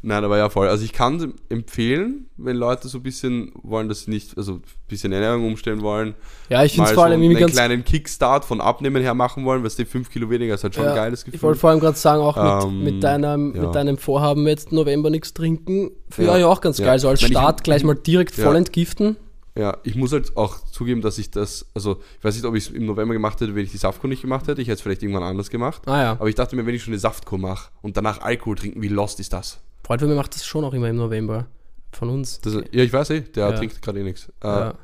Nein, 0.00 0.22
aber 0.22 0.38
ja 0.38 0.48
voll. 0.48 0.68
Also 0.68 0.84
ich 0.84 0.92
kann 0.92 1.34
empfehlen, 1.48 2.26
wenn 2.36 2.54
Leute 2.56 2.86
so 2.86 2.98
ein 2.98 3.02
bisschen 3.02 3.50
wollen, 3.64 3.88
dass 3.88 4.02
sie 4.04 4.10
nicht, 4.12 4.38
also 4.38 4.52
ein 4.54 4.62
bisschen 4.86 5.10
Ernährung 5.10 5.44
umstellen 5.44 5.82
wollen, 5.82 6.14
ja, 6.48 6.62
ich 6.62 6.72
finde 6.74 6.84
es 6.84 6.90
so 6.90 6.94
vor 6.94 7.04
allem 7.06 7.20
irgendwie 7.20 7.42
einen 7.42 7.52
kleinen 7.52 7.84
Kickstart 7.84 8.44
von 8.44 8.60
Abnehmen 8.60 9.02
her 9.02 9.14
machen 9.14 9.44
wollen, 9.44 9.64
weil 9.64 9.70
die 9.70 9.84
5 9.84 10.08
Kilo 10.08 10.30
weniger 10.30 10.54
ist 10.54 10.62
halt 10.62 10.76
schon 10.76 10.84
Ja, 10.84 10.90
ein 10.90 10.96
geiles 10.96 11.20
Ich 11.20 11.24
Gefühl. 11.32 11.42
wollte 11.42 11.58
vor 11.60 11.70
allem 11.70 11.80
gerade 11.80 11.98
sagen, 11.98 12.22
auch 12.22 12.36
mit, 12.36 12.64
Ähm, 12.70 12.84
mit, 12.84 13.02
deinem, 13.02 13.54
ja. 13.56 13.62
mit 13.62 13.74
deinem 13.74 13.98
Vorhaben 13.98 14.46
jetzt 14.46 14.70
November 14.70 15.10
nichts 15.10 15.34
trinken, 15.34 15.90
für 16.10 16.22
Ja. 16.26 16.32
euch 16.34 16.44
auch 16.44 16.60
ganz 16.60 16.78
geil. 16.78 17.00
So 17.00 17.08
als 17.08 17.18
Ich 17.20 17.24
meine, 17.24 17.32
ich- 17.34 17.38
Start 17.40 17.64
gleich 17.64 17.82
mal 17.82 17.94
direkt 17.96 18.36
voll 18.36 18.54
entgiften. 18.54 19.16
Ja, 19.58 19.76
ich 19.82 19.96
muss 19.96 20.12
halt 20.12 20.36
auch 20.36 20.64
zugeben, 20.66 21.00
dass 21.00 21.18
ich 21.18 21.32
das, 21.32 21.66
also 21.74 22.00
ich 22.18 22.24
weiß 22.24 22.36
nicht, 22.36 22.44
ob 22.44 22.54
ich 22.54 22.68
es 22.68 22.70
im 22.70 22.86
November 22.86 23.12
gemacht 23.12 23.40
hätte, 23.40 23.56
wenn 23.56 23.64
ich 23.64 23.72
die 23.72 23.76
Saftkur 23.76 24.08
nicht 24.08 24.22
gemacht 24.22 24.46
hätte. 24.46 24.62
Ich 24.62 24.68
hätte 24.68 24.76
es 24.76 24.80
vielleicht 24.82 25.02
irgendwann 25.02 25.24
anders 25.24 25.50
gemacht. 25.50 25.82
Ah 25.86 26.00
ja. 26.00 26.10
Aber 26.12 26.28
ich 26.28 26.36
dachte 26.36 26.54
mir, 26.54 26.64
wenn 26.64 26.76
ich 26.76 26.82
schon 26.84 26.92
eine 26.92 27.00
Saftkur 27.00 27.38
mache 27.38 27.70
und 27.82 27.96
danach 27.96 28.20
Alkohol 28.20 28.54
trinken, 28.54 28.80
wie 28.82 28.88
lost 28.88 29.18
ist 29.18 29.32
das? 29.32 29.58
Freund 29.82 30.00
von 30.00 30.08
mir 30.08 30.14
macht 30.16 30.34
das 30.36 30.46
schon 30.46 30.64
auch 30.64 30.72
immer 30.74 30.88
im 30.88 30.96
November. 30.96 31.46
Von 31.90 32.08
uns. 32.10 32.40
das 32.40 32.54
ja, 32.54 32.84
ich 32.84 32.92
weiß 32.92 33.10
eh, 33.10 33.20
der 33.22 33.50
Ja. 33.50 33.56
trinkt 33.56 33.82
gerade 33.82 33.98
eh 34.00 34.04
nichts. 34.04 34.28
Äh, 34.44 34.46
Ja. 34.46 34.74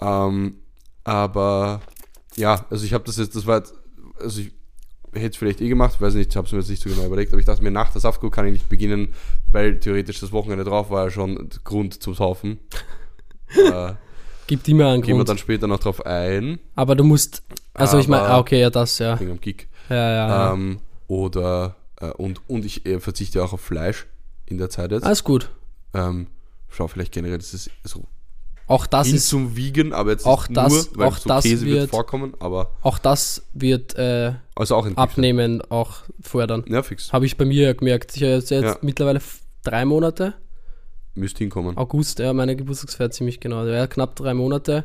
Ähm, 0.00 0.56
aber 1.04 1.80
ja, 2.34 2.66
also 2.70 2.84
ich 2.84 2.92
habe 2.92 3.04
das 3.04 3.16
jetzt, 3.18 3.36
das 3.36 3.46
war 3.46 3.58
jetzt, 3.58 3.74
also 4.18 4.40
ich 4.40 4.52
hätte 5.12 5.28
es 5.28 5.36
vielleicht 5.36 5.60
eh 5.60 5.68
gemacht, 5.68 6.00
weiß 6.00 6.14
nicht, 6.14 6.30
ich 6.30 6.36
habe 6.36 6.46
es 6.46 6.52
mir 6.52 6.58
jetzt 6.58 6.68
nicht 6.70 6.82
so 6.82 6.90
genau 6.90 7.06
überlegt, 7.06 7.32
aber 7.32 7.38
ich 7.40 7.46
dachte 7.46 7.62
mir, 7.62 7.70
nach 7.70 7.92
der 7.92 8.00
Saftkur 8.00 8.30
kann 8.30 8.46
ich 8.46 8.52
nicht 8.52 8.68
beginnen, 8.68 9.14
weil 9.52 9.78
theoretisch 9.78 10.20
das 10.20 10.32
Wochenende 10.32 10.64
drauf 10.64 10.90
war 10.90 11.04
ja 11.04 11.10
schon 11.10 11.48
Grund 11.64 12.02
zum 12.02 12.14
Saufen. 12.14 12.58
Äh, 13.54 13.92
Gibt 14.46 14.68
immer 14.68 14.88
einen 14.88 15.02
gehen 15.02 15.10
wir 15.14 15.16
Grund. 15.16 15.28
dann 15.30 15.38
später 15.38 15.66
noch 15.66 15.80
drauf 15.80 16.04
ein, 16.06 16.60
Aber 16.74 16.94
du 16.94 17.02
musst. 17.04 17.42
Also 17.74 17.98
ich 17.98 18.06
meine, 18.08 18.24
ah, 18.24 18.38
okay, 18.38 18.60
ja, 18.60 18.70
das, 18.70 18.98
ja. 18.98 19.18
wegen 19.18 19.32
am 19.32 19.40
Kick. 19.40 19.68
Ja, 19.88 19.96
ja. 19.96 20.28
ja. 20.28 20.52
Ähm, 20.52 20.78
oder, 21.08 21.76
äh, 22.00 22.10
und, 22.12 22.40
und 22.48 22.64
ich 22.64 22.86
äh, 22.86 23.00
verzichte 23.00 23.42
auch 23.44 23.52
auf 23.52 23.60
Fleisch 23.60 24.06
in 24.46 24.58
der 24.58 24.70
Zeit 24.70 24.92
jetzt. 24.92 25.04
Alles 25.04 25.24
gut. 25.24 25.50
Ähm, 25.94 26.28
schau 26.68 26.86
vielleicht 26.88 27.12
generell, 27.12 27.38
das 27.38 27.52
ist 27.54 27.70
so 27.84 28.04
Auch 28.68 28.86
das 28.86 29.08
ist. 29.08 29.28
zum 29.28 29.56
Wiegen, 29.56 29.92
aber 29.92 30.10
jetzt 30.12 30.26
auch 30.26 30.48
nicht 30.48 30.56
das- 30.56 30.72
nur, 30.72 30.86
weil 30.98 31.08
auch 31.08 31.18
so 31.18 31.28
das 31.28 31.44
Käse 31.44 31.66
wird, 31.66 31.76
wird- 31.80 31.90
vorkommen, 31.90 32.34
aber 32.38 32.70
Auch 32.82 32.98
das 32.98 33.42
wird 33.52 33.94
äh, 33.96 34.32
also 34.54 34.76
auch 34.76 34.86
abnehmen 34.96 35.60
auch 35.70 36.02
fördern. 36.20 36.64
Ja, 36.68 36.82
fix. 36.82 37.12
Habe 37.12 37.26
ich 37.26 37.36
bei 37.36 37.44
mir 37.44 37.74
gemerkt. 37.74 38.16
Ich 38.16 38.22
habe 38.22 38.32
jetzt, 38.34 38.50
Ja. 38.50 38.76
mittlerweile 38.80 39.20
drei 39.64 39.84
Monate. 39.84 40.34
Müsste 41.16 41.38
hinkommen. 41.38 41.76
August, 41.76 42.18
ja, 42.18 42.32
meine 42.32 42.56
Geburtstagsfeier 42.56 43.10
ziemlich 43.10 43.40
genau. 43.40 43.64
Ja, 43.66 43.86
knapp 43.86 44.16
drei 44.16 44.34
Monate, 44.34 44.84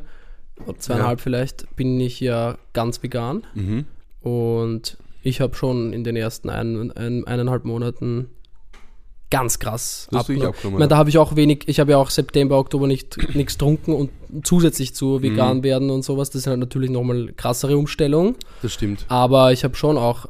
oder 0.66 0.78
zweieinhalb 0.78 1.20
vielleicht, 1.20 1.76
bin 1.76 2.00
ich 2.00 2.20
ja 2.20 2.56
ganz 2.72 3.02
vegan. 3.02 3.44
Mhm. 3.54 3.84
Und 4.20 4.96
ich 5.22 5.40
habe 5.40 5.54
schon 5.54 5.92
in 5.92 6.04
den 6.04 6.16
ersten 6.16 6.50
ein, 6.50 6.90
ein, 6.92 7.26
eineinhalb 7.26 7.64
Monaten 7.64 8.28
ganz 9.30 9.58
krass 9.58 10.08
Das 10.10 10.28
ich 10.28 10.36
abgenommen, 10.36 10.54
Ich 10.58 10.64
meine, 10.72 10.80
ja. 10.82 10.86
da 10.88 10.96
habe 10.98 11.08
ich 11.08 11.16
auch 11.16 11.36
wenig, 11.36 11.64
ich 11.66 11.80
habe 11.80 11.92
ja 11.92 11.96
auch 11.96 12.10
September, 12.10 12.58
Oktober 12.58 12.86
nicht 12.86 13.34
nichts 13.34 13.54
getrunken 13.54 13.94
und 13.94 14.10
zusätzlich 14.44 14.94
zu 14.94 15.22
vegan 15.22 15.58
Mhm. 15.58 15.62
werden 15.62 15.90
und 15.90 16.02
sowas, 16.02 16.28
das 16.28 16.42
ist 16.42 16.46
halt 16.48 16.60
natürlich 16.60 16.90
nochmal 16.90 17.32
krassere 17.34 17.78
Umstellung. 17.78 18.36
Das 18.60 18.74
stimmt. 18.74 19.06
Aber 19.08 19.52
ich 19.52 19.64
habe 19.64 19.74
schon 19.74 19.96
auch, 19.96 20.26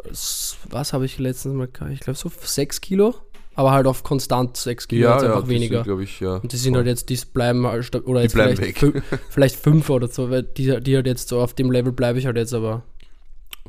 was 0.71 0.93
habe 0.93 1.05
ich 1.05 1.19
letztens 1.19 1.55
mal, 1.55 1.69
ich 1.93 2.01
glaube 2.01 2.17
so 2.17 2.31
6 2.41 2.81
Kilo, 2.81 3.17
aber 3.55 3.73
halt 3.73 3.87
auf 3.87 4.03
konstant 4.03 4.57
6 4.57 4.89
Kilo, 4.89 5.11
jetzt 5.13 5.25
einfach 5.25 5.49
weniger. 5.49 5.83
glaube 5.83 6.05
ich, 6.05 6.21
ja. 6.21 6.37
und 6.37 6.53
die 6.53 6.57
sind 6.57 6.75
halt 6.77 6.87
jetzt, 6.87 7.09
die 7.11 7.19
bleiben 7.33 7.67
halt, 7.67 7.95
oder 8.07 8.23
jetzt 8.23 8.35
bleiben 8.35 8.57
vielleicht, 8.57 8.83
weg. 8.83 8.95
fü- 8.97 9.19
vielleicht 9.31 9.57
fünf 9.57 9.91
oder 9.91 10.09
so, 10.09 10.31
weil 10.31 10.43
die, 10.43 10.81
die 10.81 10.97
halt 10.97 11.07
jetzt 11.07 11.29
so 11.29 11.41
auf 11.41 11.55
dem 11.55 11.71
Level 11.71 11.93
bleibe 11.93 12.19
ich 12.19 12.27
halt 12.27 12.37
jetzt 12.37 12.55
aber 12.55 12.83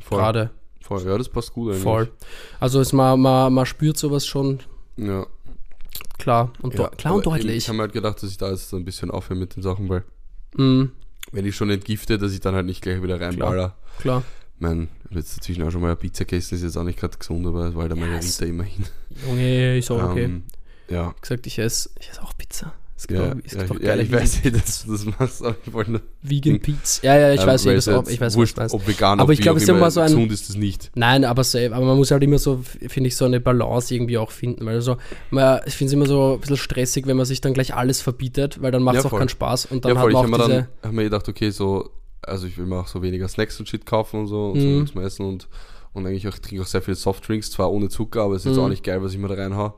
voll, 0.00 0.18
gerade 0.18 0.50
voll. 0.80 1.02
Ja, 1.06 1.16
das 1.18 1.28
passt 1.28 1.52
gut 1.52 1.70
eigentlich. 1.72 1.82
voll. 1.82 2.10
Also 2.60 2.80
es, 2.80 2.92
man, 2.92 3.20
man, 3.20 3.52
man 3.52 3.66
spürt 3.66 3.96
sowas 3.98 4.26
schon 4.26 4.60
Ja. 4.96 5.26
klar 6.18 6.52
und, 6.62 6.74
ja. 6.74 6.88
klar 6.88 7.14
und 7.14 7.26
deutlich. 7.26 7.56
Ich 7.56 7.68
habe 7.68 7.76
mir 7.76 7.82
halt 7.82 7.92
gedacht, 7.92 8.22
dass 8.22 8.30
ich 8.30 8.38
da 8.38 8.50
jetzt 8.50 8.68
so 8.70 8.76
ein 8.76 8.84
bisschen 8.84 9.10
aufhöre 9.10 9.38
mit 9.38 9.56
den 9.56 9.62
Sachen, 9.62 9.88
weil 9.88 10.04
Mhm, 10.56 10.92
wenn 11.32 11.46
ich 11.46 11.56
schon 11.56 11.68
entgifte, 11.70 12.16
dass 12.16 12.32
ich 12.32 12.38
dann 12.40 12.54
halt 12.54 12.66
nicht 12.66 12.80
gleich 12.80 13.02
wieder 13.02 13.20
reinballer. 13.20 13.74
klar. 13.98 14.22
Mein, 14.60 14.88
jetzt 15.10 15.36
dazwischen 15.36 15.64
auch 15.64 15.70
schon 15.72 15.80
mal 15.80 15.88
eine 15.88 15.96
Pizza 15.96 16.24
gegessen, 16.24 16.54
ist 16.54 16.62
jetzt 16.62 16.76
auch 16.76 16.84
nicht 16.84 16.98
gerade 17.00 17.18
gesund, 17.18 17.44
aber 17.44 17.66
es 17.66 17.74
war 17.74 17.82
halt 17.82 17.90
der 17.90 17.98
Margarita 17.98 18.44
immerhin. 18.44 18.84
Junge, 19.26 19.78
ist 19.78 19.90
auch 19.90 20.10
okay. 20.10 20.24
Ähm, 20.24 20.44
ja, 20.90 21.14
gesagt, 21.20 21.46
ich 21.46 21.58
esse, 21.58 21.90
ich 22.00 22.10
esse 22.10 22.22
auch 22.22 22.36
Pizza. 22.36 22.72
Es 22.96 23.06
ja, 23.10 23.32
auch, 23.32 23.34
es 23.44 23.52
ja, 23.54 23.64
ich, 23.64 23.82
ja, 23.82 23.96
ich 23.96 24.12
weiß 24.12 24.44
nicht, 24.44 24.54
dass 24.64 24.84
du 24.84 24.92
das 24.92 25.04
machst, 25.04 25.42
aber 25.42 25.56
ich 25.66 25.72
wollte 25.72 26.00
Vegan 26.22 26.60
Pizza. 26.62 27.04
Ja, 27.04 27.16
ja, 27.18 27.32
ich 27.34 27.40
ähm, 27.40 27.46
weiß, 27.48 27.66
eh, 27.66 27.74
es 27.74 27.84
das 27.86 27.94
auch, 27.94 28.02
ich 28.08 28.20
weiß, 28.20 28.32
was 28.32 28.36
wurscht, 28.36 28.56
meinst. 28.56 28.74
ob 28.74 28.86
vegan, 28.86 29.18
Aber 29.18 29.24
ob 29.24 29.30
ich 29.32 29.40
glaub, 29.40 29.54
wie 29.54 29.58
es 29.58 29.62
ist 29.64 29.68
immer 29.68 29.90
so 29.90 30.00
ein- 30.00 30.06
gesund 30.06 30.30
ist 30.30 30.48
das 30.48 30.56
nicht. 30.56 30.92
Nein, 30.94 31.24
aber 31.24 31.42
safe. 31.42 31.74
Aber 31.74 31.84
man 31.84 31.96
muss 31.96 32.10
halt 32.12 32.22
immer 32.22 32.38
so, 32.38 32.62
finde 32.62 33.08
ich, 33.08 33.16
so 33.16 33.24
eine 33.24 33.40
Balance 33.40 33.92
irgendwie 33.94 34.16
auch 34.18 34.30
finden. 34.30 34.64
Weil 34.64 34.80
so, 34.80 34.96
man, 35.30 35.60
ich 35.66 35.74
finde 35.74 35.88
es 35.88 35.92
immer 35.94 36.06
so 36.06 36.34
ein 36.34 36.40
bisschen 36.40 36.56
stressig, 36.56 37.06
wenn 37.06 37.16
man 37.16 37.26
sich 37.26 37.40
dann 37.40 37.52
gleich 37.54 37.74
alles 37.74 38.00
verbietet, 38.00 38.62
weil 38.62 38.70
dann 38.70 38.82
macht 38.82 38.96
es 38.96 39.04
Ja, 39.04 39.10
auch 39.10 39.18
keinen 39.18 39.28
Spaß. 39.28 39.66
Und 39.66 39.84
dann 39.84 39.94
ja, 39.96 40.00
voll, 40.00 40.12
ich 40.12 40.16
hat 40.18 40.28
man 40.28 40.30
mir 40.30 40.44
auch 40.44 40.48
dann 40.48 40.58
diese. 40.58 40.68
hab 40.86 40.92
mir 40.92 41.02
gedacht, 41.04 41.28
okay, 41.28 41.50
so, 41.50 41.90
also 42.22 42.46
ich 42.46 42.56
will 42.58 42.66
mir 42.66 42.78
auch 42.78 42.86
so 42.88 43.02
weniger 43.02 43.26
Snacks 43.26 43.58
und 43.58 43.68
Shit 43.68 43.84
kaufen 43.86 44.20
und 44.20 44.26
so, 44.28 44.50
und 44.50 44.62
Mhm. 44.62 44.86
so 44.86 44.92
zum 44.92 45.00
Essen 45.02 45.26
und, 45.26 45.48
und 45.94 46.06
eigentlich 46.06 46.28
auch, 46.28 46.34
ich 46.34 46.40
trinke 46.42 46.62
auch 46.62 46.66
sehr 46.66 46.82
viele 46.82 46.96
Softdrinks, 46.96 47.50
zwar 47.50 47.72
ohne 47.72 47.88
Zucker, 47.88 48.22
aber 48.22 48.34
es 48.34 48.42
ist 48.42 48.50
jetzt 48.50 48.56
Mhm. 48.58 48.64
auch 48.64 48.68
nicht 48.68 48.84
geil, 48.84 49.02
was 49.02 49.12
ich 49.12 49.18
mir 49.18 49.28
da 49.28 49.34
reinhau. 49.34 49.74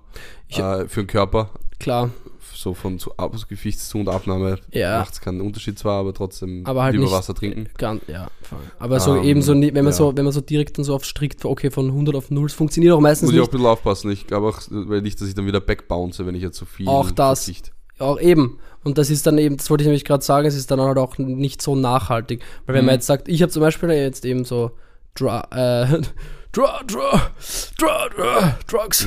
Ich- 0.48 0.58
Äh, 0.58 0.88
für 0.88 1.02
den 1.02 1.06
Körper, 1.06 1.50
Klar, 1.78 2.08
so 2.54 2.72
von 2.72 2.98
zu, 2.98 3.14
Ab 3.18 3.36
Gewichtszu 3.48 3.98
und 3.98 4.08
Abnahme 4.08 4.58
Ja. 4.72 4.98
macht 5.00 5.12
es 5.12 5.20
keinen 5.20 5.42
Unterschied 5.42 5.78
zwar, 5.78 6.00
aber 6.00 6.14
trotzdem 6.14 6.64
Aber 6.66 6.82
halt 6.84 6.92
lieber 6.94 7.04
nicht- 7.04 7.12
Wasser 7.12 7.34
trinken. 7.34 7.68
ganz, 7.76 8.02
ja. 8.08 8.28
Voll. 8.42 8.58
Aber 8.78 8.98
so 8.98 9.16
Ähm, 9.16 9.24
eben 9.24 9.42
so, 9.42 9.52
wenn 9.52 9.74
man 9.74 9.84
ja. 9.86 9.92
so, 9.92 10.16
wenn 10.16 10.24
man 10.24 10.32
so 10.32 10.40
direkt 10.40 10.78
dann 10.78 10.84
so 10.84 10.94
auf 10.94 11.04
strikt, 11.04 11.44
okay, 11.44 11.70
von 11.70 11.92
100 11.92 12.14
auf 12.16 12.30
0, 12.30 12.46
es 12.46 12.54
funktioniert 12.54 12.94
auch 12.94 13.00
meistens 13.00 13.26
Muss 13.28 13.34
ich 13.34 13.40
auch 13.40 13.44
nicht. 13.44 13.48
ein 13.50 13.58
bisschen 13.58 13.66
aufpassen. 13.66 14.10
Ich 14.10 14.26
glaube 14.26 14.48
auch, 14.48 14.60
weil 14.70 15.02
nicht, 15.02 15.20
dass 15.20 15.28
ich 15.28 15.34
dann 15.34 15.44
wieder 15.46 15.60
backbounce, 15.60 16.24
wenn 16.24 16.34
ich 16.34 16.42
jetzt 16.42 16.56
so 16.56 16.64
viel 16.64 16.88
Auch 16.88 17.10
das. 17.10 17.40
verzichte. 17.44 17.70
Auch 17.98 18.18
eben. 18.20 18.58
Und 18.84 18.96
das 18.98 19.10
ist 19.10 19.26
dann 19.26 19.36
eben, 19.38 19.56
das 19.58 19.68
wollte 19.68 19.82
ich 19.82 19.86
nämlich 19.86 20.04
gerade 20.04 20.24
sagen, 20.24 20.46
es 20.46 20.54
ist 20.54 20.70
dann 20.70 20.80
halt 20.80 20.96
auch 20.96 21.18
nicht 21.18 21.60
so 21.60 21.74
nachhaltig. 21.76 22.40
Weil 22.64 22.76
wenn 22.76 22.84
Mhm. 22.84 22.86
man 22.86 22.94
jetzt 22.96 23.06
sagt, 23.06 23.28
ich 23.28 23.42
habe 23.42 23.50
zum 23.52 23.60
Beispiel 23.60 23.90
jetzt 23.90 24.24
eben 24.24 24.44
so 24.44 24.70
Dra 25.18 25.46
äh, 25.52 26.00
Dra 26.52 26.80
Dra 26.86 27.30
Dra 27.78 28.08
Dra 28.16 28.58
Drugs. 28.66 29.06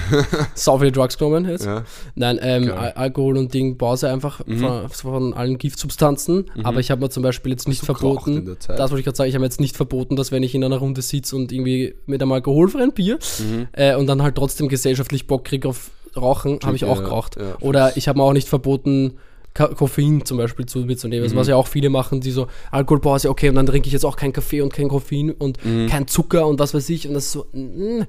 so 0.54 0.78
viele 0.78 0.90
Drugs 0.92 1.18
genommen 1.18 1.48
jetzt. 1.48 1.66
Mhm. 1.66 1.70
Ja. 1.72 1.84
Nein, 2.14 2.38
ähm. 2.42 2.70
Al 2.72 2.92
Alkohol 2.92 3.36
und 3.36 3.52
Ding, 3.52 3.76
Pause 3.76 4.08
einfach 4.10 4.40
Mhm. 4.46 4.58
von, 4.58 4.88
von 4.88 5.34
allen 5.34 5.58
Giftsubstanzen. 5.58 6.46
Aber 6.62 6.80
ich 6.80 6.90
habe 6.90 7.02
mir 7.02 7.10
zum 7.10 7.22
Beispiel 7.22 7.52
jetzt 7.52 7.68
nicht 7.68 7.84
verboten, 7.84 8.56
das 8.66 8.78
wollte 8.90 8.98
ich 9.00 9.04
gerade 9.04 9.16
sagen, 9.16 9.28
ich 9.28 9.34
habe 9.34 9.44
jetzt 9.44 9.60
nicht 9.60 9.76
verboten, 9.76 10.16
dass 10.16 10.32
wenn 10.32 10.42
ich 10.42 10.54
in 10.54 10.64
einer 10.64 10.78
Runde 10.78 11.02
sitze 11.02 11.36
und 11.36 11.52
irgendwie 11.52 11.94
mit 12.06 12.22
einem 12.22 12.32
alkoholfreien 12.32 12.92
Bier 12.92 13.18
Mhm. 13.40 13.68
äh, 13.72 13.94
und 13.94 14.06
dann 14.06 14.22
halt 14.22 14.36
trotzdem 14.36 14.68
gesellschaftlich 14.68 15.26
Bock 15.26 15.44
kriege 15.44 15.68
auf 15.68 15.90
Rauchen, 16.16 16.58
habe 16.64 16.74
ich 16.74 16.84
auch 16.86 16.96
ja, 16.98 17.04
geraucht. 17.04 17.36
ja, 17.36 17.56
Oder 17.60 17.96
ich 17.98 18.08
habe 18.08 18.18
mir 18.18 18.24
auch 18.24 18.32
nicht 18.32 18.48
verboten, 18.48 19.18
Koffein 19.58 20.24
zum 20.24 20.38
Beispiel 20.38 20.66
zu 20.66 20.80
mir 20.80 20.96
zu 20.96 21.08
nehmen. 21.08 21.22
Also 21.24 21.34
Mhm. 21.34 21.40
Was 21.40 21.48
ja 21.48 21.56
auch 21.56 21.66
viele 21.66 21.90
machen, 21.90 22.20
die 22.20 22.30
so 22.30 22.46
Alkoholpause, 22.70 23.28
okay, 23.28 23.48
und 23.48 23.54
dann 23.56 23.66
trinke 23.66 23.86
ich 23.88 23.92
jetzt 23.92 24.04
auch 24.04 24.16
kein 24.16 24.32
Kaffee 24.32 24.60
und 24.62 24.72
kein 24.72 24.88
Koffein 24.88 25.30
und 25.32 25.64
Mhm. 25.64 25.88
kein 25.88 26.06
Zucker 26.06 26.46
und 26.46 26.58
was 26.60 26.72
weiß 26.74 26.88
ich. 26.90 27.06
Und 27.08 27.14
das 27.14 27.26
ist 27.26 27.32
so, 27.32 27.46
mm, 27.52 28.02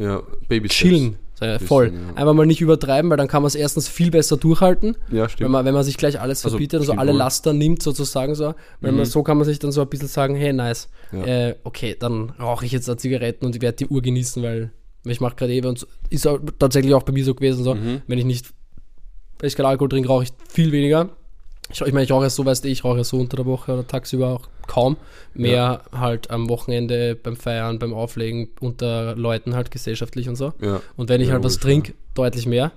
Ja, 0.00 0.22
Baby 0.48 0.68
chillen. 0.68 1.16
Äh, 1.40 1.58
voll. 1.60 1.90
Bisschen, 1.90 2.06
ja. 2.08 2.14
Einfach 2.14 2.34
mal 2.34 2.46
nicht 2.46 2.60
übertreiben, 2.60 3.10
weil 3.10 3.16
dann 3.16 3.28
kann 3.28 3.42
man 3.42 3.48
es 3.48 3.54
erstens 3.54 3.88
viel 3.88 4.10
besser 4.10 4.36
durchhalten, 4.36 4.96
Ja, 5.10 5.22
wenn 5.22 5.28
stimmt. 5.28 5.50
man, 5.50 5.64
wenn 5.64 5.74
man 5.74 5.82
sich 5.84 5.96
gleich 5.96 6.20
alles 6.20 6.44
Also, 6.44 6.56
verbietet 6.56 6.80
und 6.80 6.86
so 6.86 6.92
stimmt 6.92 7.00
alle 7.00 7.12
wohl. 7.12 7.18
Laster 7.18 7.52
nimmt, 7.52 7.82
sozusagen 7.82 8.34
so. 8.34 8.54
Weil 8.80 8.92
man, 8.92 9.04
so 9.06 9.22
kann 9.22 9.36
man 9.38 9.44
sich 9.46 9.58
dann 9.60 9.70
so 9.72 9.80
ein 9.80 9.88
bisschen 9.88 10.08
sagen, 10.08 10.34
hey, 10.36 10.52
nice. 10.52 10.88
Ja. 11.12 11.24
Äh, 11.48 11.54
okay, 11.64 11.96
dann 11.98 12.30
rauche 12.40 12.64
ich 12.66 12.72
jetzt 12.72 12.88
da 12.88 12.96
Zigaretten 12.96 13.44
und 13.46 13.54
ich 13.56 13.62
werde 13.62 13.76
die 13.76 13.86
Uhr 13.86 14.02
genießen, 14.02 14.42
weil 14.42 14.72
ich 15.04 15.20
mache 15.20 15.36
gerade 15.36 15.52
eben 15.52 15.68
und 15.68 15.78
so- 15.78 15.86
ist 16.10 16.26
auch 16.26 16.38
tatsächlich 16.58 16.92
auch 16.94 17.02
bei 17.04 17.12
mir 17.12 17.24
so 17.24 17.34
gewesen, 17.34 17.62
so, 17.64 17.74
Mhm. 17.74 18.02
wenn 18.08 18.18
ich 18.18 18.24
nicht, 18.24 18.46
wenn 19.38 19.46
ich 19.48 19.56
keinen 19.56 19.66
Alkohol 19.66 19.88
trinke, 19.88 20.08
rauche 20.08 20.24
ich 20.24 20.30
viel 20.48 20.72
weniger. 20.72 21.08
Ich, 21.70 21.80
ich 21.82 21.92
meine, 21.92 22.04
ich 22.04 22.10
rauche 22.10 22.24
ja 22.24 22.30
so, 22.30 22.46
weißt 22.46 22.64
du, 22.64 22.68
ich 22.68 22.82
rauche 22.82 22.98
ja 22.98 23.04
so 23.04 23.18
unter 23.18 23.36
der 23.36 23.46
Woche 23.46 23.72
oder 23.72 23.86
tagsüber 23.86 24.28
auch 24.28 24.48
kaum. 24.66 24.96
Mehr 25.34 25.82
halt 25.92 26.30
am 26.30 26.48
Wochenende 26.48 27.14
beim 27.14 27.36
Feiern, 27.36 27.78
beim 27.78 27.92
Auflegen, 27.92 28.48
unter 28.60 29.14
Leuten 29.16 29.54
halt 29.54 29.70
gesellschaftlich 29.70 30.28
und 30.28 30.36
so. 30.36 30.52
ja. 30.62 30.80
Und 30.96 31.08
wenn 31.10 31.20
ich 31.20 31.28
Ja, 31.28 31.34
halt 31.34 31.44
was 31.44 31.58
trinke, 31.58 31.92
deutlich 32.14 32.46
mehr. 32.46 32.72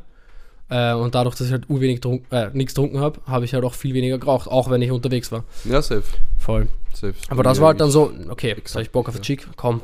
Äh, 0.69 0.93
und 0.93 1.15
dadurch, 1.15 1.35
dass 1.35 1.47
ich 1.47 1.53
halt 1.53 1.69
urwenig 1.69 2.01
trunk, 2.01 2.25
äh, 2.31 2.49
nichts 2.53 2.73
getrunken 2.75 2.99
habe, 2.99 3.19
habe 3.25 3.45
ich 3.45 3.53
halt 3.53 3.63
auch 3.63 3.73
viel 3.73 3.93
weniger 3.93 4.17
geraucht, 4.17 4.49
auch 4.49 4.69
wenn 4.69 4.81
ich 4.81 4.91
unterwegs 4.91 5.31
war. 5.31 5.43
Ja, 5.65 5.81
safe. 5.81 6.03
Voll. 6.37 6.67
safe. 6.93 7.13
Aber 7.29 7.43
das 7.43 7.59
war 7.59 7.69
halt 7.69 7.81
dann 7.81 7.91
so, 7.91 8.11
okay, 8.29 8.51
exakt 8.51 8.75
habe 8.75 8.83
ich 8.83 8.91
Bock 8.91 9.07
auf 9.09 9.15
ja. 9.15 9.21
Chick, 9.21 9.47
komm, 9.57 9.81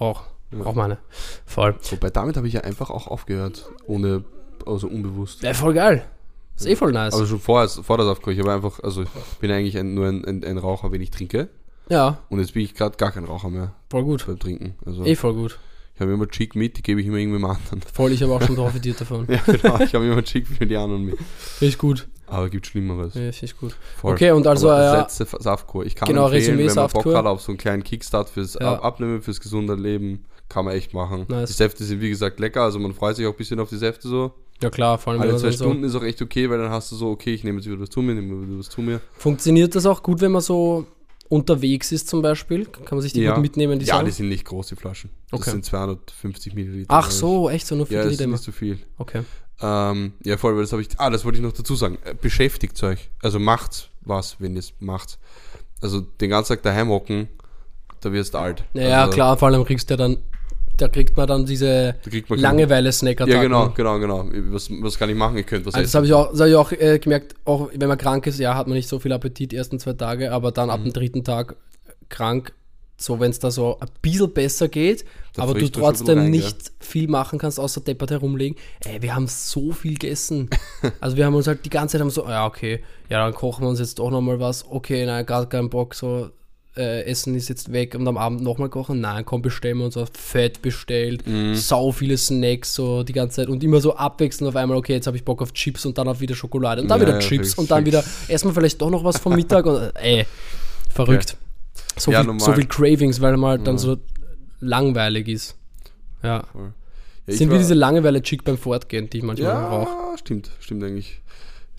rauch. 0.00 0.22
Ja. 0.52 0.62
Rauch 0.62 0.74
meine. 0.74 0.98
Voll. 1.46 1.74
Wobei 1.90 2.10
damit 2.10 2.36
habe 2.36 2.46
ich 2.48 2.54
ja 2.54 2.62
einfach 2.62 2.90
auch 2.90 3.06
aufgehört. 3.06 3.70
Ohne, 3.86 4.24
also 4.66 4.86
unbewusst. 4.88 5.42
Ja, 5.42 5.54
voll 5.54 5.74
geil. 5.74 6.04
Ist 6.60 6.66
eh 6.66 6.76
voll 6.76 6.92
nice. 6.92 7.12
Also 7.14 7.26
schon 7.26 7.40
vorher, 7.40 7.68
vor 7.68 7.98
das 7.98 8.06
aufgehört. 8.06 8.38
Ich 8.38 8.44
habe 8.44 8.52
einfach, 8.54 8.80
also 8.82 9.02
ich 9.02 9.08
bin 9.40 9.50
eigentlich 9.50 9.76
ein, 9.78 9.94
nur 9.94 10.06
ein, 10.06 10.24
ein, 10.24 10.44
ein 10.44 10.58
Raucher, 10.58 10.92
wenn 10.92 11.00
ich 11.00 11.10
trinke. 11.10 11.48
ja, 11.88 12.18
Und 12.28 12.38
jetzt 12.40 12.54
bin 12.54 12.62
ich 12.62 12.74
gerade 12.74 12.96
gar 12.96 13.12
kein 13.12 13.24
Raucher 13.24 13.50
mehr 13.50 13.74
voll 13.90 14.04
gut. 14.04 14.26
beim 14.26 14.38
Trinken. 14.38 14.74
Also 14.86 15.04
Eh 15.04 15.16
voll 15.16 15.34
gut. 15.34 15.58
ich 15.94 16.00
habe 16.00 16.12
immer 16.12 16.28
Chick 16.28 16.54
mit, 16.54 16.76
die 16.78 16.82
gebe 16.82 17.00
ich 17.00 17.06
immer 17.06 17.16
irgendwem 17.18 17.44
anderen. 17.44 17.82
Voll, 17.92 18.12
ich 18.12 18.22
habe 18.22 18.32
auch 18.32 18.42
schon 18.42 18.54
profitiert 18.56 19.00
davon. 19.00 19.26
ja, 19.28 19.40
genau. 19.46 19.80
Ich 19.80 19.94
habe 19.94 20.06
immer 20.06 20.22
Chick 20.22 20.46
für 20.46 20.66
die 20.66 20.76
anderen 20.76 21.04
mit. 21.04 21.18
Ich 21.60 21.78
gut. 21.78 22.08
Aber 22.26 22.48
gibt 22.48 22.64
Schlimmeres. 22.68 23.14
Ja, 23.14 23.28
ich 23.30 23.56
gut. 23.56 23.74
Voll. 23.96 24.12
Okay, 24.12 24.30
und 24.30 24.46
also, 24.46 24.70
Aber 24.70 24.80
ja, 24.82 25.02
das 25.02 25.18
letzte 25.18 25.42
Saftkur. 25.42 25.84
Ich 25.84 25.96
kann 25.96 26.06
Genau, 26.06 26.26
empfehlen, 26.26 26.42
Resümee 26.58 26.68
wenn 26.68 26.74
man 26.76 26.88
Bock 26.90 27.12
hat 27.14 27.26
auf 27.26 27.40
so 27.40 27.50
einen 27.50 27.58
kleinen 27.58 27.82
Kickstart 27.82 28.30
fürs 28.30 28.54
Ja. 28.54 28.74
Ab 28.74 28.84
Abnehmen, 28.84 29.20
fürs 29.20 29.40
gesunde 29.40 29.74
Leben, 29.74 30.24
kann 30.48 30.64
man 30.64 30.74
echt 30.74 30.94
machen. 30.94 31.26
Nice. 31.28 31.48
Die 31.50 31.54
Säfte 31.56 31.82
sind 31.82 32.00
wie 32.00 32.08
gesagt 32.08 32.38
lecker, 32.38 32.62
also 32.62 32.78
man 32.78 32.94
freut 32.94 33.16
sich 33.16 33.26
auch 33.26 33.32
ein 33.32 33.36
bisschen 33.36 33.58
auf 33.58 33.68
die 33.68 33.78
Säfte 33.78 34.06
so. 34.06 34.32
Ja 34.62 34.70
klar, 34.70 34.98
vor 34.98 35.12
allem 35.12 35.22
wenn 35.22 35.30
Alle 35.30 35.38
zwei. 35.38 35.52
Stunden 35.52 35.84
ist 35.84 35.94
auch 35.94 36.02
echt 36.02 36.20
okay, 36.22 36.48
weil 36.50 36.58
dann 36.58 36.70
hast 36.70 36.90
du 36.92 36.96
so, 36.96 37.10
okay, 37.10 37.32
ich 37.34 37.44
nehme 37.44 37.58
jetzt 37.58 37.66
wieder 37.68 37.80
was 37.80 37.90
zu 37.90 38.02
mir, 38.02 38.14
nehme 38.14 38.46
wieder 38.46 38.58
was 38.58 38.68
zu 38.68 38.80
mir. 38.82 39.00
Funktioniert 39.12 39.74
das 39.74 39.86
auch 39.86 40.02
gut, 40.02 40.20
wenn 40.20 40.32
man 40.32 40.42
so 40.42 40.86
unterwegs 41.28 41.92
ist 41.92 42.08
zum 42.08 42.22
Beispiel? 42.22 42.66
Kann 42.66 42.84
man 42.90 43.00
sich 43.02 43.12
die 43.12 43.20
Ja. 43.22 43.34
gut 43.34 43.42
mitnehmen, 43.42 43.78
die 43.78 43.86
ja, 43.86 43.94
Sachen? 43.94 44.06
die 44.06 44.10
sind 44.12 44.28
nicht 44.28 44.44
groß, 44.44 44.66
die 44.68 44.76
Flaschen. 44.76 45.10
Das 45.30 45.40
Okay. 45.40 45.50
sind 45.50 45.64
250 45.64 46.54
Milliliter. 46.54 46.92
Ach 46.92 47.10
so, 47.10 47.48
echt 47.48 47.66
so, 47.66 47.76
nur 47.76 47.86
Ja, 47.86 47.90
Viertel 47.90 48.04
das 48.04 48.12
Liter 48.12 48.24
ist 48.24 48.30
nicht 48.30 48.42
so 48.44 48.52
viel. 48.52 48.78
Okay. 48.98 49.22
Ähm, 49.62 50.14
ja, 50.24 50.36
voll, 50.38 50.54
weil 50.54 50.62
das 50.62 50.72
habe 50.72 50.82
ich. 50.82 50.88
Ah, 50.98 51.10
das 51.10 51.24
wollte 51.24 51.38
ich 51.38 51.44
noch 51.44 51.52
dazu 51.52 51.76
sagen. 51.76 51.98
Äh, 52.04 52.14
Beschäftigt 52.14 52.82
euch. 52.82 53.10
Also 53.22 53.38
macht 53.38 53.90
was, 54.00 54.40
wenn 54.40 54.54
ihr 54.54 54.60
es 54.60 54.72
macht. 54.80 55.18
Also 55.82 56.00
den 56.00 56.30
ganzen 56.30 56.54
Tag 56.54 56.62
daheim 56.62 56.88
hocken, 56.88 57.28
da 58.00 58.12
wirst 58.12 58.34
du 58.34 58.38
alt. 58.38 58.64
Ja, 58.72 58.82
ja, 58.88 59.00
also, 59.02 59.12
klar, 59.12 59.36
vor 59.36 59.48
allem 59.48 59.64
kriegst 59.64 59.90
du 59.90 59.96
dann, 59.96 60.16
da 60.80 60.88
kriegt 60.88 61.16
man 61.16 61.26
dann 61.26 61.46
diese 61.46 61.96
Langeweile-Snack-Attacken. 62.28 63.32
Ja, 63.34 63.42
genau, 63.42 63.70
genau, 63.70 63.98
genau. 63.98 64.24
Was, 64.50 64.70
was 64.70 64.98
kann 64.98 65.10
ich 65.10 65.16
machen? 65.16 65.36
Ich 65.38 65.46
könnte 65.46 65.66
was 65.66 65.74
Also 65.74 65.84
das 65.84 65.94
habe 65.94 66.06
ich 66.06 66.12
auch, 66.12 66.30
das 66.30 66.40
hab 66.40 66.48
ich 66.48 66.54
auch 66.54 66.72
äh, 66.72 66.98
gemerkt, 66.98 67.34
auch 67.44 67.70
wenn 67.74 67.88
man 67.88 67.98
krank 67.98 68.26
ist, 68.26 68.38
ja, 68.38 68.54
hat 68.54 68.66
man 68.66 68.76
nicht 68.76 68.88
so 68.88 68.98
viel 68.98 69.12
Appetit 69.12 69.52
die 69.52 69.56
ersten 69.56 69.78
zwei 69.78 69.92
Tage, 69.94 70.32
aber 70.32 70.52
dann 70.52 70.66
Mhm. 70.68 70.74
ab 70.74 70.82
dem 70.84 70.92
dritten 70.92 71.24
Tag 71.24 71.56
krank, 72.08 72.52
so 72.96 73.18
wenn 73.18 73.30
es 73.30 73.38
da 73.38 73.50
so 73.50 73.78
ein 73.80 73.88
bisschen 74.02 74.32
besser 74.32 74.68
geht, 74.68 75.04
Da 75.34 75.42
aber 75.42 75.54
du 75.54 75.68
trotzdem 75.70 76.18
rein, 76.18 76.30
nicht 76.30 76.72
viel 76.80 77.08
machen 77.08 77.38
kannst, 77.38 77.58
außer 77.58 77.80
deppert 77.80 78.10
herumlegen. 78.10 78.58
Ey, 78.84 79.00
wir 79.00 79.14
haben 79.14 79.26
so 79.26 79.72
viel 79.72 79.94
gegessen. 79.94 80.50
also 81.00 81.16
wir 81.16 81.24
haben 81.24 81.34
uns 81.34 81.46
halt 81.46 81.64
die 81.64 81.70
ganze 81.70 81.92
Zeit 81.92 82.02
haben 82.02 82.10
so, 82.10 82.28
ja, 82.28 82.46
okay, 82.46 82.82
ja, 83.08 83.24
dann 83.24 83.34
kochen 83.34 83.64
wir 83.64 83.68
uns 83.70 83.78
jetzt 83.78 83.98
doch 83.98 84.10
nochmal 84.10 84.38
was. 84.38 84.66
Okay, 84.68 85.06
nein, 85.06 85.24
gar 85.24 85.48
keinen 85.48 85.70
Bock, 85.70 85.94
so 85.94 86.30
äh, 86.76 87.02
Essen 87.04 87.34
ist 87.34 87.48
jetzt 87.48 87.72
weg 87.72 87.94
und 87.96 88.06
am 88.06 88.16
Abend 88.16 88.42
nochmal 88.42 88.68
kochen. 88.68 89.00
Nein, 89.00 89.24
komm, 89.24 89.42
bestellen 89.42 89.78
wir 89.78 89.86
uns 89.86 89.96
was. 89.96 90.10
Fett 90.14 90.62
bestellt, 90.62 91.26
Mhm. 91.26 91.54
sau 91.54 91.90
viele 91.92 92.16
Snacks 92.16 92.74
so 92.74 93.02
die 93.02 93.12
ganze 93.12 93.36
Zeit 93.36 93.48
und 93.48 93.62
immer 93.64 93.80
so 93.80 93.96
abwechselnd 93.96 94.48
auf 94.48 94.56
einmal, 94.56 94.76
okay, 94.76 94.92
jetzt 94.94 95.06
habe 95.06 95.16
ich 95.16 95.24
Bock 95.24 95.42
auf 95.42 95.52
Chips 95.52 95.84
und 95.86 95.98
dann 95.98 96.06
auf 96.08 96.20
wieder 96.20 96.34
Schokolade 96.34 96.80
und 96.82 96.88
dann 96.88 97.00
Ja, 97.00 97.06
wieder 97.06 97.20
ja, 97.20 97.26
Chips 97.26 97.54
und 97.54 97.70
dann 97.70 97.84
wieder 97.86 98.04
essen 98.28 98.48
wir 98.48 98.54
vielleicht 98.54 98.80
doch 98.80 98.90
noch 98.90 99.02
was 99.04 99.18
vom 99.18 99.34
Mittag 99.34 99.66
und 99.66 99.76
äh, 99.76 99.92
ey, 100.20 100.26
verrückt. 100.88 101.36
So, 101.96 102.12
Ja, 102.12 102.20
viel, 102.20 102.26
normal. 102.28 102.46
so 102.46 102.52
viel 102.52 102.66
Cravings, 102.66 103.20
weil 103.20 103.36
man 103.36 103.50
halt 103.50 103.66
dann 103.66 103.76
so 103.78 103.96
langweilig 104.60 105.28
ist. 105.28 105.56
Ja. 106.22 106.44
Ja, 106.54 106.72
ich 107.26 107.38
Sind 107.38 107.50
wie 107.52 107.58
diese 107.58 107.74
Langeweile-Chick 107.74 108.44
beim 108.44 108.58
Fortgehen, 108.58 109.08
die 109.10 109.18
ich 109.18 109.22
manchmal 109.24 109.52
rauche. 109.52 109.90
Ja, 109.90 110.18
stimmt, 110.18 110.50
stimmt 110.60 110.82
eigentlich. 110.84 111.20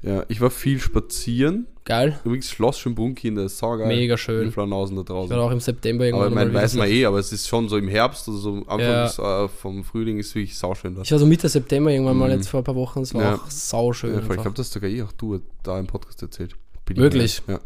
Ja, 0.02 0.24
ich 0.30 0.42
war 0.42 0.50
viel 0.50 0.80
spazieren. 0.80 1.68
Geil. 1.92 2.20
Übrigens 2.24 2.50
Schloss 2.50 2.80
Schönbrunn 2.80 3.16
in 3.22 3.36
der 3.36 3.50
Saugeil. 3.50 3.88
Mega 3.90 4.16
schön. 4.16 4.46
Die 4.46 4.52
Flanausen 4.52 4.96
da 4.96 5.04
draußen. 5.04 5.30
Ich 5.34 5.38
war 5.38 5.46
auch 5.46 5.52
im 5.52 5.60
September 5.60 6.04
Aber 6.04 6.08
irgendwann 6.08 6.30
ich 6.30 6.36
meine, 6.36 6.52
mal 6.52 6.62
weiß 6.64 6.76
man 6.76 6.88
eh, 6.88 7.04
aber 7.06 7.20
es 7.20 7.34
ist 7.34 7.50
schon 7.50 7.68
so 7.68 7.76
im 7.78 7.90
Herbst, 7.90 8.30
also 8.30 8.40
so 8.40 8.50
am 8.54 8.60
Anfang 8.60 8.80
Ja. 8.80 9.04
des, 9.04 9.20
äh, 9.20 9.48
vom 9.50 9.84
Frühling 9.84 10.18
ist 10.18 10.34
wirklich 10.34 10.58
sauschön 10.58 10.96
da. 10.96 11.02
Ich 11.02 11.12
war 11.12 11.20
so 11.20 11.26
Mitte 11.26 11.50
September 11.50 11.92
irgendwann 11.92 12.16
mal 12.18 12.30
Mhm. 12.30 12.36
jetzt 12.38 12.48
vor 12.48 12.62
ein 12.62 12.64
paar 12.64 12.76
Wochen. 12.76 13.02
Es 13.02 13.14
war 13.14 13.22
Ja. 13.24 13.36
auch 13.36 13.50
sauschön. 13.50 14.14
Ja, 14.14 14.20
ich 14.22 14.28
glaube, 14.30 14.54
das 14.56 14.72
sogar 14.72 14.90
eh 14.90 15.02
auch 15.02 15.12
du 15.12 15.42
da 15.64 15.78
im 15.80 15.88
Podcast 15.88 16.22
erzählt. 16.22 16.56
Bin 16.86 16.96
ich 16.96 17.02
Wirklich? 17.04 17.46
mir- 17.48 17.60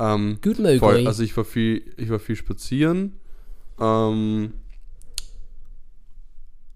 Ja. 0.00 0.14
Ähm, 0.14 0.38
Gut 0.42 0.58
möglich. 0.58 0.80
voll. 0.80 1.06
Also 1.06 1.22
ich 1.22 1.36
war 1.36 1.44
viel, 1.44 1.84
ich 1.96 2.10
war 2.10 2.18
viel 2.18 2.34
spazieren 2.34 3.12
ähm, 3.80 4.54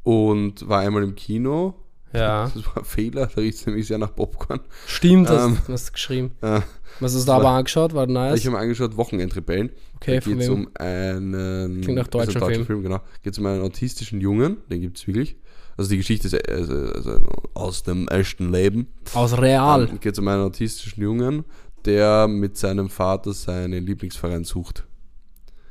und 0.05 0.68
war 0.68 0.80
einmal 0.80 1.03
im 1.03 1.14
Kino. 1.16 1.74
Ja. 2.17 2.51
Das 2.55 2.67
war 2.67 2.79
ein 2.79 2.85
Fehler, 2.85 3.27
da 3.27 3.41
riecht 3.41 3.59
es 3.59 3.67
nämlich 3.67 3.87
sehr 3.87 3.99
nach 3.99 4.14
Popcorn. 4.14 4.61
Stimmt, 4.87 5.31
Ähm, 5.31 5.59
hast 5.69 5.89
du 5.89 5.93
geschrieben. 5.93 6.33
Äh, 6.43 6.61
Was 7.01 7.14
hast 7.14 7.23
du 7.23 7.27
da 7.27 7.37
aber 7.37 7.51
angeschaut? 7.51 7.95
War 7.95 8.07
nice. 8.07 8.39
Ich 8.39 8.47
habe 8.47 8.57
mir 8.57 8.62
angeschaut 8.62 8.97
Wochenendrebellen. 8.97 9.71
Okay, 9.97 10.14
da 10.17 10.21
von 10.23 10.33
geht 10.33 10.43
es 10.43 10.49
um 10.49 10.69
einen 10.75 11.83
Klingt 11.83 11.99
nach 11.99 12.07
deutschem 12.07 12.43
also 12.43 12.64
Film. 12.64 12.83
genau. 12.83 13.01
Geht 13.23 13.33
es 13.35 13.39
um 13.39 13.47
einen 13.47 13.62
autistischen 13.62 14.21
Jungen, 14.21 14.59
den 14.71 14.81
gibt 14.81 14.99
es 14.99 15.07
wirklich. 15.07 15.37
Also 15.77 15.91
die 15.91 15.99
Geschichte 15.99 16.29
ist 16.29 16.49
also, 16.49 16.75
also 16.75 17.21
aus 17.55 17.83
dem 17.83 18.09
echten 18.09 18.51
Leben. 18.51 18.87
Aus 19.12 19.37
Real. 19.37 19.89
Ähm, 19.89 20.01
geht 20.01 20.14
es 20.14 20.19
um 20.19 20.29
einen 20.29 20.43
autistischen 20.43 21.03
Jungen, 21.03 21.45
der 21.85 22.29
mit 22.29 22.57
seinem 22.57 22.89
Vater 22.89 23.33
seinen 23.33 23.85
Lieblingsverein 23.85 24.45
sucht. 24.45 24.87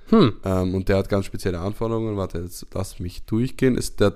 Hm. 0.10 0.34
Ähm, 0.44 0.76
und 0.76 0.88
der 0.90 0.98
hat 0.98 1.10
ganz 1.10 1.26
spezielle 1.26 1.60
Anforderungen. 1.60 2.18
Warte, 2.18 2.40
jetzt 2.40 2.68
lass 2.74 3.00
mich 3.00 3.26
durchgehen. 3.26 3.76
Ist 3.76 4.00
der 4.00 4.14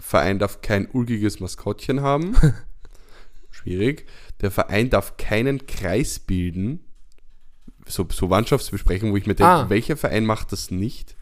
Verein 0.00 0.38
darf 0.38 0.60
kein 0.62 0.88
ulgiges 0.90 1.40
Maskottchen 1.40 2.00
haben. 2.00 2.34
Schwierig. 3.50 4.06
Der 4.40 4.50
Verein 4.50 4.90
darf 4.90 5.16
keinen 5.16 5.66
Kreis 5.66 6.18
bilden. 6.18 6.80
So, 7.86 8.06
so 8.10 8.28
Mannschaftsbesprechungen, 8.28 9.12
wo 9.12 9.16
ich 9.16 9.26
mir 9.26 9.34
denke, 9.34 9.50
Ah. 9.52 9.68
welcher 9.68 9.96
Verein 9.96 10.24
macht 10.24 10.52
das 10.52 10.70
nicht? 10.70 11.16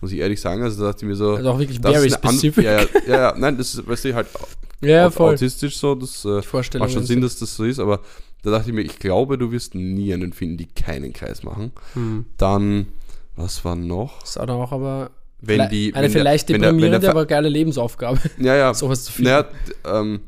Muss 0.00 0.12
ich 0.12 0.18
ehrlich 0.18 0.40
sagen. 0.40 0.62
Also 0.62 0.82
da 0.82 0.88
dachte 0.92 1.04
ich 1.04 1.08
mir 1.08 1.16
so. 1.16 1.34
Also 1.34 1.50
auch 1.50 1.58
wirklich 1.58 1.80
very 1.80 2.06
ist 2.06 2.14
specific. 2.16 2.64
Ja, 2.64 2.80
ja, 2.82 2.86
ja, 3.06 3.16
ja, 3.16 3.34
nein, 3.36 3.56
das 3.58 3.74
ist, 3.74 3.86
weißt 3.86 4.04
du, 4.04 4.14
halt 4.14 4.28
Ja, 4.82 5.06
au- 5.06 5.10
voll. 5.10 5.34
autistisch 5.34 5.76
so. 5.78 5.94
Das 5.94 6.24
äh, 6.24 6.42
macht 6.52 6.92
schon 6.92 7.02
ist- 7.02 7.06
Sinn, 7.08 7.20
dass 7.22 7.38
das 7.38 7.56
so 7.56 7.64
ist, 7.64 7.78
aber 7.80 8.02
da 8.42 8.50
dachte 8.50 8.68
ich 8.70 8.74
mir, 8.74 8.82
ich 8.82 8.98
glaube, 8.98 9.38
du 9.38 9.50
wirst 9.50 9.74
nie 9.74 10.12
einen 10.14 10.32
finden, 10.32 10.58
die 10.58 10.66
keinen 10.66 11.12
Kreis 11.12 11.42
machen. 11.42 11.72
Hm. 11.94 12.26
Dann, 12.36 12.86
was 13.34 13.64
war 13.64 13.74
noch? 13.74 14.20
Das 14.20 14.34
dann 14.34 14.50
auch 14.50 14.70
aber 14.72 15.10
Wenn 15.40 15.68
die, 15.68 15.94
eine 15.94 16.04
wenn 16.06 16.12
der- 16.12 16.20
vielleicht 16.20 16.48
der- 16.48 16.54
wenn 16.54 16.60
der 16.62 16.70
deprimierende, 16.72 17.10
aber 17.10 17.26
geile 17.26 17.48
Lebensaufgabe. 17.48 18.18
Ja, 18.38 18.54
ja. 18.56 18.74
Sowas 18.74 19.04
zu 19.04 19.12
finden. 19.12 19.30
Naja, 19.30 19.46
ähm, 19.84 20.20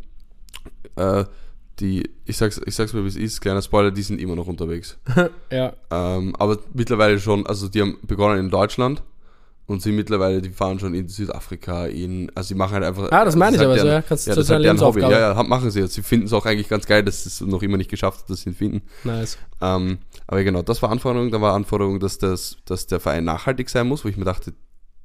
äh, 0.97 1.25
die, 1.81 2.11
ich 2.25 2.37
sag's, 2.37 2.61
ich 2.67 2.75
sag's 2.75 2.93
mal, 2.93 3.05
wie 3.05 3.09
es 3.09 3.17
ist, 3.17 3.41
kleiner 3.41 3.63
Spoiler, 3.63 3.91
die 3.91 4.03
sind 4.03 4.21
immer 4.21 4.35
noch 4.37 4.47
unterwegs. 4.49 4.99
ja. 5.53 5.73
Ähm, 5.91 6.35
aber 6.39 6.59
mittlerweile 6.75 7.19
schon, 7.21 7.47
also 7.47 7.69
die 7.69 7.81
haben 7.81 7.99
begonnen 8.03 8.39
in 8.41 8.51
Deutschland 8.51 9.03
und 9.67 9.81
sind 9.83 9.95
mittlerweile, 9.97 10.43
die 10.43 10.51
fahren 10.51 10.79
schon 10.81 10.95
in 10.95 11.09
Südafrika, 11.09 11.87
in, 11.87 12.33
also 12.35 12.49
die 12.49 12.59
machen 12.59 12.73
halt 12.75 12.85
einfach. 12.85 13.13
Ah, 13.13 13.25
das 13.25 13.37
meine 13.37 13.57
ich 13.57 13.63
aber 13.63 13.71
halt 13.73 13.81
so, 13.81 13.87
deren- 13.87 13.97
ja. 13.97 14.03
Kannst 14.03 14.27
du 14.27 14.31
ja, 14.31 14.35
das 14.37 14.45
ist 14.47 14.51
halt 14.51 14.65
deren 14.65 14.81
Hobby. 14.81 15.01
Ja, 15.03 15.11
ja, 15.35 15.43
machen 15.45 15.71
sie 15.71 15.81
jetzt. 15.81 15.95
Sie 15.95 16.03
finden 16.03 16.27
es 16.27 16.33
auch 16.33 16.47
eigentlich 16.47 16.69
ganz 16.69 16.87
geil, 16.87 17.03
dass 17.05 17.25
es 17.27 17.41
noch 17.43 17.63
immer 17.63 17.77
nicht 17.77 17.91
geschafft 17.91 18.23
hat, 18.23 18.31
dass 18.31 18.41
sie 18.41 18.51
ihn 18.51 18.57
finden. 18.57 18.83
Nice. 19.05 19.39
Ähm, 19.61 19.99
aber 20.27 20.43
genau, 20.43 20.63
das 20.63 20.83
war 20.83 20.91
Anforderung. 20.91 21.31
Dann 21.31 21.41
war 21.43 21.55
Anforderung, 21.55 22.01
dass, 22.01 22.19
das, 22.19 22.57
dass 22.65 22.87
der 22.89 22.99
Verein 22.99 23.25
nachhaltig 23.25 23.69
sein 23.71 23.87
muss, 23.87 24.05
wo 24.05 24.09
ich 24.09 24.17
mir 24.17 24.25
dachte, 24.25 24.53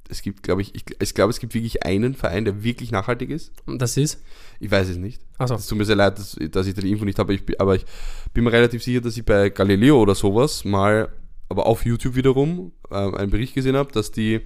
es 0.08 0.22
gibt, 0.22 0.42
glaube 0.42 0.62
ich, 0.62 0.74
ich, 0.74 0.84
ich 1.00 1.14
glaube, 1.14 1.30
es 1.30 1.40
gibt 1.40 1.54
wirklich 1.54 1.84
einen 1.84 2.14
Verein, 2.14 2.44
der 2.44 2.62
wirklich 2.62 2.90
nachhaltig 2.92 3.30
ist. 3.30 3.52
Und 3.66 3.80
das 3.80 3.96
ist? 3.96 4.22
Ich 4.60 4.70
weiß 4.70 4.88
es 4.88 4.96
nicht. 4.98 5.20
Achso. 5.38 5.54
Es 5.54 5.66
tut 5.66 5.78
mir 5.78 5.84
sehr 5.84 5.96
leid, 5.96 6.18
dass, 6.18 6.36
dass 6.50 6.66
ich 6.66 6.74
da 6.74 6.80
die 6.82 6.90
Info 6.90 7.04
nicht 7.04 7.18
habe, 7.18 7.32
ich, 7.34 7.44
bin- 7.46 7.58
aber 7.58 7.74
ich 7.76 7.84
bin 8.32 8.44
mir 8.44 8.52
relativ 8.52 8.82
sicher, 8.82 9.00
dass 9.00 9.16
ich 9.16 9.24
bei 9.24 9.48
Galileo 9.50 10.00
oder 10.00 10.14
sowas 10.14 10.64
mal, 10.64 11.08
aber 11.48 11.66
auf 11.66 11.84
YouTube 11.86 12.14
wiederum, 12.16 12.72
ähm, 12.90 13.14
einen 13.14 13.30
Bericht 13.30 13.54
gesehen 13.54 13.76
habe, 13.76 13.92
dass 13.92 14.10
die, 14.12 14.40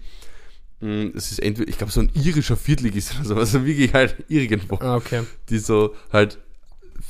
es 0.81 1.33
ist 1.33 1.41
entweder, 1.41 1.69
ich 1.69 1.77
glaube, 1.77 1.93
so 1.93 2.01
ein 2.01 2.11
irischer 2.15 2.57
Viertligist 2.57 3.17
oder 3.17 3.25
sowas, 3.25 3.41
also 3.55 3.67
wirklich 3.67 3.93
halt 3.95 4.25
irgendwo, 4.29 4.77
Ah, 4.77 4.95
okay. 4.97 5.25
die 5.49 5.59
so 5.59 5.95
halt, 6.13 6.39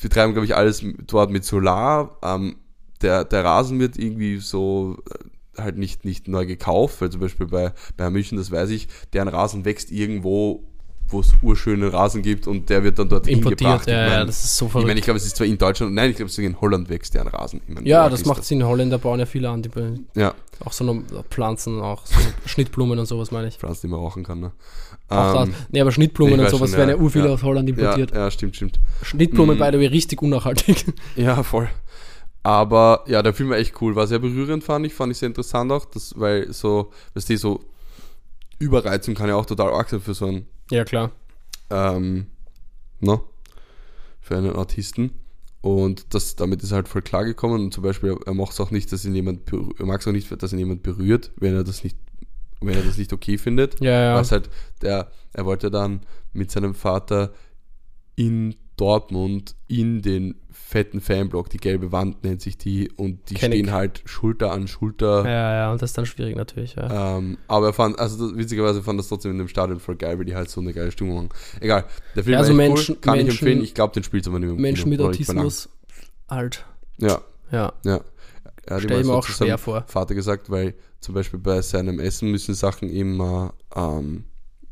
wir 0.01 0.09
treiben, 0.11 0.33
glaube 0.33 0.47
ich, 0.47 0.57
alles 0.57 0.83
dort 1.07 1.31
mit 1.31 1.45
Solar, 1.45 2.17
ähm, 2.23 2.57
der, 3.03 3.25
der 3.25 3.45
Rasen 3.45 3.79
wird 3.79 3.99
irgendwie 3.99 4.39
so 4.39 4.97
äh, 5.11 5.25
halt 5.59 5.77
nicht, 5.79 6.05
nicht 6.05 6.29
neu 6.29 6.47
gekauft, 6.47 7.01
weil 7.01 7.11
zum 7.11 7.21
Beispiel 7.21 7.47
bei, 7.47 7.73
bei 7.97 8.11
München, 8.11 8.39
das 8.39 8.51
weiß 8.51 8.71
ich, 8.71 8.89
deren 9.13 9.29
Rasen 9.29 9.65
wächst 9.65 9.91
irgendwo, 9.91 10.65
wo 11.11 11.21
es 11.21 11.33
urschönen 11.43 11.89
Rasen 11.89 12.23
gibt 12.23 12.47
und 12.47 12.69
der 12.69 12.85
wird 12.85 12.99
dann 12.99 13.09
dort 13.09 13.27
Importiert, 13.27 13.87
ja, 13.87 14.05
ich 14.05 14.11
ja, 14.11 14.19
mein, 14.19 14.27
das 14.27 14.45
ist 14.45 14.57
so 14.57 14.67
ich 14.67 14.73
verrückt. 14.73 14.89
meine, 14.89 14.99
ich 15.01 15.05
glaube, 15.05 15.17
es 15.17 15.25
ist 15.27 15.37
zwar 15.37 15.47
in 15.47 15.57
Deutschland, 15.57 15.95
nein, 15.95 16.11
ich 16.11 16.17
glaube, 16.17 16.31
sogar 16.31 16.51
in 16.51 16.61
Holland 16.61 16.89
wächst 16.91 17.15
deren 17.15 17.29
Rasen. 17.29 17.61
Ich 17.67 17.75
meine, 17.75 17.89
ja, 17.89 18.09
das 18.09 18.21
ist 18.21 18.27
macht 18.27 18.45
Sinn. 18.45 18.63
Holländer 18.65 18.99
bauen 18.99 19.19
ja 19.19 19.27
viele 19.27 19.49
an, 19.49 19.63
die 19.63 19.71
Ja, 20.15 20.35
auch 20.65 20.73
so 20.73 20.85
noch 20.85 21.03
Pflanzen, 21.31 21.81
auch 21.81 22.05
so 22.05 22.15
Schnittblumen 22.47 22.99
und 22.99 23.07
sowas 23.07 23.31
meine 23.31 23.49
ich. 23.49 23.57
Pflanzen, 23.57 23.87
die 23.87 23.91
man 23.91 24.01
rauchen 24.01 24.23
kann. 24.23 24.41
Ne? 24.41 24.53
Auch 25.09 25.45
Ähm. 25.45 25.55
Nee, 25.71 25.81
aber 25.81 25.93
Schnittblumen 25.93 26.35
ich 26.35 26.41
und 26.41 26.51
sowas 26.51 26.71
schon, 26.71 26.79
werden 26.79 26.91
ja, 26.91 26.97
ja 26.97 27.03
urviel 27.03 27.25
ja. 27.25 27.31
aus 27.31 27.43
Holland 27.43 27.69
ja, 27.71 27.75
importiert. 27.75 28.15
ja, 28.15 28.31
stimmt, 28.31 28.57
stimmt. 28.57 28.79
Schnittblumen, 29.03 29.57
Mm. 29.57 29.61
by 29.61 29.69
the 29.73 29.79
way, 29.79 29.87
richtig 29.87 30.21
unnachhaltig. 30.21 30.85
Ja, 31.17 31.43
voll. 31.43 31.69
Aber 32.43 33.05
ja, 33.07 33.23
der 33.23 33.35
Film 33.35 33.51
war 33.51 33.59
echt 33.59 33.81
cool, 33.81 33.97
war 33.97 34.07
sehr 34.07 34.19
berührend, 34.19 34.65
fand 34.65 34.87
ich, 34.87 34.95
fand 34.95 35.13
ich 35.13 35.19
sehr 35.19 35.27
interessant 35.27 35.71
auch, 35.73 35.85
das, 35.85 36.19
weil 36.19 36.53
so, 36.53 36.93
weißt 37.15 37.31
du, 37.31 37.37
so 37.37 37.61
Überreizung 38.59 39.15
kann 39.15 39.29
ja 39.29 39.37
auch 39.37 39.47
total 39.47 39.73
arg 39.73 39.89
sein 39.89 40.01
für 40.01 40.15
so 40.15 40.27
einen, 40.27 40.47
ja, 40.71 40.85
klar. 40.85 41.11
ähm, 41.71 42.27
ne, 43.01 43.21
für 44.21 44.37
einen 44.37 44.55
Autisten. 44.55 45.13
Und 45.61 46.15
das, 46.15 46.37
damit 46.37 46.63
ist 46.63 46.71
er 46.71 46.77
halt 46.77 46.89
voll 46.89 47.03
klar 47.03 47.25
gekommen 47.25 47.65
und 47.65 47.75
zum 47.75 47.83
Beispiel, 47.83 48.17
er 48.25 48.35
macht 48.35 48.53
es 48.53 48.61
auch 48.61 48.71
nicht, 48.71 48.93
dass 48.93 49.05
ihn 49.05 49.15
jemand, 49.15 49.41
er 49.79 49.87
mag 49.87 50.01
es 50.01 50.07
auch 50.07 50.13
nicht, 50.13 50.31
dass 50.41 50.53
ihn 50.53 50.59
jemand 50.61 50.85
berührt, 50.85 51.33
wenn 51.37 51.55
er 51.55 51.65
das 51.65 51.83
nicht, 51.83 51.97
wenn 52.61 52.75
er 52.75 52.83
das 52.83 52.97
nicht 52.97 53.13
okay 53.13 53.39
findet. 53.39 53.81
Ja, 53.81 53.91
ja. 53.91 54.15
Was 54.15 54.31
halt, 54.31 54.49
der, 54.83 55.11
er 55.33 55.45
wollte 55.45 55.71
dann 55.71 56.03
mit 56.33 56.53
seinem 56.53 56.75
Vater 56.75 57.33
in 58.15 58.55
Dortmund 58.77 59.57
in 59.67 60.01
den 60.01 60.37
fetten 60.71 61.01
Fanblock, 61.01 61.49
die 61.49 61.57
gelbe 61.57 61.93
Wand 61.93 62.23
nennt 62.25 62.43
sich 62.43 62.59
die, 62.59 62.91
und 62.97 63.31
die 63.31 63.35
Kenn 63.35 63.53
stehen 63.53 63.65
ich. 63.67 63.71
halt 63.73 64.03
Schulter 64.05 64.53
an 64.53 64.69
Schulter. 64.69 65.25
Ja, 65.25 65.55
ja, 65.55 65.73
und 65.73 65.81
das 65.81 65.93
ist 65.93 65.97
dann 65.99 66.05
schwierig 66.05 66.37
natürlich, 66.37 66.75
ja. 66.75 67.17
Ähm, 67.17 67.39
aber 67.49 67.69
er 67.69 67.73
fand, 67.73 67.99
also 67.99 68.29
das, 68.29 68.37
witzigerweise 68.37 68.83
fand 68.83 68.99
das 68.99 69.09
trotzdem 69.09 69.33
in 69.33 69.39
dem 69.39 69.49
Stadion 69.49 69.81
voll 69.81 69.97
geil, 69.97 70.19
weil 70.19 70.27
die 70.27 70.35
halt 70.35 70.51
so 70.51 70.61
eine 70.61 70.75
geile 70.75 70.93
Stimmung 70.93 71.15
machen. 71.17 71.29
Egal, 71.61 71.87
der 72.15 72.23
Film 72.23 72.35
Ja, 72.35 72.41
also 72.41 72.53
Menschen- 72.53 72.97
cool, 72.97 73.01
kann 73.01 73.15
ich 73.19 73.25
Menschen- 73.25 73.47
empfehlen. 73.47 73.65
Ich 73.65 73.73
glaube, 73.73 73.95
den 73.95 74.03
spielt 74.03 74.29
aber 74.29 74.39
nicht 74.39 74.51
mehr 74.51 74.61
Menschen 74.61 74.91
mit. 74.91 75.01
Autismus, 75.01 75.71
alt. 76.27 76.67
Ja, 76.99 77.23
Ja, 77.51 77.73
ja. 77.85 78.01
Er 78.67 78.81
stell 78.81 78.91
ich 78.91 78.97
mir 78.99 79.05
so 79.05 79.15
auch 79.15 79.27
schwer 79.27 79.57
vor. 79.57 79.85
Vater 79.87 80.15
gesagt, 80.15 80.51
weil 80.51 80.75
zum 81.01 81.15
Beispiel 81.15 81.39
bei 81.39 81.63
seinem 81.63 81.99
Essen 81.99 82.31
müssen 82.31 82.55
Sachen 82.55 82.91
immer 82.91 83.55
ähm, 83.75 84.25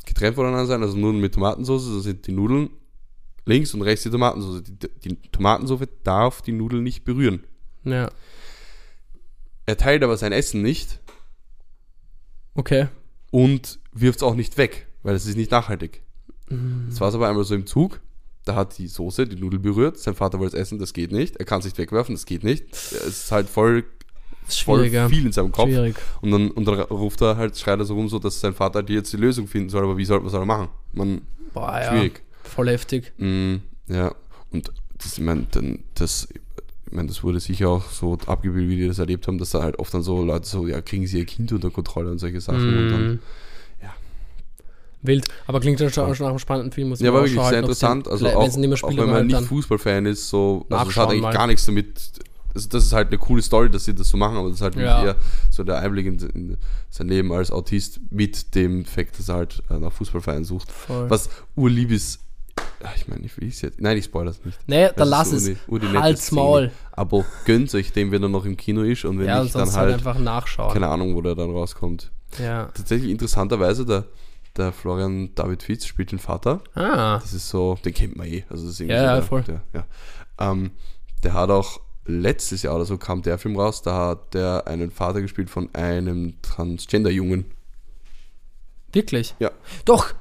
getrennt 0.04 0.36
voneinander 0.36 0.66
sein, 0.66 0.82
also 0.82 0.94
Nudeln 0.98 1.22
mit 1.22 1.32
Tomatensauce, 1.32 1.86
da 1.86 2.00
sind 2.00 2.26
die 2.26 2.32
Nudeln 2.32 2.68
links 3.46 3.72
und 3.74 3.82
rechts 3.82 4.02
die 4.02 4.10
Tomatensauce. 4.10 4.62
Die, 4.64 4.88
die 5.08 5.16
Tomatensauce 5.32 5.88
darf 6.04 6.42
die 6.42 6.52
Nudeln 6.52 6.82
nicht 6.82 7.04
berühren. 7.04 7.44
Ja, 7.84 8.10
Er 9.64 9.76
teilt 9.76 10.02
aber 10.02 10.16
sein 10.16 10.32
Essen 10.32 10.60
nicht 10.62 11.00
okay. 12.54 12.88
und 13.30 13.78
wirft 13.92 14.18
es 14.18 14.22
auch 14.22 14.34
nicht 14.34 14.58
weg, 14.58 14.86
weil 15.02 15.14
es 15.14 15.26
ist 15.26 15.36
nicht 15.36 15.50
nachhaltig. 15.50 16.02
Mhm. 16.48 16.86
Jetzt 16.88 17.00
war 17.00 17.08
es 17.08 17.14
aber 17.14 17.28
einmal 17.28 17.44
so 17.44 17.54
im 17.54 17.66
Zug, 17.66 18.00
da 18.44 18.54
hat 18.54 18.78
die 18.78 18.88
Soße 18.88 19.26
die 19.26 19.36
Nudel 19.36 19.58
berührt, 19.60 19.98
sein 19.98 20.14
Vater 20.14 20.38
wollte 20.38 20.56
es 20.56 20.62
essen, 20.62 20.78
das 20.78 20.92
geht 20.92 21.12
nicht, 21.12 21.36
er 21.36 21.44
kann 21.44 21.60
es 21.60 21.64
nicht 21.64 21.78
wegwerfen, 21.78 22.14
das 22.14 22.26
geht 22.26 22.44
nicht. 22.44 22.72
Es 22.72 22.92
ist 23.06 23.32
halt 23.32 23.48
voll, 23.48 23.84
Das 24.46 24.58
voll 24.58 24.88
schwierig, 24.88 25.10
viel 25.10 25.26
in 25.26 25.32
seinem 25.32 25.52
Kopf. 25.52 25.68
Schwierig. 25.68 25.96
Und 26.20 26.30
dann, 26.32 26.50
und 26.50 26.64
dann 26.66 26.80
ruft 26.80 27.20
er 27.22 27.36
halt, 27.36 27.56
schreit 27.58 27.78
er 27.78 27.84
so 27.84 27.94
rum, 27.94 28.08
so 28.08 28.18
dass 28.18 28.40
sein 28.40 28.54
Vater 28.54 28.80
halt 28.80 28.90
jetzt 28.90 29.12
die 29.12 29.16
Lösung 29.16 29.46
finden 29.46 29.68
soll, 29.68 29.84
aber 29.84 29.96
wie 29.96 30.04
soll, 30.04 30.24
was 30.24 30.32
soll 30.32 30.42
er 30.42 30.46
machen? 30.46 30.68
Man, 30.92 31.22
Boah, 31.52 31.80
ja. 31.80 31.92
Voll 32.46 32.68
heftig. 32.68 33.12
Mm, 33.18 33.56
ja, 33.88 34.14
und 34.50 34.70
das, 34.98 35.18
ich 35.18 35.24
meine, 35.24 35.46
dann, 35.50 35.80
das, 35.94 36.28
ich 36.86 36.92
meine, 36.92 37.08
das 37.08 37.22
wurde 37.22 37.40
sicher 37.40 37.68
auch 37.68 37.90
so 37.90 38.16
abgebildet, 38.26 38.70
wie 38.70 38.76
die 38.76 38.86
das 38.88 38.98
erlebt 38.98 39.26
haben, 39.26 39.38
dass 39.38 39.50
da 39.50 39.62
halt 39.62 39.78
oft 39.78 39.92
dann 39.92 40.02
so 40.02 40.22
Leute 40.24 40.46
so, 40.46 40.66
ja, 40.66 40.80
kriegen 40.80 41.06
sie 41.06 41.18
ihr 41.18 41.26
Kind 41.26 41.52
unter 41.52 41.70
Kontrolle 41.70 42.10
und 42.10 42.18
solche 42.18 42.40
Sachen. 42.40 42.60
Und 42.78 42.88
dann, 42.90 43.08
Mhm. 43.12 43.18
ja. 43.82 43.94
Wild. 45.02 45.26
Aber 45.46 45.60
klingt 45.60 45.80
ja 45.80 45.90
schon, 45.90 46.14
schon 46.14 46.24
nach 46.24 46.30
einem 46.30 46.38
spannenden 46.38 46.72
Film. 46.72 46.88
Muss 46.90 47.00
ja, 47.00 47.10
auch 47.10 47.14
wirklich 47.14 47.32
sehr 47.40 47.58
interessant. 47.58 48.04
sehen. 48.04 48.12
Also 48.12 48.26
auch, 48.28 48.34
auch 48.36 48.50
spielen, 48.52 48.70
wenn 48.72 48.92
aber 48.98 49.06
man 49.06 49.14
halt 49.14 49.26
nicht 49.26 49.36
dann- 49.36 49.44
Fußballfan 49.44 50.06
ist, 50.06 50.28
so, 50.28 50.66
also 50.70 50.90
es 50.90 50.96
hat 50.96 51.08
eigentlich 51.10 51.22
mal. 51.22 51.32
gar 51.32 51.46
nichts 51.46 51.66
damit. 51.66 51.86
Also 52.54 52.68
das 52.70 52.84
ist 52.84 52.92
halt 52.94 53.08
eine 53.08 53.18
coole 53.18 53.42
Story, 53.42 53.68
dass 53.68 53.84
sie 53.84 53.94
das 53.94 54.08
so 54.08 54.16
machen, 54.16 54.38
aber 54.38 54.48
das 54.48 54.56
ist 54.58 54.62
halt 54.62 54.76
Ja. 54.76 55.04
eher 55.04 55.16
so 55.50 55.62
der 55.62 55.78
Einblick 55.80 56.06
in, 56.06 56.18
in 56.30 56.56
sein 56.88 57.06
Leben 57.08 57.30
als 57.32 57.50
Autist 57.50 58.00
mit 58.10 58.54
dem 58.54 58.86
Fakt, 58.86 59.18
dass 59.18 59.28
er 59.28 59.34
halt 59.34 59.62
äh, 59.68 59.78
nach 59.78 59.92
Fußballvereinen 59.92 60.44
sucht. 60.44 60.72
Voll. 60.72 61.10
Was 61.10 61.28
urlieb 61.54 61.90
ist, 61.90 62.20
ich 62.96 63.08
meine, 63.08 63.24
ich 63.24 63.36
will 63.40 63.48
es 63.48 63.60
jetzt, 63.62 63.80
nein, 63.80 63.96
ich 63.96 64.04
spoilere 64.04 64.32
es 64.32 64.44
nicht. 64.44 64.58
Nee, 64.66 64.88
dann 64.96 65.08
lass 65.08 65.30
so 65.30 65.36
es. 65.36 65.46
eine- 65.46 65.56
die 65.80 65.86
nette 65.86 66.00
Halt's. 66.00 66.30
Maul. 66.32 66.70
Aber 66.92 67.24
gönnt 67.44 67.74
euch 67.74 67.92
den, 67.92 68.10
wenn 68.12 68.22
er 68.22 68.28
noch 68.28 68.44
im 68.44 68.56
Kino 68.56 68.82
ist 68.82 69.04
und 69.04 69.18
wenn 69.18 69.26
Ja, 69.26 69.42
nicht, 69.42 69.54
dann 69.54 69.66
halt 69.66 69.76
halt, 69.76 69.94
einfach 69.94 70.18
nachschauen. 70.18 70.72
keine 70.72 70.88
Ahnung, 70.88 71.14
wo 71.14 71.22
der 71.22 71.34
dann 71.34 71.50
rauskommt. 71.50 72.10
Ja. 72.38 72.66
Tatsächlich 72.74 73.10
interessanterweise, 73.10 73.84
der, 73.86 74.04
der 74.56 74.72
Florian 74.72 75.34
David 75.34 75.62
Fitz 75.62 75.86
spielt 75.86 76.12
den 76.12 76.18
Vater. 76.18 76.60
Ah. 76.74 77.18
Das 77.18 77.32
ist 77.32 77.48
so, 77.48 77.78
den 77.84 77.92
kennt 77.94 78.16
man 78.16 78.26
eh. 78.26 78.44
Also 78.48 78.64
das 78.64 78.72
ist 78.74 78.80
irgendwie 78.80 78.96
Ja, 78.96 79.16
so 79.16 79.20
ja, 79.20 79.22
voll. 79.22 79.42
Der, 79.42 79.62
ja. 79.74 79.84
Ähm, 80.38 80.70
der 81.24 81.32
hat 81.34 81.50
auch 81.50 81.80
letztes 82.04 82.62
Jahr 82.62 82.76
oder 82.76 82.84
so 82.84 82.98
kam 82.98 83.22
der 83.22 83.36
Film 83.38 83.58
raus, 83.58 83.82
da 83.82 84.08
hat 84.08 84.34
der 84.34 84.66
einen 84.66 84.90
Vater 84.90 85.20
gespielt 85.22 85.50
von 85.50 85.74
einem 85.74 86.34
Transgender-Jungen. 86.42 87.46
Wirklich? 88.92 89.34
Ja. 89.38 89.50
Doch, 89.84 90.14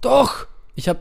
doch. 0.00 0.46
Ich 0.74 0.88
habe 0.88 1.00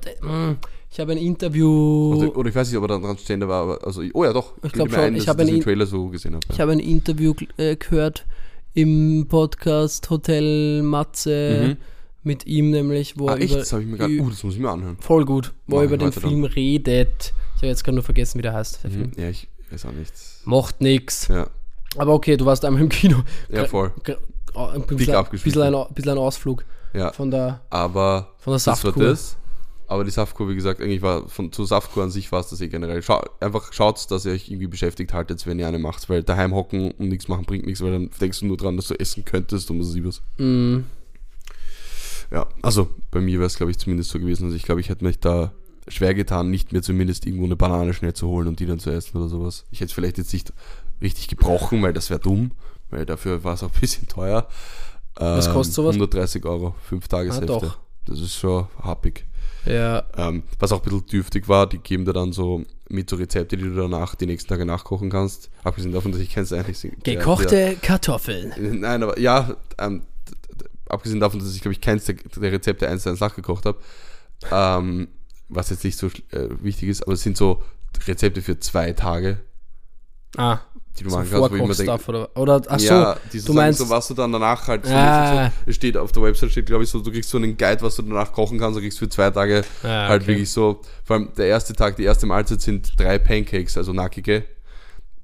ich 0.92 1.00
habe 1.00 1.12
ein 1.14 1.18
Interview. 1.18 2.14
Oder, 2.16 2.38
oder 2.38 2.50
ich 2.50 2.56
weiß 2.56 2.68
nicht, 2.70 2.78
ob 2.78 2.84
er 2.84 2.88
dann 2.90 3.02
Transgender 3.02 3.48
war, 3.48 3.64
aber 3.64 3.86
also, 3.88 4.02
oh 4.14 4.24
ja 4.24 4.32
doch. 4.34 4.54
Ich 4.64 4.72
glaub 4.72 4.88
bilde 4.90 4.90
mir 4.90 4.96
schon. 4.96 5.04
Ein, 5.06 5.14
dass 5.16 5.24
Ich 5.24 5.30
habe 5.30 5.42
ein 5.42 5.48
In- 5.48 5.62
Trailer 5.62 5.86
so 5.88 6.08
gesehen 6.10 6.36
habe. 6.36 6.46
Ich 6.52 6.60
habe 6.60 6.72
ein 6.74 6.80
Interview 6.80 7.34
äh, 7.58 7.76
gehört 7.76 8.26
im 8.76 9.26
Podcast 9.28 10.10
Hotel 10.10 10.82
Matze 10.84 11.68
Mhm. 11.70 11.78
mit 12.24 12.46
ihm 12.46 12.70
nämlich, 12.72 13.18
wo 13.18 13.28
Ah, 13.28 13.34
er 13.36 13.42
echt? 13.42 13.52
über, 13.52 13.60
Das 13.60 13.74
habe 13.74 13.82
ich 13.84 13.88
mir 13.90 13.98
gerade. 13.98 14.14
Uh, 14.20 14.30
das 14.30 14.44
muss 14.44 14.54
ich 14.54 14.60
mir 14.60 14.70
anhören. 14.70 14.98
voll 15.00 15.26
gut, 15.26 15.52
wo 15.68 15.76
Mach 15.78 15.82
er 15.82 15.86
über 15.88 15.98
den 15.98 16.08
heute 16.08 16.20
dann. 16.22 16.30
Film 16.30 16.44
redet. 16.46 17.34
Ich 17.56 17.62
habe 17.62 17.68
jetzt 17.68 17.84
gerade 17.84 17.96
nur 17.96 18.04
vergessen, 18.04 18.38
wie 18.38 18.42
der 18.44 18.54
heißt. 18.54 18.84
Der 18.84 18.92
Film. 18.92 19.12
Mhm. 19.16 19.22
Ja, 19.24 19.30
ich 19.30 19.48
weiß 19.72 19.86
auch 19.88 19.92
nichts. 19.92 20.42
Macht 20.46 20.82
nix. 20.82 21.28
Ja, 21.28 21.48
Aber 21.98 22.14
okay, 22.14 22.38
du 22.38 22.46
warst 22.46 22.64
einmal 22.66 22.82
im 22.84 22.90
Kino. 22.90 23.18
ja 23.50 23.66
voll. 23.66 23.92
Oh, 24.56 24.66
Ein 24.68 24.84
bisschen, 24.84 25.16
ein, 25.16 25.26
bisschen 25.32 26.12
ein 26.12 26.18
Ausflug 26.20 26.64
Ja, 26.94 27.12
von 27.12 27.32
der, 27.32 27.62
aber 27.72 28.34
von 28.38 28.52
der 28.52 28.60
das 28.64 28.84
war 28.84 28.92
das. 28.92 29.38
Aber 29.94 30.04
die 30.04 30.10
Saftkur, 30.12 30.50
wie 30.50 30.56
gesagt, 30.56 30.82
eigentlich 30.82 31.04
war 31.04 31.30
von 31.30 31.52
zu 31.52 31.66
Saftkur 31.66 32.02
an 32.04 32.10
sich 32.10 32.32
war 32.32 32.40
es 32.40 32.48
das 32.50 32.62
eh 32.62 32.68
generell. 32.68 33.04
Schau, 33.04 33.22
einfach 33.40 33.72
schaut, 33.74 34.10
dass 34.10 34.26
ihr 34.26 34.32
euch 34.32 34.50
irgendwie 34.50 34.66
beschäftigt 34.66 35.14
haltet, 35.14 35.46
wenn 35.46 35.60
ihr 35.60 35.68
eine 35.68 35.78
macht, 35.78 36.10
weil 36.10 36.24
daheim 36.24 36.56
hocken 36.56 36.90
und 36.92 37.10
nichts 37.10 37.28
machen 37.28 37.46
bringt 37.46 37.68
nichts, 37.68 37.82
weil 37.82 37.92
dann 37.92 38.10
denkst 38.20 38.40
du 38.40 38.48
nur 38.48 38.58
dran, 38.58 38.76
dass 38.76 38.88
du 38.88 38.96
essen 39.00 39.24
könntest 39.24 39.70
und 39.70 39.80
was 39.80 39.96
was. 40.04 40.22
Mm, 40.40 40.80
Ja, 42.32 42.48
also 42.64 42.90
bei 43.12 43.22
mir 43.22 43.38
wäre 43.38 43.46
es, 43.46 43.56
glaube 43.56 43.70
ich, 43.72 43.78
zumindest 43.78 44.10
so 44.10 44.18
gewesen. 44.18 44.46
Also 44.46 44.56
ich 44.56 44.64
glaube, 44.64 44.82
ich 44.82 44.90
hätte 44.90 45.06
mich 45.06 45.20
da 45.20 45.52
schwer 45.88 46.16
getan, 46.16 46.50
nicht 46.50 46.74
mir 46.74 46.82
zumindest 46.82 47.28
irgendwo 47.28 47.46
eine 47.46 47.56
Banane 47.56 47.94
schnell 47.94 48.14
zu 48.14 48.28
holen 48.28 48.48
und 48.48 48.60
die 48.60 48.66
dann 48.66 48.80
zu 48.80 48.90
essen 48.90 49.16
oder 49.18 49.28
sowas. 49.30 49.66
Ich 49.70 49.80
hätte 49.80 49.90
es 49.90 49.94
vielleicht 49.94 50.18
jetzt 50.18 50.34
nicht 50.34 50.52
richtig 51.04 51.28
gebrochen, 51.28 51.84
weil 51.84 51.94
das 51.94 52.10
wäre 52.10 52.20
dumm, 52.20 52.52
weil 52.90 53.06
dafür 53.06 53.44
war 53.44 53.54
es 53.54 53.62
auch 53.62 53.72
ein 53.72 53.80
bisschen 53.80 54.08
teuer. 54.08 54.48
Was 55.16 55.46
Ähm, 55.46 55.54
kostet 55.54 55.76
sowas? 55.76 55.94
130 55.94 56.44
Euro, 56.46 56.74
5 56.90 57.08
Tageshälfte. 57.08 57.54
Ah, 57.54 57.60
doch. 57.60 57.78
Das 58.06 58.20
ist 58.20 58.36
schon 58.36 58.68
happig. 58.82 59.26
Ja, 59.66 60.04
Ähm, 60.18 60.44
was 60.60 60.72
auch 60.72 60.80
ein 60.80 60.84
bisschen 60.84 61.06
dürftig 61.08 61.48
war, 61.48 61.68
die 61.68 61.78
geben 61.80 62.06
dir 62.06 62.14
dann 62.14 62.34
so 62.34 62.64
mit 62.90 63.10
so 63.10 63.16
Rezepte, 63.16 63.58
die 63.58 63.64
du 63.64 63.76
danach 63.76 64.16
die 64.16 64.26
nächsten 64.26 64.50
Tage 64.50 64.66
nachkochen 64.66 65.10
kannst. 65.10 65.50
Abgesehen 65.64 65.94
davon, 65.94 66.12
dass 66.12 66.22
ich 66.22 66.30
kenn's 66.30 66.52
eigentlich. 66.54 66.82
der- 67.06 67.16
gekochte 67.16 67.78
Kartoffeln. 67.82 68.54
Nein, 68.82 69.02
aber 69.04 69.18
ja, 69.20 69.56
ähm, 69.80 70.04
abgesehen 70.90 71.20
davon, 71.20 71.40
dass 71.40 71.56
ich, 71.56 71.62
glaube 71.62 71.74
ich, 71.74 71.82
keins 71.82 72.06
der, 72.06 72.16
der 72.16 72.52
Rezepte 72.52 72.88
eins 72.88 73.04
zu 73.04 73.10
eins 73.10 73.20
nachgekocht 73.20 73.66
habe, 73.66 73.80
ähm, 74.52 75.08
was 75.50 75.70
jetzt 75.70 75.84
nicht 75.84 75.98
so 75.98 76.08
äh, 76.08 76.50
wichtig 76.62 76.90
ist, 76.90 77.04
aber 77.04 77.14
es 77.14 77.24
sind 77.24 77.38
so 77.38 77.62
Rezepte 78.08 78.42
für 78.42 78.60
zwei 78.60 78.92
Tage, 78.94 79.40
Ah, 80.36 80.60
die 81.00 81.04
du 81.04 81.10
so 81.10 81.16
machen 81.18 81.28
kannst, 81.32 81.52
wo 81.52 81.56
ich 81.56 81.68
mir 81.68 81.76
denke, 81.76 82.06
oder, 82.08 82.30
oder, 82.38 82.62
ach 82.68 82.80
so, 82.80 82.86
ja, 82.86 83.18
die 83.32 83.40
so 83.40 83.48
du 83.48 83.54
meinst- 83.54 83.80
so, 83.80 83.90
was 83.90 84.08
du 84.08 84.14
dann 84.14 84.32
danach 84.32 84.68
halt 84.68 84.86
so, 84.86 84.94
Ah. 84.94 85.52
so, 85.66 85.70
es 85.70 85.76
steht 85.76 85.98
auf 85.98 86.12
der 86.12 86.22
Website 86.24 86.52
steht, 86.52 86.68
glaube 86.68 86.84
ich, 86.84 86.90
so, 86.90 87.00
du 87.00 87.12
kriegst 87.12 87.30
so 87.30 87.38
einen 87.38 87.58
Guide, 87.58 87.82
was 87.82 87.96
du 87.96 88.04
danach 88.04 88.32
kochen 88.32 88.60
kannst, 88.60 88.78
du 88.78 88.82
kriegst 88.82 89.00
für 89.00 89.10
zwei 89.10 89.30
Tage 89.32 89.64
Ah, 89.84 90.08
halt 90.10 90.22
okay. 90.24 90.32
wirklich 90.34 90.52
so, 90.52 90.82
vor 91.04 91.16
allem 91.16 91.30
der 91.36 91.48
erste 91.48 91.74
Tag, 91.74 91.96
die 91.96 92.04
erste 92.04 92.26
Mahlzeit 92.28 92.62
sind 92.62 92.94
drei 93.00 93.18
Pancakes, 93.18 93.76
also 93.78 93.92
nackige, 93.92 94.44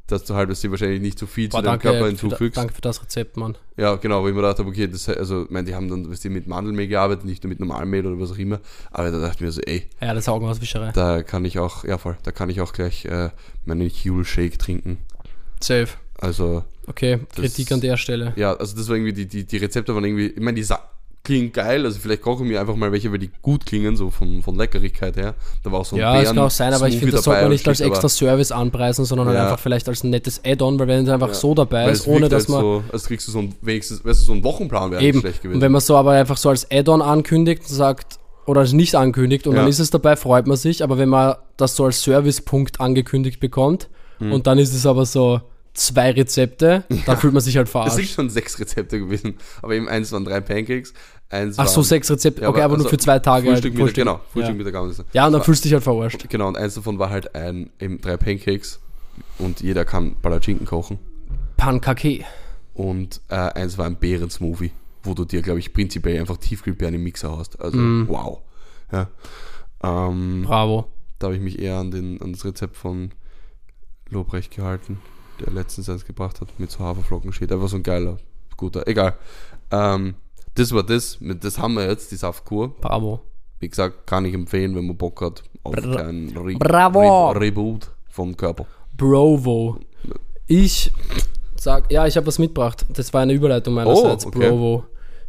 dass 0.07 0.23
du 0.23 0.33
halt, 0.33 0.49
dass 0.49 0.59
sie 0.59 0.71
wahrscheinlich 0.71 1.01
nicht 1.01 1.19
zu 1.19 1.27
viel 1.27 1.49
Boah, 1.49 1.57
zu 1.59 1.61
deinem 1.61 1.71
danke, 1.73 1.83
Körper 1.83 1.97
für, 1.99 2.03
da- 2.15 2.21
hinzufügst. 2.21 2.57
danke 2.57 2.73
für 2.73 2.81
das 2.81 2.99
Rezept, 3.03 3.37
Mann. 3.37 3.55
Ja, 3.77 3.93
genau, 3.97 4.23
wo 4.23 4.27
ich 4.27 4.33
mir 4.33 4.41
gedacht 4.41 4.57
habe, 4.57 4.67
okay, 4.69 4.87
das, 4.87 5.07
also, 5.07 5.43
ich 5.43 5.51
meine, 5.51 5.67
die 5.67 5.75
haben 5.75 5.87
dann, 5.87 6.09
weißt 6.09 6.25
du, 6.25 6.29
mit 6.31 6.47
Mandelmehl 6.47 6.87
gearbeitet, 6.87 7.25
nicht 7.25 7.43
nur 7.43 7.49
mit 7.49 7.59
Normalmehl 7.59 8.07
oder 8.07 8.19
was 8.19 8.31
auch 8.31 8.37
immer, 8.39 8.59
aber 8.89 9.11
da 9.11 9.19
dachte 9.19 9.35
ich 9.35 9.41
mir 9.41 9.51
so, 9.51 9.61
ey, 9.61 9.87
Ja, 10.01 10.15
das 10.15 10.27
Augenauswischerei. 10.27 10.93
da 10.93 11.21
kann 11.21 11.45
ich 11.45 11.59
auch, 11.59 11.83
ja 11.83 11.99
voll, 11.99 12.17
da 12.23 12.31
kann 12.31 12.49
ich 12.49 12.59
auch 12.59 12.73
gleich 12.73 13.05
äh, 13.05 13.29
meinen 13.65 13.87
Huel 13.87 14.25
Shake 14.25 14.57
trinken. 14.57 14.97
Safe. 15.61 15.87
Also, 16.19 16.63
Okay, 16.87 17.19
Das- 17.29 17.35
Kritik 17.35 17.71
an 17.71 17.81
der 17.81 17.97
Stelle. 17.97 18.33
ja, 18.35 18.53
also 18.53 18.75
das 18.75 18.87
war 18.89 18.95
irgendwie, 18.95 19.13
die, 19.13 19.27
die, 19.27 19.45
die 19.45 19.57
Rezepte 19.57 19.93
waren 19.93 20.03
irgendwie, 20.03 20.27
ich 20.27 20.39
meine, 20.39 20.55
die 20.55 20.63
sa- 20.63 20.81
klingen 21.23 21.51
geil, 21.51 21.85
also 21.85 21.99
vielleicht 21.99 22.21
koche 22.23 22.43
ich 22.43 22.49
mir 22.49 22.59
einfach 22.59 22.75
mal 22.75 22.91
welche, 22.91 23.11
weil 23.11 23.19
die 23.19 23.29
gut 23.43 23.65
klingen, 23.65 23.95
so 23.95 24.09
von, 24.09 24.41
von 24.41 24.55
Leckerigkeit 24.55 25.15
her. 25.17 25.35
Da 25.63 25.71
war 25.71 25.81
auch 25.81 25.85
so 25.85 25.95
ein 25.97 25.99
Ja, 25.99 26.19
es 26.19 26.29
kann 26.29 26.39
auch 26.39 26.49
sein, 26.49 26.73
aber 26.73 26.87
ich 26.87 26.97
finde, 26.97 27.11
das 27.11 27.25
sollte 27.25 27.41
man 27.41 27.51
nicht 27.51 27.67
als 27.67 27.81
extra 27.81 28.09
Service 28.09 28.51
anpreisen, 28.51 29.05
sondern 29.05 29.27
halt 29.27 29.37
Ja. 29.37 29.43
einfach 29.43 29.59
vielleicht 29.59 29.87
als 29.87 30.03
ein 30.03 30.09
nettes 30.09 30.41
Add-on, 30.43 30.79
weil 30.79 30.87
wenn 30.87 31.03
es 31.03 31.09
einfach 31.11 31.27
Ja. 31.27 31.33
so 31.35 31.53
dabei 31.53 31.91
ist, 31.91 32.07
ohne 32.07 32.27
dass 32.29 32.43
halt 32.43 32.49
man. 32.49 32.61
So, 32.61 32.83
als 32.91 33.05
kriegst 33.05 33.27
du 33.27 33.31
so 33.33 33.39
ein, 33.39 33.53
wenigstens, 33.61 34.03
weißt 34.03 34.21
du, 34.21 34.25
so 34.25 34.31
ein 34.33 34.43
Wochenplan 34.43 34.91
wäre 34.91 35.03
eben. 35.03 35.19
schlecht 35.19 35.43
gewesen. 35.43 35.57
Und 35.57 35.61
wenn 35.61 35.71
man 35.73 35.81
so 35.81 35.95
aber 35.97 36.11
einfach 36.13 36.37
so 36.37 36.49
als 36.49 36.71
Add-on 36.71 37.01
ankündigt 37.03 37.63
und 37.69 37.75
sagt, 37.75 38.17
oder 38.47 38.61
es 38.61 38.73
nicht 38.73 38.95
ankündigt 38.95 39.45
und 39.45 39.53
Ja. 39.55 39.61
dann 39.61 39.69
ist 39.69 39.77
es 39.79 39.91
dabei, 39.91 40.15
freut 40.15 40.47
man 40.47 40.57
sich, 40.57 40.83
aber 40.83 40.97
wenn 40.97 41.09
man 41.09 41.35
das 41.57 41.75
so 41.75 41.85
als 41.85 42.01
Servicepunkt 42.01 42.79
angekündigt 42.81 43.39
bekommt 43.39 43.89
Hm. 44.19 44.31
und 44.31 44.47
dann 44.47 44.57
ist 44.59 44.73
es 44.73 44.85
aber 44.85 45.05
so 45.05 45.41
zwei 45.73 46.11
Rezepte, 46.11 46.83
dann 47.05 47.17
fühlt 47.17 47.33
man 47.33 47.41
sich 47.41 47.55
halt 47.57 47.67
es 47.67 47.71
sind 47.73 47.83
verarscht. 47.91 48.13
schon 48.15 48.29
sechs 48.29 48.59
Rezepte 48.59 48.99
gewesen, 48.99 49.35
aber 49.61 49.73
eben 49.75 49.87
eins 49.87 50.11
waren 50.11 50.25
drei 50.25 50.41
Pancakes, 50.41 50.93
eins 51.29 51.57
Ach 51.57 51.67
so, 51.67 51.77
waren 51.77 51.83
sechs 51.85 52.09
Rezepte, 52.11 52.41
Ja, 52.41 52.49
okay, 52.49 52.61
aber 52.61 52.73
also 52.73 52.83
nur 52.83 52.89
für 52.89 52.97
zwei 52.97 53.19
Tage. 53.19 53.47
Frühstück, 53.49 53.73
halt, 53.73 53.79
Mittag, 53.83 53.95
genau, 53.95 54.19
Frühstück, 54.33 54.51
ja. 54.53 54.57
Mittag, 54.57 54.75
Abendessen. 54.75 55.05
ja, 55.13 55.27
und 55.27 55.33
dann 55.33 55.43
fühlst 55.43 55.63
du 55.63 55.67
dich 55.67 55.73
halt 55.73 55.83
verarscht. 55.83 56.27
Genau, 56.29 56.47
und 56.47 56.57
eins 56.57 56.73
davon 56.75 56.99
war 56.99 57.09
halt 57.11 57.33
ein, 57.35 57.69
eben 57.79 58.01
drei 58.01 58.17
Pancakes 58.17 58.79
und 59.37 59.61
jeder 59.61 59.85
kann 59.85 60.15
Palatschinken 60.21 60.65
kochen. 60.67 60.99
Pankake. 61.57 62.25
Und 62.73 63.21
äh, 63.29 63.35
eins 63.35 63.77
war 63.77 63.85
ein 63.85 63.95
Beeren-Smoothie, 63.97 64.71
wo 65.03 65.13
du 65.13 65.25
dir, 65.25 65.41
glaube 65.41 65.59
ich, 65.59 65.73
prinzipiell 65.73 66.19
einfach 66.19 66.37
Tiefkühlbeeren 66.37 66.95
im 66.95 67.03
Mixer 67.03 67.37
hast. 67.37 67.59
Also, 67.61 67.77
Mm. 67.77 68.07
wow. 68.07 68.39
Ja. 68.91 69.07
Ähm, 69.83 70.43
Bravo. 70.45 70.87
da 71.19 71.27
habe 71.27 71.35
ich 71.35 71.41
mich 71.41 71.59
eher 71.59 71.77
an, 71.77 71.91
den, 71.91 72.21
an 72.21 72.33
das 72.33 72.43
Rezept 72.45 72.75
von 72.77 73.11
Lobrecht 74.11 74.55
gehalten, 74.55 74.99
der 75.39 75.51
letztens 75.53 75.89
eins 75.89 76.05
gebracht 76.05 76.41
hat, 76.41 76.47
mit 76.59 76.71
so 76.71 76.79
Haferflocken 76.79 77.31
steht. 77.33 77.51
Einfach 77.51 77.67
so 77.69 77.77
ein 77.77 77.83
geiler, 77.83 78.17
guter. 78.57 78.87
Egal. 78.87 79.15
Ähm, 79.71 80.15
das 80.55 80.73
war 80.73 80.83
das. 80.83 81.17
Das 81.41 81.57
haben 81.59 81.75
wir 81.75 81.87
jetzt, 81.87 82.11
die 82.11 82.15
Saftkur. 82.15 82.75
Bravo. 82.81 83.21
Wie 83.59 83.69
gesagt, 83.69 84.07
kann 84.07 84.25
ich 84.25 84.33
empfehlen, 84.33 84.75
wenn 84.75 84.87
man 84.87 84.97
Bock 84.97 85.21
hat 85.21 85.43
auf 85.63 85.75
Bra- 85.75 85.97
einen 86.07 86.35
Re 86.37 86.53
Bravo. 86.53 87.31
Re 87.31 87.39
Reboot 87.41 87.89
vom 88.09 88.35
Körper. 88.35 88.65
Brovo. 88.95 89.77
Ich 90.47 90.91
sag, 91.57 91.91
ja, 91.91 92.07
ich 92.07 92.15
habe 92.17 92.25
was 92.27 92.39
mitgebracht. 92.39 92.85
Das 92.89 93.13
war 93.13 93.21
eine 93.21 93.33
Überleitung 93.33 93.73
meinerseits. 93.75 94.25
Oh, 94.25 94.29
okay. 94.29 94.49
Brovo. 94.49 94.85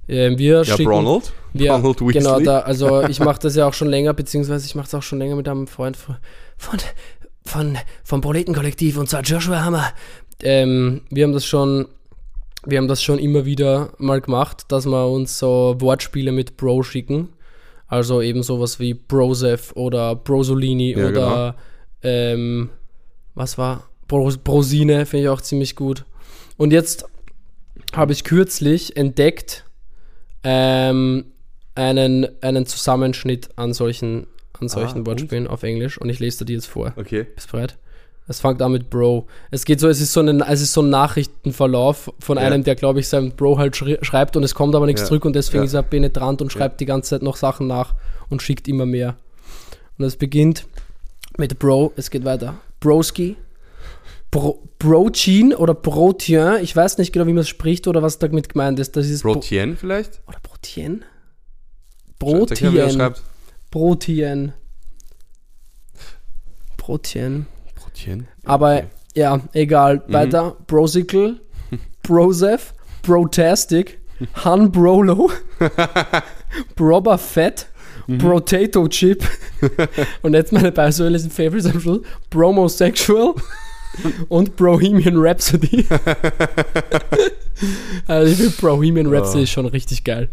Ähm, 0.09 0.39
wir 0.39 0.63
Ja, 0.63 0.65
schicken, 0.65 0.91
Ronald. 0.91 1.33
wir, 1.53 1.73
Ronald 1.73 2.01
Weasley. 2.01 2.13
genau, 2.15 2.41
da, 2.41 2.61
also 2.61 3.03
ich 3.03 3.21
mache 3.21 3.39
das 3.41 3.55
ja 3.55 3.69
auch 3.69 3.75
schon 3.75 3.89
länger, 3.89 4.13
beziehungsweise 4.13 4.67
ich 4.67 4.75
mache 4.75 4.87
es 4.87 4.95
auch 4.95 5.03
schon 5.03 5.19
länger 5.21 5.37
mit 5.37 5.47
einem 5.49 5.69
Freund 5.69 5.97
von, 5.97 6.17
von, 6.57 6.79
von 7.51 7.77
vom 8.05 8.21
Proletenkollektiv 8.21 8.97
und 8.97 9.09
zwar 9.09 9.23
Joshua 9.23 9.65
Hammer. 9.65 9.93
Ähm, 10.43 11.03
wir 11.11 11.25
haben 11.25 11.33
das 11.33 11.45
schon, 11.45 11.87
wir 12.65 12.79
haben 12.79 12.89
das 12.89 13.03
schon 13.03 13.19
immer 13.19 13.45
wieder 13.45 13.93
mal 13.99 14.21
gemacht, 14.21 14.65
dass 14.69 14.87
wir 14.87 15.09
uns 15.09 15.39
so 15.39 15.77
Wortspiele 15.79 16.33
mit 16.33 16.57
Bro 16.57 16.83
schicken. 16.85 17.29
Also 17.87 18.23
eben 18.23 18.45
sowas 18.45 18.79
wie 18.79 18.95
Brosef 18.95 19.73
oder 19.75 20.15
Brosolini 20.15 20.93
Ja, 20.93 21.11
genau. 21.11 21.11
oder 21.11 21.57
ähm, 22.03 22.71
was 23.35 23.59
war? 23.59 23.89
Bros 24.07 24.39
Brosine 24.39 25.07
finde 25.07 25.25
ich 25.25 25.29
auch 25.29 25.41
ziemlich 25.41 25.77
gut. 25.77 26.05
Und 26.57 26.73
jetzt 26.73 27.05
habe 27.93 28.13
ich 28.13 28.25
kürzlich 28.25 28.97
entdeckt 28.97 29.65
ähm, 30.45 31.27
einen, 31.75 32.29
einen 32.43 32.67
Zusammenschnitt 32.67 33.51
an 33.57 33.73
solchen, 33.73 34.27
an 34.61 34.69
solchen 34.69 34.99
und? 34.99 35.07
Wortspielen 35.07 35.47
auf 35.47 35.63
Englisch 35.63 35.99
und 35.99 36.09
ich 36.09 36.19
lese 36.19 36.39
dir 36.39 36.45
die 36.47 36.53
jetzt 36.55 36.67
vor. 36.67 36.93
Okay. 36.97 37.25
Bist 37.35 37.49
du 37.49 37.53
bereit? 37.53 37.77
Es 38.29 38.41
fängt 38.41 38.63
an 38.63 38.71
mit 38.71 38.91
Bro. 38.91 39.27
Es 39.51 39.65
geht 39.65 39.81
so, 39.81 39.89
es 39.89 40.01
ist 40.01 40.13
so 40.13 40.21
ein, 40.21 40.41
es 40.43 40.61
ist 40.61 40.73
so 40.73 40.83
ein 40.83 40.91
Nachrichtenverlauf 40.91 42.13
von 42.21 42.37
Ja. 42.39 42.45
einem, 42.45 42.63
der, 42.63 42.77
glaube 42.77 43.01
ich, 43.01 43.09
seinem 43.09 43.33
Bro 43.33 43.59
halt 43.59 43.75
schreibt 43.75 44.37
und 44.37 44.45
es 44.45 44.55
kommt 44.55 44.75
aber 44.77 44.87
nichts 44.87 45.01
Ja. 45.03 45.07
zurück 45.09 45.25
und 45.25 45.35
deswegen 45.35 45.65
Ja. 45.65 45.67
ist 45.67 45.75
er 45.75 45.83
penetrant 45.83 46.41
und 46.41 46.53
schreibt 46.53 46.81
die 46.81 46.87
ganze 46.87 47.11
Zeit 47.11 47.23
noch 47.23 47.37
Sachen 47.37 47.67
nach 47.67 47.95
und 48.29 48.41
schickt 48.43 48.69
immer 48.69 48.87
mehr. 48.87 49.17
Und 49.99 50.05
es 50.05 50.15
beginnt 50.17 50.67
mit 51.39 51.59
Bro, 51.59 51.93
es 51.97 52.11
geht 52.11 52.25
weiter. 52.25 52.55
Broski, 52.79 53.37
Bro, 54.31 54.63
Brochin 54.79 55.53
oder 55.53 55.75
Brotien, 55.75 56.59
ich 56.63 56.77
weiß 56.77 56.99
nicht 56.99 57.13
genau, 57.13 57.27
wie 57.27 57.33
man 57.33 57.41
es 57.41 57.49
spricht 57.49 57.89
oder 57.89 58.01
was 58.01 58.21
damit 58.21 58.49
gemeint 58.49 58.79
ist. 58.79 58.97
Das 58.97 59.09
ist 59.09 59.23
Bro- 59.25 59.35
Brotien 59.35 59.77
vielleicht? 59.77 60.21
oder 60.29 60.39
Brotien? 60.41 61.05
Brotien. 62.19 62.91
schreibt. 62.91 63.23
Brotien. 63.71 64.53
Brotien. 66.77 67.47
Brotien? 67.77 68.27
Aber 68.45 68.75
Okay. 68.79 68.87
ja, 69.15 69.41
egal. 69.53 70.03
Mhm. 70.07 70.13
Weiter. 70.13 70.57
Brosicle, 70.67 71.41
Brosef, 72.03 72.75
Brotastic, 73.03 74.01
Han 74.45 74.71
Brolo, 74.73 75.31
Broba 76.77 77.17
Fett, 77.19 77.67
Mhm. 78.07 78.19
Potato 78.19 78.89
Chip 78.89 79.23
und 80.23 80.35
jetzt 80.35 80.53
meine 80.53 80.73
persönlichen 80.73 81.31
Favorites 81.31 81.67
am 81.67 81.79
Schluss. 81.81 82.01
Bromosexual 82.31 83.35
und 84.29 84.57
Bohemian 84.57 85.15
Rhapsody. 85.17 85.87
also 88.09 88.31
ich 88.33 88.39
finde 88.39 88.55
Bohemian 88.61 89.07
Rhapsody 89.15 89.41
Oh. 89.41 89.43
ist 89.43 89.51
schon 89.51 89.67
richtig 89.67 90.03
geil. 90.03 90.29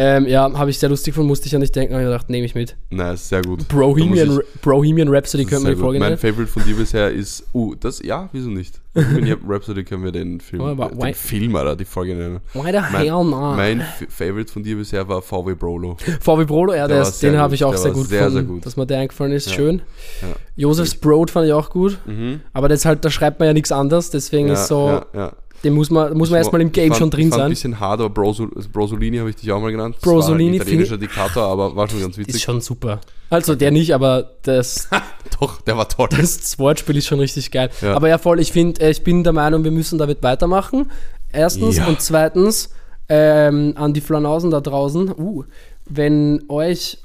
Ähm, 0.00 0.26
ja, 0.28 0.52
habe 0.56 0.70
ich 0.70 0.78
sehr 0.78 0.88
lustig 0.88 1.12
von, 1.14 1.26
musste 1.26 1.46
ich 1.46 1.52
ja 1.52 1.58
nicht 1.58 1.74
denken, 1.74 1.92
aber 1.94 2.02
ich 2.02 2.06
gedacht, 2.08 2.30
nehme 2.30 2.46
ich 2.46 2.54
mit. 2.54 2.76
Ist 2.90 3.28
sehr 3.28 3.42
gut. 3.42 3.66
Bohemian, 3.68 4.28
Da 4.28 4.34
muss 4.34 4.44
Bohemian 4.62 5.08
Rhapsody 5.08 5.44
man 5.44 5.50
sehr 5.62 5.70
die. 5.74 5.80
Folge 5.80 5.98
Mein 5.98 6.10
nennen. 6.10 6.18
Favorite 6.20 6.46
von 6.50 6.62
dir 6.64 6.76
bisher 6.76 7.10
ist, 7.10 7.44
uh, 7.52 7.74
das, 7.74 8.00
ja, 8.04 8.28
wieso 8.32 8.48
nicht? 8.48 8.80
Bohemian 8.94 9.38
Rhapsody 9.48 9.82
können 9.82 10.04
wir 10.04 10.12
den 10.12 10.40
Film, 10.40 10.62
Oh, 10.62 10.74
den 10.74 10.98
why- 11.02 11.12
Film, 11.14 11.54
oder 11.56 11.74
die 11.74 11.84
Folge 11.84 12.14
nennen. 12.14 12.38
Why 12.54 12.66
the 12.70 12.78
Mein, 12.92 12.92
hell 12.92 13.24
not? 13.24 13.56
mein 13.56 13.82
Favorite 14.08 14.52
von 14.52 14.62
dir 14.62 14.76
bisher 14.76 15.08
war 15.08 15.20
VW 15.20 15.54
Brolo. 15.54 15.96
VW 16.20 16.44
Brolo, 16.44 16.74
ja, 16.74 16.86
Der 16.86 16.98
der 16.98 17.02
ist, 17.08 17.18
sehr 17.18 17.32
den 17.32 17.40
habe 17.40 17.56
ich 17.56 17.64
auch 17.64 17.76
sehr 17.76 17.90
gut 17.90 18.06
sehr, 18.06 18.30
sehr 18.30 18.42
gefunden, 18.42 18.54
gut. 18.54 18.66
dass 18.66 18.76
mir 18.76 18.86
der 18.86 19.00
eingefallen 19.00 19.32
ist. 19.32 19.48
Ja. 19.48 19.54
Schön. 19.54 19.82
Ja. 20.22 20.28
Josefs 20.54 20.94
Brot 20.94 21.30
fand 21.32 21.46
ich 21.48 21.52
auch 21.52 21.70
gut, 21.70 21.98
Mhm. 22.06 22.40
aber 22.52 22.68
das 22.68 22.84
halt, 22.84 23.04
da 23.04 23.10
schreibt 23.10 23.40
man 23.40 23.46
ja 23.48 23.52
nichts 23.52 23.72
anderes, 23.72 24.10
deswegen 24.10 24.46
Ja, 24.48 24.54
ist 24.54 24.68
so, 24.68 24.86
ja, 24.88 25.06
ja. 25.14 25.32
Den 25.64 25.74
muss 25.74 25.90
man, 25.90 26.16
muss 26.16 26.30
man 26.30 26.38
erstmal 26.38 26.60
im 26.60 26.70
Game 26.72 26.88
fand- 26.90 26.98
schon 26.98 27.10
drin 27.10 27.24
ich 27.26 27.30
fand 27.30 27.38
sein. 27.40 27.46
ein 27.46 27.50
bisschen 27.50 27.80
hart, 27.80 28.00
aber 28.00 28.10
Broso, 28.10 28.48
Brosolini 28.72 29.18
habe 29.18 29.30
ich 29.30 29.36
dich 29.36 29.50
auch 29.50 29.60
mal 29.60 29.70
genannt. 29.72 29.96
Das 29.96 30.02
Brosolini 30.02 30.58
halt 30.58 30.62
italienischer 30.68 30.98
Diktator, 30.98 31.44
aber 31.44 31.74
war 31.74 31.88
schon 31.88 32.00
ganz 32.00 32.16
Ist 32.16 32.26
witzig. 32.28 32.42
schon 32.42 32.60
super. 32.60 33.00
Also 33.30 33.54
der 33.54 33.70
nicht, 33.70 33.92
aber 33.94 34.32
das, 34.42 34.88
Doch, 35.40 35.60
der 35.62 35.76
war 35.76 35.88
toll. 35.88 36.08
das 36.10 36.58
Wortspiel 36.58 36.96
ist 36.96 37.06
schon 37.06 37.20
richtig 37.20 37.50
geil. 37.50 37.70
Ja. 37.82 37.94
Aber 37.94 38.08
ja, 38.08 38.18
voll, 38.18 38.40
ich 38.40 38.52
finde, 38.52 38.88
ich 38.88 39.02
bin 39.04 39.24
der 39.24 39.32
Meinung, 39.32 39.64
wir 39.64 39.70
müssen 39.70 39.98
damit 39.98 40.22
weitermachen. 40.22 40.90
Erstens 41.32 41.76
Ja. 41.76 41.86
und 41.86 42.00
zweitens, 42.00 42.70
ähm, 43.08 43.72
an 43.76 43.92
die 43.92 44.00
Flanausen 44.00 44.50
da 44.50 44.60
draußen, 44.60 45.12
uh, 45.18 45.44
wenn 45.86 46.42
euch 46.48 46.98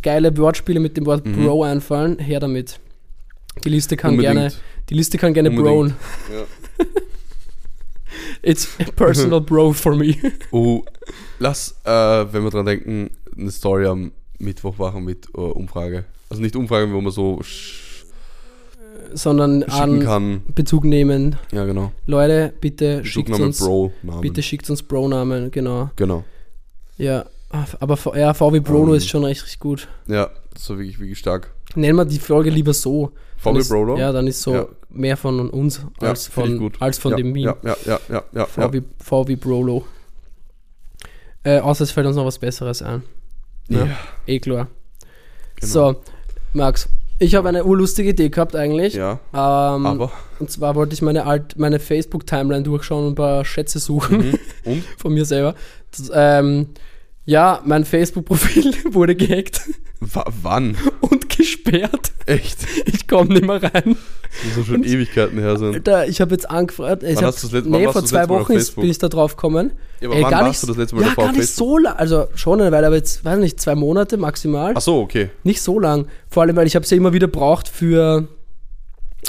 geile 0.00 0.36
Wortspiele 0.36 0.78
mit 0.80 0.96
dem 0.96 1.06
Wort 1.06 1.26
Mhm. 1.26 1.44
Bro 1.44 1.64
einfallen, 1.64 2.18
her 2.18 2.40
damit. 2.40 2.78
Die 3.64 3.68
Liste 3.68 3.96
kann 3.96 4.12
Unbedingt. 4.12 4.34
gerne, 4.34 4.52
die 4.88 4.94
Liste 4.94 5.18
kann 5.18 5.34
gerne 5.34 5.50
Unbedingt. 5.50 5.74
broen. 5.74 5.94
Ja. 6.78 6.86
It's 8.42 8.68
a 8.80 8.90
personal 8.92 9.40
bro 9.40 9.72
for 9.72 9.94
me. 9.94 10.16
Oh, 10.52 10.82
lass, 11.38 11.74
äh, 11.84 11.90
wenn 11.90 12.42
wir 12.42 12.50
dran 12.50 12.66
denken, 12.66 13.10
eine 13.36 13.50
Story 13.50 13.86
am 13.86 14.12
Mittwoch 14.38 14.78
machen 14.78 15.04
mit 15.04 15.26
äh, 15.34 15.40
Umfrage. 15.40 16.04
Also 16.28 16.42
nicht 16.42 16.56
Umfrage, 16.56 16.92
wo 16.92 17.00
man 17.00 17.12
so 17.12 17.40
sch 17.42 18.04
Sondern 19.12 19.64
an 19.64 20.00
kann. 20.00 20.42
Bezug 20.54 20.84
nehmen. 20.84 21.36
Ja, 21.52 21.64
genau. 21.64 21.92
Leute, 22.06 22.52
bitte 22.60 23.04
schickt 23.04 23.30
uns, 23.30 23.58
Bro-Namen. 23.58 24.20
bitte 24.20 24.42
schickt 24.42 24.70
uns 24.70 24.82
Bro-Namen, 24.82 25.50
genau. 25.50 25.90
Genau. 25.96 26.24
Ja, 26.96 27.24
aber 27.80 27.98
ja, 28.16 28.32
VW 28.34 28.60
Brolo 28.60 28.92
Ähm. 28.92 28.98
ist 28.98 29.08
schon 29.08 29.24
echt, 29.24 29.42
richtig 29.42 29.58
gut. 29.58 29.88
Ja, 30.06 30.30
das 30.54 30.68
war 30.70 30.78
wirklich, 30.78 31.00
wirklich 31.00 31.18
stark. 31.18 31.50
Nennen 31.74 31.96
wir 31.96 32.04
die 32.04 32.18
Folge 32.18 32.50
lieber 32.50 32.72
so. 32.74 33.12
Ist, 33.56 33.68
Brolo? 33.68 33.96
Ja, 33.98 34.12
dann 34.12 34.26
ist 34.26 34.42
so 34.42 34.54
Ja. 34.54 34.66
mehr 34.90 35.16
von 35.16 35.48
uns 35.50 35.84
Ja, 36.00 36.08
als 36.10 36.28
ich 36.28 36.34
von, 36.34 36.72
als 36.80 36.98
von 36.98 37.12
ja, 37.12 37.16
dem 37.16 37.32
Meme. 37.32 37.46
Ja, 37.46 37.56
ja, 37.62 37.76
ja, 37.86 38.00
ja, 38.08 38.14
ja. 38.14 38.22
ja. 38.34 38.46
VW, 38.46 38.82
VW 39.02 39.36
Brolo. 39.36 39.84
Äh, 41.42 41.60
außer 41.60 41.84
es 41.84 41.90
fällt 41.90 42.06
uns 42.06 42.16
noch 42.16 42.26
was 42.26 42.38
Besseres 42.38 42.82
ein. 42.82 43.02
Ja. 43.68 43.86
Ja. 43.86 43.96
Eh 44.26 44.40
klar. 44.40 44.68
Genau. 45.56 45.72
So, 45.72 45.96
Max, 46.52 46.88
ich 47.18 47.34
habe 47.34 47.48
eine 47.48 47.64
urlustige 47.64 48.10
Idee 48.10 48.28
gehabt 48.28 48.54
eigentlich. 48.56 48.94
Ja, 48.94 49.20
Ähm, 49.32 49.86
aber. 49.86 50.10
Und 50.38 50.50
zwar 50.50 50.74
wollte 50.74 50.92
ich 50.94 51.02
meine, 51.02 51.24
alt, 51.26 51.58
meine 51.58 51.78
Facebook-Timeline 51.78 52.62
durchschauen 52.62 53.06
und 53.06 53.12
ein 53.12 53.14
paar 53.14 53.44
Schätze 53.44 53.78
suchen 53.78 54.18
Mhm. 54.18 54.38
Und? 54.64 54.84
von 54.98 55.14
mir 55.14 55.24
selber. 55.24 55.54
Das, 55.96 56.10
ähm, 56.14 56.68
ja, 57.24 57.62
mein 57.64 57.84
Facebook-Profil 57.84 58.74
wurde 58.94 59.14
gehackt 59.16 59.62
W 60.00 60.20
wann? 60.42 60.76
und 61.00 61.28
gesperrt. 61.40 62.12
Echt? 62.26 62.58
Ich 62.86 63.08
komme 63.08 63.32
nicht 63.34 63.46
mehr 63.46 63.62
rein. 63.62 63.96
Das 64.46 64.56
muss 64.56 64.66
schon 64.66 64.84
Ewigkeiten 64.84 65.38
her 65.38 65.56
sein. 65.56 65.74
Alter, 65.74 66.06
ich 66.06 66.20
habe 66.20 66.32
jetzt 66.32 66.48
angefragt. 66.48 67.02
Ich 67.02 67.20
hab, 67.20 67.34
wann 67.34 67.70
nee, 67.70 67.88
vor 67.88 68.04
zwei 68.04 68.28
Wochen 68.28 68.52
ist, 68.52 68.76
bin 68.76 68.88
ich 68.88 68.98
da 68.98 69.08
drauf 69.08 69.34
gekommen. 69.36 69.72
Ja, 70.00 70.08
aber 70.08 70.16
Ey, 70.16 70.22
wann 70.22 70.30
gar 70.30 70.40
warst 70.44 70.48
nicht, 70.50 70.62
du 70.62 70.66
das 70.68 70.76
letzte 70.76 70.94
Mal 70.96 71.02
ja, 71.02 71.08
davor 71.08 71.24
gar 71.24 71.30
auf 71.32 71.36
nicht 71.36 71.54
so 71.54 71.78
lang. 71.78 71.96
Also 71.96 72.26
schon 72.36 72.60
eine 72.60 72.70
Weile, 72.70 72.86
aber 72.86 72.96
jetzt, 72.96 73.24
weiß 73.24 73.38
nicht, 73.40 73.60
zwei 73.60 73.74
Monate 73.74 74.16
maximal. 74.16 74.74
Ach 74.76 74.80
so, 74.80 75.00
okay. 75.00 75.30
Nicht 75.42 75.62
so 75.62 75.80
lang. 75.80 76.06
Vor 76.28 76.44
allem, 76.44 76.54
weil 76.56 76.66
ich 76.66 76.76
habe 76.76 76.84
es 76.84 76.90
ja 76.90 76.96
immer 76.96 77.12
wieder 77.12 77.26
braucht 77.26 77.68
für 77.68 78.28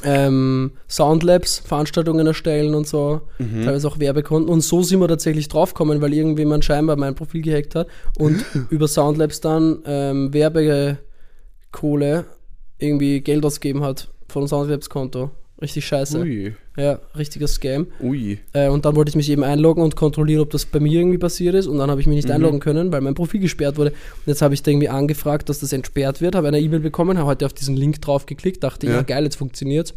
ähm, 0.03 0.71
Soundlabs, 0.87 1.59
Veranstaltungen 1.65 2.25
erstellen 2.25 2.75
und 2.75 2.87
so, 2.87 3.21
Mhm. 3.39 3.65
teilweise 3.65 3.87
auch 3.87 3.99
Werbekunden. 3.99 4.49
Und 4.49 4.61
so 4.61 4.83
sind 4.83 4.99
wir 4.99 5.07
tatsächlich 5.07 5.47
draufgekommen, 5.47 6.01
weil 6.01 6.13
irgendjemand 6.13 6.63
scheinbar 6.63 6.95
mein 6.95 7.15
Profil 7.15 7.41
gehackt 7.41 7.75
hat 7.75 7.87
und 8.17 8.43
über 8.69 8.87
Soundlabs 8.87 9.41
dann 9.41 9.79
ähm, 9.85 10.33
Werbekohle 11.71 12.25
irgendwie 12.79 13.21
Geld 13.21 13.45
ausgegeben 13.45 13.83
hat 13.83 14.09
von 14.27 14.47
Soundlabs 14.47 14.89
Konto. 14.89 15.31
Richtig 15.61 15.85
scheiße. 15.85 16.19
Ui, 16.21 16.55
Ja, 16.75 16.99
richtiger 17.15 17.47
Scam. 17.47 17.85
ui. 18.01 18.39
Äh, 18.53 18.69
und 18.69 18.83
dann 18.85 18.95
wollte 18.95 19.09
ich 19.09 19.15
mich 19.15 19.29
eben 19.29 19.43
einloggen 19.43 19.83
und 19.83 19.95
kontrollieren, 19.95 20.41
ob 20.41 20.49
das 20.49 20.65
bei 20.65 20.79
mir 20.79 20.99
irgendwie 20.99 21.19
passiert 21.19 21.53
ist. 21.53 21.67
Und 21.67 21.77
dann 21.77 21.91
habe 21.91 22.01
ich 22.01 22.07
mich 22.07 22.15
nicht 22.15 22.29
Mhm. 22.29 22.33
einloggen 22.35 22.59
können, 22.59 22.91
weil 22.91 23.01
mein 23.01 23.13
Profil 23.13 23.41
gesperrt 23.41 23.77
wurde. 23.77 23.91
Und 23.91 24.25
jetzt 24.27 24.41
habe 24.41 24.55
ich 24.55 24.63
da 24.63 24.71
irgendwie 24.71 24.89
angefragt, 24.89 25.49
dass 25.49 25.59
das 25.59 25.71
entsperrt 25.71 26.19
wird, 26.19 26.33
habe 26.33 26.47
eine 26.47 26.59
E-Mail 26.59 26.79
bekommen, 26.79 27.19
habe 27.19 27.27
heute 27.27 27.45
auf 27.45 27.53
diesen 27.53 27.75
Link 27.77 28.01
drauf 28.01 28.25
geklickt, 28.25 28.63
dachte, 28.63 28.87
ja, 28.87 28.93
Ja. 28.93 29.01
geil, 29.03 29.23
jetzt 29.25 29.35
funktioniert's. 29.35 29.93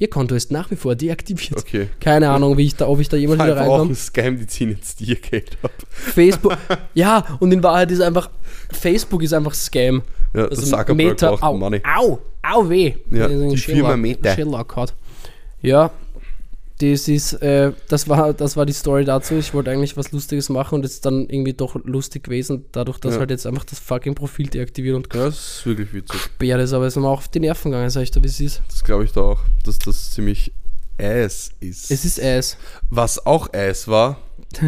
Ihr 0.00 0.08
Konto 0.08 0.34
ist 0.36 0.52
nach 0.52 0.70
wie 0.70 0.76
vor 0.76 0.94
deaktiviert. 0.94 1.58
Okay. 1.58 1.88
Keine 2.00 2.30
Ahnung, 2.30 2.56
wie 2.56 2.66
ich 2.66 2.76
da, 2.76 2.86
ob 2.86 3.00
ich 3.00 3.08
da 3.08 3.16
jemals 3.16 3.40
wieder 3.40 3.54
Einfach 3.56 3.66
auch 3.66 3.70
reinkomme. 3.72 3.92
ein 3.92 3.96
Scam, 3.96 4.38
die 4.38 4.46
ziehen 4.46 4.70
jetzt 4.70 5.00
dir 5.00 5.16
Geld 5.16 5.58
ab. 5.62 5.72
Facebook. 5.90 6.56
ja, 6.94 7.24
und 7.40 7.50
in 7.50 7.62
Wahrheit 7.62 7.90
ist 7.90 8.00
einfach, 8.00 8.30
Facebook 8.70 9.22
ist 9.24 9.32
einfach 9.34 9.54
Scam. 9.54 10.02
Ja, 10.34 10.44
Also 10.44 10.60
das 10.60 10.70
Zuckerberg 10.70 10.96
Meta, 10.96 11.30
braucht 11.30 11.42
au, 11.42 11.56
Money. 11.56 11.82
au, 11.84 12.18
au 12.42 12.68
weh. 12.68 12.94
Ja, 13.10 13.26
die 13.28 13.56
Firma 13.56 13.96
Meta. 13.96 14.34
Sherlock 14.34 14.76
hat. 14.76 14.94
Ja, 15.62 15.90
das 16.80 17.08
ist, 17.08 17.32
äh, 17.34 17.72
das 17.88 18.08
war, 18.08 18.32
das 18.32 18.56
war 18.56 18.64
die 18.64 18.72
Story 18.72 19.04
dazu. 19.04 19.34
Ich 19.34 19.52
wollte 19.52 19.70
eigentlich 19.70 19.96
was 19.96 20.12
Lustiges 20.12 20.48
machen 20.48 20.76
und 20.76 20.84
es 20.84 20.94
ist 20.94 21.06
dann 21.06 21.28
irgendwie 21.28 21.52
doch 21.52 21.74
lustig 21.84 22.24
gewesen, 22.24 22.66
dadurch, 22.72 22.98
dass 22.98 23.14
Ja. 23.14 23.20
halt 23.20 23.30
jetzt 23.30 23.46
einfach 23.46 23.64
das 23.64 23.78
fucking 23.80 24.14
Profil 24.14 24.46
deaktiviert 24.46 24.94
und 24.96 25.12
Ja, 25.14 25.24
das 25.26 25.34
ist 25.58 25.66
wirklich 25.66 25.92
witzig. 25.92 26.12
gesperrt 26.20 26.60
ist, 26.60 26.72
aber 26.72 26.86
es 26.86 26.96
ist 26.96 27.02
mir 27.02 27.08
auch 27.08 27.18
auf 27.18 27.28
die 27.28 27.40
Nerven 27.40 27.72
gegangen, 27.72 27.90
sag 27.90 28.02
ich 28.02 28.10
da, 28.12 28.22
wie 28.22 28.28
es 28.28 28.38
ist. 28.40 28.62
Das 28.70 28.84
glaube 28.84 29.04
ich 29.04 29.12
da 29.12 29.22
auch, 29.22 29.40
dass 29.64 29.78
das 29.80 30.12
ziemlich 30.12 30.52
Ass 31.00 31.50
ist. 31.60 31.90
Es 31.90 32.04
ist 32.04 32.20
Ass. 32.22 32.56
Was 32.90 33.24
auch 33.26 33.52
Ass 33.52 33.88
war, 33.88 34.18
gut, 34.58 34.66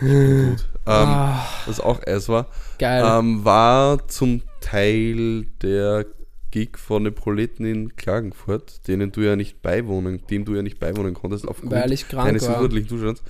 ähm, 0.00 0.56
Ah, 0.86 1.46
was 1.66 1.78
auch 1.80 2.00
Ass 2.06 2.28
war, 2.28 2.46
geil. 2.78 3.04
ähm, 3.06 3.44
war 3.44 4.06
zum 4.08 4.42
Teil 4.60 5.46
der 5.62 6.06
Gig 6.50 6.76
von 6.78 7.04
den 7.04 7.14
Proleten 7.14 7.64
in 7.64 7.96
Klagenfurt, 7.96 8.86
denen 8.88 9.12
du 9.12 9.20
ja 9.20 9.36
nicht 9.36 9.62
beiwohnen, 9.62 10.22
dem 10.30 10.44
du 10.44 10.54
ja 10.54 10.62
nicht 10.62 10.78
beiwohnen 10.78 11.14
konntest, 11.14 11.46
aufgrund 11.46 11.72
Weil 11.72 11.92
ich 11.92 12.08
krank 12.08 12.26
deines 12.26 12.46
gesundheitlichen 12.46 12.88
Zustands. 12.88 13.22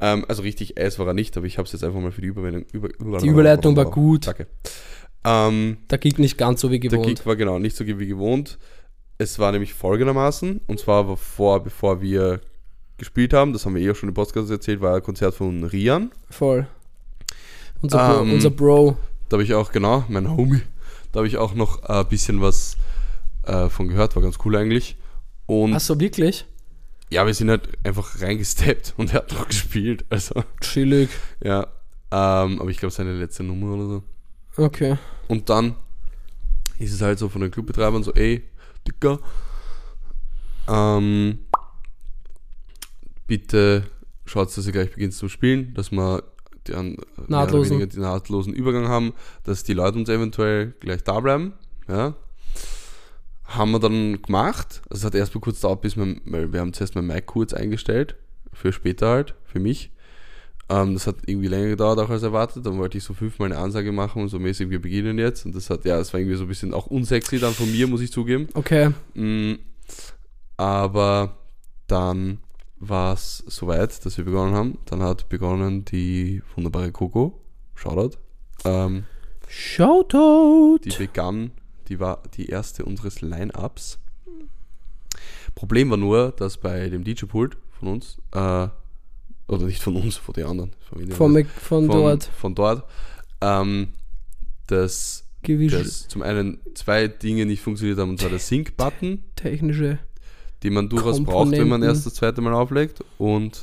Ähm, 0.00 0.24
also 0.28 0.42
richtig 0.42 0.80
Ass 0.80 0.98
war 0.98 1.08
er 1.08 1.14
nicht, 1.14 1.36
aber 1.36 1.46
ich 1.46 1.58
habe 1.58 1.66
es 1.66 1.72
jetzt 1.72 1.82
einfach 1.82 2.00
mal 2.00 2.12
für 2.12 2.20
die 2.20 2.28
Überwendung. 2.28 2.64
Über, 2.72 2.88
über, 3.00 3.18
Die 3.18 3.28
Überleitung 3.28 3.76
war 3.76 3.90
gut. 3.90 4.26
Danke. 4.26 4.46
Ähm, 5.24 5.78
Der 5.90 5.98
Gig 5.98 6.18
nicht 6.18 6.38
ganz 6.38 6.60
so 6.60 6.70
wie 6.70 6.78
Der 6.78 6.90
gewohnt. 6.90 7.06
Gig 7.06 7.26
war 7.26 7.36
genau 7.36 7.58
nicht 7.58 7.76
so 7.76 7.86
wie 7.86 8.06
gewohnt. 8.06 8.58
Es 9.18 9.38
war 9.40 9.50
nämlich 9.50 9.74
folgendermaßen, 9.74 10.60
und 10.68 10.78
zwar 10.78 11.04
bevor, 11.04 11.62
bevor 11.64 12.00
wir 12.00 12.40
gespielt 12.98 13.32
haben, 13.32 13.52
das 13.52 13.66
haben 13.66 13.74
wir 13.74 13.82
eh 13.82 13.90
auch 13.90 13.96
schon 13.96 14.08
im 14.08 14.14
Podcast 14.14 14.50
erzählt, 14.50 14.80
war 14.80 14.94
ein 14.94 15.02
Konzert 15.02 15.34
von 15.34 15.64
Rian. 15.64 16.12
Voll. 16.30 16.66
Unser, 17.80 17.98
Bro, 17.98 18.22
Ähm, 18.22 18.32
unser 18.32 18.50
Bro. 18.50 18.96
Da 19.28 19.34
habe 19.34 19.42
ich 19.42 19.54
auch, 19.54 19.72
genau, 19.72 20.04
mein 20.08 20.30
Homie, 20.30 20.62
da 21.12 21.18
habe 21.18 21.28
ich 21.28 21.38
auch 21.38 21.54
noch 21.54 21.82
ein 21.84 22.08
bisschen 22.08 22.40
was 22.40 22.76
äh, 23.44 23.68
von 23.68 23.88
gehört, 23.88 24.14
war 24.16 24.22
ganz 24.22 24.38
cool 24.44 24.56
eigentlich. 24.56 24.96
Und 25.46 25.74
Achso, 25.74 25.98
wirklich? 25.98 26.44
ja, 27.10 27.26
wir 27.26 27.34
sind 27.34 27.50
halt 27.50 27.68
einfach 27.84 28.20
reingesteppt 28.20 28.94
und 28.98 29.12
er 29.12 29.20
hat 29.20 29.32
noch 29.32 29.48
gespielt. 29.48 30.04
Also, 30.10 30.42
Chillig. 30.60 31.10
ja. 31.42 31.66
Ähm, 32.10 32.60
aber 32.60 32.70
ich 32.70 32.78
glaube, 32.78 32.92
seine 32.92 33.14
letzte 33.14 33.42
Nummer 33.42 33.74
oder 33.74 33.86
so. 33.86 34.02
Okay. 34.56 34.96
Und 35.28 35.50
dann 35.50 35.76
ist 36.78 36.92
es 36.92 37.02
halt 37.02 37.18
so 37.18 37.28
von 37.28 37.42
den 37.42 37.50
Clubbetreibern 37.50 38.02
so, 38.02 38.14
ey, 38.14 38.44
Dicker, 38.86 39.18
ähm, 40.68 41.40
bitte 43.26 43.84
schaut, 44.24 44.56
dass 44.56 44.66
ihr 44.66 44.72
gleich 44.72 44.90
beginnt 44.90 45.14
zu 45.14 45.28
spielen, 45.28 45.74
dass 45.74 45.90
wir 45.90 46.22
den 46.68 46.90
mehr 46.92 47.04
oder 47.16 47.28
Nahtlosen. 47.28 47.80
weniger 47.80 48.00
nahtlosen 48.00 48.52
Übergang 48.52 48.88
haben, 48.88 49.12
dass 49.44 49.64
die 49.64 49.74
Leute 49.74 49.98
uns 49.98 50.08
eventuell 50.08 50.74
gleich 50.80 51.02
da 51.02 51.20
bleiben. 51.20 51.54
Ja. 51.88 52.14
Haben 53.44 53.70
wir 53.72 53.80
dann 53.80 54.20
gemacht. 54.20 54.82
Also 54.90 55.00
es 55.00 55.04
hat 55.04 55.14
erst 55.14 55.34
mal 55.34 55.40
kurz 55.40 55.60
dauert, 55.60 55.80
bis 55.80 55.96
wir, 55.96 56.16
wir 56.24 56.60
haben 56.60 56.72
zuerst 56.72 56.94
mein 56.94 57.06
Mic 57.06 57.22
kurz 57.26 57.54
eingestellt, 57.54 58.16
für 58.52 58.72
später 58.72 59.08
halt, 59.08 59.34
für 59.44 59.58
mich. 59.58 59.90
Ähm, 60.68 60.94
das 60.94 61.06
hat 61.06 61.16
irgendwie 61.26 61.48
länger 61.48 61.68
gedauert 61.68 61.98
auch 61.98 62.10
als 62.10 62.22
erwartet. 62.22 62.66
Dann 62.66 62.78
wollte 62.78 62.98
ich 62.98 63.04
so 63.04 63.14
fünfmal 63.14 63.50
eine 63.50 63.60
Ansage 63.60 63.90
machen 63.90 64.22
und 64.22 64.28
so 64.28 64.38
mäßig, 64.38 64.68
wir 64.70 64.82
beginnen 64.82 65.18
jetzt. 65.18 65.46
Und 65.46 65.54
das 65.54 65.70
hat, 65.70 65.84
ja, 65.84 65.96
das 65.96 66.12
war 66.12 66.20
irgendwie 66.20 66.36
so 66.36 66.44
ein 66.44 66.48
bisschen 66.48 66.74
auch 66.74 66.86
unsexy 66.86 67.38
dann 67.38 67.54
von 67.54 67.70
mir, 67.70 67.86
muss 67.86 68.02
ich 68.02 68.12
zugeben. 68.12 68.48
Okay. 68.54 68.90
Mm, 69.14 69.54
aber 70.58 71.38
dann 71.86 72.40
war 72.80 73.14
es 73.14 73.42
soweit, 73.46 74.04
dass 74.04 74.16
wir 74.18 74.24
begonnen 74.24 74.54
haben. 74.54 74.78
Dann 74.86 75.02
hat 75.02 75.28
begonnen 75.28 75.84
die 75.84 76.42
wunderbare 76.54 76.92
Coco, 76.92 77.40
Shoutout, 77.74 78.16
ähm, 78.64 79.04
Shoutout. 79.48 80.78
die 80.84 80.90
begann, 80.96 81.50
die 81.88 81.98
war 82.00 82.22
die 82.36 82.46
erste 82.46 82.84
unseres 82.84 83.20
Line-Ups. 83.20 83.98
Problem 85.54 85.90
war 85.90 85.96
nur, 85.96 86.32
dass 86.32 86.58
bei 86.58 86.88
dem 86.88 87.02
DJ-Pult 87.04 87.56
von 87.78 87.88
uns, 87.88 88.18
äh, 88.32 88.68
oder 89.48 89.64
nicht 89.64 89.82
von 89.82 89.96
uns, 89.96 90.16
von 90.16 90.34
den 90.34 90.46
anderen, 90.46 90.72
von, 90.88 91.10
Von, 91.10 91.32
Mc- 91.32 91.46
von, 91.46 91.88
dort. 91.88 92.24
Von 92.24 92.54
dort, 92.54 92.84
ähm, 93.40 93.88
dass, 94.66 95.24
dass 95.78 96.08
zum 96.08 96.22
einen 96.22 96.60
zwei 96.74 97.08
Dinge 97.08 97.46
nicht 97.46 97.62
funktioniert 97.62 97.98
haben, 97.98 98.10
und 98.10 98.20
zwar 98.20 98.30
der 98.30 98.38
Sync-Button, 98.38 99.24
technische. 99.36 99.98
Den 100.62 100.72
man 100.74 100.88
durchaus 100.88 101.22
braucht, 101.22 101.52
wenn 101.52 101.68
man 101.68 101.82
erst 101.82 102.06
das 102.06 102.14
zweite 102.14 102.40
Mal 102.40 102.52
auflegt, 102.52 103.04
und 103.18 103.60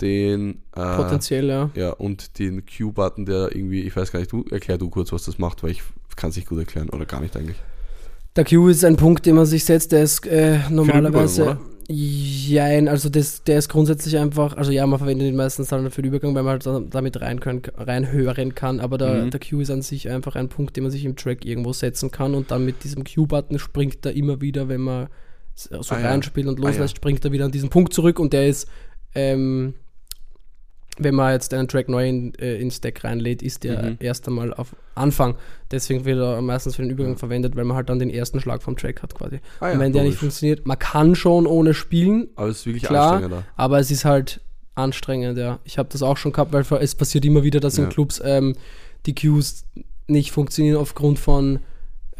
den 0.00 0.62
äh, 0.76 0.96
Potenziell, 0.96 1.48
ja. 1.48 1.70
ja, 1.74 1.90
und 1.90 2.38
den 2.38 2.62
Q-Button, 2.64 3.26
der 3.26 3.54
irgendwie, 3.54 3.82
ich 3.82 3.96
weiß 3.96 4.12
gar 4.12 4.20
nicht, 4.20 4.30
du 4.30 4.44
erklär 4.50 4.78
du 4.78 4.90
kurz, 4.90 5.12
was 5.12 5.24
das 5.24 5.38
macht, 5.38 5.62
weil 5.62 5.70
ich 5.72 5.82
kann 6.14 6.30
es 6.30 6.36
nicht 6.36 6.48
gut 6.48 6.58
erklären 6.58 6.88
oder 6.90 7.04
gar 7.04 7.20
nicht 7.20 7.36
eigentlich. 7.36 7.56
Der 8.36 8.44
Q 8.44 8.68
ist 8.68 8.84
ein 8.84 8.96
Punkt, 8.96 9.26
den 9.26 9.34
man 9.34 9.46
sich 9.46 9.64
setzt, 9.64 9.90
der 9.90 10.04
ist 10.04 10.24
äh, 10.26 10.58
normalerweise. 10.70 11.58
Jein, 11.90 12.86
also 12.86 13.08
das, 13.08 13.42
der 13.44 13.58
ist 13.58 13.70
grundsätzlich 13.70 14.18
einfach, 14.18 14.56
also 14.56 14.70
ja, 14.70 14.86
man 14.86 14.98
verwendet 14.98 15.26
ihn 15.28 15.36
meistens 15.36 15.68
dann 15.68 15.90
für 15.90 16.02
den 16.02 16.08
Übergang, 16.10 16.34
weil 16.34 16.42
man 16.42 16.52
halt 16.52 16.66
da- 16.66 16.80
damit 16.80 17.20
rein 17.22 17.40
können, 17.40 17.62
reinhören 17.76 18.54
kann, 18.54 18.78
aber 18.80 18.98
der, 18.98 19.24
Mhm. 19.24 19.30
der 19.30 19.40
Q 19.40 19.60
ist 19.60 19.70
an 19.70 19.80
sich 19.82 20.08
einfach 20.10 20.36
ein 20.36 20.50
Punkt, 20.50 20.76
den 20.76 20.84
man 20.84 20.92
sich 20.92 21.04
im 21.06 21.16
Track 21.16 21.46
irgendwo 21.46 21.72
setzen 21.72 22.10
kann 22.10 22.34
und 22.34 22.50
dann 22.50 22.64
mit 22.66 22.84
diesem 22.84 23.04
Q-Button 23.04 23.58
springt 23.58 24.04
er 24.04 24.12
immer 24.12 24.40
wieder, 24.42 24.68
wenn 24.68 24.82
man 24.82 25.08
so 25.58 25.94
Ah, 25.94 26.00
ja. 26.00 26.08
reinspielt 26.10 26.46
und 26.46 26.58
Ah, 26.58 26.62
ja. 26.62 26.68
loslässt, 26.68 26.96
springt 26.96 27.24
er 27.24 27.32
wieder 27.32 27.44
an 27.46 27.50
diesen 27.52 27.68
Punkt 27.70 27.92
zurück 27.92 28.18
und 28.20 28.32
der 28.32 28.46
ist, 28.48 28.68
ähm, 29.14 29.74
wenn 31.00 31.14
man 31.14 31.32
jetzt 31.32 31.54
einen 31.54 31.68
Track 31.68 31.88
neu 31.88 32.08
in, 32.08 32.34
äh, 32.34 32.56
ins 32.60 32.76
Stack 32.76 33.04
reinlädt, 33.04 33.40
ist 33.40 33.62
der 33.62 33.82
Mhm. 33.82 33.96
erst 34.00 34.26
einmal 34.26 34.52
auf 34.52 34.74
Anfang. 34.96 35.36
Deswegen 35.70 36.04
wird 36.04 36.18
er 36.18 36.40
meistens 36.42 36.74
für 36.74 36.82
den 36.82 36.90
Übergang 36.90 37.16
verwendet, 37.16 37.54
weil 37.54 37.64
man 37.64 37.76
halt 37.76 37.88
dann 37.88 38.00
den 38.00 38.10
ersten 38.10 38.40
Schlag 38.40 38.62
vom 38.64 38.76
Track 38.76 39.02
hat 39.02 39.14
quasi. 39.14 39.38
Ah 39.60 39.70
und 39.72 39.78
wenn 39.78 39.92
der 39.92 40.02
nicht 40.02 40.18
funktioniert, 40.18 40.66
man 40.66 40.78
kann 40.78 41.14
schon 41.14 41.46
ohne 41.46 41.72
spielen, 41.72 42.28
Aber 42.34 42.48
es 42.48 42.58
ist 42.60 42.66
wirklich 42.66 42.82
klar, 42.82 43.12
anstrengender. 43.12 43.44
aber 43.56 43.78
es 43.78 43.90
ist 43.92 44.04
halt 44.04 44.40
anstrengend, 44.74 45.38
ja. 45.38 45.60
Ich 45.64 45.78
habe 45.78 45.88
das 45.92 46.02
auch 46.02 46.16
schon 46.16 46.32
gehabt, 46.32 46.52
weil 46.52 46.64
es 46.82 46.94
passiert 46.96 47.24
immer 47.24 47.42
wieder, 47.44 47.60
dass 47.60 47.76
Ja. 47.76 47.84
in 47.84 47.90
Clubs 47.90 48.20
ähm, 48.24 48.54
die 49.06 49.14
Cues 49.14 49.64
nicht 50.08 50.32
funktionieren 50.32 50.76
aufgrund 50.78 51.18
von 51.20 51.60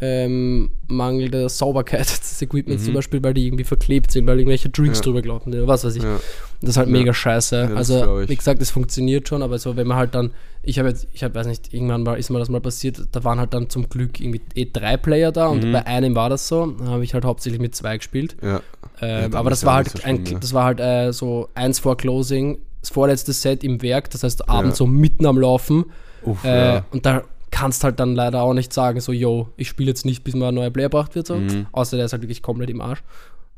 ähm, 0.01 0.69
mangelnder 0.87 1.49
Sauberkeit 1.49 2.09
des 2.09 2.41
Equipments 2.41 2.83
Mhm. 2.83 2.85
zum 2.87 2.93
Beispiel, 2.95 3.21
weil 3.23 3.33
die 3.33 3.45
irgendwie 3.47 3.63
verklebt 3.65 4.11
sind, 4.11 4.25
weil 4.27 4.39
irgendwelche 4.39 4.69
Drinks 4.69 4.99
Ja. 4.99 5.03
drüber 5.05 5.21
glauben 5.21 5.51
oder 5.53 5.67
was 5.67 5.83
weiß 5.83 5.95
ich. 5.95 6.03
Ja. 6.03 6.19
Das 6.61 6.71
ist 6.71 6.77
halt 6.77 6.87
Ja. 6.87 6.93
mega 6.93 7.13
scheiße. 7.13 7.67
Das 7.69 7.77
also, 7.91 8.21
wie 8.27 8.35
gesagt, 8.35 8.61
es 8.61 8.69
funktioniert 8.71 9.27
schon, 9.27 9.43
aber 9.43 9.57
so, 9.59 9.75
wenn 9.75 9.87
man 9.87 9.97
halt 9.97 10.15
dann, 10.15 10.31
ich 10.63 10.79
habe 10.79 10.89
jetzt, 10.89 11.07
ich 11.13 11.23
habe, 11.23 11.35
weiß 11.35 11.47
nicht, 11.47 11.73
irgendwann 11.73 12.03
mal 12.03 12.17
ist 12.17 12.29
mir 12.29 12.39
das 12.39 12.49
mal 12.49 12.61
passiert, 12.61 13.01
da 13.11 13.23
waren 13.23 13.39
halt 13.39 13.53
dann 13.53 13.69
zum 13.69 13.89
Glück 13.89 14.19
irgendwie 14.19 14.41
eh 14.55 14.65
drei 14.71 14.97
Player 14.97 15.31
da 15.31 15.47
und 15.47 15.63
Mhm. 15.63 15.71
bei 15.73 15.85
einem 15.85 16.15
war 16.15 16.29
das 16.29 16.47
so, 16.47 16.65
da 16.67 16.85
habe 16.85 17.03
ich 17.03 17.13
halt 17.13 17.25
hauptsächlich 17.25 17.61
mit 17.61 17.75
zwei 17.75 17.97
gespielt. 17.97 18.35
Ja. 18.41 18.61
Ähm, 19.01 19.33
aber 19.35 19.49
das 19.49 19.65
war 19.65 19.75
halt 19.75 19.89
so 19.89 20.03
ein, 20.03 20.25
ja. 20.25 20.37
das 20.39 20.53
war 20.53 20.65
halt 20.65 20.79
äh, 20.79 21.11
so 21.13 21.47
eins 21.55 21.79
vor 21.79 21.95
Closing, 21.97 22.57
das 22.81 22.89
vorletzte 22.91 23.31
Set 23.33 23.63
im 23.63 23.81
Werk, 23.81 24.09
das 24.11 24.23
heißt 24.23 24.49
abends 24.49 24.77
so 24.77 24.85
mitten 24.87 25.25
am 25.25 25.37
Laufen. 25.37 25.85
Uff, 26.23 26.43
Äh, 26.43 26.75
ja. 26.75 26.85
Und 26.91 27.05
da 27.05 27.23
kannst 27.51 27.83
halt 27.83 27.99
dann 27.99 28.15
leider 28.15 28.41
auch 28.41 28.53
nicht 28.53 28.73
sagen, 28.73 28.99
so, 28.99 29.11
yo, 29.11 29.49
ich 29.57 29.67
spiele 29.69 29.89
jetzt 29.89 30.05
nicht, 30.05 30.23
bis 30.23 30.35
mal 30.35 30.49
ein 30.49 30.55
neuer 30.55 30.69
Player 30.69 30.89
gebracht 30.89 31.15
wird, 31.15 31.27
so. 31.27 31.35
Mhm. 31.35 31.67
Außer 31.71 31.97
der 31.97 32.05
ist 32.05 32.13
halt 32.13 32.21
wirklich 32.21 32.41
komplett 32.41 32.69
im 32.69 32.81
Arsch. 32.81 33.01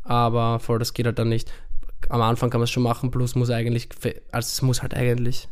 Aber 0.03 0.59
voll, 0.59 0.80
das 0.80 0.93
geht 0.93 1.05
halt 1.05 1.19
dann 1.19 1.30
nicht. 1.30 1.51
Am 2.09 2.22
Anfang 2.22 2.49
kann 2.49 2.59
man 2.59 2.65
es 2.65 2.72
schon 2.72 2.84
machen, 2.84 3.11
plus 3.11 3.35
muss 3.35 3.49
eigentlich, 3.49 3.89
also 4.31 4.47
es 4.47 4.61
muss 4.61 4.81
halt 4.81 4.93
eigentlich, 4.93 5.47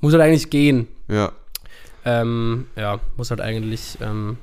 muss 0.00 0.12
halt 0.12 0.22
eigentlich 0.22 0.50
gehen. 0.50 0.86
ja, 1.08 1.32
Ähm, 2.04 2.66
ja, 2.76 3.00
muss 3.16 3.30
halt 3.30 3.40
eigentlich 3.40 3.98
ähm, 4.00 4.36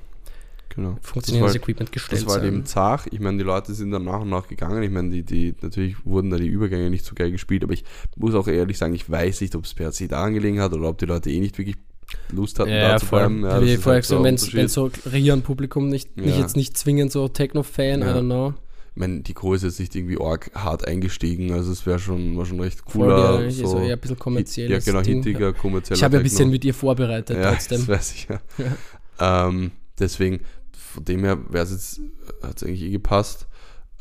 genau. 0.70 0.98
funktionierendes 1.02 1.54
das 1.54 1.62
war, 1.62 1.64
Equipment 1.64 1.92
gestellt 1.92 2.22
das 2.22 2.26
war 2.26 2.34
halt 2.34 2.44
sein. 2.44 2.54
eben 2.54 2.66
zart. 2.66 3.08
Ich 3.12 3.20
meine, 3.20 3.38
die 3.38 3.44
Leute 3.44 3.74
sind 3.74 3.92
dann 3.92 4.04
nach 4.06 4.22
und 4.22 4.30
nach 4.30 4.48
gegangen. 4.48 4.82
Ich 4.84 4.90
meine, 4.92 5.12
die, 5.12 5.24
die, 5.24 5.56
natürlich 5.62 6.04
wurden 6.06 6.30
da 6.32 6.38
die 6.38 6.48
Übergänge 6.48 6.90
nicht 6.90 7.06
so 7.06 7.14
geil 7.16 7.32
gespielt, 7.32 7.64
aber 7.64 7.74
ich 7.74 7.86
muss 8.18 8.34
auch 8.36 8.48
ehrlich 8.48 8.78
sagen, 8.78 8.96
ich 8.96 9.10
weiß 9.10 9.42
nicht, 9.42 9.56
ob 9.56 9.66
es 9.66 9.74
per 9.74 9.92
se 9.92 10.08
daran 10.08 10.34
gelegen 10.34 10.60
hat 10.60 10.74
oder 10.74 10.90
ob 10.90 10.98
die 10.98 11.06
Leute 11.06 11.30
eh 11.30 11.40
nicht 11.40 11.58
wirklich 11.58 11.78
Lust 12.34 12.60
hatten, 12.60 12.70
da 12.72 12.76
Ja, 12.92 12.98
zu 12.98 13.06
voll. 13.06 13.20
bleiben. 13.20 13.44
Ja, 13.44 13.62
Wie 13.62 13.78
vorher 13.78 13.96
halt 13.98 14.06
so 14.06 14.22
gesagt, 14.22 14.54
ein 14.54 14.58
wenn 14.58 14.68
so 14.68 14.90
Rian-Publikum 15.10 15.88
nicht, 15.90 16.18
nicht 16.18 16.36
Ja. 16.36 16.42
jetzt 16.42 16.56
nicht 16.56 16.78
zwingend 16.78 17.12
so 17.12 17.28
Techno-Fan, 17.28 18.02
I 18.02 18.06
Ja. 18.06 18.18
don't 18.18 18.26
know. 18.26 18.54
Ich 18.96 19.00
meine, 19.00 19.22
die 19.22 19.34
Crew 19.34 19.56
ist 19.56 19.64
jetzt 19.64 19.80
nicht 19.80 19.96
irgendwie 19.96 20.22
arg 20.22 20.52
hart 20.54 20.88
eingestiegen, 20.88 21.52
also 21.52 21.72
es 21.72 21.86
wäre 21.88 21.98
schon, 21.98 22.38
war 22.38 22.46
schon 22.46 22.60
recht 22.60 22.80
Voll, 22.86 23.08
cooler. 23.08 23.48
die, 23.48 23.52
so, 23.52 23.80
eher 23.80 23.94
ein 23.94 24.00
bisschen 24.00 24.20
kommerziell. 24.20 24.70
Ja, 24.70 24.78
genau, 24.80 25.02
hintiger, 25.02 25.52
kommerzieller 25.54 25.98
Ich 25.98 26.04
habe 26.04 26.16
ja 26.16 26.20
ein 26.20 26.24
bisschen 26.24 26.52
mit 26.52 26.64
ihr 26.64 26.76
vorbereitet 26.76 27.36
ja, 27.38 27.52
trotzdem. 27.54 27.80
Das 27.80 27.88
weiß 27.88 28.14
ich 28.14 28.28
ja. 28.30 29.48
Ähm, 29.48 29.72
deswegen, 29.98 30.42
von 30.78 31.04
dem 31.06 31.24
her 31.24 31.40
wäre 31.50 31.64
es 31.64 31.72
jetzt, 31.72 32.02
hat 32.44 32.58
es 32.58 32.64
eigentlich 32.64 32.84
eh 32.84 32.90
gepasst. 32.92 33.48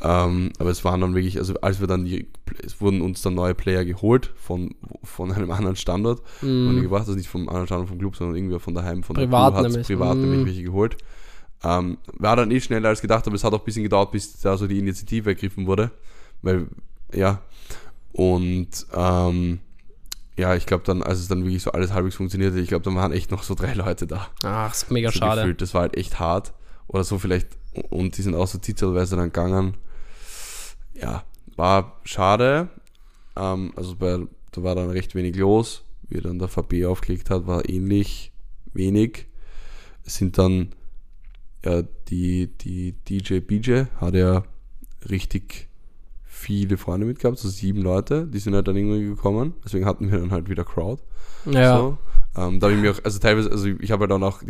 Ähm, 0.04 0.50
aber 0.58 0.70
es 0.70 0.84
waren 0.84 1.00
dann 1.00 1.14
wirklich, 1.14 1.38
also 1.38 1.54
als 1.60 1.78
wir 1.80 1.86
dann 1.86 2.04
die, 2.04 2.26
es 2.64 2.80
wurden 2.80 3.02
uns 3.02 3.22
dann 3.22 3.34
neue 3.34 3.54
Player 3.54 3.84
geholt 3.84 4.32
von, 4.36 4.74
von 5.04 5.30
einem 5.34 5.50
anderen 5.52 5.76
Standort 5.76 6.22
und 6.64 6.74
die 6.74 6.80
Mm, 6.80 6.82
gebracht, 6.82 7.02
also 7.02 7.14
nicht 7.14 7.28
vom 7.28 7.48
anderen 7.48 7.66
Standort 7.66 7.88
vom 7.88 7.98
Club, 7.98 8.16
sondern 8.16 8.36
irgendwie 8.36 8.58
von 8.58 8.74
daheim, 8.74 9.04
von 9.04 9.14
Privat 9.14 9.54
der 9.54 9.62
Crew 9.62 9.68
nämlich. 9.68 9.86
privat 9.86 10.18
Mm. 10.18 10.20
nämlich 10.22 10.44
welche 10.44 10.62
geholt. 10.64 10.96
Ähm, 11.62 11.98
war 12.18 12.34
dann 12.34 12.50
eh 12.50 12.60
schneller 12.60 12.88
als 12.88 13.00
gedacht, 13.00 13.26
aber 13.26 13.36
es 13.36 13.44
hat 13.44 13.52
auch 13.54 13.60
ein 13.60 13.64
bisschen 13.64 13.84
gedauert, 13.84 14.10
bis 14.10 14.40
da 14.40 14.56
so 14.56 14.66
die 14.66 14.78
Initiative 14.80 15.30
ergriffen 15.30 15.66
wurde. 15.68 15.92
Weil, 16.42 16.66
ja, 17.14 17.40
und 18.12 18.68
ähm, 18.94 19.60
ja, 20.36 20.56
ich 20.56 20.66
glaube 20.66 20.82
dann, 20.84 21.02
als 21.02 21.20
es 21.20 21.28
dann 21.28 21.44
wirklich 21.44 21.62
so 21.62 21.70
alles 21.72 21.92
halbwegs 21.92 22.16
funktionierte, 22.16 22.58
ich 22.58 22.68
glaube, 22.68 22.84
dann 22.84 22.96
waren 22.96 23.12
echt 23.12 23.30
noch 23.30 23.42
so 23.44 23.54
drei 23.54 23.74
Leute 23.74 24.06
da. 24.08 24.26
Ach, 24.42 24.72
ist 24.72 24.90
mega 24.90 25.10
so 25.10 25.18
schade. 25.18 25.42
Gefühlt. 25.42 25.60
Das 25.62 25.74
war 25.74 25.82
halt 25.82 25.96
echt 25.96 26.18
hart. 26.18 26.52
Oder 26.88 27.04
so 27.04 27.18
vielleicht, 27.18 27.48
und 27.90 28.16
die 28.18 28.22
sind 28.22 28.34
auch 28.34 28.48
so 28.48 28.58
zitzelweise 28.58 29.14
dann 29.16 29.26
gegangen. 29.26 29.74
Ja, 30.94 31.24
war 31.56 32.00
schade. 32.04 32.68
Ähm, 33.36 33.72
also 33.76 33.96
bei, 33.96 34.18
da 34.52 34.62
war 34.62 34.74
dann 34.74 34.90
recht 34.90 35.14
wenig 35.14 35.36
los. 35.36 35.84
Wie 36.08 36.20
dann 36.20 36.38
der 36.38 36.48
VB 36.48 36.84
aufgelegt 36.84 37.30
hat, 37.30 37.46
war 37.46 37.68
ähnlich 37.68 38.32
wenig. 38.74 39.26
Es 40.04 40.16
sind 40.16 40.36
dann 40.36 40.74
ja, 41.64 41.82
die, 42.08 42.48
die 42.48 42.92
DJ 43.08 43.38
BJ 43.38 43.84
hat 44.00 44.14
ja 44.14 44.42
richtig 45.08 45.68
viele 46.24 46.76
Freunde 46.76 47.06
mitgehabt, 47.06 47.38
so 47.38 47.48
sieben 47.48 47.82
Leute, 47.82 48.26
die 48.26 48.38
sind 48.38 48.54
halt 48.54 48.66
dann 48.66 48.76
irgendwie 48.76 49.04
gekommen. 49.04 49.54
Deswegen 49.64 49.86
hatten 49.86 50.10
wir 50.10 50.18
dann 50.18 50.32
halt 50.32 50.48
wieder 50.48 50.64
Crowd. 50.64 51.02
Ja, 51.44 51.78
So. 51.78 51.98
Ähm, 52.36 52.60
da 52.60 52.66
habe 52.66 52.76
ich 52.76 52.80
mir 52.82 52.92
auch, 52.92 52.98
also 53.04 53.18
teilweise, 53.18 53.50
also 53.50 53.66
ich 53.66 53.90
habe 53.90 54.02
halt 54.02 54.10
dann 54.10 54.22
auch 54.22 54.42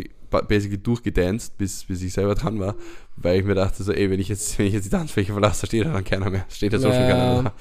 basically 0.48 0.78
durchgedanced, 0.78 1.58
bis, 1.58 1.84
bis 1.84 2.00
ich 2.02 2.12
selber 2.12 2.34
dran 2.36 2.60
war, 2.60 2.76
weil 3.16 3.40
ich 3.40 3.44
mir 3.44 3.54
dachte, 3.56 3.82
so, 3.82 3.92
ey, 3.92 4.08
wenn 4.10 4.20
ich 4.20 4.28
jetzt, 4.28 4.56
wenn 4.58 4.66
ich 4.66 4.72
jetzt 4.72 4.84
die 4.84 4.90
Tanzfläche 4.90 5.32
verlasse, 5.32 5.62
da 5.62 5.66
steht 5.66 5.86
dann 5.86 6.04
keiner 6.04 6.30
mehr. 6.30 6.44
Steht 6.48 6.72
ja 6.72 6.78
so 6.78 6.92
schon 6.92 7.08
keiner 7.08 7.42
mehr 7.42 7.52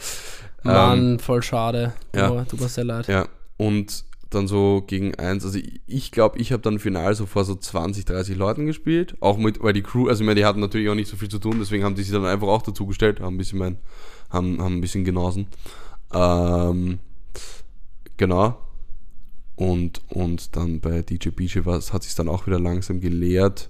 da. 0.64 0.88
Mann, 0.89 1.18
voll 1.19 1.41
schade. 1.41 1.93
ja. 2.15 2.30
Oh, 2.31 2.43
tut 2.48 2.61
mir 2.61 2.69
sehr 2.69 2.84
leid. 2.84 3.07
Ja, 3.07 3.27
und 3.57 4.06
dann 4.30 4.48
so 4.48 4.84
gegen 4.88 5.15
eins, 5.15 5.43
also 5.43 5.57
ich- 5.57 5.81
ich 5.88 6.11
glaube, 6.11 6.38
ich 6.39 6.52
habe 6.53 6.61
dann 6.61 6.77
final 6.80 7.14
so 7.15 7.26
vor 7.26 7.43
so 7.43 7.56
20, 7.56 8.06
30 8.06 8.38
Leuten 8.38 8.65
gespielt, 8.68 9.15
auch 9.19 9.38
mit, 9.38 9.61
weil 9.61 9.73
die 9.73 9.81
Crew, 9.81 10.07
also 10.07 10.22
ich 10.23 10.26
meine, 10.27 10.39
die 10.39 10.45
hatten 10.45 10.60
natürlich 10.61 10.88
auch 10.88 10.95
nicht 10.95 11.10
so 11.10 11.18
viel 11.18 11.27
zu 11.30 11.39
tun, 11.39 11.57
deswegen 11.60 11.84
haben 11.84 11.95
die 11.95 12.03
sich 12.03 12.14
dann 12.14 12.26
einfach 12.26 12.48
auch 12.48 12.61
dazugestellt, 12.61 13.19
haben 13.19 13.35
ein 13.35 13.38
bisschen 13.39 13.57
mein, 13.60 13.77
haben, 14.30 14.61
haben 14.61 14.77
ein 14.77 14.81
bisschen 14.81 15.03
genossen. 15.03 15.48
Ähm, 16.14 16.99
genau. 18.18 18.57
Und, 19.61 20.01
und 20.09 20.55
dann 20.55 20.79
bei 20.79 21.03
DJ 21.03 21.29
BJ 21.29 21.59
hat 21.65 22.01
sich 22.03 22.15
dann 22.15 22.27
auch 22.29 22.47
wieder 22.47 22.59
langsam 22.59 22.99
geleert, 22.99 23.69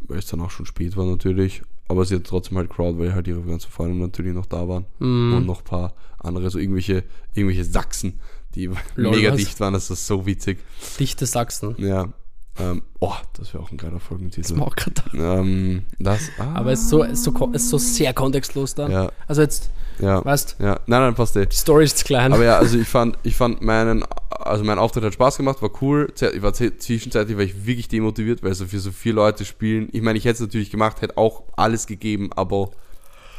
weil 0.00 0.18
es 0.18 0.26
dann 0.26 0.40
auch 0.40 0.50
schon 0.50 0.66
spät 0.66 0.96
war 0.96 1.06
natürlich. 1.06 1.62
Aber 1.86 2.04
sie 2.04 2.16
hat 2.16 2.24
trotzdem 2.24 2.58
halt 2.58 2.68
Crowd, 2.68 2.98
weil 2.98 3.14
halt 3.14 3.28
ihre 3.28 3.42
ganzen 3.42 3.70
Freunde 3.70 3.96
natürlich 3.96 4.34
noch 4.34 4.46
da 4.46 4.66
waren 4.68 4.84
Mm, 4.98 5.34
und 5.34 5.46
noch 5.46 5.60
ein 5.60 5.64
paar 5.64 5.94
andere, 6.18 6.50
so 6.50 6.58
irgendwelche, 6.58 7.04
irgendwelche 7.34 7.64
Sachsen, 7.64 8.18
die 8.56 8.66
Lol, 8.96 9.16
mega 9.16 9.30
was? 9.30 9.36
dicht 9.38 9.60
waren, 9.60 9.72
das 9.72 9.88
ist 9.90 10.06
so 10.06 10.26
witzig. 10.26 10.58
dichte 10.98 11.24
Sachsen. 11.24 11.76
Ja. 11.78 12.12
Ähm, 12.58 12.82
oh, 12.98 13.14
das 13.34 13.54
wäre 13.54 13.62
auch 13.62 13.70
ein 13.70 13.76
geiler 13.78 13.94
Das 13.94 14.02
Folgentitel. 14.02 14.58
war 14.58 14.66
auch 14.66 14.74
grad 14.76 15.04
da. 15.12 15.38
Ähm, 15.38 15.84
das, 16.00 16.28
ah, 16.38 16.54
Aber 16.54 16.72
es 16.72 16.80
ist 16.80 16.88
so, 16.88 17.04
es 17.04 17.12
ist 17.20 17.24
so, 17.24 17.50
es 17.54 17.62
ist 17.62 17.70
so 17.70 17.78
sehr 17.78 18.12
kontextlos 18.12 18.74
dann. 18.74 18.90
ja, 18.90 19.12
Also 19.28 19.42
jetzt, 19.42 19.70
ja, 20.00 20.24
weißt 20.24 20.56
ja, 20.60 20.80
nein, 20.86 21.00
nein, 21.02 21.14
passt 21.14 21.36
eh. 21.36 21.46
die 21.46 21.56
Story 21.56 21.84
ist 21.84 21.98
zu 21.98 22.04
klein. 22.04 22.32
Aber 22.32 22.44
ja, 22.44 22.58
also 22.58 22.78
ich 22.78 22.88
fand, 22.96 23.18
ich 23.22 23.34
fand 23.36 23.62
meinen, 23.62 24.04
also 24.30 24.64
mein 24.64 24.78
Auftritt 24.78 25.04
hat 25.04 25.14
Spaß 25.14 25.36
gemacht, 25.36 25.60
war 25.62 25.70
cool. 25.82 26.12
Ich 26.20 26.42
war 26.42 26.52
ze- 26.52 26.76
zwischenzeitlich 26.76 27.36
war 27.36 27.44
ich 27.44 27.66
wirklich 27.66 27.88
demotiviert, 27.88 28.42
weil 28.42 28.54
so 28.54 28.66
für 28.66 28.78
so 28.80 28.90
vier 28.92 29.12
Leute 29.12 29.44
spielen. 29.44 29.88
Ich 29.92 30.02
meine, 30.02 30.18
ich 30.18 30.24
hätte 30.24 30.34
es 30.34 30.40
natürlich 30.40 30.70
gemacht, 30.70 31.00
hätte 31.02 31.16
auch 31.16 31.42
alles 31.56 31.86
gegeben, 31.86 32.30
aber 32.34 32.70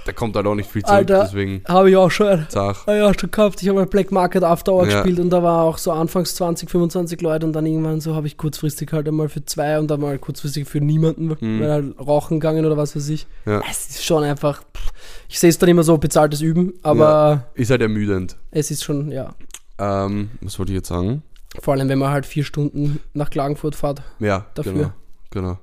da 0.09 0.13
kommt 0.15 0.35
halt 0.35 0.45
auch 0.47 0.55
nicht 0.55 0.69
viel 0.71 0.81
zurück, 0.83 0.97
Alter. 0.97 1.23
deswegen 1.25 1.61
Habe 1.67 1.89
ich 1.89 1.95
auch 1.95 2.09
schon. 2.09 2.45
Zach. 2.49 2.87
Habe 2.87 2.97
ich 2.97 3.03
auch 3.03 3.13
schon 3.19 3.31
gehabt. 3.31 3.61
Ich 3.61 3.67
habe 3.69 3.79
mal 3.79 3.85
Black 3.85 4.11
Market 4.11 4.43
After 4.43 4.73
Hour 4.73 4.87
Ja. 4.87 5.01
gespielt 5.01 5.19
und 5.19 5.29
da 5.29 5.43
war 5.43 5.63
auch 5.63 5.77
so 5.77 5.91
anfangs 5.91 6.35
20, 6.35 6.69
25 6.69 7.21
Leute 7.21 7.45
und 7.45 7.53
dann 7.53 7.65
irgendwann 7.65 8.01
so 8.01 8.15
habe 8.15 8.27
ich 8.27 8.37
kurzfristig 8.37 8.91
halt 8.91 9.07
einmal 9.07 9.29
für 9.29 9.45
zwei 9.45 9.77
und 9.79 9.87
dann 9.89 10.01
mal 10.01 10.17
kurzfristig 10.17 10.67
für 10.67 10.79
niemanden, 10.81 11.27
Mhm. 11.39 11.59
weil 11.61 11.71
halt 11.71 11.99
rauchen 11.99 12.39
gegangen 12.39 12.65
oder 12.65 12.77
was 12.77 12.95
weiß 12.95 13.07
ich. 13.09 13.27
Ja. 13.45 13.61
Es 13.69 13.89
ist 13.89 14.03
schon 14.05 14.23
einfach, 14.23 14.61
pff, 14.75 14.91
ich 15.27 15.39
sehe 15.39 15.49
es 15.49 15.57
dann 15.57 15.69
immer 15.69 15.83
so 15.83 15.97
bezahltes 15.97 16.41
Üben, 16.41 16.73
aber 16.83 17.45
Ist 17.53 17.69
halt 17.71 17.81
ermüdend. 17.81 18.35
es 18.51 18.71
ist 18.71 18.83
schon, 18.83 19.11
ja. 19.11 19.35
Ähm, 19.77 20.31
was 20.41 20.57
wollte 20.59 20.71
ich 20.71 20.77
jetzt 20.77 20.89
sagen? 20.89 21.23
Vor 21.61 21.73
allem, 21.73 21.89
wenn 21.89 21.99
man 21.99 22.11
halt 22.11 22.25
vier 22.25 22.43
Stunden 22.43 22.99
nach 23.13 23.29
Klagenfurt 23.29 23.75
fährt, 23.75 24.01
Ja, 24.19 24.45
Dafür. 24.55 24.73
genau. 24.73 24.91
Genau. 25.31 25.57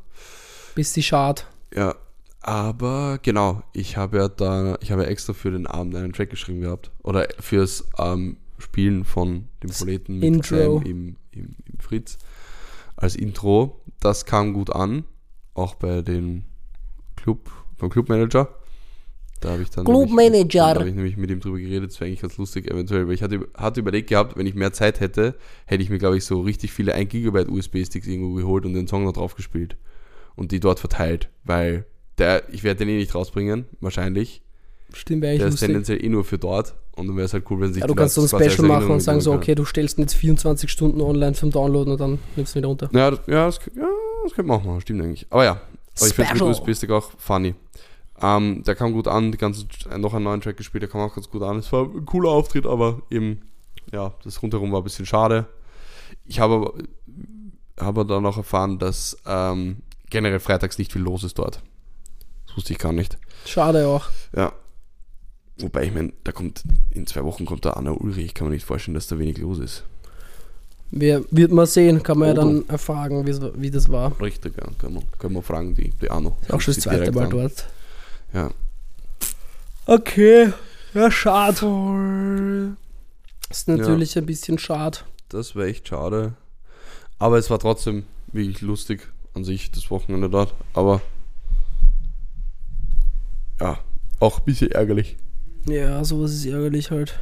bis 0.74 0.93
sie 0.94 1.02
schad. 1.02 1.47
Ja, 1.74 1.94
aber 2.47 3.18
genau, 3.23 3.62
ich 3.73 3.97
habe 3.97 4.18
ja 4.18 4.28
da, 4.28 4.78
ich 4.81 4.93
habe 4.93 5.02
ja 5.02 5.09
extra 5.09 5.32
für 5.32 5.51
den 5.51 5.66
Abend 5.66 5.97
einen 5.97 6.12
Track 6.12 6.31
geschrieben 6.31 6.60
gehabt. 6.60 6.93
Oder 7.02 7.27
fürs, 7.40 7.89
ähm, 7.98 8.36
spielen 8.59 9.05
von 9.05 9.48
dem 9.62 9.70
Proleten 9.70 10.20
mit 10.20 10.24
Intro. 10.24 10.78
Sam 10.78 10.82
im, 10.82 11.16
im, 11.32 11.56
im 11.64 11.81
Fritz 11.81 12.18
als 12.94 13.16
Intro. 13.16 13.81
Das 13.98 14.27
kam 14.27 14.52
gut 14.52 14.70
an, 14.70 15.05
auch 15.55 15.74
bei 15.74 16.02
den 16.02 16.44
Club, 17.16 17.51
beim 17.78 17.90
Clubmanager. 17.90 18.48
Da 19.40 19.51
habe 19.51 19.62
ich 19.62 19.70
dann 19.70 19.85
Clubmanager. 19.85 20.31
Nämlich, 20.31 20.52
da 20.52 20.74
habe 20.81 20.89
ich 20.89 20.94
nämlich 20.94 21.16
mit 21.16 21.31
ihm 21.31 21.40
drüber 21.40 21.59
geredet, 21.59 21.90
das 21.90 22.01
wäre 22.01 22.09
eigentlich 22.09 22.23
ganz 22.23 22.39
lustig, 22.39 22.70
eventuell, 22.70 23.06
weil 23.06 23.14
ich 23.14 23.23
hatte, 23.23 23.47
hatte 23.55 23.81
überlegt 23.81 24.09
gehabt, 24.09 24.36
wenn 24.36 24.47
ich 24.47 24.55
mehr 24.55 24.73
Zeit 24.73 25.01
hätte, 25.01 25.35
hätte 25.66 25.82
ich 25.82 25.90
mir, 25.90 25.98
glaube 25.98 26.16
ich, 26.16 26.24
so 26.24 26.40
richtig 26.40 26.73
viele 26.73 26.94
1 26.94 27.10
Gigabyte 27.10 27.48
USB-Sticks 27.48 28.06
irgendwo 28.06 28.35
geholt 28.35 28.64
und 28.64 28.73
den 28.73 28.86
Song 28.86 29.05
da 29.05 29.12
drauf 29.12 29.35
gespielt 29.35 29.77
und 30.36 30.52
die 30.52 30.60
dort 30.60 30.78
verteilt, 30.81 31.28
weil 31.44 31.85
der, 32.18 32.43
ich 32.52 32.62
werde 32.64 32.78
den 32.84 32.88
eh 32.88 32.97
nicht 32.97 33.14
rausbringen, 33.14 33.66
wahrscheinlich. 33.80 34.43
Stimmt, 34.93 35.22
wäre 35.22 35.36
Der 35.36 35.47
eigentlich 35.47 35.55
ist 35.55 35.60
lustig. 35.60 35.66
tendenziell 35.68 36.05
eh 36.05 36.09
nur 36.09 36.24
für 36.24 36.38
dort 36.38 36.74
und 36.93 37.09
dann 37.09 37.16
wäre 37.16 37.26
es 37.26 37.32
halt 37.32 37.44
cool, 37.51 37.60
wenn 37.60 37.72
sich 37.74 37.80
Ja, 37.80 37.86
du 37.86 37.94
die 37.94 37.98
kannst 37.98 38.14
so 38.14 38.22
ein 38.22 38.24
Leute 38.24 38.36
quasi 38.36 38.44
als 38.44 38.55
Special 38.55 38.68
machen 38.68 38.90
und 38.90 39.01
sagen 39.01 39.20
so, 39.20 39.32
okay, 39.32 39.55
du 39.55 39.64
stellst 39.64 39.98
ihn 39.98 40.02
jetzt 40.02 40.14
24 40.14 40.70
Stunden 40.70 41.01
online 41.01 41.32
zum 41.34 41.51
Downloaden 41.51 41.93
und 41.93 42.01
dann 42.01 42.18
nimmst 42.36 42.55
du 42.55 42.59
ihn 42.59 42.60
wieder 42.60 42.68
runter. 42.68 42.88
Ja, 42.93 43.10
das, 43.10 43.20
ja, 43.26 43.47
das, 43.47 43.60
ja, 43.74 43.86
das 44.24 44.32
könnte 44.32 44.48
man 44.48 44.60
auch 44.60 44.64
machen, 44.64 44.80
stimmt 44.80 45.02
eigentlich. 45.02 45.26
Aber 45.30 45.44
ja, 45.44 45.52
aber 45.52 46.06
ich 46.06 46.14
finde 46.14 46.30
mit 46.32 46.38
Special. 46.38 46.51
USB-Stick 46.52 46.90
auch 46.90 47.10
funny. 47.18 47.55
Ähm, 48.22 48.62
der 48.64 48.74
kam 48.76 48.93
gut 48.93 49.09
an, 49.09 49.30
die 49.32 49.38
ganze, 49.38 49.66
noch 49.98 50.14
einen 50.14 50.24
neuen 50.24 50.40
Track 50.40 50.56
gespielt, 50.56 50.82
der 50.82 50.88
kam 50.88 51.02
auch 51.02 51.14
ganz 51.14 51.28
gut 51.28 51.43
an. 51.43 51.59
Es 51.59 51.70
war 51.72 51.84
ein 51.84 52.06
cooler 52.06 52.30
Auftritt, 52.30 52.64
aber 52.64 53.02
eben, 53.10 53.43
ja, 53.93 54.14
das 54.24 54.40
rundherum 54.43 54.72
war 54.72 54.80
ein 54.80 54.84
bisschen 54.84 55.05
schade. 55.05 55.47
Ich 56.24 56.40
habe 56.40 56.55
aber, 56.55 56.74
habe 57.78 58.06
dann 58.06 58.24
auch 58.24 58.38
erfahren, 58.38 58.78
dass 58.78 59.18
ähm, 59.26 59.78
generell 60.09 60.40
freitags 60.40 60.78
nicht 60.78 60.93
viel 60.93 61.02
los 61.02 61.24
ist 61.24 61.38
dort. 61.38 61.60
Das 62.56 62.62
wusste 62.62 62.72
ich 62.72 62.78
gar 62.78 62.92
nicht. 62.94 63.18
Schade 63.44 63.86
auch. 63.86 64.06
Ja. 64.34 64.50
Wobei, 65.58 65.84
ich 65.84 65.92
meine, 65.92 66.14
da 66.24 66.32
kommt, 66.32 66.62
in 66.90 67.06
zwei 67.06 67.22
Wochen 67.22 67.44
kommt 67.44 67.66
der 67.66 67.76
Anna 67.76 67.90
Ulrich. 67.90 68.24
Ich 68.24 68.34
kann 68.34 68.46
mir 68.48 68.54
nicht 68.54 68.64
vorstellen, 68.64 68.94
dass 68.94 69.08
da 69.08 69.18
wenig 69.18 69.36
los 69.36 69.58
ist. 69.58 69.84
Wir, 70.90 71.22
wird 71.30 71.52
man 71.52 71.66
sehen, 71.66 72.02
kann 72.02 72.18
man 72.18 72.28
ja 72.28 72.34
Oh, 72.34 72.36
dann 72.36 72.68
erfragen, 72.68 73.26
wie, 73.26 73.70
das 73.70 73.90
war. 73.92 74.18
Richtig, 74.22 74.56
ja. 74.56 74.66
Können 74.78 74.94
wir, 74.94 75.02
können 75.18 75.34
wir 75.34 75.42
fragen, 75.42 75.74
die, 75.74 75.90
die 76.00 76.10
Anno. 76.10 76.38
Ist 76.42 76.52
auch 76.54 76.60
schon 76.62 76.74
das 76.74 76.84
zweite 76.84 77.12
Mal 77.12 77.24
an. 77.24 77.30
dort. 77.30 77.66
Ja. 78.32 78.50
Okay, 79.84 80.52
ja, 80.94 81.10
schade. 81.10 82.76
Ist 83.50 83.68
natürlich 83.68 84.16
ein 84.16 84.24
bisschen 84.24 84.58
schade. 84.58 85.00
Das 85.28 85.56
wäre 85.56 85.68
echt 85.68 85.88
schade. 85.88 86.32
Aber 87.18 87.36
es 87.36 87.50
war 87.50 87.58
trotzdem 87.58 88.04
wirklich 88.32 88.62
lustig 88.62 89.08
an 89.34 89.44
sich, 89.44 89.70
das 89.72 89.90
Wochenende 89.90 90.30
dort. 90.30 90.54
Aber 90.72 91.02
ja, 93.60 93.78
auch 94.20 94.38
ein 94.38 94.44
bisschen 94.44 94.70
ärgerlich. 94.72 95.16
Ja, 95.68 96.04
sowas 96.04 96.32
ist 96.32 96.46
ärgerlich 96.46 96.90
halt. 96.90 97.18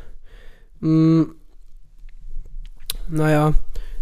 Hm. 0.81 1.35
Naja, 3.09 3.55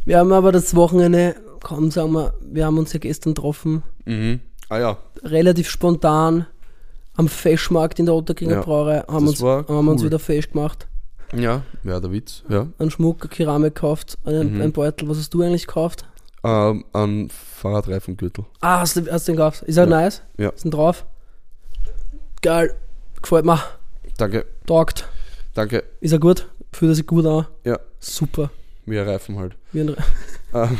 wir 0.04 0.18
haben 0.18 0.32
aber 0.32 0.52
das 0.52 0.74
Wochenende, 0.74 1.36
komm, 1.62 1.90
sagen 1.90 2.12
wir, 2.12 2.34
wir 2.40 2.66
haben 2.66 2.78
uns 2.78 2.92
ja 2.92 2.98
gestern 2.98 3.34
getroffen, 3.34 3.82
Mhm. 4.04 4.40
Ah 4.68 4.78
ja, 4.78 4.96
relativ 5.22 5.68
spontan 5.68 6.46
am 7.14 7.28
Feschmarkt 7.28 7.98
in 8.00 8.06
der 8.06 8.14
Otterkringer 8.14 8.54
Ja, 8.54 8.60
Brauerei, 8.62 9.00
haben, 9.06 9.28
uns, 9.28 9.40
haben 9.42 9.86
uns 9.88 10.00
cool. 10.00 10.06
wieder 10.06 10.18
fesch 10.18 10.50
gemacht. 10.50 10.88
ja, 11.34 11.62
ja, 11.84 12.00
der 12.00 12.10
Witz, 12.10 12.42
ja. 12.48 12.66
Einen 12.78 12.90
Schmuck, 12.90 13.20
eine 13.20 13.28
Keramik 13.28 13.74
gekauft, 13.74 14.18
einen, 14.24 14.54
Mhm. 14.54 14.60
ein 14.62 14.72
Beutel. 14.72 15.08
Was 15.08 15.18
hast 15.18 15.34
du 15.34 15.42
eigentlich 15.42 15.66
gekauft? 15.66 16.06
Ähm, 16.42 16.84
an 16.92 17.28
Fahrradreifengürtel. 17.30 18.44
Ah, 18.60 18.80
hast 18.80 18.96
du, 18.96 19.06
hast 19.12 19.28
du 19.28 19.32
den 19.32 19.36
gekauft? 19.36 19.62
Ist 19.62 19.76
er 19.76 19.84
Ja. 19.84 19.90
nice? 19.90 20.22
Ja. 20.38 20.48
Ist 20.48 20.64
denn 20.64 20.70
drauf? 20.72 21.06
Geil. 22.42 22.74
Gefällt 23.20 23.44
mir. 23.44 23.60
Danke, 24.18 24.44
Taugt. 24.66 25.08
danke. 25.54 25.84
Ist 26.00 26.12
er 26.12 26.18
gut? 26.18 26.48
Fühlt 26.72 26.90
er 26.92 26.94
sich 26.94 27.06
gut 27.06 27.24
an? 27.26 27.46
Ja. 27.64 27.78
Super. 28.00 28.50
Wir 28.84 29.06
Reifen 29.06 29.38
halt. 29.38 29.56
Wie 29.72 29.80
ein 29.80 29.88
Re 29.90 29.96
Ähm, 30.54 30.76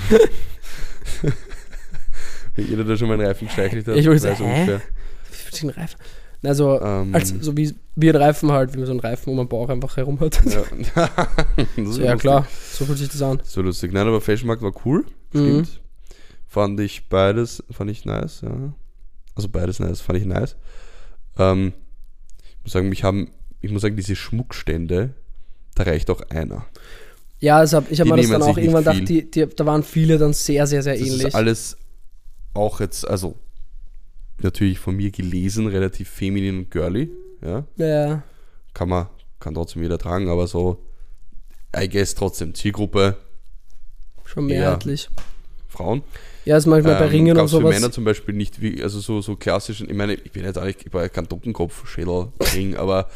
Jeder, 2.56 2.84
der 2.84 2.97
schon 2.97 3.09
mal 3.09 3.14
einen 3.14 3.26
Reifen 3.26 3.47
gestreichelt 3.47 3.86
hat, 3.86 3.97
Ich 3.97 4.06
wollte 4.06 4.22
weiß 4.28 4.39
sagen, 4.39 4.51
hä? 4.51 4.60
ungefähr. 4.60 4.82
Fühlt 5.30 5.55
sich 5.55 5.62
ein 5.64 5.70
Reifen. 5.70 5.98
Also, 6.44 6.80
Ähm, 6.80 7.14
als, 7.14 7.28
so 7.40 7.56
wie, 7.56 7.74
wie 7.94 8.10
ein 8.10 8.16
Reifen 8.16 8.51
halt, 8.52 8.74
wie 8.74 8.78
man 8.78 8.86
so 8.86 8.93
einen 8.93 9.01
Reifen 9.01 9.30
um 9.30 9.36
den 9.39 9.48
Bauch 9.48 9.68
einfach 9.68 9.97
herum 9.97 10.18
hat. 10.20 10.40
ja. 10.44 11.09
So, 11.84 12.02
ja 12.02 12.16
klar, 12.16 12.47
so 12.72 12.84
fühlt 12.84 12.98
sich 12.98 13.09
das 13.09 13.22
an. 13.22 13.40
So 13.44 13.62
lustig. 13.62 13.93
Nein, 13.93 14.06
aber 14.06 14.20
Fashionmarkt 14.20 14.62
war 14.62 14.72
cool. 14.84 15.05
Mhm. 15.32 15.64
Stimmt. 15.64 15.80
Fand 16.48 16.80
ich 16.80 17.09
beides, 17.09 17.62
fand 17.70 17.90
ich 17.90 18.05
nice, 18.05 18.40
ja. 18.43 18.74
Also 19.34 19.48
beides 19.48 19.78
nice, 19.78 20.01
fand 20.01 20.18
ich 20.18 20.26
nice. 20.26 20.56
Ähm, 21.38 21.72
ich 22.59 22.64
muss 22.64 22.72
sagen, 22.72 22.88
mich 22.88 23.04
haben, 23.04 23.30
ich 23.60 23.70
muss 23.70 23.82
sagen, 23.82 23.96
diese 23.96 24.16
Schmuckstände, 24.16 25.14
da 25.74 25.82
reicht 25.84 26.10
auch 26.10 26.20
einer. 26.30 26.66
Ja, 27.40 27.56
also 27.59 27.78
hab, 27.78 27.90
ich 27.90 27.98
habe 28.00 28.10
mir 28.10 28.16
das 28.16 28.28
dann 28.28 28.42
auch 28.42 28.56
irgendwann 28.56 28.84
gedacht, 28.84 29.09
die, 29.09 29.28
die, 29.28 29.46
da 29.46 29.66
waren 29.66 29.82
viele 29.82 30.18
dann 30.18 30.32
sehr, 30.32 30.66
sehr, 30.66 30.82
sehr 30.82 30.94
Das 30.96 31.02
ähnlich. 31.02 31.26
ist 31.28 31.34
alles 31.34 31.76
auch 32.54 32.80
jetzt, 32.80 33.06
also 33.06 33.36
natürlich 34.40 34.78
von 34.78 34.94
mir 34.96 35.10
gelesen, 35.10 35.66
relativ 35.66 36.09
feminin 36.09 36.59
und 36.59 36.70
girly, 36.70 37.10
ja. 37.42 37.64
ja, 37.76 38.22
Kann 38.74 38.88
man, 38.88 39.09
kann 39.40 39.54
trotzdem 39.54 39.82
jeder 39.82 39.98
tragen, 39.98 40.28
aber 40.28 40.46
so, 40.46 40.84
I 41.76 41.88
guess 41.88 42.14
trotzdem 42.14 42.54
Zielgruppe 42.54 43.16
schon 44.24 44.46
mehrheitlich. 44.46 45.10
Frauen. 45.68 46.02
Ja, 46.44 46.56
ist 46.56 46.66
manchmal 46.66 46.97
bei 46.97 47.05
Ähm, 47.05 47.10
Ringen 47.10 47.31
und 47.32 47.36
gab's 47.36 47.52
für 47.52 47.59
sowas. 47.59 47.73
Männer 47.74 47.93
zum 47.93 48.05
Beispiel 48.05 48.35
nicht 48.35 48.60
wie, 48.60 48.82
also 48.82 48.98
so, 48.98 49.20
so 49.20 49.36
klassischen, 49.36 49.89
ich 49.89 49.94
meine, 49.94 50.14
ich 50.14 50.32
bin 50.32 50.43
jetzt 50.44 50.59
eigentlich, 50.59 50.85
ich 50.86 50.93
war 50.93 51.09
kein 51.09 51.28
Totenkopf, 51.28 51.86
Schädel, 51.89 52.28
Ring, 52.55 52.77
aber 52.78 53.06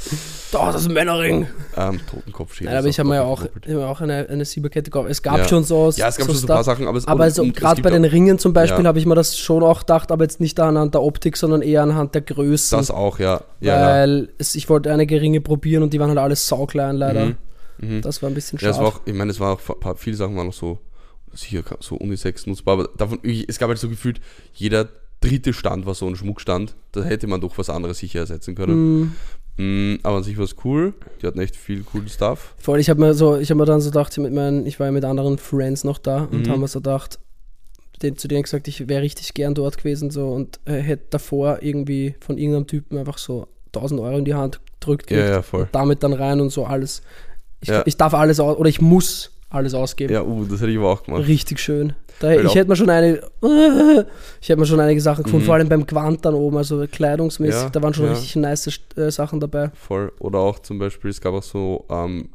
Da, 0.53 0.71
das 0.71 0.83
ist 0.83 0.89
ein 0.89 0.95
Männerring. 0.95 1.47
ähm, 1.77 2.01
Totenkopf, 2.09 2.55
Schädel. 2.55 2.71
Nein, 2.73 2.79
aber 2.79 2.89
ich 2.89 2.99
habe 3.01 3.09
mir 3.09 3.15
ja 3.17 3.23
auch, 3.25 3.43
ich 3.67 3.75
hab 3.75 3.83
auch 3.83 4.01
eine, 4.01 4.29
eine 4.29 4.45
Sieberkette 4.45 4.91
gekauft. 4.93 5.11
Es 5.11 5.23
gab 5.23 5.39
Ja. 5.39 5.49
schon 5.49 5.65
so. 5.65 5.91
Ja, 5.97 6.07
es 6.09 6.17
gab 6.19 6.27
so 6.29 6.33
schon 6.35 6.41
so 6.43 6.47
ein 6.47 6.55
paar. 6.55 6.63
Sachen, 6.65 6.87
aber 6.87 6.99
es, 6.99 7.09
Aber 7.09 7.25
und- 7.25 7.35
so, 7.35 7.43
und 7.43 7.49
es 7.51 7.55
gerade 7.57 7.83
bei 7.83 7.91
den 7.91 8.05
Ringen 8.05 8.39
zum 8.39 8.53
Beispiel 8.53 8.85
Ja. 8.85 8.89
habe 8.89 8.99
ich 9.01 9.07
mir 9.07 9.17
das 9.17 9.37
schon 9.37 9.65
auch 9.65 9.81
gedacht, 9.81 10.13
aber 10.13 10.23
jetzt 10.25 10.41
nicht 10.41 10.61
anhand 10.61 10.95
der 10.95 11.03
Optik, 11.03 11.37
sondern 11.37 11.63
eher 11.63 11.83
anhand 11.83 12.15
der 12.15 12.23
Größen. 12.23 12.79
Das 12.79 12.93
auch, 12.93 13.19
ja. 13.19 13.41
Ja, 13.61 13.77
ja. 13.81 13.87
weil 13.89 14.29
Es, 14.39 14.55
ich 14.55 14.69
wollte 14.69 14.93
einige 14.93 15.21
Ringe 15.21 15.41
probieren 15.41 15.83
und 15.83 15.93
die 15.93 15.99
waren 15.99 16.11
halt 16.11 16.19
alles 16.19 16.47
sauklein 16.47 16.97
leider. 16.97 17.27
Mhm. 17.27 17.37
Mhm. 17.79 18.01
Das 18.03 18.23
war 18.23 18.31
ein 18.31 18.35
bisschen 18.35 18.59
Ja, 18.61 18.71
es 18.71 18.77
schade. 18.77 18.87
war 18.87 18.95
auch, 18.95 19.01
ich 19.05 19.13
meine, 19.15 19.31
es 19.33 19.41
war 19.41 19.53
auch, 19.55 19.97
viele 19.99 20.17
Sachen 20.17 20.35
waren 20.37 20.47
noch 20.47 20.55
so, 20.55 20.79
sicher 21.37 21.63
so 21.81 21.97
Unisex 21.97 22.47
nutzbar, 22.47 22.75
aber 22.75 22.89
davon, 22.97 23.19
es 23.25 23.59
gab 23.59 23.69
halt 23.69 23.79
so 23.79 23.89
gefühlt, 23.89 24.21
jeder 24.55 24.89
dritte 25.21 25.53
Stand 25.53 25.87
war 25.87 25.95
so 25.95 26.07
ein 26.07 26.17
Schmuckstand, 26.17 26.75
da 26.93 27.03
hätte 27.03 27.27
man 27.27 27.41
doch 27.41 27.57
was 27.59 27.71
anderes 27.71 27.99
sicher 27.99 28.21
ersetzen 28.21 28.55
können. 28.55 29.01
Mhm. 29.01 29.13
Mm, 29.59 29.99
aber 30.03 30.19
an 30.19 30.23
sich 30.23 30.37
war 30.37 30.45
es 30.45 30.55
cool, 30.65 30.93
die 31.23 31.27
hatten 31.27 31.41
echt 31.41 31.57
viel 31.57 31.83
coolen 31.83 32.09
Stuff. 32.09 32.55
Voll, 32.59 32.79
ich 32.79 32.91
habe 32.91 33.01
mir 33.01 33.15
so, 33.15 33.37
ich 33.39 33.49
habe 33.51 33.59
mir 33.59 33.65
dann 33.65 33.81
so 33.81 33.89
gedacht, 33.91 34.17
mit 34.19 34.33
meinen, 34.35 34.67
ich 34.67 34.79
war 34.79 34.87
ja 34.87 34.93
mit 34.93 35.05
anderen 35.05 35.39
Friends 35.39 35.83
noch 35.85 35.97
da 35.99 36.25
und 36.25 36.47
Mhm. 36.47 36.51
haben 36.51 36.61
mir 36.61 36.69
so 36.69 36.81
gedacht, 36.81 37.19
den, 38.03 38.19
zu 38.19 38.29
denen 38.29 38.43
gesagt, 38.43 38.69
ich 38.69 38.87
wäre 38.89 39.01
richtig 39.01 39.33
gern 39.33 39.55
dort 39.55 39.79
gewesen 39.79 40.11
so 40.11 40.29
und 40.29 40.61
äh, 40.67 40.75
hätte 40.75 41.07
davor 41.11 41.63
irgendwie 41.63 42.15
von 42.21 42.37
irgendeinem 42.37 42.67
Typen 42.67 42.99
einfach 42.99 43.17
so 43.17 43.49
1000 43.69 43.99
Euro 44.03 44.19
in 44.19 44.27
die 44.27 44.35
Hand 44.35 44.61
gedrückt 44.79 45.11
Ja, 45.11 45.27
ja, 45.27 45.43
voll. 45.43 45.67
damit 45.73 46.03
dann 46.03 46.13
rein 46.13 46.41
und 46.43 46.51
so 46.51 46.67
alles. 46.67 47.01
Ich, 47.63 47.71
Ja. 47.71 47.83
ich 47.87 47.97
darf 47.97 48.13
alles 48.13 48.39
aus, 48.39 48.59
oder 48.59 48.69
ich 48.69 48.83
muss 48.83 49.31
alles 49.57 49.75
ausgeben. 49.75 50.13
Ja, 50.13 50.23
uh, 50.23 50.45
das 50.45 50.61
hätte 50.61 50.71
ich 50.71 50.79
aber 50.79 50.91
auch 50.91 51.03
gemacht. 51.03 51.27
Richtig 51.27 51.59
schön. 51.61 51.93
Da, 52.21 52.33
ich 52.33 52.55
hätte 52.55 52.69
mir 52.69 52.77
schon 52.77 52.89
eine, 52.89 53.21
ich 54.41 54.49
hätte 54.49 54.59
mir 54.59 54.65
schon 54.67 54.81
einige 54.81 55.01
Sachen 55.03 55.25
gefunden, 55.25 55.43
Mhm. 55.45 55.47
vor 55.47 55.55
allem 55.57 55.69
beim 55.69 55.87
Quant 55.87 56.25
dann 56.25 56.35
oben, 56.35 56.57
also 56.57 56.87
kleidungsmäßig, 56.91 57.63
Ja, 57.65 57.69
da 57.69 57.83
waren 57.83 57.93
schon 57.93 58.07
ja. 58.07 58.13
richtig 58.13 58.37
nice 58.37 58.81
äh, 58.97 59.11
Sachen 59.11 59.39
dabei. 59.41 59.71
Voll. 59.75 60.13
Oder 60.19 60.39
auch 60.39 60.59
zum 60.61 60.79
Beispiel, 60.79 61.11
es 61.11 61.21
gab 61.21 61.35
auch 61.35 61.43
so 61.43 61.85
ähm, 61.91 62.31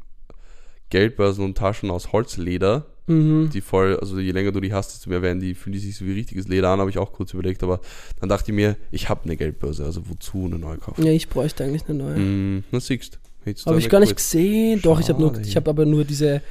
Geldbörsen 0.90 1.46
und 1.46 1.58
Taschen 1.58 1.90
aus 1.90 2.12
Holzleder, 2.12 2.86
Mhm. 3.08 3.50
die 3.52 3.62
voll, 3.62 3.98
also 4.00 4.20
je 4.20 4.32
länger 4.32 4.52
du 4.52 4.60
die 4.62 4.72
hast, 4.72 4.94
desto 4.94 5.10
mehr 5.10 5.22
werden 5.24 5.40
die, 5.40 5.56
fühlen 5.56 5.74
die 5.74 5.80
sich 5.80 5.98
so 5.98 6.06
wie 6.06 6.12
richtiges 6.14 6.48
Leder 6.48 6.70
an, 6.70 6.80
habe 6.80 6.90
ich 6.92 7.00
auch 7.00 7.12
kurz 7.12 7.34
überlegt, 7.34 7.64
aber 7.64 7.80
dann 8.20 8.30
dachte 8.30 8.52
ich 8.52 8.56
mir, 8.56 8.78
ich 8.92 9.10
habe 9.10 9.22
eine 9.26 9.36
Geldbörse, 9.36 9.84
also 9.84 10.08
wozu 10.08 10.46
eine 10.46 10.60
neue 10.60 10.78
kaufen? 10.78 11.04
Ja, 11.04 11.12
ich 11.12 11.28
bräuchte 11.28 11.64
eigentlich 11.64 11.84
eine 11.90 11.98
neue. 11.98 12.18
Mm, 12.20 12.64
na 12.72 12.80
siehst 12.80 13.20
du 13.44 13.66
Habe 13.66 13.80
ich 13.80 13.90
gar 13.90 14.00
nicht 14.00 14.16
gesehen. 14.16 14.82
Doch, 14.84 15.00
ich 15.00 15.10
habe 15.10 15.20
nur, 15.20 15.34
Schade. 15.34 15.48
ich 15.48 15.56
habe 15.56 15.70
aber 15.72 15.86
nur 15.86 16.04
diese 16.06 16.42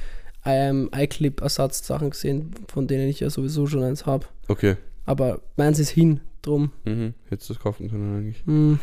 ähm, 0.45 0.89
iClip-Ersatzsachen 0.95 2.09
gesehen, 2.09 2.53
von 2.67 2.87
denen 2.87 3.07
ich 3.07 3.19
ja 3.19 3.29
sowieso 3.29 3.67
schon 3.67 3.83
eins 3.83 4.05
habe. 4.05 4.25
Okay. 4.47 4.77
Aber 5.05 5.41
meins 5.55 5.79
ist 5.79 5.89
hin, 5.89 6.21
drum. 6.41 6.71
Mhm. 6.85 7.13
Hättest 7.29 7.49
du 7.49 7.53
das 7.53 7.63
kaufen 7.63 7.89
können 7.89 8.17
eigentlich. 8.17 8.43
Hm. 8.45 8.79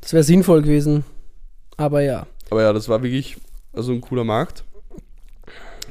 Das 0.00 0.12
wäre 0.12 0.24
sinnvoll 0.24 0.62
gewesen. 0.62 1.04
Aber 1.76 2.02
ja. 2.02 2.26
Aber 2.50 2.62
ja, 2.62 2.72
das 2.72 2.88
war 2.88 3.02
wirklich 3.02 3.36
also 3.72 3.92
ein 3.92 4.00
cooler 4.00 4.24
Markt. 4.24 4.64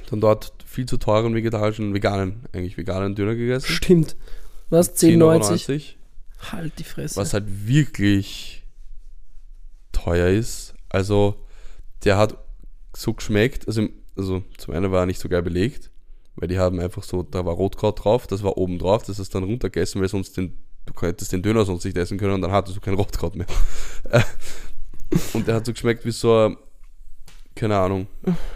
Dann 0.10 0.22
dort 0.22 0.54
viel 0.66 0.86
zu 0.86 0.98
teuren 0.98 1.34
vegetarischen, 1.34 1.94
veganen, 1.94 2.46
eigentlich 2.54 2.78
veganen 2.78 3.16
Döner 3.16 3.36
gegessen. 3.36 3.68
Stimmt. 3.68 4.16
Was? 4.70 4.96
10,90? 4.96 5.66
10,90 5.66 5.96
Halt 6.52 6.80
die 6.80 6.84
Fresse. 6.84 7.18
was 7.18 7.34
halt 7.34 7.46
wirklich 7.68 8.64
teuer 9.92 10.30
ist. 10.30 10.74
Also, 10.90 11.36
der 12.04 12.18
hat 12.18 12.38
so 12.96 13.14
geschmeckt. 13.14 13.68
Also, 13.68 13.88
also 14.16 14.44
zum 14.58 14.74
einen 14.74 14.92
war 14.92 15.02
er 15.02 15.06
nicht 15.06 15.20
so 15.20 15.30
geil 15.30 15.44
belegt, 15.44 15.90
weil 16.36 16.48
die 16.48 16.60
haben 16.60 16.80
einfach 16.80 17.04
so, 17.04 17.24
da 17.24 17.46
war 17.46 17.54
Rotkraut 17.54 18.04
drauf, 18.04 18.28
das 18.28 18.44
war 18.44 18.58
oben 18.58 18.80
drauf, 18.80 19.04
das 19.04 19.20
ist 19.20 19.34
dann 19.36 19.44
runtergegessen, 19.44 20.02
weil 20.02 20.10
sonst 20.10 20.38
den, 20.38 20.58
du 20.86 20.94
könntest 20.94 21.32
den 21.32 21.42
Döner 21.42 21.66
sonst 21.66 21.86
nicht 21.86 21.98
essen 21.98 22.18
können 22.18 22.34
und 22.34 22.42
dann 22.42 22.52
hattest 22.52 22.78
du 22.78 22.82
kein 22.82 22.96
Rotkraut 22.96 23.36
mehr. 23.36 23.48
Und 25.34 25.46
der 25.46 25.56
hat 25.56 25.66
so 25.66 25.74
geschmeckt 25.74 26.06
wie 26.06 26.12
so 26.12 26.34
ein, 26.38 26.58
keine 27.54 27.78
Ahnung, 27.78 28.08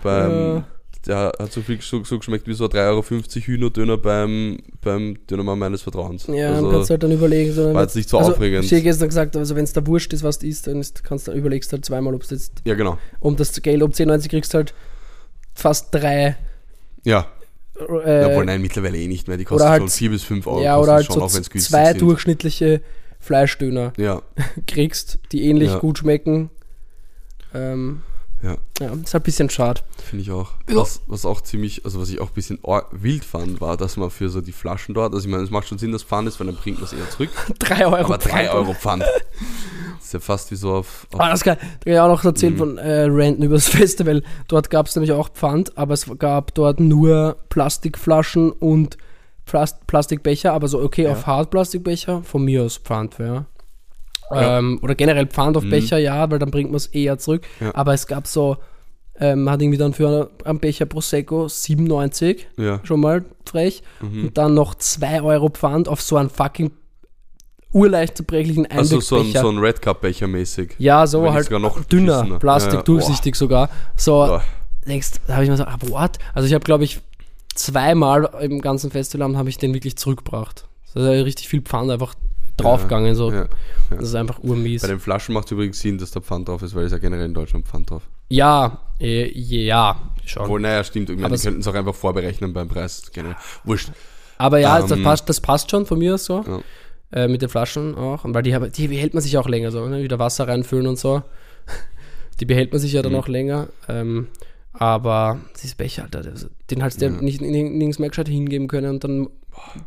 beim, 0.02 0.64
der 1.08 1.34
hat 1.40 1.52
so 1.52 1.62
viel 1.62 1.80
so, 1.82 2.04
so 2.04 2.18
geschmeckt 2.18 2.48
wie 2.48 2.54
so 2.54 2.66
ein 2.66 2.70
3,50 2.72 2.78
Euro 2.90 3.04
Hühnerdöner 3.46 3.98
beim, 3.98 4.58
beim 4.82 5.18
Dönermann 5.28 5.60
meines 5.60 5.82
Vertrauens. 5.82 6.28
Ja, 6.28 6.50
also, 6.50 6.62
dann 6.64 6.72
kannst 6.72 6.90
du 6.90 6.92
halt 6.94 7.04
dann 7.04 7.12
überlegen. 7.12 7.54
So, 7.54 7.74
war 7.74 7.84
jetzt 7.84 7.96
nicht 7.96 8.10
so 8.10 8.18
also, 8.18 8.32
aufregend. 8.32 8.66
Ich 8.66 8.72
habe 8.72 8.82
gestern 8.82 9.08
gesagt, 9.10 9.36
also 9.36 9.56
wenn 9.56 9.64
es 9.64 9.74
da 9.74 9.86
wurscht 9.86 10.14
ist, 10.14 10.24
was 10.24 10.40
du 10.40 10.48
isst, 10.48 10.68
dann 10.68 10.80
ist, 10.80 11.04
kannst 11.04 11.28
du 11.28 11.32
überlegst 11.32 11.72
halt 11.72 11.86
zweimal, 11.86 12.14
ob 12.16 12.28
du 12.28 12.34
jetzt 12.34 12.62
ja, 12.66 12.74
genau. 12.76 12.98
um 13.20 13.36
das 13.36 13.54
Geld 13.62 13.84
um 13.84 13.92
10,90 13.92 14.30
kriegst 14.30 14.54
du 14.54 14.58
halt 14.58 14.74
fast 15.54 15.94
drei. 15.94 16.38
Ja, 17.04 17.28
Äh, 17.78 18.26
obwohl 18.26 18.46
nein, 18.46 18.62
mittlerweile 18.62 18.98
eh 18.98 19.08
nicht 19.08 19.28
mehr. 19.28 19.38
Die 19.38 19.44
kosten 19.44 19.68
halt- 19.68 19.82
schon 19.82 19.90
4 19.90 20.10
bis 20.12 20.24
5 20.24 20.48
Euro. 20.48 20.62
ja, 20.64 20.78
oder 20.80 20.94
halt 20.94 21.06
schon, 21.06 21.28
so 21.28 21.42
zwei 21.42 21.92
sind. 21.92 22.02
durchschnittliche 22.02 22.82
Fleischdöner 23.20 23.92
Ja, 23.98 24.22
kriegst, 24.68 25.20
die 25.32 25.44
ähnlich 25.46 25.70
Ja. 25.72 25.80
gut 25.80 25.98
schmecken. 26.00 26.50
Ähm, 27.54 28.02
ja, 28.46 28.58
ja, 28.80 28.94
ist 28.94 29.14
halt 29.14 29.16
ein 29.16 29.22
bisschen 29.24 29.50
schade. 29.50 29.82
finde 30.04 30.24
ich 30.24 30.32
auch. 30.32 30.52
Ja. 30.70 30.76
Was, 30.78 31.02
was 31.08 31.26
auch 31.26 31.42
ziemlich, 31.42 31.84
also 31.84 32.00
was 32.00 32.10
ich 32.10 32.20
auch 32.22 32.28
ein 32.28 32.34
bisschen 32.34 32.60
wild 32.92 33.26
fand, 33.26 33.60
war, 33.60 33.76
dass 33.78 33.98
man 33.98 34.10
für 34.12 34.30
so 34.30 34.40
die 34.42 34.52
Flaschen 34.52 34.94
dort, 34.94 35.14
also 35.14 35.26
ich 35.26 35.32
meine, 35.32 35.44
es 35.44 35.50
macht 35.52 35.68
schon 35.68 35.78
Sinn, 35.80 35.92
dass 35.92 36.04
Pfand 36.04 36.28
ist, 36.28 36.40
weil 36.40 36.48
dann 36.48 36.56
bringt 36.56 36.78
man 36.78 36.86
es 36.86 36.94
eher 36.94 37.10
zurück. 37.10 37.30
3 37.60 37.86
Euro. 37.88 37.96
Aber 37.96 38.18
3 38.18 38.30
Pfand. 38.30 38.50
Euro 38.54 38.74
Pfand. 38.74 39.02
Das 39.04 39.12
ist 40.06 40.14
ja 40.14 40.20
fast 40.20 40.52
wie 40.52 40.56
so 40.56 40.74
auf. 40.74 41.08
auf 41.14 41.20
Ah, 41.20 41.30
das 41.32 41.44
kann, 41.44 41.58
da 41.58 41.66
kann 41.84 41.94
ich 41.94 42.00
auch 42.00 42.08
noch 42.08 42.24
erzählen 42.24 42.54
Mhm. 42.54 42.58
von 42.58 42.78
äh, 42.78 43.06
Ranten 43.10 43.44
über 43.44 43.56
das 43.56 43.68
Festival. 43.70 44.22
Dort 44.48 44.70
gab 44.70 44.86
es 44.88 44.96
nämlich 44.96 45.12
auch 45.12 45.30
Pfand, 45.30 45.78
aber 45.78 45.94
es 45.94 46.06
gab 46.20 46.54
dort 46.54 46.80
nur 46.80 47.38
Plastikflaschen 47.50 48.52
und 48.52 48.98
Plast 49.46 49.86
Plastikbecher, 49.88 50.54
aber 50.54 50.68
so 50.68 50.80
okay 50.82 51.04
Ja. 51.04 51.12
auf 51.14 51.26
Hartplastikbecher, 51.28 52.24
von 52.24 52.44
mir 52.46 52.64
aus 52.64 52.78
Pfand, 52.78 53.18
ja. 53.20 53.46
Ja. 54.32 54.58
Ähm, 54.60 54.80
oder 54.82 54.96
generell 54.96 55.28
Pfand 55.28 55.56
auf 55.58 55.64
Mhm. 55.64 55.70
Becher, 55.70 55.98
ja, 55.98 56.30
weil 56.32 56.40
dann 56.40 56.52
bringt 56.52 56.70
man 56.72 56.78
es 56.78 56.88
eher 56.88 57.18
zurück. 57.20 57.44
Ja. 57.60 57.74
Aber 57.76 57.94
es 57.94 58.08
gab 58.08 58.26
so, 58.28 58.58
ähm, 59.20 59.50
hat 59.50 59.62
irgendwie 59.62 59.78
dann 59.78 59.94
für 59.94 60.30
einen 60.44 60.60
Becher 60.60 60.86
Prosecco 60.86 61.48
97, 61.48 62.48
ja. 62.58 62.80
schon 62.84 63.00
mal 63.02 63.24
frech. 63.46 63.84
Mhm. 64.02 64.26
Und 64.26 64.38
dann 64.38 64.54
noch 64.56 64.76
2 64.76 65.22
Euro 65.22 65.50
Pfand 65.50 65.88
auf 65.88 66.02
so 66.02 66.18
einen 66.18 66.30
fucking 66.30 66.72
urleicht 67.72 68.18
zerbrechlichen 68.18 68.66
Also 68.72 69.00
so 69.00 69.16
ein, 69.16 69.22
Einwegbecher. 69.22 69.42
so 69.46 69.52
ein 69.52 69.58
Red 69.60 69.82
Cup 69.82 70.02
Becher 70.02 70.28
mäßig. 70.28 70.76
Ja, 70.80 71.06
so 71.08 71.24
Wenn 71.24 71.34
halt 71.34 71.52
noch 71.52 71.84
dünner, 71.84 72.14
beschissener. 72.20 72.40
Plastik, 72.40 72.74
Ja, 72.74 72.82
durchsichtig 72.84 73.36
sogar. 73.36 73.70
So, 73.96 74.12
Boah. 74.14 74.44
denkst, 74.88 75.12
da 75.28 75.34
habe 75.36 75.44
ich 75.44 75.50
mir 75.50 75.58
so, 75.58 75.66
ah, 75.66 75.78
what? 75.88 76.18
Also 76.34 76.48
ich 76.48 76.54
habe, 76.54 76.64
glaube 76.64 76.84
ich, 76.86 77.02
zweimal 77.54 78.30
im 78.42 78.62
ganzen 78.62 78.92
Festival 78.92 79.38
habe 79.38 79.50
ich 79.50 79.58
den 79.58 79.74
wirklich 79.74 79.98
zurückgebracht. 79.98 80.68
Ja 80.94 81.02
richtig 81.24 81.50
viel 81.50 81.62
Pfand 81.62 81.92
einfach 81.92 82.16
draufgegangen. 82.58 83.16
So. 83.16 83.32
Ja, 83.32 83.42
ja. 83.44 83.48
Das 83.92 84.10
ist 84.10 84.16
einfach 84.16 84.40
urmies. 84.44 84.82
Bei 84.82 84.88
den 84.90 85.00
Flaschen 85.00 85.34
macht 85.34 85.46
es 85.46 85.52
übrigens 85.52 85.80
Sinn, 85.80 85.98
dass 85.98 86.12
da 86.12 86.22
Pfand 86.22 86.48
drauf 86.48 86.62
ist, 86.62 86.74
weil 86.76 86.86
es 86.86 86.92
ja 86.92 86.98
generell 86.98 87.26
in 87.26 87.34
Deutschland 87.34 87.68
Pfand 87.68 87.90
drauf. 87.90 88.04
Ja, 88.30 88.80
äh, 89.00 89.30
ja, 89.38 90.00
schon. 90.26 90.44
Obwohl, 90.44 90.62
naja, 90.62 90.84
stimmt. 90.84 91.10
Ich 91.10 91.16
meine, 91.18 91.30
die 91.30 91.36
es- 91.36 91.44
könnten 91.44 91.60
es 91.60 91.68
auch 91.68 91.74
einfach 91.76 91.94
vorberechnen 91.96 92.54
beim 92.54 92.68
Preis. 92.68 93.04
Generell. 93.14 93.36
Wurscht. 93.64 93.90
Aber 94.38 94.58
ja, 94.60 94.80
das, 94.82 94.92
Ähm, 94.92 95.04
passt, 95.04 95.30
das 95.30 95.40
passt 95.42 95.70
schon 95.72 95.86
von 95.86 96.00
mir 96.00 96.18
so. 96.18 96.44
Ja. 96.48 96.60
Äh, 97.12 97.28
mit 97.28 97.42
den 97.42 97.50
Flaschen 97.50 97.96
auch. 97.96 98.26
Und 98.26 98.34
weil 98.34 98.42
die, 98.44 98.54
haben- 98.56 98.72
die 98.72 98.88
behält 98.88 99.14
man 99.14 99.22
sich 99.22 99.38
auch 99.38 99.48
länger 99.48 99.72
so, 99.72 99.88
ne? 99.88 100.02
wieder 100.04 100.18
Wasser 100.20 100.48
reinfüllen 100.48 100.88
und 100.88 100.98
so. 101.00 101.22
Die 102.40 102.46
behält 102.46 102.74
man 102.74 102.82
sich 102.82 102.92
ja 102.92 103.02
dann 103.02 103.14
Mhm. 103.14 103.18
auch 103.20 103.28
länger. 103.30 103.68
Ähm, 103.88 104.28
aber 104.74 105.40
dieses 105.56 105.76
Becher, 105.76 106.04
Alter, 106.04 106.22
das- 106.24 106.48
den 106.70 106.84
halt 106.84 107.00
Ja. 107.02 107.10
nicht 107.10 107.42
nirg- 107.42 107.70
nirgends 107.70 107.98
mehr 108.00 108.10
gescheit 108.10 108.28
hingeben 108.28 108.68
können 108.68 108.90
und 108.90 109.04
dann 109.06 109.30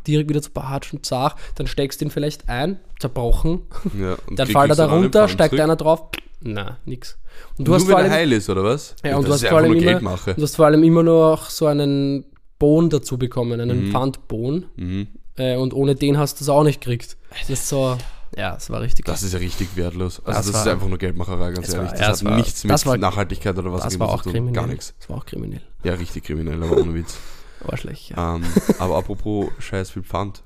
direkt 0.07 0.29
wieder 0.29 0.41
zu 0.41 0.51
bartsch 0.51 0.93
und. 0.93 1.09
Dann 1.11 1.67
steckst 1.67 1.99
du 2.01 2.05
den 2.05 2.11
vielleicht 2.11 2.47
ein, 2.49 2.79
zerbrochen. 2.99 3.61
Ja, 3.99 4.15
Dann 4.35 4.47
fällt 4.47 4.69
er 4.71 4.75
da 4.75 4.85
runter, 4.87 5.27
steigt 5.27 5.59
einer 5.59 5.75
drauf. 5.75 6.03
Na, 6.41 6.77
nix. 6.85 7.17
Und 7.57 7.67
du 7.67 7.71
Nur 7.71 7.75
hast 7.79 7.83
wenn 7.87 7.91
vor 7.91 7.99
er 7.99 8.03
allem, 8.05 8.13
heil 8.13 8.31
ist, 8.31 8.49
oder 8.49 8.63
was? 8.63 8.95
Ja, 9.03 9.17
und 9.17 9.27
du 9.27 9.33
hast 9.33 9.45
vor 9.45 9.57
allem 9.57 9.73
immer- 9.73 9.99
du 10.35 10.41
hast 10.41 10.55
vor 10.55 10.65
allem 10.65 10.83
immer 10.83 11.03
noch 11.03 11.49
so 11.49 11.65
einen 11.67 12.25
Bohn 12.59 12.89
dazu 12.89 13.17
bekommen, 13.17 13.59
einen 13.59 13.87
Mhm. 13.87 13.91
Pfandbohn. 13.91 14.65
Mhm. 14.75 15.07
Äh, 15.37 15.55
und 15.57 15.73
ohne 15.73 15.95
den 15.95 16.17
hast 16.17 16.39
du 16.39 16.43
es 16.45 16.49
auch 16.49 16.63
nicht 16.63 16.81
gekriegt. 16.81 17.17
Das 17.39 17.49
ist 17.49 17.69
so, 17.69 17.97
ja, 18.37 18.53
das 18.53 18.69
war 18.69 18.81
richtig 18.81 19.05
Das 19.05 19.23
ist 19.23 19.33
ja 19.33 19.39
richtig 19.39 19.75
wertlos. 19.75 20.19
Also 20.25 20.37
Das 20.37 20.45
das, 20.47 20.53
war- 20.55 20.61
ist 20.61 20.67
einfach 20.67 20.87
nur 20.87 20.97
Geldmacherei, 20.97 21.51
ganz 21.51 21.73
ehrlich. 21.73 21.91
war- 21.91 21.97
das 21.97 21.99
ja, 22.01 22.07
hat 22.07 22.23
war- 22.25 22.35
nichts 22.37 22.63
mit 22.63 22.85
war- 22.85 22.97
Nachhaltigkeit 22.97 23.57
oder 23.57 23.71
was 23.73 23.83
Das 23.83 23.95
immer 23.95 24.07
war 24.07 24.13
auch 24.15 24.23
kriminell. 24.23 24.53
Gar 24.53 24.67
nichts. 24.67 24.93
Das 24.99 25.09
war 25.09 25.17
auch 25.17 25.25
kriminell. 25.25 25.61
Ja, 25.83 25.93
richtig 25.93 26.23
kriminell, 26.25 26.61
aber 26.61 26.77
ohne 26.77 26.93
Witz. 26.93 27.17
Arschlich, 27.67 28.09
ja. 28.09 28.35
ähm, 28.35 28.43
aber 28.79 28.97
apropos 28.97 29.49
scheiß 29.59 29.91
viel 29.91 30.03
Pfand. 30.03 30.43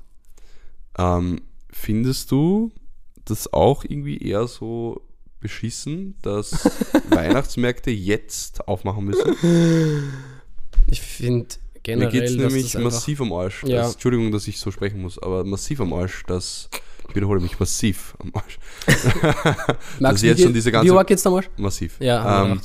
Ähm, 0.98 1.40
findest 1.70 2.30
du 2.30 2.72
das 3.24 3.52
auch 3.52 3.84
irgendwie 3.84 4.18
eher 4.18 4.46
so 4.46 5.02
beschissen, 5.40 6.16
dass 6.22 6.64
Weihnachtsmärkte 7.10 7.90
jetzt 7.90 8.66
aufmachen 8.68 9.04
müssen? 9.04 9.34
Ich 10.86 11.00
finde 11.00 11.46
Mir 11.56 11.82
generell, 11.82 12.10
geht 12.12 12.22
es 12.24 12.36
nämlich 12.36 12.72
das 12.72 12.82
massiv 12.82 13.20
am 13.20 13.32
Arsch. 13.32 13.62
Ja. 13.64 13.82
Dass, 13.82 13.94
Entschuldigung, 13.94 14.30
dass 14.32 14.46
ich 14.48 14.58
so 14.58 14.70
sprechen 14.70 15.00
muss, 15.02 15.18
aber 15.18 15.44
massiv 15.44 15.80
am 15.80 15.92
Arsch, 15.92 16.22
dass. 16.26 16.68
Ich 17.08 17.14
wiederhole 17.14 17.40
mich, 17.40 17.60
massiv 17.60 18.14
am 18.18 18.32
Arsch. 18.34 18.58
Magst 20.00 20.24
jetzt 20.24 20.40
schon 20.40 20.48
die- 20.48 20.54
diese 20.54 20.72
ganze- 20.72 20.90
Wie 20.90 20.96
arg 20.96 21.06
geht's 21.06 21.22
damals? 21.22 21.46
Massiv. 21.58 22.00
Ja, 22.00 22.44
ähm, 22.46 22.60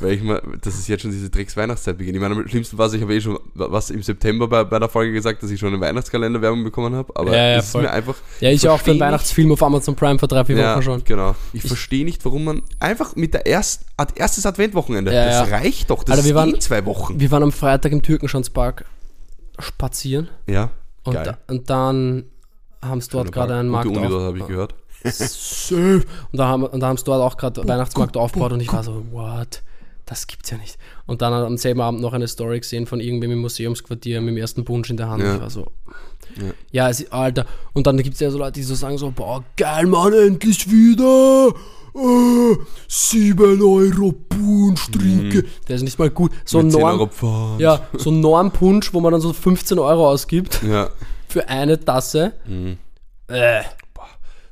weil 0.00 0.12
ich 0.12 0.22
mal, 0.22 0.42
dass 0.62 0.74
es 0.74 0.88
jetzt 0.88 1.02
schon 1.02 1.10
diese 1.10 1.30
Drecks-Weihnachtszeit 1.30 1.96
beginnt. 1.98 2.16
Ich 2.16 2.22
meine, 2.22 2.34
am 2.34 2.48
schlimmsten 2.48 2.78
war, 2.78 2.92
ich 2.92 3.00
habe 3.02 3.14
eh 3.14 3.20
schon 3.20 3.38
was 3.54 3.90
im 3.90 4.02
September 4.02 4.48
bei, 4.48 4.64
bei 4.64 4.78
der 4.78 4.88
Folge 4.88 5.12
gesagt, 5.12 5.42
dass 5.42 5.50
ich 5.50 5.58
schon 5.60 5.72
eine 5.72 5.80
Weihnachtskalender-Werbung 5.80 6.64
bekommen 6.64 6.94
habe. 6.94 7.14
Aber 7.16 7.30
Ja, 7.36 7.50
ja, 7.52 7.56
es 7.58 7.66
ist 7.66 7.72
voll. 7.72 7.82
mir 7.82 7.90
einfach. 7.90 8.14
Ja, 8.40 8.50
ich 8.50 8.68
auch 8.68 8.80
für 8.80 8.90
einen 8.92 9.00
Weihnachtsfilm 9.00 9.52
auf 9.52 9.62
Amazon 9.62 9.94
Prime 9.96 10.18
vor 10.18 10.28
drei, 10.28 10.44
vier 10.44 10.56
Ja, 10.56 10.74
Wochen 10.74 10.82
schon. 10.82 11.04
genau. 11.04 11.34
Ich, 11.52 11.62
Ich- 11.64 11.68
verstehe 11.68 12.04
nicht, 12.04 12.24
warum 12.24 12.44
man 12.44 12.62
einfach 12.80 13.16
mit 13.16 13.34
der 13.34 13.46
erst, 13.46 13.84
Ad- 13.96 14.14
erstes 14.16 14.46
Adventwochenende, 14.46 15.12
Ja, 15.12 15.40
das 15.42 15.50
reicht 15.50 15.90
doch. 15.90 16.04
Das 16.04 16.16
Alter, 16.16 16.24
wir 16.24 16.30
ist 16.30 16.36
waren- 16.36 16.54
eh 16.54 16.58
zwei 16.58 16.84
Wochen. 16.86 17.18
Wir 17.20 17.30
waren 17.30 17.42
am 17.42 17.52
Freitag 17.52 17.92
im 17.92 18.02
Türkenschanzpark 18.02 18.84
spazieren 19.58 20.28
ja, 20.46 20.70
und, 21.04 21.14
da, 21.14 21.38
und 21.46 21.68
dann 21.70 22.24
haben 22.80 23.00
sie 23.00 23.10
dort 23.10 23.30
gerade 23.30 23.54
einen 23.54 23.68
Markt 23.68 23.86
Gute 23.86 24.00
Uni 24.00 24.08
dort, 24.08 24.22
habe 24.24 24.38
ich 24.38 24.46
gehört. 24.46 24.74
Und 25.04 26.04
da 26.32 26.46
haben, 26.48 26.64
und 26.64 26.80
da 26.80 26.86
haben 26.88 26.96
sie 26.96 27.04
dort 27.04 27.20
auch 27.20 27.36
gerade 27.36 27.66
Weihnachtsmarkt 27.66 28.16
aufgebaut 28.16 28.52
und 28.52 28.60
ich 28.60 28.72
war 28.72 28.82
so, 28.84 29.04
what? 29.10 29.62
Das 30.06 30.26
gibt's 30.26 30.50
ja 30.50 30.56
nicht. 30.58 30.78
Und 31.06 31.22
dann 31.22 31.32
am 31.32 31.56
selben 31.56 31.80
Abend 31.80 32.00
noch 32.00 32.12
eine 32.12 32.26
Story 32.28 32.58
gesehen 32.60 32.86
von 32.86 33.00
irgendwem 33.00 33.32
im 33.32 33.38
Museumsquartier 33.40 34.20
mit 34.20 34.30
dem 34.34 34.36
ersten 34.38 34.64
Punsch 34.64 34.90
in 34.90 34.96
der 34.96 35.08
Hand. 35.08 35.22
Ja. 35.22 35.36
Ich 35.36 35.40
war 35.40 35.50
so, 35.50 35.68
Ja. 36.36 36.44
ja, 36.72 36.88
es, 36.90 37.10
Alter. 37.12 37.46
Und 37.72 37.86
dann 37.86 37.96
gibt's 37.98 38.20
ja 38.20 38.30
so 38.30 38.38
Leute, 38.38 38.52
die 38.52 38.62
so 38.62 38.74
sagen 38.74 38.98
so, 38.98 39.10
boah, 39.10 39.44
geil, 39.56 39.86
Mann, 39.86 40.12
endlich 40.12 40.70
wieder. 40.70 41.54
Äh, 41.94 42.56
7 42.88 43.62
Euro 43.62 44.12
Punsch 44.12 44.90
trinke. 44.90 45.44
Der 45.68 45.76
ist 45.76 45.82
nicht 45.82 45.98
mal 45.98 46.10
gut. 46.10 46.32
So 46.44 46.58
ein 46.58 46.66
Mhm. 46.66 46.72
Mit 46.72 46.76
10 46.76 46.84
Euro 46.84 47.10
Norm, 47.20 47.60
ja, 47.60 47.86
so 47.96 48.10
ein 48.10 48.20
Normpunsch, 48.20 48.92
wo 48.94 49.00
man 49.00 49.12
dann 49.12 49.20
so 49.20 49.32
15 49.32 49.78
Euro 49.78 50.08
ausgibt 50.08 50.60
ja. 50.66 50.88
für 51.28 51.48
eine 51.48 51.78
Tasse. 51.78 52.32
Mhm. 52.46 52.78
Äh. 53.28 53.62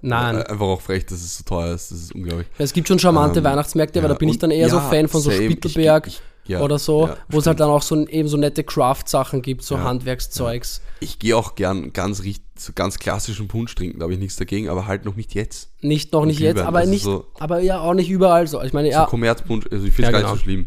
Nein. 0.03 0.37
Äh, 0.37 0.45
Einfach 0.45 0.67
auch 0.67 0.81
frech, 0.81 1.05
dass 1.07 1.21
es 1.21 1.37
so 1.39 1.45
teuer 1.45 1.75
ist. 1.75 1.91
Das 1.91 1.99
ist 1.99 2.15
unglaublich. 2.15 2.47
Es 2.59 2.73
gibt 2.73 2.89
schon 2.89 2.99
charmante 2.99 3.41
Ähm, 3.41 3.45
Weihnachtsmärkte, 3.45 3.99
aber 3.99 4.09
ja, 4.09 4.15
da 4.15 4.19
bin 4.19 4.29
ich 4.29 4.39
dann 4.39 4.51
eher 4.51 4.69
so 4.69 4.77
ja, 4.77 4.89
Fan 4.89 5.09
von 5.09 5.21
so 5.21 5.31
same. 5.31 5.43
Ich- 5.45 5.51
Spittelberg 5.53 6.07
ich- 6.07 6.21
ja, 6.47 6.61
oder 6.63 6.79
so, 6.79 7.09
wo 7.29 7.39
es 7.39 7.47
halt 7.47 7.61
dann 7.61 7.69
auch 7.69 7.83
so 7.83 8.07
eben 8.07 8.27
so 8.29 8.37
nette 8.37 8.65
Craft-Sachen 8.65 9.41
gibt, 9.43 9.63
so 9.63 9.79
Handwerkszeugs. 9.79 10.81
Ich 11.01 11.19
gehe 11.19 11.37
auch 11.37 11.55
gern 11.55 11.93
ganz, 11.93 12.23
richt- 12.23 12.43
so 12.59 12.73
ganz 12.75 12.99
klassischen 12.99 13.47
Punsch 13.49 13.75
trinken, 13.75 13.99
da 14.01 14.05
habe 14.05 14.15
ich 14.15 14.19
nichts 14.19 14.37
dagegen, 14.37 14.69
aber 14.69 14.87
halt 14.87 15.05
noch 15.05 15.17
nicht 15.17 15.35
jetzt. 15.35 15.71
Nicht 15.81 16.13
noch 16.13 16.23
Und 16.23 16.29
nicht 16.29 16.41
jetzt, 16.41 16.61
aber 16.61 16.85
nicht, 16.87 17.05
so- 17.05 17.27
aber 17.39 17.61
ja 17.61 17.81
auch 17.81 17.95
nicht 17.95 18.11
überall 18.11 18.47
so. 18.47 18.61
Ich 18.63 18.73
meine, 18.73 18.89
So 18.89 18.93
ja, 18.99 19.05
Kommerzpunsch, 19.07 19.67
also 19.71 19.87
ich 19.87 19.93
finde 19.95 20.09
es 20.11 20.13
Ja, 20.13 20.13
gar 20.13 20.19
nicht 20.19 20.27
genau. 20.29 20.35
so 20.37 20.43
schlimm. 20.43 20.67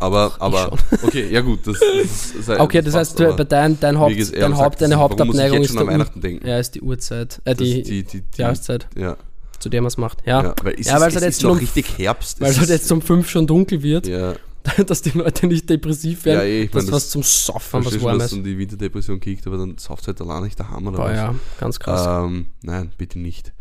Aber, 0.00 0.32
aber, 0.38 0.72
okay, 1.02 1.28
ja 1.30 1.40
gut, 1.40 1.66
das, 1.66 1.78
das 1.80 2.30
ist 2.32 2.48
halt- 2.48 2.60
okay, 2.60 2.82
das 2.82 2.94
passt, 2.94 3.18
heißt, 3.20 3.36
bei 3.36 3.44
dein, 3.44 3.78
dein 3.80 3.98
Haupt, 3.98 4.16
gesagt, 4.16 4.40
dein 4.40 4.56
Haupt, 4.56 4.80
deine 4.80 4.96
Hauptabneigung 4.96 5.60
ist, 5.62 5.74
der 5.74 6.04
denken. 6.14 6.46
ja, 6.46 6.58
ist 6.58 6.74
die 6.76 6.80
Uhrzeit, 6.82 7.40
äh, 7.44 7.54
Das 7.54 7.58
die, 7.58 7.80
ist 7.80 7.88
die, 7.90 8.02
die, 8.04 8.20
die, 8.22 8.40
Jahreszeit, 8.40 8.86
ja, 8.96 9.16
zu 9.58 9.68
der 9.68 9.80
man 9.82 9.88
es 9.88 9.96
macht. 9.96 10.18
Ja, 10.24 10.42
ja, 10.42 10.54
weil 10.62 10.74
es 10.78 10.86
Ja, 10.86 10.92
ist, 10.92 10.98
es 10.98 11.02
halt 11.02 11.14
ist 11.16 11.22
jetzt 11.22 11.42
noch 11.42 11.50
schon- 11.50 11.58
richtig 11.58 11.98
Herbst. 11.98 12.40
weil 12.40 12.50
es 12.50 12.58
halt 12.58 12.68
ist- 12.70 12.74
jetzt 12.82 12.92
um 12.92 13.02
fünf 13.02 13.28
schon 13.28 13.46
dunkel 13.48 13.82
wird, 13.82 14.06
ja, 14.06 14.34
dass 14.86 15.02
die 15.02 15.10
Leute 15.10 15.48
nicht 15.48 15.68
depressiv 15.68 16.24
werden, 16.26 16.38
Ja, 16.38 16.44
eh, 16.44 16.62
ich 16.64 16.70
dass 16.70 16.84
mein, 16.84 16.92
was 16.92 17.02
das- 17.04 17.10
zum 17.10 17.22
Soffen, 17.24 17.84
was 17.84 18.00
Warmes. 18.00 18.30
du 18.30 18.36
in 18.36 18.44
die 18.44 18.56
Winterdepression 18.56 19.18
kriegst, 19.18 19.46
aber 19.48 19.56
dann 19.58 19.78
sauft 19.78 20.06
halt 20.06 20.20
allein 20.20 20.44
nicht 20.44 20.60
daheim 20.60 20.86
oder 20.86 20.98
Boah, 20.98 21.04
was. 21.06 21.16
ja, 21.16 21.34
ganz 21.58 21.80
krass. 21.80 22.24
Ähm, 22.24 22.46
nein, 22.62 22.92
bitte 22.96 23.18
nicht. 23.18 23.52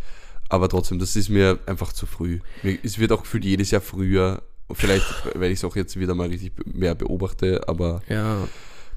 Aber 0.49 0.69
trotzdem, 0.69 0.99
das 0.99 1.15
ist 1.15 1.29
mir 1.29 1.57
einfach 1.65 1.91
zu 1.93 2.05
früh. 2.05 2.39
Mir, 2.63 2.77
es 2.83 2.99
wird 2.99 3.11
auch 3.11 3.23
gefühlt 3.23 3.43
jedes 3.43 3.71
Jahr 3.71 3.81
früher. 3.81 4.43
Vielleicht, 4.73 5.05
weil 5.35 5.51
ich 5.51 5.59
es 5.59 5.63
auch 5.63 5.75
jetzt 5.75 5.97
wieder 5.99 6.13
mal 6.15 6.27
richtig 6.27 6.51
mehr 6.65 6.93
beobachte, 6.95 7.67
aber 7.67 8.01
ja, 8.09 8.47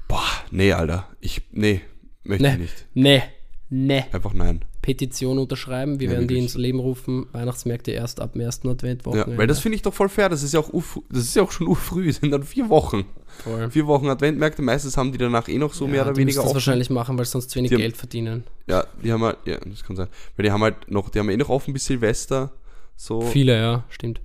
boah, 0.07 0.23
nee, 0.51 0.73
Alter. 0.73 1.07
Ich, 1.21 1.41
nee, 1.51 1.81
möchte 2.23 2.43
Nee. 2.43 2.53
ich 2.53 2.59
nicht. 2.59 2.85
ne, 2.93 3.23
ne. 3.69 4.05
Einfach 4.11 4.33
nein. 4.33 4.65
Petition 4.81 5.37
unterschreiben. 5.37 5.99
Wir 5.99 6.07
Ja, 6.07 6.13
werden 6.13 6.27
die 6.27 6.33
wirklich. 6.35 6.53
ins 6.53 6.55
Leben 6.55 6.79
rufen. 6.79 7.27
Weihnachtsmärkte 7.33 7.91
erst 7.91 8.19
ab 8.19 8.33
dem 8.33 8.41
ersten 8.41 8.67
Ja, 8.67 8.73
Adventwochenende. 8.73 9.37
weil 9.37 9.45
das 9.45 9.59
finde 9.59 9.75
ich 9.75 9.83
doch 9.83 9.93
voll 9.93 10.09
fair. 10.09 10.27
Das 10.27 10.41
ist 10.41 10.53
ja 10.55 10.59
auch, 10.59 10.69
uf- 10.73 10.99
das 11.09 11.21
ist 11.23 11.35
ja 11.35 11.43
auch 11.43 11.51
schon 11.51 11.67
urfrüh. 11.67 12.09
Es 12.09 12.17
sind 12.17 12.31
dann 12.31 12.41
vier 12.43 12.67
Wochen. 12.67 13.05
Voll. 13.43 13.69
Vier 13.69 13.85
Wochen 13.85 14.07
Adventmärkte. 14.09 14.63
Meistens 14.63 14.97
haben 14.97 15.11
die 15.11 15.19
danach 15.19 15.47
eh 15.47 15.59
noch 15.59 15.73
so 15.75 15.87
mehr 15.87 16.01
oder 16.01 16.13
die 16.13 16.21
weniger 16.21 16.37
das 16.37 16.45
offen. 16.47 16.55
wahrscheinlich 16.55 16.89
machen, 16.89 17.15
weil 17.17 17.25
sie 17.25 17.31
sonst 17.31 17.51
zu 17.51 17.57
wenig 17.59 17.69
Die 17.69 17.75
haben- 17.75 17.81
Geld 17.81 17.95
verdienen. 17.95 18.43
Ja, 18.67 18.85
die 19.03 19.11
haben 19.13 19.23
halt, 19.23 19.37
ja, 19.45 19.57
das 19.63 19.83
kann 19.83 19.95
sein. 19.95 20.07
Weil 20.35 20.45
die 20.45 20.51
haben 20.51 20.63
halt 20.63 20.89
noch, 20.89 21.09
die 21.09 21.19
haben 21.19 21.29
eh 21.29 21.37
noch 21.37 21.49
offen 21.49 21.73
bis 21.73 21.85
Silvester. 21.85 22.51
So. 22.97 23.21
Viele, 23.21 23.55
ja, 23.55 23.83
stimmt. 23.89 24.19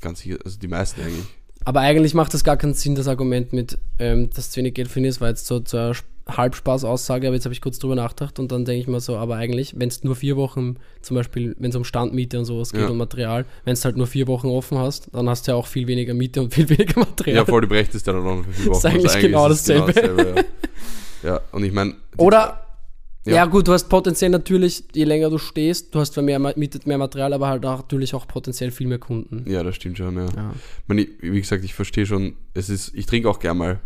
Ganz 0.00 0.20
sicher, 0.20 0.38
also 0.44 0.58
die 0.58 0.68
meisten 0.68 1.00
eigentlich. 1.02 1.24
Aber 1.64 1.80
eigentlich 1.80 2.14
macht 2.14 2.32
das 2.32 2.42
gar 2.44 2.56
keinen 2.56 2.72
Sinn, 2.74 2.94
das 2.94 3.06
Argument 3.06 3.52
mit, 3.52 3.76
ähm, 3.98 4.30
dass 4.30 4.50
zu 4.50 4.58
wenig 4.58 4.74
Geld 4.74 4.88
für 4.88 4.98
ihn 5.00 5.04
ist, 5.04 5.20
weil 5.20 5.30
jetzt 5.30 5.46
so 5.46 5.60
zur 5.60 5.90
Sp- 5.92 6.08
Halbspaß-Aussage, 6.26 7.26
aber 7.26 7.34
jetzt 7.34 7.44
habe 7.44 7.52
ich 7.52 7.60
kurz 7.60 7.78
drüber 7.80 7.96
nachgedacht 7.96 8.38
und 8.38 8.52
dann 8.52 8.64
denke 8.64 8.80
ich 8.82 8.86
mir 8.86 9.00
so, 9.00 9.16
aber 9.16 9.34
eigentlich, 9.36 9.74
wenn 9.78 9.88
es 9.88 10.04
nur 10.04 10.14
vier 10.14 10.36
Wochen, 10.36 10.76
zum 11.02 11.16
Beispiel, 11.16 11.56
wenn 11.58 11.70
es 11.70 11.76
um 11.76 11.82
Standmiete 11.84 12.38
und 12.38 12.44
sowas 12.44 12.72
geht 12.72 12.82
Ja. 12.82 12.88
und 12.88 12.96
Material, 12.98 13.44
wenn 13.64 13.72
es 13.74 13.84
halt 13.84 13.96
nur 13.96 14.06
vier 14.06 14.26
Wochen 14.28 14.46
offen 14.46 14.78
hast, 14.78 15.08
dann 15.12 15.28
hast 15.28 15.46
du 15.48 15.52
ja 15.52 15.56
auch 15.56 15.66
viel 15.66 15.86
weniger 15.88 16.14
Miete 16.14 16.40
und 16.40 16.54
viel 16.54 16.68
weniger 16.70 17.00
Material. 17.00 17.36
Ja, 17.38 17.44
voll, 17.44 17.62
du 17.62 17.66
berechnest 17.66 18.06
ja 18.06 18.12
dann 18.12 18.22
auch 18.26 18.36
noch 18.36 18.44
vier 18.52 18.70
Wochen. 18.70 18.86
eigentlich 18.86 19.06
Also 19.12 19.26
genau 19.26 19.48
ist 19.48 19.68
es 19.68 19.76
dasselbe. 19.86 20.44
ja. 21.22 21.30
ja, 21.32 21.40
und 21.52 21.64
ich 21.64 21.72
meine. 21.72 21.94
Oder, 22.16 22.64
ja. 23.26 23.34
Ja. 23.34 23.44
gut, 23.46 23.68
du 23.68 23.72
hast 23.72 23.88
potenziell 23.88 24.30
natürlich, 24.30 24.84
je 24.94 25.04
länger 25.04 25.28
du 25.30 25.38
stehst, 25.38 25.94
du 25.94 26.00
hast 26.00 26.14
zwar 26.14 26.24
mehr, 26.24 26.38
mehr 26.38 26.98
Material, 26.98 27.32
aber 27.32 27.48
halt 27.48 27.64
auch 27.66 27.78
natürlich 27.78 28.14
auch 28.14 28.26
potenziell 28.26 28.70
viel 28.70 28.86
mehr 28.86 28.98
Kunden. 28.98 29.44
Ja, 29.50 29.62
das 29.62 29.76
stimmt 29.76 29.98
schon, 29.98 30.16
ja. 30.16 30.26
Ja. 30.36 30.94
Ich- 30.96 31.08
wie 31.20 31.40
gesagt, 31.40 31.64
ich 31.64 31.74
verstehe 31.74 32.06
schon, 32.06 32.36
es 32.54 32.68
ist, 32.70 32.92
ich 32.94 33.06
trinke 33.06 33.28
auch 33.28 33.38
gern 33.38 33.58
mal 33.58 33.80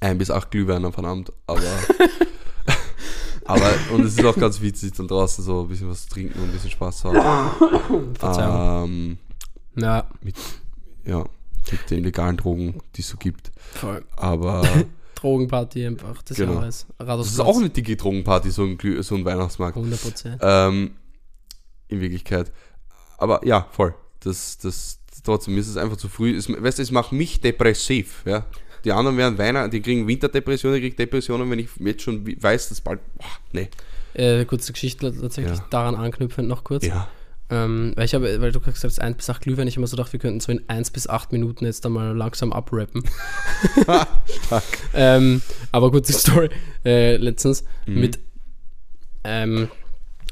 ein 0.00 0.18
bis 0.18 0.30
acht 0.30 0.50
Glühwein 0.50 0.84
am 0.84 0.92
Abend, 1.04 1.32
aber. 1.46 1.62
aber, 3.44 3.72
und 3.92 4.04
es 4.04 4.18
ist 4.18 4.24
auch 4.24 4.36
ganz 4.36 4.60
witzig, 4.60 4.92
dann 4.92 5.08
draußen 5.08 5.42
so 5.44 5.62
ein 5.62 5.68
bisschen 5.68 5.88
was 5.88 6.02
zu 6.04 6.10
trinken 6.10 6.38
und 6.38 6.46
ein 6.46 6.52
bisschen 6.52 6.70
Spaß 6.70 6.98
zu 6.98 7.12
haben. 7.12 8.14
Verzeihung. 8.14 8.84
Ähm, 8.84 9.18
Ja, 9.82 10.06
ja, 11.04 11.24
mit 11.70 11.90
den 11.90 12.02
legalen 12.04 12.36
Drogen, 12.36 12.80
die 12.96 13.00
es 13.02 13.08
so 13.08 13.16
gibt. 13.16 13.50
voll. 13.56 14.04
Aber 14.16 14.62
Drogenparty 15.16 15.86
einfach 15.86 16.22
des 16.22 16.36
Genau. 16.36 16.54
Jahres. 16.54 16.86
das 16.98 17.26
ist 17.26 17.40
auch 17.40 17.56
eine 17.56 17.70
dicke 17.70 17.96
Drogenparty, 17.96 18.50
so 18.50 18.64
ein, 18.64 18.78
so 19.02 19.14
ein 19.16 19.24
Weihnachtsmarkt. 19.24 19.76
100 19.76 20.00
Prozent. 20.00 20.38
Ähm, 20.42 20.92
in 21.88 22.00
Wirklichkeit. 22.00 22.52
Aber 23.18 23.44
ja, 23.46 23.66
voll. 23.72 23.94
Das, 24.20 24.58
das, 24.58 25.00
trotzdem 25.24 25.56
ist 25.58 25.68
es 25.68 25.76
einfach 25.76 25.96
zu 25.96 26.08
früh. 26.08 26.36
Es, 26.36 26.48
weißt 26.48 26.78
du, 26.78 26.82
es 26.82 26.90
macht 26.90 27.12
mich 27.12 27.40
depressiv. 27.40 28.22
Ja? 28.26 28.44
Die 28.84 28.92
anderen 28.92 29.16
werden 29.16 29.38
Weihnachten, 29.38 29.70
die 29.70 29.80
kriegen 29.80 30.06
Winterdepressionen, 30.06 30.76
ich 30.78 30.82
kriege 30.82 30.96
Depressionen, 30.96 31.50
wenn 31.50 31.58
ich 31.58 31.68
jetzt 31.80 32.02
schon 32.02 32.24
weiß, 32.26 32.68
dass 32.68 32.80
bald. 32.80 33.00
Boah, 33.16 33.24
nee. 33.52 33.68
Äh, 34.14 34.44
kurze 34.44 34.72
Geschichte 34.72 35.12
tatsächlich 35.18 35.58
Ja. 35.58 35.66
daran 35.70 35.94
anknüpfend 35.94 36.48
noch 36.48 36.62
kurz. 36.64 36.86
Ja. 36.86 37.08
Ähm, 37.48 37.92
weil 37.94 38.06
ich 38.06 38.14
habe, 38.14 38.40
weil 38.40 38.50
du 38.50 38.58
gesagt 38.58 38.82
hast, 38.82 39.00
1 39.00 39.16
bis 39.16 39.30
8 39.30 39.42
Glühwein, 39.42 39.68
ich 39.68 39.74
habe 39.74 39.82
mir 39.82 39.86
so 39.86 39.96
gedacht, 39.96 40.12
wir 40.12 40.18
könnten 40.18 40.40
so 40.40 40.50
in 40.50 40.68
1 40.68 40.90
bis 40.90 41.08
8 41.08 41.30
Minuten 41.32 41.64
jetzt 41.64 41.86
einmal 41.86 42.16
langsam 42.16 42.52
abrappen. 42.52 43.04
ähm, 44.94 45.42
aber 45.70 45.90
kurze 45.90 46.12
Story. 46.12 46.50
Äh, 46.84 47.16
letztens 47.16 47.64
Mhm. 47.86 48.00
mit 48.00 48.18
ähm, 49.24 49.68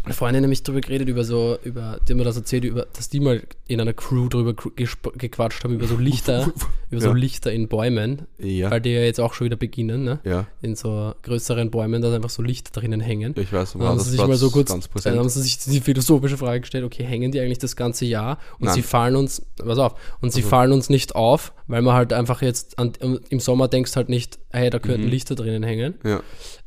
eine 0.05 0.15
Freundin 0.15 0.43
nämlich 0.43 0.63
drüber 0.63 0.81
geredet, 0.81 1.09
über 1.09 1.25
so, 1.25 1.57
über, 1.65 1.99
die 2.07 2.13
haben 2.13 2.19
mir 2.19 2.25
das 2.25 2.37
erzählt, 2.37 2.65
über, 2.65 2.87
dass 2.95 3.09
die 3.09 3.21
mal 3.21 3.43
in 3.67 3.81
einer 3.81 3.95
Crew 3.95 4.29
drüber 4.29 4.51
gesp- 4.51 5.17
gequatscht 5.17 5.65
haben, 5.65 5.75
über 5.75 5.87
so 5.87 5.97
Lichter, 5.97 6.53
über 6.91 7.01
so 7.01 7.09
Ja. 7.09 7.15
Lichter 7.15 7.53
in 7.53 7.69
Bäumen, 7.69 8.23
Ja. 8.39 8.71
weil 8.71 8.81
die 8.83 8.91
ja 8.91 9.01
jetzt 9.01 9.19
auch 9.21 9.33
schon 9.35 9.47
wieder 9.47 9.57
beginnen, 9.57 10.05
ne? 10.05 10.21
ja. 10.25 10.47
In 10.61 10.77
so 10.77 11.15
größeren 11.23 11.71
Bäumen, 11.71 12.03
da 12.03 12.15
einfach 12.15 12.29
so 12.31 12.43
Lichter 12.43 12.79
drinnen 12.79 13.01
hängen. 13.01 13.35
Ich 13.39 13.53
weiß, 13.53 13.73
Dann 13.73 13.81
war 13.83 13.89
haben 13.89 13.97
das 13.99 14.07
sie 14.07 14.13
sich 14.19 14.27
mal 14.27 14.37
so 14.37 14.51
kurz, 14.51 14.69
dann 15.05 15.19
haben 15.19 15.29
sie 15.29 15.41
sich 15.43 15.59
die 15.59 15.81
philosophische 15.81 16.37
Frage 16.37 16.61
gestellt, 16.61 16.85
okay, 16.85 17.05
hängen 17.05 17.33
die 17.33 17.41
eigentlich 17.41 17.59
das 17.59 17.75
ganze 17.75 18.05
Jahr 18.05 18.39
und 18.59 18.67
Nein. 18.67 18.75
sie 18.75 18.83
fallen 18.83 19.17
uns, 19.17 19.41
pass 19.57 19.79
auf, 19.79 19.95
und 20.21 20.33
sie 20.33 20.41
Also- 20.41 20.49
fallen 20.51 20.73
uns 20.73 20.91
nicht 20.91 21.15
auf, 21.17 21.53
weil 21.67 21.81
man 21.81 21.95
halt 21.95 22.13
einfach 22.13 22.43
jetzt 22.43 22.79
an, 22.79 22.93
im 23.31 23.41
Sommer 23.41 23.69
denkst 23.69 23.97
halt 23.97 24.11
nicht, 24.11 24.39
hey, 24.51 24.69
da 24.69 24.79
Mhm. 24.79 24.83
könnten 24.83 25.09
Lichter 25.09 25.35
drinnen 25.35 25.63
hängen. 25.63 25.95
Ja. 26.05 26.21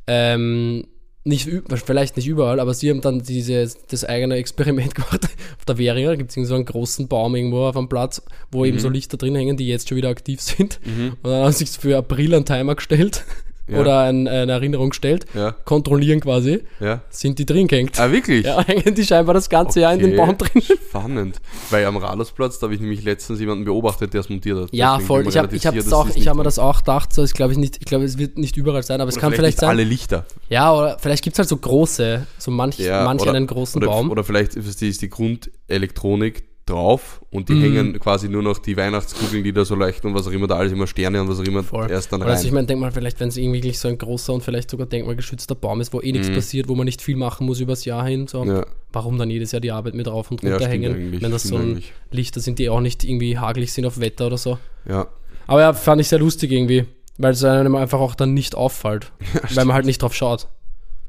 Ähm, 0.08 0.86
nicht, 1.28 1.48
vielleicht 1.84 2.16
nicht 2.16 2.26
überall, 2.26 2.58
aber 2.60 2.74
sie 2.74 2.90
haben 2.90 3.00
dann 3.00 3.22
diese, 3.22 3.70
das 3.90 4.04
eigene 4.04 4.34
Experiment 4.36 4.94
gemacht 4.96 5.24
auf 5.58 5.64
der 5.66 5.76
Veria, 5.76 6.08
da 6.10 6.16
gibt 6.16 6.36
es 6.36 6.48
so 6.48 6.54
einen 6.54 6.64
großen 6.64 7.06
Baum 7.08 7.36
irgendwo 7.36 7.64
auf 7.66 7.76
einem 7.76 7.88
Platz, 7.88 8.22
wo 8.50 8.64
eben 8.64 8.76
Mhm. 8.76 8.80
so 8.80 8.88
Lichter 8.88 9.16
drin 9.16 9.34
hängen, 9.36 9.56
die 9.56 9.68
jetzt 9.68 9.88
schon 9.88 9.96
wieder 9.96 10.08
aktiv 10.08 10.40
sind. 10.40 10.80
Und 11.22 11.30
dann 11.30 11.44
haben 11.44 11.52
sie 11.52 11.64
sich 11.64 11.78
für 11.78 11.96
April 11.98 12.34
einen 12.34 12.44
Timer 12.44 12.74
gestellt 12.74 13.24
Ja. 13.68 13.78
oder 13.80 14.00
ein, 14.04 14.26
eine 14.26 14.52
Erinnerung 14.52 14.90
gestellt, 14.90 15.26
Ja. 15.34 15.52
kontrollieren 15.52 16.20
quasi, 16.20 16.62
Ja. 16.80 17.02
sind 17.10 17.38
die 17.38 17.46
drin 17.46 17.66
gehängt. 17.66 17.98
Ah, 18.00 18.10
wirklich? 18.10 18.46
Ja, 18.46 18.62
hängen 18.66 18.94
die 18.94 19.04
scheinbar 19.04 19.34
das 19.34 19.48
ganze 19.48 19.80
Jahr 19.80 19.92
in 19.92 20.00
den 20.00 20.18
Okay, 20.18 20.26
Baum 20.26 20.38
drin. 20.38 20.62
Spannend. 20.88 21.36
Weil 21.70 21.84
am 21.84 21.96
Radarsplatz, 21.98 22.58
da 22.58 22.64
habe 22.64 22.74
ich 22.74 22.80
nämlich 22.80 23.04
letztens 23.04 23.40
jemanden 23.40 23.64
beobachtet, 23.64 24.14
der 24.14 24.20
es 24.20 24.28
montiert 24.28 24.58
hat. 24.58 24.68
Ja, 24.72 24.92
Deswegen 24.94 25.06
voll. 25.06 25.28
Ich 25.28 25.36
habe 25.36 25.54
ich 25.54 25.66
hab 25.66 25.74
sicher, 25.74 25.82
das 25.82 25.84
dass 25.84 25.92
auch, 25.92 26.04
es 26.06 26.10
ich 26.12 26.16
nicht 26.20 26.28
habe 26.28 26.38
mir 26.38 26.44
das 26.44 26.58
auch 26.58 26.78
gedacht, 26.78 27.12
so 27.12 27.22
ist 27.22 27.34
glaube 27.34 27.52
ich 27.52 27.58
nicht, 27.58 27.76
ich 27.78 27.84
glaube, 27.84 28.04
es 28.04 28.16
wird 28.18 28.38
nicht 28.38 28.56
überall 28.56 28.82
sein, 28.82 29.00
aber 29.00 29.08
es 29.10 29.16
Oder 29.16 29.20
kann 29.22 29.32
vielleicht 29.32 29.58
nicht 29.58 29.60
sein. 29.60 29.68
alle 29.70 29.84
Lichter. 29.84 30.24
Ja, 30.48 30.72
oder 30.74 30.98
vielleicht 30.98 31.22
gibt 31.24 31.34
es 31.34 31.38
halt 31.38 31.48
so 31.48 31.56
große, 31.58 32.26
so 32.38 32.50
manch, 32.50 32.78
Ja, 32.78 33.04
manche 33.04 33.24
oder, 33.24 33.34
einen 33.34 33.46
großen 33.46 33.82
oder, 33.82 33.90
Baum. 33.92 34.10
Oder 34.10 34.24
vielleicht 34.24 34.54
ist 34.56 34.80
die, 34.80 34.88
ist 34.88 35.02
die 35.02 35.10
Grundelektronik 35.10 36.44
drauf 36.68 37.20
und 37.30 37.48
die 37.48 37.54
Mhm. 37.54 37.62
hängen 37.62 38.00
quasi 38.00 38.28
nur 38.28 38.42
noch 38.42 38.58
die 38.58 38.76
Weihnachtskugeln, 38.76 39.42
die 39.44 39.52
da 39.52 39.64
so 39.64 39.74
leuchten 39.74 40.10
und 40.10 40.16
was 40.16 40.26
auch 40.26 40.30
immer 40.32 40.46
da 40.46 40.56
alles 40.56 40.72
immer 40.72 40.86
Sterne 40.86 41.20
und 41.20 41.28
was 41.28 41.40
auch 41.40 41.44
immer 41.44 41.62
Voll. 41.62 41.90
erst 41.90 42.12
dann 42.12 42.20
Oder 42.20 42.30
also 42.30 42.42
ich 42.42 42.48
rein. 42.48 42.54
meine, 42.54 42.66
denk 42.66 42.80
mal, 42.80 42.90
vielleicht, 42.92 43.18
wenn 43.20 43.28
es 43.28 43.36
irgendwie 43.36 43.58
wirklich 43.58 43.78
so 43.78 43.88
ein 43.88 43.98
großer 43.98 44.32
und 44.34 44.42
vielleicht 44.42 44.70
sogar 44.70 44.86
denkmalgeschützter 44.86 45.54
Baum 45.54 45.80
ist, 45.80 45.92
wo 45.92 46.00
eh 46.00 46.12
nichts 46.12 46.30
passiert, 46.30 46.68
wo 46.68 46.74
man 46.74 46.84
nicht 46.84 47.00
viel 47.02 47.16
machen 47.16 47.46
muss 47.46 47.60
übers 47.60 47.84
Jahr 47.84 48.06
hin, 48.06 48.26
so, 48.26 48.44
Ja. 48.44 48.66
warum 48.92 49.18
dann 49.18 49.30
jedes 49.30 49.52
Jahr 49.52 49.60
die 49.60 49.72
Arbeit 49.72 49.94
mit 49.94 50.06
rauf 50.06 50.30
und 50.30 50.42
Ja, 50.42 50.50
runter 50.52 50.66
stimmt 50.68 50.84
hängen, 50.84 51.20
wenn 51.22 51.30
das 51.30 51.44
so 51.44 51.56
ein 51.56 51.62
eigentlich. 51.62 51.92
Lichter 52.10 52.40
sind, 52.40 52.58
die 52.58 52.68
auch 52.68 52.80
nicht 52.80 53.04
irgendwie 53.04 53.38
hagelig 53.38 53.72
sind 53.72 53.86
auf 53.86 54.00
Wetter 54.00 54.26
oder 54.26 54.38
so. 54.38 54.58
Ja, 54.88 55.06
Aber 55.46 55.60
ja, 55.62 55.72
fand 55.72 56.00
ich 56.00 56.08
sehr 56.08 56.18
lustig 56.18 56.52
irgendwie, 56.52 56.84
weil 57.16 57.32
es 57.32 57.42
einem 57.44 57.74
einfach 57.74 57.98
auch 58.00 58.14
dann 58.14 58.34
nicht 58.34 58.54
auffällt, 58.54 59.12
weil 59.54 59.64
man 59.64 59.74
halt 59.74 59.86
nicht 59.86 60.02
drauf 60.02 60.14
schaut. 60.14 60.48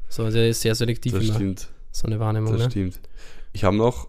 So, 0.08 0.24
ist 0.26 0.60
sehr 0.62 0.74
selektiv 0.74 1.12
das 1.12 1.24
immer, 1.24 1.34
stimmt. 1.34 1.68
so 1.92 2.06
eine 2.08 2.18
Wahrnehmung, 2.18 2.52
Das 2.52 2.62
ne? 2.62 2.70
stimmt. 2.70 2.98
Ich 3.52 3.62
habe 3.64 3.76
noch, 3.76 4.08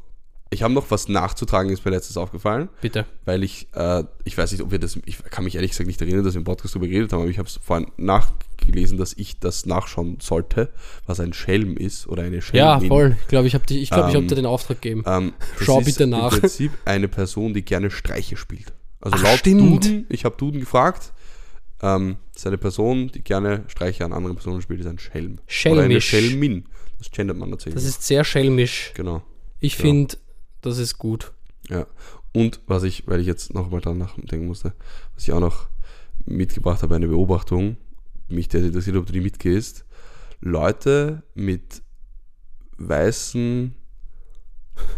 ich 0.54 0.64
habe 0.64 0.74
noch 0.74 0.92
was 0.92 1.08
nachzutragen, 1.08 1.72
ist 1.72 1.86
mir 1.86 1.92
letztens 1.92 2.18
aufgefallen, 2.18 2.68
Bitte. 2.82 3.06
weil 3.26 3.42
ich, 3.44 3.68
äh, 3.74 4.04
ich 4.26 4.38
weiß 4.38 4.52
nicht, 4.52 4.62
ob 4.62 4.70
wir 4.72 4.80
das, 4.80 5.00
ich 5.06 5.18
kann 5.24 5.46
mich 5.46 5.56
ehrlich 5.56 5.72
gesagt 5.72 5.88
nicht 5.88 6.02
erinnern, 6.02 6.24
dass 6.26 6.34
wir 6.34 6.40
im 6.40 6.44
Podcast 6.44 6.76
darüber 6.76 6.88
geredet 6.90 7.14
haben, 7.14 7.22
aber 7.22 7.30
ich 7.32 7.38
habe 7.40 7.48
es 7.48 7.58
vorhin 7.64 7.88
nachgelesen, 7.98 8.98
dass 8.98 9.14
ich 9.14 9.40
das 9.40 9.66
nachschauen 9.66 10.18
sollte, 10.22 10.70
was 11.06 11.20
ein 11.22 11.32
Schelm 11.34 11.78
ist 11.78 12.06
oder 12.08 12.24
eine 12.24 12.36
Ja, 12.36 12.42
Schelmin. 12.42 12.88
voll. 12.90 13.18
Ich 13.22 13.28
glaube, 13.30 13.48
ich 13.48 13.54
habe 13.54 13.64
ich 13.70 13.90
glaub, 13.90 14.10
ich 14.10 14.16
hab 14.16 14.22
Ähm, 14.22 14.28
dir 14.28 14.36
den 14.36 14.46
Auftrag 14.46 14.82
gegeben. 14.82 15.04
Ähm, 15.08 15.34
Schau 15.62 15.80
bitte 15.82 16.06
nach. 16.06 16.34
Im 16.34 16.42
Prinzip 16.42 16.72
eine 16.86 17.08
Person, 17.08 17.54
die 17.54 17.64
gerne 17.64 17.90
Streiche 17.90 18.36
spielt. 18.36 18.74
Also 19.00 19.18
Ach, 19.20 19.24
laut 19.24 19.40
stimmt. 19.40 19.62
Duden, 19.62 20.06
ich 20.10 20.26
habe 20.26 20.36
Duden 20.38 20.60
gefragt, 20.60 21.14
ähm, 21.82 22.18
das 22.34 22.44
ist 22.44 22.48
eine 22.48 22.58
Person, 22.58 23.08
die 23.08 23.24
gerne 23.24 23.64
Streiche 23.68 24.04
an 24.06 24.14
anderen 24.14 24.36
Personen 24.36 24.62
spielt, 24.62 24.82
ist 24.82 24.86
ein 24.88 25.00
Schelm. 25.00 25.40
Oder 25.66 25.84
eine 25.84 26.02
Schelmisch. 26.02 26.10
Schelmin. 26.10 26.66
Das 27.00 27.10
gendert 27.10 27.38
man 27.38 27.50
natürlich. 27.50 27.74
Das 27.74 27.86
ist 27.86 28.04
sehr 28.04 28.24
schelmisch. 28.26 28.92
genau. 28.96 29.24
Ich 29.64 29.76
Ja. 29.78 29.82
finde, 29.82 30.18
das 30.62 30.78
ist 30.78 30.98
gut. 30.98 31.32
Ja. 31.70 31.88
Und 32.34 32.62
was 32.68 32.84
ich, 32.84 33.08
weil 33.08 33.20
ich 33.20 33.28
jetzt 33.28 33.54
nochmal 33.54 33.82
dran 33.82 33.98
nachdenken 33.98 34.48
musste, 34.48 34.74
was 35.16 35.24
ich 35.24 35.34
auch 35.34 35.40
noch 35.40 35.68
mitgebracht 36.26 36.82
habe, 36.84 36.96
eine 36.96 37.08
Beobachtung, 37.08 37.78
mich 38.28 38.48
der 38.48 38.64
interessiert, 38.64 38.96
ob 38.96 39.06
du 39.06 39.14
die 39.14 39.22
mitgehst. 39.22 39.86
Leute 40.40 41.24
mit 41.36 41.82
weißen 42.78 43.76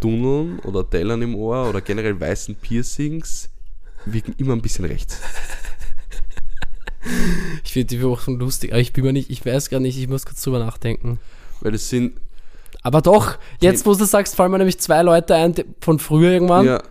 Tunneln 0.00 0.60
oder 0.60 0.88
Tellern 0.88 1.22
im 1.22 1.34
Ohr 1.34 1.68
oder 1.68 1.80
generell 1.80 2.18
weißen 2.18 2.54
Piercings 2.54 3.50
wirken 4.06 4.34
immer 4.38 4.54
ein 4.54 4.62
bisschen 4.62 4.84
rechts. 4.84 5.20
Ich 7.64 7.72
finde 7.72 7.88
die 7.88 7.96
Beobachtung 7.98 8.38
lustig, 8.38 8.72
aber 8.72 8.80
ich 8.80 8.92
bin 8.92 9.04
mir 9.04 9.12
nicht, 9.12 9.28
ich 9.30 9.44
weiß 9.44 9.68
gar 9.68 9.80
nicht, 9.80 9.98
ich 9.98 10.08
muss 10.08 10.24
kurz 10.24 10.42
drüber 10.42 10.58
nachdenken. 10.58 11.18
Weil 11.60 11.74
es 11.74 11.90
sind, 11.90 12.18
Aber 12.84 13.00
doch, 13.02 13.38
jetzt 13.60 13.86
wo 13.86 13.94
du 13.94 14.04
sagst, 14.04 14.36
fallen 14.36 14.52
mir 14.52 14.58
nämlich 14.58 14.78
zwei 14.78 15.02
Leute 15.02 15.34
ein 15.34 15.54
von 15.80 15.98
früher 15.98 16.30
irgendwann. 16.30 16.66
ja, 16.66 16.82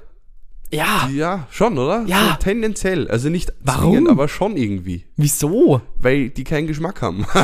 Ja, 0.71 1.07
ja, 1.13 1.47
schon, 1.51 1.77
oder? 1.77 2.03
Ja. 2.07 2.29
So 2.31 2.35
tendenziell. 2.39 3.07
Also 3.09 3.29
nicht 3.29 3.53
Warum? 3.61 4.07
aber 4.07 4.27
schon 4.27 4.57
irgendwie. 4.57 5.05
wieso? 5.17 5.81
Weil 5.97 6.31
die 6.31 6.43
keinen 6.43 6.65
Geschmack 6.67 7.01
haben. 7.03 7.25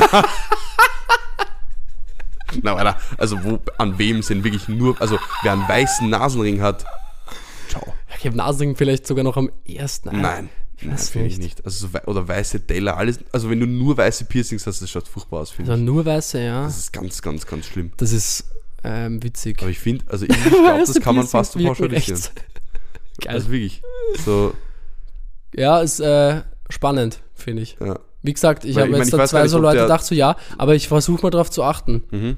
Na, 2.62 2.74
Alter, 2.74 2.96
also 3.16 3.42
wo, 3.44 3.60
an 3.78 3.96
wem 3.98 4.22
sind 4.22 4.42
wirklich 4.42 4.66
nur, 4.68 5.00
also 5.00 5.18
wer 5.42 5.52
einen 5.52 5.68
weißen 5.68 6.10
Nasenring 6.10 6.60
hat, 6.60 6.84
ciao. 7.68 7.94
Ich 8.18 8.26
habe 8.26 8.36
Nasenring 8.36 8.74
vielleicht 8.74 9.06
sogar 9.06 9.22
noch 9.22 9.36
am 9.36 9.50
ersten. 9.64 10.08
ein. 10.08 10.20
Nein, 10.20 10.48
weiß 10.84 11.10
finde 11.10 11.28
ich 11.28 11.38
nicht. 11.38 11.64
Also 11.64 11.88
so, 11.88 11.98
oder 12.06 12.26
weiße 12.26 12.66
Teller, 12.66 12.96
alles, 12.96 13.18
also 13.32 13.50
wenn 13.50 13.60
du 13.60 13.66
nur 13.66 13.96
weiße 13.96 14.24
Piercings 14.24 14.66
hast, 14.66 14.80
das 14.82 14.90
schaut 14.90 15.08
furchtbar 15.08 15.40
aus, 15.40 15.50
finde 15.50 15.70
Also 15.72 15.82
ich. 15.82 15.86
nur 15.86 16.04
weiße, 16.04 16.40
ja. 16.42 16.64
Das 16.64 16.78
ist 16.78 16.92
ganz, 16.92 17.20
ganz, 17.22 17.46
ganz 17.46 17.66
schlimm. 17.66 17.92
Das 17.96 18.12
ist 18.12 18.44
ähm, 18.84 19.22
witzig. 19.22 19.60
Aber 19.60 19.70
ich 19.70 19.78
finde, 19.78 20.04
also 20.08 20.24
ich 20.26 20.30
glaube, 20.30 20.50
das 20.78 20.88
Weiße 20.90 21.00
kann 21.00 21.16
man 21.16 21.26
fast 21.26 21.58
pauschalisieren. 21.58 22.20
Geil. 23.20 23.34
Also 23.34 23.50
wirklich. 23.50 23.82
So, 24.24 24.54
Ja, 25.54 25.80
ist 25.80 26.00
äh, 26.00 26.42
spannend, 26.68 27.20
finde 27.34 27.62
ich. 27.62 27.76
ja. 27.80 27.98
Wie 28.22 28.34
gesagt, 28.34 28.66
ich 28.66 28.76
habe 28.76 28.90
jetzt 28.90 29.14
ich 29.14 29.24
zwei 29.28 29.42
nicht, 29.42 29.50
so 29.50 29.58
Leute 29.58 29.80
gedacht, 29.80 30.04
so 30.04 30.14
ja, 30.14 30.36
aber 30.58 30.74
ich 30.74 30.88
versuche 30.88 31.22
mal 31.22 31.30
darauf 31.30 31.50
zu 31.50 31.62
achten, 31.64 32.02
Mhm. 32.10 32.36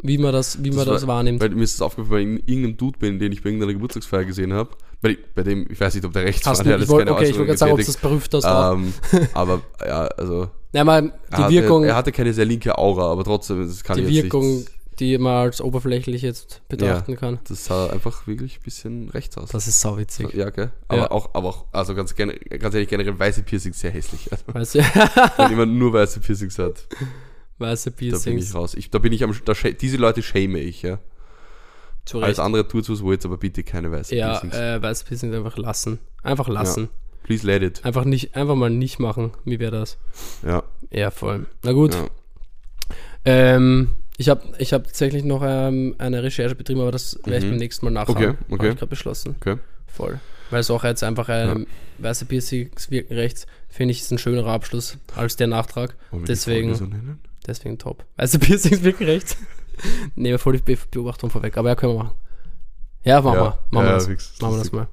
wie 0.00 0.18
man 0.18 0.32
das, 0.32 0.62
wie 0.62 0.70
man 0.70 0.86
das, 0.86 1.02
war- 1.02 1.16
wahrnimmt. 1.16 1.40
Weil 1.40 1.50
mir 1.50 1.64
ist 1.64 1.74
das 1.74 1.82
aufgefallen, 1.82 2.10
weil 2.12 2.20
ich 2.20 2.26
in 2.28 2.38
irgendeinem 2.48 2.76
Dude 2.76 2.98
bin, 3.00 3.18
den 3.18 3.32
ich 3.32 3.42
bei 3.42 3.48
irgendeiner 3.48 3.72
Geburtstagsfeier 3.72 4.24
gesehen 4.24 4.52
habe. 4.52 4.70
Bei, 5.02 5.18
bei 5.34 5.42
dem, 5.42 5.66
ich 5.70 5.78
weiß 5.80 5.94
nicht, 5.94 6.04
ob 6.04 6.12
der 6.12 6.24
rechts 6.24 6.46
Hast 6.46 6.58
war, 6.58 6.64
der 6.64 6.78
jetzt 6.78 6.88
wollt, 6.88 7.06
keine 7.06 7.16
okay, 7.16 7.26
ich 7.26 7.34
wollte 7.36 7.46
gerade 7.46 7.58
sagen, 7.58 7.72
ob 7.72 7.78
das 7.78 7.96
berühmt 7.96 8.34
auch. 8.34 8.76
getätigt. 8.76 9.02
ähm, 9.12 9.28
aber 9.34 9.62
ja, 9.84 10.06
also 10.06 10.50
Nein, 10.72 10.86
mal 10.86 11.02
die 11.02 11.12
er 11.30 11.38
hatte, 11.38 11.52
Wirkung, 11.52 11.84
er 11.84 11.94
hatte 11.96 12.12
keine 12.12 12.32
sehr 12.32 12.44
linke 12.44 12.76
Aura, 12.78 13.10
aber 13.12 13.24
trotzdem, 13.24 13.66
das 13.66 13.84
kann 13.84 13.96
die 13.98 14.04
ich 14.04 14.10
jetzt 14.10 14.24
Wirkung 14.24 14.56
nicht, 14.58 14.70
die 14.98 15.18
man 15.18 15.34
als 15.34 15.60
oberflächlich 15.60 16.22
jetzt 16.22 16.62
betrachten 16.68 17.16
kann. 17.16 17.38
Das 17.48 17.66
sah 17.66 17.88
einfach 17.90 18.26
wirklich 18.26 18.58
ein 18.58 18.62
bisschen 18.62 19.08
rechts 19.10 19.36
aus. 19.36 19.50
Das 19.50 19.66
ist 19.68 19.80
sauwitzig. 19.80 20.32
ja, 20.32 20.50
gell? 20.50 20.72
Aber 20.88 21.02
Ja. 21.02 21.10
auch, 21.10 21.34
aber 21.34 21.48
auch, 21.48 21.64
also 21.72 21.94
ganz, 21.94 22.14
ganz 22.14 22.74
ehrlich, 22.74 22.88
generell 22.88 23.18
weiße 23.18 23.42
Piercings 23.42 23.78
sehr 23.78 23.90
hässlich. 23.90 24.28
Also, 24.32 24.44
Weißt 24.52 24.74
du, 24.76 24.78
wenn 25.36 25.50
jemand 25.50 25.74
nur 25.74 25.92
weiße 25.92 26.20
Piercings 26.20 26.58
hat, 26.58 26.86
weiße 27.58 27.90
da 27.90 27.96
bin 27.96 28.06
ich 28.08 28.12
Piercings. 28.22 28.54
raus. 28.54 28.74
Ich, 28.74 28.90
da 28.90 28.98
bin 28.98 29.12
ich 29.12 29.22
am, 29.22 29.34
da, 29.44 29.52
diese 29.54 29.96
Leute 29.98 30.22
shame 30.22 30.56
ich, 30.56 30.82
ja. 30.82 30.98
Zu 32.06 32.18
Alles 32.18 32.38
Recht. 32.38 32.46
andere 32.46 32.66
tut's, 32.66 32.88
was 32.88 33.02
wollt, 33.02 33.24
aber 33.26 33.36
bitte 33.36 33.62
keine 33.64 33.90
weißen 33.92 34.16
Ja, 34.16 34.30
Piercings. 34.38 34.54
äh, 34.56 34.80
weiße 34.80 35.04
Piercings 35.04 35.34
einfach 35.34 35.58
lassen. 35.58 35.98
Einfach 36.22 36.48
lassen. 36.48 36.88
Please 37.24 37.44
let 37.46 37.62
it. 37.62 37.84
Einfach 37.84 38.04
nicht, 38.04 38.34
einfach 38.36 38.54
mal 38.54 38.70
nicht 38.70 38.98
machen. 39.00 39.32
Wie 39.44 39.58
wäre 39.58 39.72
das? 39.72 39.98
Ja, 40.46 40.62
Ja, 40.90 41.10
voll. 41.10 41.46
Na 41.64 41.72
gut. 41.72 41.94
ja. 41.94 42.06
Ähm, 43.24 43.88
ich 44.18 44.28
habe 44.28 44.42
ich 44.58 44.72
hab 44.72 44.84
tatsächlich 44.84 45.24
noch 45.24 45.42
ähm, 45.44 45.94
eine 45.98 46.22
Recherche 46.22 46.54
betrieben, 46.54 46.80
aber 46.80 46.92
das 46.92 47.18
werde 47.24 47.38
ich 47.38 47.44
Mhm. 47.44 47.50
beim 47.50 47.58
nächsten 47.58 47.84
Mal 47.86 47.90
nachhauen. 47.90 48.16
Okay, 48.16 48.28
okay. 48.48 48.56
Habe 48.58 48.68
ich 48.68 48.74
gerade 48.76 48.86
beschlossen. 48.86 49.34
Okay. 49.40 49.56
Voll. 49.86 50.20
Weil 50.50 50.60
es 50.60 50.70
auch 50.70 50.84
jetzt 50.84 51.02
einfach 51.02 51.28
ein 51.28 51.66
weiße 51.98 52.24
Piercings 52.26 52.90
wirken 52.90 53.14
rechts, 53.14 53.46
finde 53.68 53.90
ich, 53.92 54.02
ist 54.02 54.12
ein 54.12 54.18
schönerer 54.18 54.52
Abschluss 54.52 54.96
als 55.16 55.34
der 55.36 55.48
Nachtrag. 55.48 55.96
Die 56.12 56.22
Deswegen- 56.24 56.74
so? 56.76 56.86
Deswegen 57.46 57.78
top. 57.78 58.04
Weiße 58.16 58.38
Piercings 58.38 58.82
wirken 58.84 59.04
rechts. 59.06 59.36
Nehmen 60.14 60.32
wir 60.32 60.38
voll 60.38 60.56
die 60.56 60.62
Be 60.62 60.78
Beobachtung 60.90 61.30
vorweg, 61.30 61.56
aber 61.56 61.68
ja, 61.70 61.74
können 61.74 61.94
wir 61.94 62.04
machen. 62.04 62.16
Ja, 63.04 63.20
machen 63.20 63.38
wir. 63.38 63.58
Machen 63.70 63.84
wir 63.84 63.84
ja, 63.84 63.92
das. 63.92 64.06
fix. 64.06 64.40
Machen 64.40 64.54
wir 64.54 64.58
das 64.58 64.72
mal. 64.72 64.88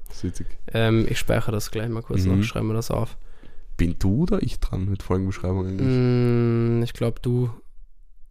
Ähm, 0.72 1.06
ich 1.08 1.18
speichere 1.18 1.50
das 1.52 1.70
gleich 1.70 1.88
mal 1.88 2.02
kurz 2.02 2.22
Mhm. 2.24 2.38
noch, 2.38 2.44
schreiben 2.44 2.68
wir 2.68 2.74
das 2.74 2.90
auf. 2.90 3.16
Bin 3.76 3.96
du 3.98 4.22
oder 4.22 4.40
ich 4.42 4.60
dran 4.60 4.88
mit 4.88 5.02
Folgenbeschreibung 5.02 5.66
eigentlich? 5.66 5.88
Mm, 5.88 6.82
ich 6.84 6.92
glaube, 6.92 7.18
du. 7.22 7.50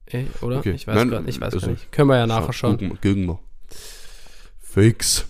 Eh, 0.06 0.26
oder? 0.42 0.60
Okay. 0.60 0.72
Ich 0.72 0.88
weiß 0.88 0.96
Nein, 0.96 1.10
gerade 1.10 1.30
ich 1.30 1.42
weiß 1.42 1.54
also- 1.54 1.68
gar 1.68 1.72
nicht. 1.74 1.92
Können 1.92 2.10
wir 2.10 2.18
ja 2.18 2.28
nachher 2.28 2.54
schauen. 2.54 2.78
Gucken, 2.78 2.90
gucken 3.02 3.26
wir. 3.28 3.40
Fix. 4.62 5.26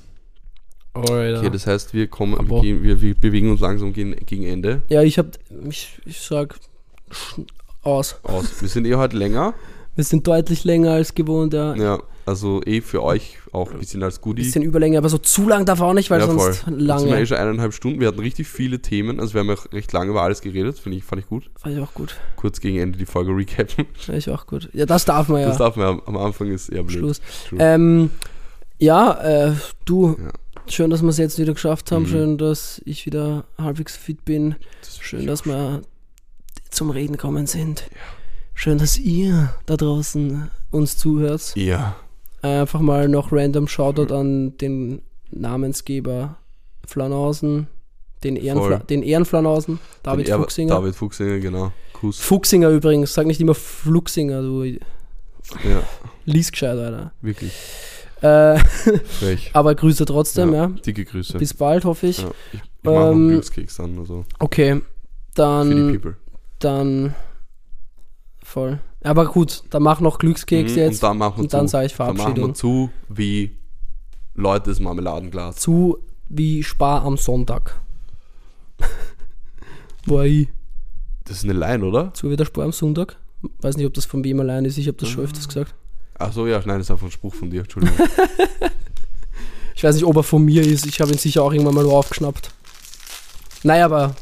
Alright. 0.93 1.37
Okay, 1.39 1.49
das 1.49 1.65
heißt, 1.65 1.93
wir 1.95 2.07
kommen, 2.07 2.37
wir, 2.49 2.61
gehen, 2.61 2.83
wir, 2.83 3.01
wir 3.01 3.15
bewegen 3.15 3.49
uns 3.49 3.59
langsam 3.61 3.91
gegen, 3.93 4.15
gegen 4.27 4.43
Ende 4.43 4.83
Ja, 4.89 5.01
ich 5.01 5.17
hab, 5.17 5.27
ich, 5.67 5.99
ich 6.05 6.19
sag 6.21 6.55
aus. 7.81 8.19
aus. 8.23 8.61
Wir 8.61 8.69
sind 8.69 8.85
eh 8.85 8.95
heute 8.95 9.17
länger. 9.17 9.53
Wir 9.95 10.03
sind 10.03 10.25
deutlich 10.27 10.63
länger 10.63 10.91
als 10.91 11.13
gewohnt, 11.13 11.53
ja. 11.53 11.75
Ja, 11.75 11.99
also 12.25 12.61
eh 12.65 12.81
für 12.81 13.03
euch 13.03 13.37
auch 13.51 13.71
ein 13.71 13.77
bisschen 13.79 14.01
als 14.01 14.21
Goodie. 14.21 14.41
Bisschen 14.43 14.63
Überlänge, 14.63 14.97
aber 14.97 15.09
so 15.09 15.19
zu 15.19 15.47
lang 15.47 15.65
darf 15.65 15.81
auch 15.81 15.93
nicht, 15.93 16.09
weil 16.09 16.19
ja, 16.19 16.25
sonst 16.25 16.41
voll. 16.41 16.51
Jetzt 16.51 16.65
sind 16.65 16.77
wir 16.79 16.83
lange. 16.85 17.19
eh 17.21 17.25
schon 17.27 17.37
eineinhalb 17.37 17.73
Stunden. 17.73 17.99
Wir 17.99 18.07
hatten 18.07 18.19
richtig 18.19 18.47
viele 18.47 18.79
Themen. 18.79 19.19
Also 19.19 19.35
wir 19.35 19.41
haben 19.41 19.49
auch 19.51 19.71
recht 19.71 19.91
lange 19.93 20.09
über 20.09 20.23
alles 20.23 20.41
geredet. 20.41 20.79
Finde 20.79 20.97
ich, 20.97 21.03
fand 21.03 21.21
ich 21.21 21.27
gut. 21.27 21.51
Fand 21.59 21.75
ich 21.75 21.81
auch 21.81 21.93
gut. 21.93 22.15
Kurz 22.37 22.59
gegen 22.59 22.79
Ende 22.79 22.97
die 22.97 23.05
Folge 23.05 23.31
recappen. 23.35 23.85
Fand 23.93 24.17
ich 24.17 24.29
auch 24.31 24.47
gut. 24.47 24.69
Ja, 24.73 24.87
das 24.87 25.05
darf 25.05 25.27
man 25.29 25.41
ja. 25.41 25.49
Das 25.49 25.57
darf 25.59 25.75
man 25.75 25.85
am, 25.87 26.01
am 26.07 26.17
Anfang 26.17 26.47
ist 26.49 26.69
eher 26.69 26.83
blöd. 26.83 26.97
Schluss. 26.97 27.21
Ähm, 27.59 28.09
ja, 28.79 29.11
äh, 29.49 29.53
du, 29.85 30.17
Ja. 30.19 30.31
schön, 30.71 30.89
dass 30.89 31.03
wir 31.03 31.09
es 31.09 31.17
jetzt 31.17 31.37
wieder 31.37 31.53
geschafft 31.53 31.91
haben. 31.91 32.03
Mhm. 32.03 32.07
Schön, 32.07 32.37
dass 32.39 32.81
ich 32.85 33.05
wieder 33.05 33.43
halbwegs 33.59 33.95
fit 33.95 34.25
bin. 34.25 34.55
Das 34.81 34.97
Schön, 34.99 35.27
dass 35.27 35.45
wir 35.45 35.81
zum 36.71 36.89
Reden 36.89 37.17
kommen 37.17 37.45
sind. 37.45 37.83
Schön, 38.53 38.77
dass 38.77 38.97
ihr 38.97 39.53
da 39.65 39.75
draußen 39.77 40.49
uns 40.71 40.97
zuhört. 40.97 41.53
Ja. 41.55 41.95
Einfach 42.41 42.79
mal 42.81 43.07
noch 43.07 43.31
random 43.31 43.67
Shoutout 43.67 44.13
an 44.13 44.57
den 44.57 45.01
Namensgeber 45.31 46.35
Flanausen, 46.85 47.67
den, 48.23 48.35
Ehrenfla 48.35 48.77
Voll. 48.77 48.85
den 48.89 49.03
Ehrenflanausen, 49.03 49.79
David 50.03 50.27
Den 50.27 50.35
Fuchsinger. 50.37 50.75
David 50.75 50.95
Fuchsinger, 50.95 51.39
genau. 51.39 51.71
Kuss. 51.93 52.19
Fuchsinger 52.19 52.69
übrigens, 52.69 53.13
sag 53.13 53.25
nicht 53.27 53.39
immer 53.41 53.55
Fluxinger, 53.55 54.41
du 54.41 54.63
Ja, 54.63 54.79
lies 56.25 56.51
gescheit, 56.51 56.77
Alter. 56.77 57.11
wirklich. 57.21 57.53
Äh, 58.21 58.57
Frech. 59.19 59.49
aber 59.53 59.75
Grüße 59.75 60.05
trotzdem, 60.05 60.53
ja. 60.53 60.67
Dicke 60.67 61.03
Grüße. 61.05 61.37
Bis 61.37 61.53
bald, 61.53 61.83
hoffe 61.85 62.07
ich. 62.07 62.19
ja, 62.19 62.31
ich 62.53 62.59
ich 62.59 62.83
mache 62.83 62.95
noch 62.95 63.01
einen 63.11 63.21
Ähm, 63.23 63.29
Glückskeks 63.29 63.79
an, 63.79 63.97
also 63.99 64.25
Okay, 64.39 64.75
für 64.75 64.79
die 64.79 64.83
dann, 65.35 65.91
People. 65.93 66.15
dann 66.59 67.15
voll. 68.53 68.79
Aber 69.03 69.25
gut, 69.25 69.63
dann 69.71 69.83
mach 69.83 69.99
noch 69.99 70.17
Glückskeks 70.19 70.71
Mhm, 70.71 70.77
jetzt 70.77 70.95
Und 70.95 71.03
dann 71.09 71.17
machen 71.17 71.37
wir 71.37 71.43
und 71.43 71.53
dann 71.53 71.67
zu. 71.67 71.71
sage 71.71 71.85
ich 71.87 71.93
Dann 71.95 72.07
machen 72.07 72.17
Verabschiedung. 72.17 72.49
wir 72.51 72.53
zu 72.55 72.89
wie 73.09 73.57
Leutes 74.35 74.79
Marmeladenglas. 74.79 75.57
Zu 75.57 75.99
wie 76.29 76.63
Spar 76.63 77.03
am 77.03 77.17
Sonntag. 77.17 77.79
Boah, 80.05 80.23
ich. 80.23 80.47
Das 81.25 81.37
ist 81.37 81.43
eine 81.45 81.53
Line, 81.53 81.83
oder? 81.85 82.13
Zu 82.13 82.29
wie 82.29 82.35
der 82.35 82.45
Spar 82.45 82.65
am 82.65 82.71
Sonntag. 82.71 83.17
Weiß 83.61 83.77
nicht, 83.77 83.85
ob 83.85 83.93
das 83.93 84.05
von 84.05 84.23
wem 84.23 84.39
allein 84.39 84.65
ist. 84.65 84.77
Ich 84.77 84.87
habe 84.87 84.97
das 84.97 85.09
schon 85.09 85.21
Ah. 85.21 85.25
öfters 85.25 85.47
gesagt. 85.47 85.73
Ach 86.19 86.31
so, 86.31 86.47
ja, 86.47 86.57
nein, 86.59 86.77
das 86.77 86.87
ist 86.87 86.91
einfach 86.91 87.07
ein 87.07 87.11
Spruch 87.11 87.33
von 87.35 87.49
dir, 87.49 87.61
Entschuldigung. 87.61 87.97
Ich 89.75 89.83
weiß 89.83 89.95
nicht, 89.95 90.05
ob 90.05 90.15
er 90.15 90.23
von 90.23 90.45
mir 90.45 90.61
ist. 90.65 90.85
Ich 90.85 91.01
habe 91.01 91.11
ihn 91.11 91.17
sicher 91.17 91.43
auch 91.43 91.51
irgendwann 91.51 91.75
mal 91.75 91.85
aufgeschnappt. 91.85 92.51
Naja, 93.63 93.83
aber, 93.85 94.15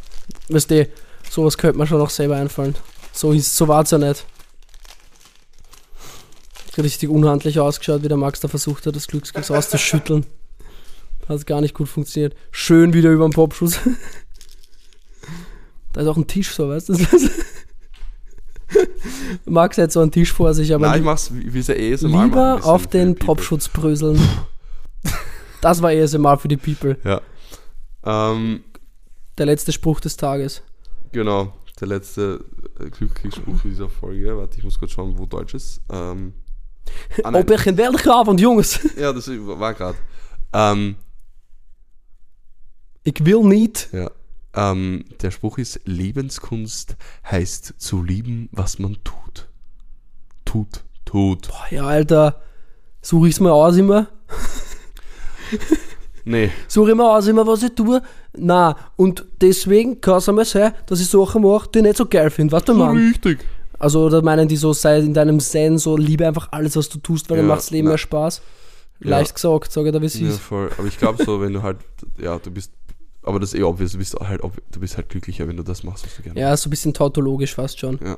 weißt 0.49 0.71
du, 0.71 0.87
sowas 1.29 1.55
könnte 1.57 1.77
man 1.77 1.85
schon 1.85 1.99
noch 1.99 2.09
selber 2.09 2.37
einfallen. 2.37 2.73
So, 3.13 3.33
ist, 3.33 3.55
so 3.55 3.67
war 3.67 3.83
es 3.83 3.91
ja 3.91 3.97
nicht. 3.97 4.25
Richtig 6.77 7.09
unhandlich 7.09 7.59
ausgeschaut, 7.59 8.03
wie 8.03 8.07
der 8.07 8.17
Max 8.17 8.39
da 8.39 8.47
versucht 8.47 8.85
hat, 8.85 8.95
das 8.95 9.07
Glückskeks 9.07 9.51
auszuschütteln. 9.51 10.25
Hat 11.27 11.45
gar 11.45 11.61
nicht 11.61 11.73
gut 11.73 11.89
funktioniert. 11.89 12.35
Schön 12.51 12.93
wieder 12.93 13.11
über 13.11 13.27
den 13.27 13.33
Popschuss. 13.33 13.79
da 15.93 16.01
ist 16.01 16.07
auch 16.07 16.17
ein 16.17 16.27
Tisch 16.27 16.53
so, 16.53 16.69
weißt 16.69 16.89
du? 16.89 16.95
Max 19.45 19.77
hat 19.77 19.91
so 19.91 19.99
einen 19.99 20.11
Tisch 20.11 20.31
vor 20.31 20.53
sich, 20.53 20.73
aber 20.73 20.87
nein, 20.87 20.99
ich 20.99 21.05
mach's 21.05 21.29
wie 21.33 21.59
es 21.59 21.67
ja 21.67 21.75
ASMR 21.75 22.19
ein 22.21 22.29
lieber 22.29 22.59
auf 22.63 22.87
den. 22.87 23.15
Popschutz 23.15 23.67
bröseln. 23.67 24.19
Das 25.59 25.81
war 25.81 25.91
ASMR 25.91 26.37
für 26.37 26.47
die 26.47 26.57
People. 26.57 26.97
Ja. 27.03 27.21
Ähm, 28.05 28.63
Der 29.37 29.45
letzte 29.45 29.71
Spruch 29.73 29.99
des 29.99 30.15
Tages. 30.17 30.61
genau, 31.11 31.53
der 31.81 31.87
letzte 31.87 32.45
äh, 32.79 32.89
Glücksspruch 32.89 33.61
dieser 33.63 33.89
Folge. 33.89 34.37
Warte, 34.37 34.57
ich 34.57 34.63
muss 34.63 34.79
kurz 34.79 34.91
schauen, 34.91 35.17
wo 35.17 35.25
Deutsch 35.25 35.53
ist. 35.53 35.81
Ähm, 35.89 36.33
ah. 37.23 37.33
Op 37.33 37.49
een 37.49 37.57
geweldige 37.57 38.13
avond, 38.13 38.39
jongens. 38.39 38.79
Ja, 38.95 39.11
das 39.11 39.27
war 39.27 39.73
gerade. 39.73 39.97
Ähm, 40.53 40.95
Ik 43.03 43.17
wil 43.17 43.45
niet. 43.47 43.89
ja. 43.91 44.11
Ähm, 44.53 45.05
der 45.21 45.31
Spruch 45.31 45.57
ist, 45.57 45.79
Lebenskunst 45.85 46.97
heißt 47.23 47.75
zu 47.77 48.03
lieben, 48.03 48.49
was 48.51 48.79
man 48.79 48.97
tut. 49.03 49.49
Tut, 50.43 50.83
tut. 51.05 51.47
Boah, 51.47 51.67
ja, 51.71 51.85
Alter. 51.85 52.41
Suche 53.01 53.29
ich's 53.29 53.39
mal 53.39 53.51
aus 53.51 53.77
immer. 53.77 54.09
Nee, 56.25 56.51
Suche 56.67 56.91
ich 56.91 56.95
mal 56.95 57.17
aus 57.17 57.27
immer, 57.27 57.45
was 57.47 57.63
ich 57.63 57.73
tue. 57.73 58.01
Na, 58.37 58.75
und 58.95 59.25
deswegen 59.41 59.99
kann 60.01 60.17
es 60.17 60.29
einmal 60.29 60.45
sein, 60.45 60.73
dass 60.85 61.01
ich 61.01 61.07
Sachen 61.09 61.41
mache, 61.41 61.67
die 61.73 61.79
ich 61.79 61.83
nicht 61.83 61.97
so 61.97 62.05
geil 62.05 62.29
finde. 62.29 62.51
Weißt 62.53 62.69
du, 62.69 62.73
so 62.73 62.79
Mann? 62.79 62.95
richtig. 62.97 63.39
Also, 63.79 64.09
da 64.09 64.21
meinen 64.21 64.47
die 64.47 64.57
so, 64.57 64.73
sei 64.73 64.99
in 64.99 65.13
deinem 65.13 65.39
Sein 65.39 65.77
so, 65.79 65.97
liebe 65.97 66.27
einfach 66.27 66.49
alles, 66.51 66.75
was 66.75 66.87
du 66.89 66.99
tust, 66.99 67.29
weil 67.29 67.37
Ja, 67.37 67.41
dann 67.41 67.47
macht's 67.49 67.71
Leben 67.71 67.85
na. 67.85 67.91
mehr 67.91 67.97
Spaß. 67.97 68.41
Ja. 69.03 69.09
Leicht 69.09 69.33
gesagt, 69.33 69.71
sage 69.71 69.87
ich 69.89 69.93
da, 69.93 70.01
wie 70.01 70.05
es 70.05 70.19
Ja, 70.19 70.27
ist. 70.29 70.39
voll. 70.39 70.69
Aber 70.77 70.87
ich 70.87 70.97
glaube 70.99 71.23
so, 71.23 71.41
wenn 71.41 71.53
du 71.53 71.63
halt, 71.63 71.77
ja, 72.19 72.37
du 72.37 72.51
bist, 72.51 72.71
aber 73.23 73.39
das 73.39 73.53
ist 73.53 73.59
eh 73.59 73.63
obvious, 73.63 73.93
du 73.93 73.97
bist 73.97 74.15
halt, 74.19 74.41
du 74.43 74.79
bist 74.79 74.97
halt 74.97 75.09
glücklicher, 75.09 75.47
wenn 75.47 75.57
du 75.57 75.63
das 75.63 75.83
machst, 75.83 76.05
was 76.05 76.15
du 76.15 76.21
gerne 76.21 76.39
Ja, 76.39 76.55
so 76.55 76.67
ein 76.67 76.69
bisschen 76.69 76.93
tautologisch 76.93 77.55
fast 77.55 77.79
schon. 77.79 77.99
Ja. 78.03 78.17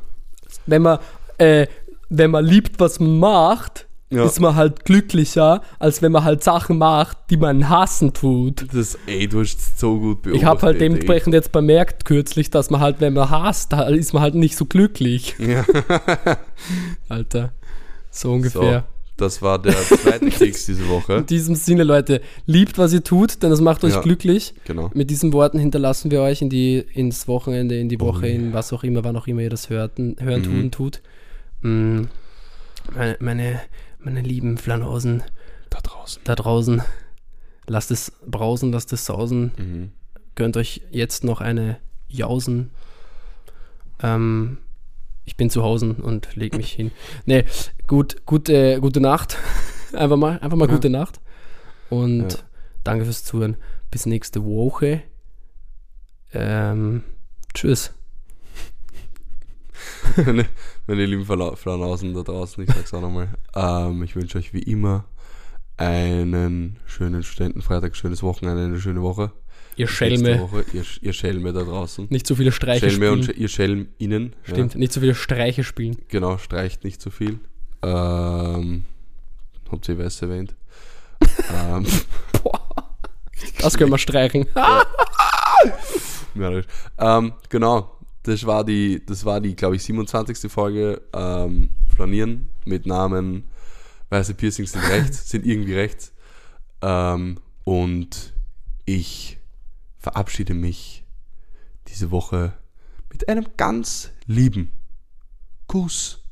Wenn 0.65 0.81
man, 0.81 0.99
äh, 1.37 1.67
wenn 2.09 2.31
man 2.31 2.43
liebt, 2.45 2.79
was 2.81 2.99
man 2.99 3.17
macht, 3.19 3.87
Ja. 4.15 4.25
ist 4.25 4.39
man 4.39 4.55
halt 4.55 4.85
glücklicher, 4.85 5.61
als 5.79 6.01
wenn 6.01 6.11
man 6.11 6.23
halt 6.23 6.43
Sachen 6.43 6.77
macht, 6.77 7.17
die 7.29 7.37
man 7.37 7.69
hassen 7.69 8.13
tut. 8.13 8.65
Das, 8.73 8.97
ey, 9.07 9.27
du 9.27 9.41
hast 9.41 9.79
so 9.79 9.99
gut 9.99 10.21
beobachtet. 10.21 10.41
Ich 10.41 10.45
habe 10.45 10.61
halt 10.61 10.75
ey. 10.75 10.79
dementsprechend 10.79 11.33
jetzt 11.33 11.51
bemerkt 11.51 12.05
kürzlich, 12.05 12.49
dass 12.49 12.69
man 12.69 12.81
halt, 12.81 13.01
wenn 13.01 13.13
man 13.13 13.29
hasst, 13.29 13.73
ist 13.73 14.13
man 14.13 14.21
halt 14.21 14.35
nicht 14.35 14.55
so 14.55 14.65
glücklich. 14.65 15.35
Ja. 15.39 15.65
Alter. 17.09 17.51
So 18.11 18.31
ungefähr. 18.33 18.79
So, 18.79 18.93
das 19.17 19.41
war 19.41 19.59
der 19.61 19.73
zweite 19.75 20.25
Keks 20.29 20.65
diese 20.65 20.87
Woche. 20.89 21.13
In 21.17 21.25
diesem 21.25 21.55
Sinne, 21.55 21.83
Leute, 21.83 22.21
liebt, 22.45 22.77
was 22.77 22.93
ihr 22.93 23.03
tut, 23.03 23.41
denn 23.43 23.49
das 23.49 23.61
macht 23.61 23.83
euch 23.83 23.93
Ja. 23.93 24.01
glücklich. 24.01 24.53
Genau. 24.65 24.89
Mit 24.93 25.09
diesen 25.09 25.33
Worten 25.33 25.59
hinterlassen 25.59 26.11
wir 26.11 26.21
euch 26.21 26.41
in 26.41 26.49
die, 26.49 26.79
ins 26.93 27.27
Wochenende, 27.27 27.77
in 27.79 27.89
die 27.89 27.97
Oh 27.99 28.05
Woche, 28.07 28.25
yeah. 28.27 28.35
in 28.35 28.53
was 28.53 28.73
auch 28.73 28.83
immer, 28.83 29.03
wann 29.03 29.15
auch 29.15 29.27
immer 29.27 29.41
ihr 29.41 29.49
das 29.49 29.69
hörten, 29.69 30.15
hören, 30.19 30.41
Mhm. 30.41 30.71
tun, 30.71 30.71
tut. 30.71 31.01
Mm, 31.61 32.01
Meine, 32.93 33.17
meine, 33.21 33.61
meine 34.03 34.21
lieben 34.21 34.57
Flanausen 34.57 35.23
Da 35.69 35.79
draußen. 35.81 36.21
da 36.25 36.35
draußen, 36.35 36.81
lasst 37.67 37.91
es 37.91 38.11
brausen, 38.25 38.71
lasst 38.71 38.93
es 38.93 39.05
sausen. 39.05 39.51
Mhm. 39.57 39.91
Gönnt 40.35 40.57
euch 40.57 40.81
jetzt 40.91 41.23
noch 41.23 41.41
eine 41.41 41.77
Jausen. 42.07 42.71
Ähm, 44.01 44.57
ich 45.25 45.37
bin 45.37 45.49
zu 45.49 45.63
Hause 45.63 45.93
und 45.93 46.35
leg 46.35 46.55
mich 46.57 46.71
hin. 46.73 46.91
Nee, 47.25 47.45
gut, 47.87 48.25
gute, 48.25 48.79
gute 48.81 48.99
Nacht. 48.99 49.37
Einfach 49.93 50.17
mal, 50.17 50.39
einfach 50.39 50.57
mal 50.57 50.67
Ja. 50.67 50.73
gute 50.73 50.89
Nacht. 50.89 51.19
Und 51.91 52.33
Ja. 52.33 52.39
danke 52.83 53.05
fürs 53.05 53.23
Zuhören. 53.23 53.57
Bis 53.91 54.07
nächste 54.07 54.43
Woche. 54.43 55.03
Ähm, 56.33 57.03
tschüss. 57.53 57.93
meine, 60.25 60.45
meine 60.87 61.05
lieben 61.05 61.25
Flanausen 61.25 62.13
da 62.13 62.21
draußen, 62.23 62.63
ich 62.63 62.69
sag's 62.73 62.93
auch 62.93 63.01
nochmal. 63.01 63.29
Ähm, 63.55 64.03
ich 64.03 64.15
wünsche 64.15 64.37
euch 64.37 64.53
wie 64.53 64.61
immer 64.63 65.05
einen 65.77 66.77
schönen 66.85 67.23
Studentenfreitag, 67.23 67.95
schönes 67.95 68.21
Wochenende, 68.23 68.65
eine 68.65 68.79
schöne 68.79 69.01
Woche. 69.01 69.31
Ihr 69.75 69.87
Schelme. 69.87 70.39
Woche, 70.39 70.65
ihr, 70.73 70.83
ihr 71.01 71.13
Schelme 71.13 71.51
da 71.51 71.63
draußen. 71.63 72.05
Nicht 72.11 72.27
zu 72.27 72.35
viele 72.35 72.51
Streiche 72.51 72.89
Schelme 72.91 73.11
und 73.11 73.23
spielen. 73.23 73.37
Sch- 73.37 73.41
ihr 73.41 73.47
Schelm 73.49 73.87
innen. 73.97 74.35
Stimmt, 74.43 74.75
nicht 74.75 74.93
zu 74.93 74.99
viele 74.99 75.15
Streiche 75.15 75.63
spielen. 75.63 75.93
Ja, 75.93 76.03
genau, 76.09 76.37
streicht 76.37 76.83
nicht 76.83 77.01
zu 77.01 77.09
viel. 77.09 77.39
Ähm, 77.81 78.85
habt 79.71 79.89
ihr 79.89 79.97
weiß 79.97 80.21
erwähnt. 80.21 80.55
ähm, 81.53 81.85
Das 83.59 83.77
können 83.77 83.91
wir 83.91 83.97
streichen. 83.97 84.45
Ja, 84.55 84.83
ähm, 87.17 87.33
genau, 87.49 87.97
das 88.23 88.45
war 88.45 88.63
die, 88.63 89.05
das 89.05 89.25
war 89.25 89.41
die, 89.41 89.55
glaube 89.55 89.75
ich, 89.75 89.83
27. 89.83 90.51
Folge 90.51 91.01
ähm, 91.13 91.69
Flanieren 91.93 92.49
mit 92.65 92.85
Namen 92.85 93.49
Weiße 94.13 94.35
Piercings 94.35 94.73
sind 94.73 94.87
rechts, 94.87 95.29
sind 95.29 95.45
irgendwie 95.45 95.73
rechts. 95.73 96.13
Ähm, 96.81 97.39
und 97.63 98.33
ich 98.85 99.39
verabschiede 99.97 100.53
mich 100.53 101.03
diese 101.87 102.11
Woche 102.11 102.53
mit 103.11 103.27
einem 103.27 103.47
ganz 103.57 104.11
lieben 104.27 104.71
Kuss 105.67 106.23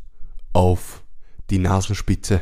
auf 0.53 1.03
die 1.49 1.57
Nasenspitze. 1.57 2.41